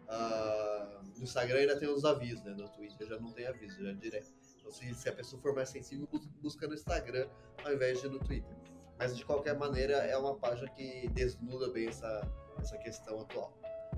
Uh, 0.07 1.03
no 1.17 1.23
Instagram 1.23 1.59
ainda 1.59 1.79
tem 1.79 1.89
os 1.89 2.05
avisos, 2.05 2.43
né? 2.43 2.53
No 2.53 2.69
Twitter 2.69 3.07
já 3.07 3.19
não 3.19 3.31
tem 3.31 3.47
aviso, 3.47 3.81
já 3.81 3.89
é 3.89 3.93
direto. 3.93 4.31
Então, 4.65 4.71
se, 4.71 4.95
se 4.95 5.07
a 5.07 5.13
pessoa 5.13 5.39
for 5.39 5.53
mais 5.53 5.69
sensível, 5.69 6.07
busca 6.41 6.67
no 6.67 6.73
Instagram 6.73 7.27
ao 7.63 7.71
invés 7.71 8.01
de 8.01 8.09
no 8.09 8.17
Twitter. 8.17 8.55
Mas 8.97 9.15
de 9.15 9.23
qualquer 9.23 9.55
maneira, 9.55 9.93
é 9.93 10.17
uma 10.17 10.35
página 10.35 10.67
que 10.71 11.07
desnuda 11.09 11.69
bem 11.69 11.87
essa, 11.87 12.27
essa 12.57 12.75
questão 12.79 13.21
atual. 13.21 13.53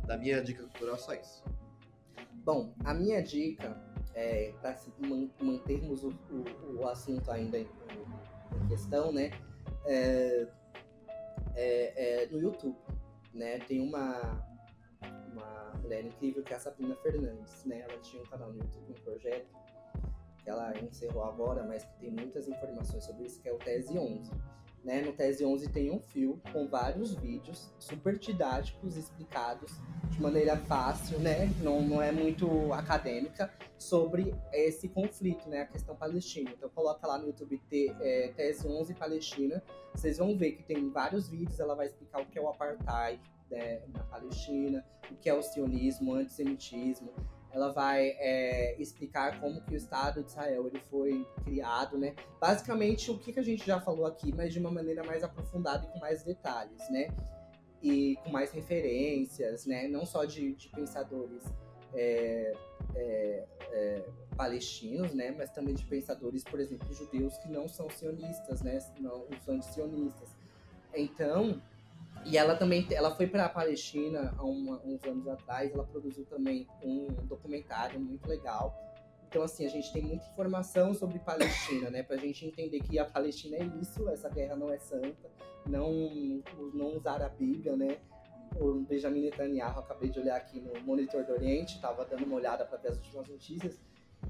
Da 0.06 0.18
minha 0.18 0.42
dica 0.42 0.64
cultural, 0.64 0.98
só 0.98 1.14
isso. 1.14 1.42
Bom, 2.44 2.74
a 2.84 2.94
minha 2.94 3.22
dica 3.22 3.82
é 4.14 4.54
para 4.62 4.78
mantermos 5.40 6.04
o, 6.04 6.10
o, 6.10 6.80
o, 6.80 6.88
assunto 6.88 7.32
ainda 7.32 7.60
em, 7.60 7.68
em 8.62 8.68
questão, 8.68 9.14
né? 9.14 9.32
É, 9.86 10.48
é, 11.56 12.24
é, 12.24 12.28
no 12.28 12.42
YouTube, 12.42 12.78
né? 13.34 13.60
Tem 13.60 13.80
uma 13.80 14.46
uma 15.32 15.72
mulher 15.82 16.04
incrível 16.04 16.44
que 16.44 16.52
é 16.52 16.56
a 16.56 16.60
Sabrina 16.60 16.96
Fernandes, 16.96 17.64
né? 17.66 17.82
Ela 17.82 18.00
tinha 18.00 18.22
um 18.22 18.26
canal 18.26 18.52
no 18.52 18.58
YouTube, 18.58 18.92
um 18.92 19.04
projeto 19.04 19.48
que 20.48 20.52
ela 20.52 20.74
encerrou 20.80 21.26
agora, 21.26 21.62
mas 21.62 21.84
que 21.84 22.00
tem 22.00 22.10
muitas 22.10 22.48
informações 22.48 23.04
sobre 23.04 23.26
isso, 23.26 23.42
que 23.42 23.50
é 23.50 23.52
o 23.52 23.58
Tese 23.58 24.00
11. 24.00 24.32
Né? 24.82 25.02
No 25.02 25.12
Tese 25.12 25.44
11 25.44 25.68
tem 25.74 25.92
um 25.92 26.00
fio 26.00 26.42
com 26.54 26.70
vários 26.70 27.14
vídeos 27.16 27.70
super 27.78 28.18
didáticos, 28.18 28.96
explicados 28.96 29.74
de 30.10 30.22
maneira 30.22 30.56
fácil, 30.56 31.20
né? 31.20 31.54
não, 31.62 31.82
não 31.82 32.02
é 32.02 32.14
muito 32.14 32.72
acadêmica, 32.72 33.52
sobre 33.78 34.34
esse 34.54 34.88
conflito, 34.88 35.50
né? 35.50 35.64
a 35.64 35.66
questão 35.66 35.98
palestina. 35.98 36.50
Então 36.58 36.70
coloca 36.70 37.06
lá 37.06 37.18
no 37.18 37.28
YouTube 37.28 37.62
te, 37.70 37.94
é, 38.00 38.30
Tese 38.30 38.66
11 38.66 38.94
Palestina, 38.94 39.62
vocês 39.94 40.18
vão 40.18 40.38
ver 40.38 40.54
que 40.54 40.64
tem 40.64 40.90
vários 40.90 41.28
vídeos, 41.28 41.60
ela 41.60 41.76
vai 41.76 41.88
explicar 41.88 42.22
o 42.22 42.26
que 42.26 42.40
é 42.40 42.42
o 42.42 42.48
apartheid 42.48 43.22
né, 43.52 43.82
na 43.90 44.04
Palestina, 44.04 44.86
o 45.12 45.16
que 45.16 45.30
é 45.30 45.34
o 45.34 45.42
sionismo, 45.42 46.14
o 46.14 46.16
antissemitismo, 46.16 47.12
ela 47.58 47.74
vai 47.74 48.16
é, 48.20 48.80
explicar 48.80 49.40
como 49.40 49.60
que 49.62 49.74
o 49.74 49.76
Estado 49.76 50.22
de 50.24 50.30
Israel 50.30 50.68
ele 50.68 50.80
foi 50.80 51.26
criado, 51.44 51.98
né? 51.98 52.16
Basicamente 52.40 53.10
o 53.10 53.18
que, 53.18 53.34
que 53.34 53.40
a 53.40 53.44
gente 53.44 53.66
já 53.66 53.82
falou 53.82 54.06
aqui, 54.06 54.32
mas 54.32 54.54
de 54.54 54.60
uma 54.60 54.70
maneira 54.70 55.04
mais 55.04 55.24
aprofundada 55.24 55.86
e 55.86 55.92
com 55.92 56.00
mais 56.00 56.24
detalhes, 56.24 56.88
né? 56.92 57.08
E 57.82 58.16
com 58.24 58.30
mais 58.30 58.52
referências, 58.52 59.66
né? 59.66 59.88
Não 59.88 60.06
só 60.06 60.24
de, 60.24 60.54
de 60.54 60.70
pensadores 60.70 61.44
é, 61.96 62.54
é, 62.96 63.46
é 63.72 64.06
palestinos, 64.36 65.16
né? 65.16 65.34
Mas 65.36 65.50
também 65.50 65.74
de 65.74 65.84
pensadores, 65.86 66.44
por 66.44 66.60
exemplo, 66.60 66.94
judeus 66.94 67.40
que 67.40 67.50
não 67.50 67.68
são 67.68 67.90
sionistas, 67.90 68.62
né? 68.62 68.78
Não 69.00 69.26
os 69.30 69.50
antisionistas. 69.50 70.30
Então, 70.94 71.60
e 72.30 72.38
ela 72.38 72.56
também 72.56 72.86
ela 72.92 73.16
foi 73.16 73.26
para 73.26 73.46
a 73.46 73.50
Palestina 73.50 74.34
há 74.38 74.44
uns 74.44 75.04
anos 75.06 75.28
atrás. 75.30 75.72
Ela 75.74 75.86
produziu 75.86 76.26
também 76.26 76.68
um 76.84 77.08
documentário 77.26 78.00
muito 78.00 78.28
legal, 78.28 78.76
Então, 79.30 79.44
assim, 79.44 79.66
a 79.66 79.70
gente 79.70 79.92
tem 79.92 80.02
muita 80.02 80.26
informação 80.26 80.94
sobre 80.94 81.20
Palestina, 81.20 81.90
né? 81.90 82.02
Pra 82.04 82.18
gente 82.18 82.46
entender 82.46 82.80
que 82.80 82.98
a 82.98 83.06
Palestina 83.06 83.58
é 83.58 83.66
isso, 83.82 84.08
essa 84.10 84.30
guerra 84.30 84.56
não 84.56 84.72
é 84.72 84.78
santa, 84.78 85.30
não, 85.66 86.42
não 86.74 86.96
usar 86.96 87.22
a 87.22 87.30
Bíblia, 87.30 87.76
né? 87.76 87.98
O 88.56 88.74
Benjamin 88.82 89.24
Netanyahu, 89.24 89.80
acabei 89.80 90.10
de 90.10 90.20
olhar 90.20 90.38
aqui 90.38 90.62
no 90.62 90.80
Monitor 90.82 91.26
do 91.26 91.34
Oriente, 91.34 91.80
tava 91.82 92.06
dando 92.06 92.26
uma 92.26 92.36
olhada 92.36 92.66
para 92.66 92.78
ver 92.78 92.90
as 92.90 92.98
últimas 92.98 93.28
notícias. 93.28 93.80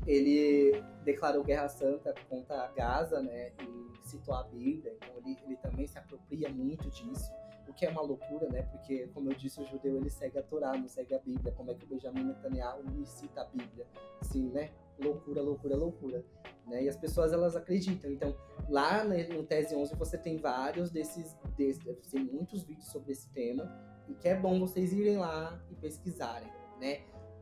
Ele 0.05 0.83
declarou 1.03 1.43
guerra 1.43 1.69
santa 1.69 2.13
contra 2.27 2.67
Gaza, 2.75 3.21
né? 3.21 3.51
E 3.61 4.07
citou 4.07 4.33
a 4.33 4.43
Bíblia, 4.43 4.95
então 4.97 5.15
ele, 5.17 5.37
ele 5.45 5.57
também 5.57 5.85
se 5.85 5.97
apropria 5.97 6.49
muito 6.49 6.89
disso 6.89 7.31
que 7.77 7.85
é 7.85 7.89
uma 7.89 8.01
loucura, 8.01 8.49
né? 8.49 8.63
Porque, 8.63 9.07
como 9.13 9.31
eu 9.31 9.35
disse, 9.35 9.61
o 9.61 9.65
judeu 9.65 9.95
ele 9.97 10.09
segue 10.09 10.39
a 10.39 10.43
Torá, 10.43 10.75
não 10.75 10.87
segue 10.87 11.13
a 11.13 11.19
Bíblia. 11.19 11.53
Como 11.53 11.69
é 11.69 11.75
que 11.75 11.85
o 11.85 11.87
Benjamin 11.87 12.23
Netanyahu 12.23 12.83
não 12.83 13.05
cita 13.05 13.41
a 13.41 13.45
Bíblia? 13.45 13.85
Sim, 14.23 14.49
né? 14.49 14.71
Loucura, 14.99 15.43
loucura, 15.43 15.75
loucura. 15.77 16.25
Né? 16.65 16.83
E 16.83 16.89
as 16.89 16.97
pessoas 16.97 17.31
elas 17.31 17.55
acreditam. 17.55 18.11
Então, 18.11 18.35
lá 18.67 19.03
no 19.03 19.43
Tese 19.43 19.75
11 19.75 19.95
você 19.95 20.17
tem 20.17 20.37
vários 20.37 20.89
desses, 20.89 21.37
desses 21.55 22.07
tem 22.09 22.23
muitos 22.23 22.63
vídeos 22.63 22.87
sobre 22.87 23.11
esse 23.11 23.29
tema 23.29 23.71
e 24.09 24.15
que 24.15 24.27
é 24.27 24.35
bom 24.35 24.59
vocês 24.59 24.91
irem 24.91 25.17
lá 25.17 25.61
e 25.69 25.75
pesquisarem, 25.75 26.51
né? 26.79 27.01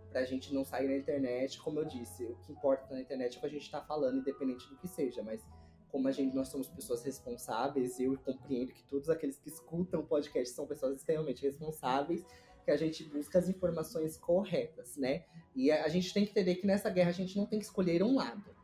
Pra 0.09 0.25
gente 0.25 0.53
não 0.53 0.65
sair 0.65 0.87
na 0.87 0.97
internet, 0.97 1.59
como 1.61 1.79
eu 1.79 1.85
disse, 1.85 2.25
o 2.25 2.35
que 2.37 2.51
importa 2.51 2.93
na 2.93 3.01
internet 3.01 3.35
é 3.35 3.37
o 3.37 3.39
que 3.41 3.47
a 3.47 3.49
gente 3.49 3.69
tá 3.71 3.81
falando, 3.81 4.17
independente 4.17 4.67
do 4.69 4.77
que 4.77 4.87
seja, 4.87 5.23
mas 5.23 5.45
como 5.89 6.07
a 6.07 6.11
gente, 6.11 6.35
nós 6.35 6.49
somos 6.49 6.67
pessoas 6.67 7.03
responsáveis, 7.03 7.99
eu 7.99 8.17
compreendo 8.17 8.73
que 8.73 8.83
todos 8.83 9.09
aqueles 9.09 9.37
que 9.37 9.49
escutam 9.49 10.01
o 10.01 10.03
podcast 10.03 10.53
são 10.53 10.67
pessoas 10.67 10.97
extremamente 10.97 11.41
responsáveis, 11.43 12.25
que 12.63 12.71
a 12.71 12.77
gente 12.77 13.03
busca 13.03 13.37
as 13.39 13.47
informações 13.47 14.17
corretas, 14.17 14.97
né? 14.97 15.23
E 15.55 15.71
a, 15.71 15.85
a 15.85 15.87
gente 15.87 16.13
tem 16.13 16.25
que 16.25 16.31
entender 16.31 16.55
que 16.55 16.65
nessa 16.65 16.89
guerra 16.89 17.09
a 17.09 17.13
gente 17.13 17.37
não 17.37 17.45
tem 17.45 17.59
que 17.59 17.65
escolher 17.65 18.03
um 18.03 18.15
lado. 18.15 18.55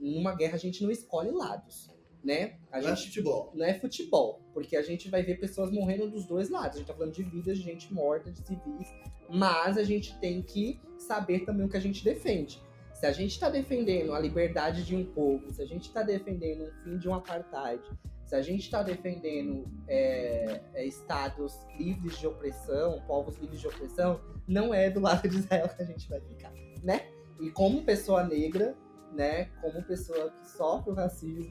Em 0.00 0.18
uma 0.18 0.34
guerra 0.34 0.54
a 0.54 0.58
gente 0.58 0.82
não 0.82 0.90
escolhe 0.90 1.30
lados, 1.30 1.90
né? 2.24 2.58
A 2.72 2.80
não 2.80 2.88
gente, 2.88 3.02
é 3.02 3.06
futebol. 3.06 3.52
Não 3.54 3.64
é 3.64 3.74
futebol, 3.74 4.40
porque 4.54 4.76
a 4.76 4.82
gente 4.82 5.10
vai 5.10 5.22
ver 5.22 5.38
pessoas 5.38 5.70
morrendo 5.70 6.10
dos 6.10 6.26
dois 6.26 6.48
lados. 6.48 6.76
A 6.76 6.78
gente 6.78 6.88
tá 6.88 6.94
falando 6.94 7.12
de 7.12 7.22
vidas 7.22 7.58
de 7.58 7.64
gente 7.64 7.92
morta, 7.92 8.32
de 8.32 8.38
civis, 8.38 8.88
mas 9.28 9.76
a 9.76 9.84
gente 9.84 10.18
tem 10.18 10.42
que 10.42 10.80
saber 10.98 11.44
também 11.44 11.66
o 11.66 11.68
que 11.68 11.76
a 11.76 11.80
gente 11.80 12.02
defende. 12.02 12.60
Se 13.00 13.06
a 13.06 13.12
gente 13.12 13.30
está 13.30 13.48
defendendo 13.48 14.12
a 14.12 14.20
liberdade 14.20 14.84
de 14.84 14.94
um 14.94 15.06
povo, 15.06 15.50
se 15.50 15.62
a 15.62 15.64
gente 15.64 15.88
está 15.88 16.02
defendendo 16.02 16.64
o 16.64 16.72
fim 16.84 16.98
de 16.98 17.08
um 17.08 17.14
apartheid, 17.14 17.82
se 18.26 18.34
a 18.34 18.42
gente 18.42 18.60
está 18.60 18.82
defendendo 18.82 19.64
é, 19.88 20.60
é, 20.74 20.84
estados 20.84 21.58
livres 21.78 22.18
de 22.18 22.26
opressão, 22.26 23.00
povos 23.06 23.38
livres 23.38 23.58
de 23.58 23.66
opressão, 23.66 24.20
não 24.46 24.74
é 24.74 24.90
do 24.90 25.00
lado 25.00 25.26
de 25.26 25.38
Israel 25.38 25.70
que 25.70 25.82
a 25.82 25.86
gente 25.86 26.10
vai 26.10 26.20
ficar, 26.20 26.52
né? 26.82 27.06
E 27.40 27.50
como 27.50 27.82
pessoa 27.84 28.22
negra, 28.22 28.76
né, 29.14 29.46
como 29.62 29.82
pessoa 29.82 30.30
que 30.30 30.50
sofre 30.50 30.90
o 30.90 30.94
racismo, 30.94 31.50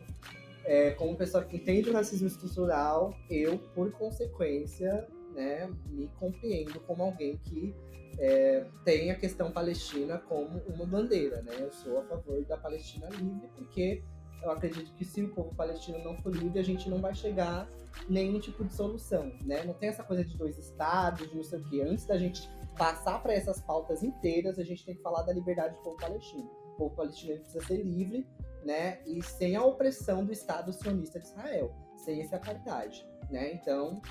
é, 0.66 0.92
como 0.92 1.18
pessoa 1.18 1.44
que 1.44 1.58
entende 1.58 1.90
o 1.90 1.94
racismo 1.94 2.28
estrutural, 2.28 3.18
eu, 3.28 3.58
por 3.74 3.92
consequência, 3.94 5.08
né, 5.34 5.69
me 5.88 6.07
compreendo 6.19 6.80
como 6.81 7.03
alguém 7.03 7.38
que 7.38 7.76
é, 8.19 8.65
tem 8.84 9.11
a 9.11 9.15
questão 9.15 9.51
palestina 9.51 10.18
como 10.18 10.60
uma 10.68 10.85
bandeira, 10.85 11.41
né? 11.41 11.53
Eu 11.60 11.72
sou 11.72 11.99
a 11.99 12.03
favor 12.03 12.43
da 12.45 12.57
Palestina 12.57 13.07
livre, 13.10 13.47
porque 13.56 14.03
eu 14.43 14.51
acredito 14.51 14.93
que 14.93 15.06
se 15.06 15.23
o 15.23 15.30
povo 15.34 15.56
palestino 15.56 15.99
não 15.99 16.18
for 16.18 16.34
livre, 16.35 16.60
a 16.60 16.64
gente 16.64 16.89
não 16.89 16.99
vai 16.99 17.14
chegar 17.14 17.69
nenhum 18.10 18.39
tipo 18.39 18.64
de 18.65 18.73
solução, 18.73 19.31
né? 19.45 19.64
Não 19.64 19.73
tem 19.73 19.89
essa 19.89 20.03
coisa 20.03 20.23
de 20.23 20.38
dois 20.38 20.57
estados, 20.57 21.30
de 21.30 21.35
não 21.35 21.43
sei 21.43 21.60
o 21.60 21.69
quê. 21.69 21.81
Antes 21.81 22.06
da 22.06 22.18
gente 22.18 22.49
passar 22.77 23.22
para 23.22 23.34
essas 23.34 23.61
pautas 23.61 24.03
inteiras, 24.03 24.60
a 24.60 24.64
gente 24.64 24.85
tem 24.85 24.95
que 24.95 25.01
falar 25.01 25.23
da 25.23 25.34
liberdade 25.34 25.76
do 25.76 25.81
povo 25.81 25.97
palestino. 25.97 26.49
O 26.73 26.77
povo 26.77 26.95
palestino 26.95 27.39
precisa 27.39 27.64
ser 27.65 27.84
livre, 27.84 28.27
né? 28.65 28.99
E 29.06 29.22
sem 29.23 29.56
a 29.56 29.64
opressão 29.64 30.26
do 30.26 30.31
Estado 30.31 30.72
sionista 30.73 31.19
de 31.19 31.27
Israel, 31.27 31.73
sem 31.97 32.19
esse 32.19 32.34
apartheid, 32.35 33.06
né? 33.30 33.53
Então, 33.53 34.01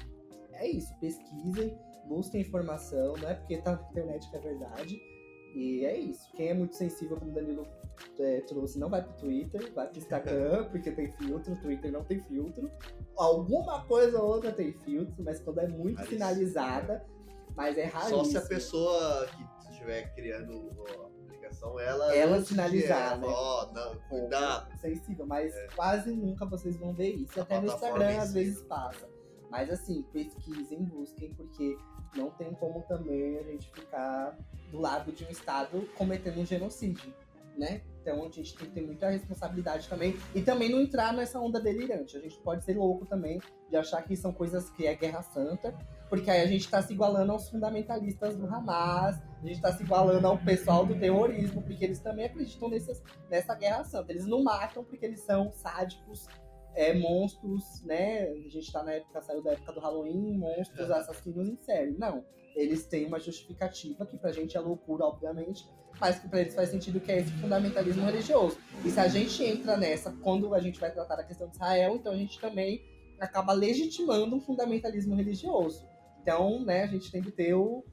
é 0.59 0.69
isso. 0.69 0.95
Pesquisem 1.01 1.79
busquem 2.09 2.41
informação, 2.41 3.15
não 3.19 3.29
é 3.29 3.35
porque 3.35 3.59
tá 3.59 3.73
na 3.73 3.83
internet 3.91 4.29
que 4.31 4.37
é 4.37 4.41
verdade. 4.41 5.01
E 5.55 5.85
é 5.85 5.97
isso. 5.97 6.31
Quem 6.35 6.49
é 6.49 6.55
muito 6.55 6.75
sensível, 6.75 7.17
como 7.17 7.31
o 7.31 7.35
Danilo 7.35 7.67
é, 8.19 8.41
trouxe, 8.43 8.79
não 8.79 8.89
vai 8.89 9.03
pro 9.03 9.13
Twitter, 9.15 9.73
vai 9.73 9.87
pro 9.87 9.99
Instagram, 9.99 10.65
porque 10.71 10.91
tem 10.91 11.13
filtro, 11.13 11.53
o 11.53 11.57
Twitter 11.57 11.93
não 11.93 12.05
tem 12.05 12.21
filtro. 12.21 12.71
Alguma 13.17 13.85
coisa 13.85 14.21
ou 14.21 14.29
outra 14.29 14.53
tem 14.53 14.73
filtro, 14.73 15.23
mas 15.23 15.41
quando 15.41 15.61
é 15.61 15.69
muito 15.69 16.03
finalizada, 16.05 17.05
mas 17.55 17.77
é 17.77 17.85
raríssimo. 17.85 18.25
Só 18.25 18.31
se 18.31 18.37
a 18.37 18.43
pessoa 18.43 19.27
que 19.27 19.71
estiver 19.71 20.15
criando 20.15 20.71
a 20.87 21.25
aplicação, 21.25 21.79
ela... 21.81 22.15
Ela 22.15 22.45
sinalizar, 22.45 23.19
né? 23.19 23.27
Ó, 23.29 23.73
não, 23.73 23.99
cuidado. 24.09 24.79
Sensível, 24.79 25.27
mas 25.27 25.55
é. 25.55 25.67
quase 25.75 26.13
nunca 26.13 26.45
vocês 26.47 26.77
vão 26.77 26.95
ver 26.95 27.11
isso. 27.11 27.39
A 27.41 27.43
Até 27.43 27.61
no 27.61 27.67
Instagram, 27.67 28.19
às 28.19 28.33
vezes, 28.33 28.63
passa. 28.63 29.18
Mas 29.51 29.71
assim, 29.71 30.03
pesquisem, 30.13 30.85
busquem, 30.85 31.33
porque 31.35 31.77
não 32.17 32.31
tem 32.31 32.53
como 32.55 32.83
também 32.83 33.39
a 33.39 33.43
gente 33.43 33.71
ficar 33.71 34.37
do 34.71 34.79
lado 34.79 35.13
de 35.13 35.25
um 35.25 35.31
Estado 35.31 35.89
cometendo 35.97 36.41
um 36.41 36.47
genocídio, 36.47 37.13
né? 37.57 37.83
Então 38.01 38.25
a 38.25 38.31
gente 38.31 38.57
tem 38.57 38.69
que 38.69 38.75
ter 38.75 38.87
muita 38.87 39.11
responsabilidade 39.11 39.89
também 39.89 40.17
e 40.35 40.41
também 40.41 40.71
não 40.71 40.81
entrar 40.81 41.13
nessa 41.13 41.39
onda 41.39 41.61
delirante. 41.61 42.17
A 42.17 42.21
gente 42.21 42.39
pode 42.39 42.65
ser 42.65 42.77
louco 42.77 43.05
também 43.05 43.41
de 43.69 43.77
achar 43.77 44.03
que 44.03 44.17
são 44.17 44.33
coisas 44.33 44.71
que 44.71 44.87
é 44.87 44.95
guerra 44.95 45.23
santa, 45.23 45.75
porque 46.09 46.31
aí 46.31 46.41
a 46.41 46.47
gente 46.47 46.63
está 46.63 46.81
se 46.81 46.93
igualando 46.93 47.33
aos 47.33 47.51
fundamentalistas 47.51 48.37
do 48.37 48.47
Hamas, 48.47 49.21
a 49.21 49.47
gente 49.47 49.57
está 49.57 49.73
se 49.73 49.83
igualando 49.83 50.27
ao 50.27 50.39
pessoal 50.39 50.87
do 50.87 50.99
terrorismo, 50.99 51.63
porque 51.63 51.85
eles 51.85 52.01
também 52.01 52.25
acreditam 52.25 52.71
nessas, 52.71 53.03
nessa 53.29 53.55
guerra 53.55 53.85
santa. 53.85 54.11
Eles 54.11 54.27
não 54.27 54.43
matam 54.43 54.83
porque 54.83 55.05
eles 55.05 55.21
são 55.21 55.53
sádicos, 55.53 56.27
é, 56.75 56.95
monstros, 56.95 57.83
né? 57.85 58.29
A 58.29 58.49
gente 58.49 58.73
tá 58.73 58.83
na 58.83 58.93
época, 58.93 59.21
saiu 59.23 59.43
da 59.43 59.53
época 59.53 59.73
do 59.73 59.81
Halloween, 59.81 60.39
monstros 60.39 60.91
assassinos 60.91 61.49
em 61.49 61.57
série. 61.57 61.93
Não. 61.93 62.25
Eles 62.55 62.87
têm 62.87 63.07
uma 63.07 63.21
justificativa, 63.21 64.05
que 64.07 64.17
pra 64.17 64.33
gente 64.33 64.57
é 64.57 64.61
loucura, 64.61 65.05
obviamente, 65.05 65.65
mas 66.01 66.19
que 66.19 66.29
pra 66.29 66.41
eles 66.41 66.55
faz 66.55 66.71
sentido 66.71 67.01
que 67.01 67.13
é 67.13 67.19
esse 67.19 67.31
fundamentalismo 67.33 68.05
religioso. 68.05 68.59
E 68.85 68.91
se 68.91 68.99
a 68.99 69.09
gente 69.09 69.43
entra 69.45 69.77
nessa, 69.77 70.13
quando 70.23 70.55
a 70.55 70.61
gente 70.61 70.81
vai 70.81 70.93
tratar 70.93 71.17
da 71.17 71.25
questão 71.25 71.49
de 71.49 71.55
Israel, 71.55 71.97
então 71.97 72.13
a 72.13 72.17
gente 72.17 72.41
também 72.41 72.83
acaba 73.21 73.53
legitimando 73.53 74.37
um 74.37 74.41
fundamentalismo 74.41 75.15
religioso. 75.15 75.87
Então, 76.23 76.65
né, 76.65 76.85
a 76.85 76.87
gente 76.87 77.11
tem 77.11 77.23
que 77.23 77.31
ter 77.31 77.55
o, 77.55 77.85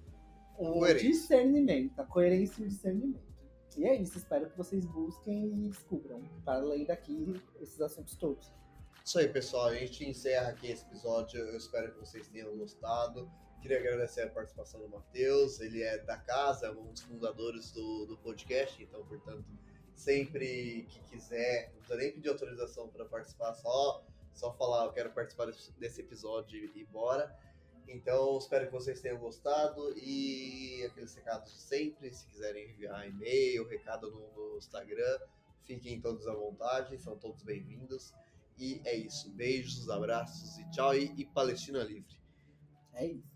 o 0.58 0.86
discernimento, 0.94 2.00
a 2.00 2.06
coerência 2.06 2.62
e 2.62 2.66
o 2.66 2.68
discernimento. 2.68 3.26
E 3.78 3.86
é 3.86 4.02
isso, 4.02 4.18
espero 4.18 4.50
que 4.50 4.58
vocês 4.58 4.86
busquem 4.86 5.66
e 5.66 5.70
descubram, 5.70 6.22
para 6.46 6.60
além 6.60 6.86
daqui, 6.86 7.34
esses 7.60 7.80
assuntos 7.82 8.16
todos. 8.16 8.52
Isso 9.06 9.20
aí, 9.20 9.28
pessoal. 9.28 9.68
A 9.68 9.76
gente 9.76 10.04
encerra 10.04 10.50
aqui 10.50 10.72
esse 10.72 10.84
episódio. 10.84 11.40
Eu 11.40 11.56
espero 11.58 11.94
que 11.94 12.00
vocês 12.00 12.28
tenham 12.28 12.58
gostado. 12.58 13.32
Queria 13.62 13.78
agradecer 13.78 14.24
a 14.24 14.30
participação 14.32 14.82
do 14.82 14.90
Matheus. 14.90 15.60
Ele 15.60 15.84
é 15.84 16.00
da 16.00 16.18
casa, 16.18 16.72
um 16.72 16.92
dos 16.92 17.02
fundadores 17.04 17.72
do, 17.72 18.08
do 18.08 18.18
podcast. 18.18 18.82
Então, 18.82 19.06
portanto, 19.06 19.46
sempre 19.94 20.88
que 20.90 21.00
quiser, 21.02 21.70
não 21.70 21.78
precisa 21.78 21.98
nem 22.00 22.12
pedir 22.14 22.30
autorização 22.30 22.90
para 22.90 23.06
participar, 23.06 23.54
só, 23.54 24.04
só 24.34 24.52
falar, 24.54 24.86
eu 24.86 24.92
quero 24.92 25.12
participar 25.12 25.52
desse 25.78 26.02
episódio 26.02 26.58
e 26.76 26.84
bora. 26.86 27.32
Então, 27.88 28.40
espero 28.40 28.66
que 28.66 28.72
vocês 28.72 29.02
tenham 29.02 29.20
gostado 29.20 29.96
e 30.00 30.84
aqueles 30.84 31.14
recados 31.14 31.54
sempre, 31.62 32.12
se 32.12 32.26
quiserem 32.26 32.72
enviar 32.72 33.08
e-mail, 33.08 33.68
recado 33.68 34.10
no, 34.10 34.52
no 34.52 34.58
Instagram, 34.58 35.20
fiquem 35.64 36.02
todos 36.02 36.26
à 36.28 36.34
vontade, 36.34 36.98
são 36.98 37.16
todos 37.16 37.44
bem-vindos. 37.44 38.12
E 38.58 38.82
é 38.86 38.96
isso. 38.96 39.30
Beijos, 39.32 39.90
abraços 39.90 40.58
e 40.58 40.70
tchau. 40.72 40.96
E, 40.96 41.14
e 41.18 41.26
Palestina 41.26 41.84
livre. 41.84 42.16
É 42.94 43.06
isso. 43.08 43.35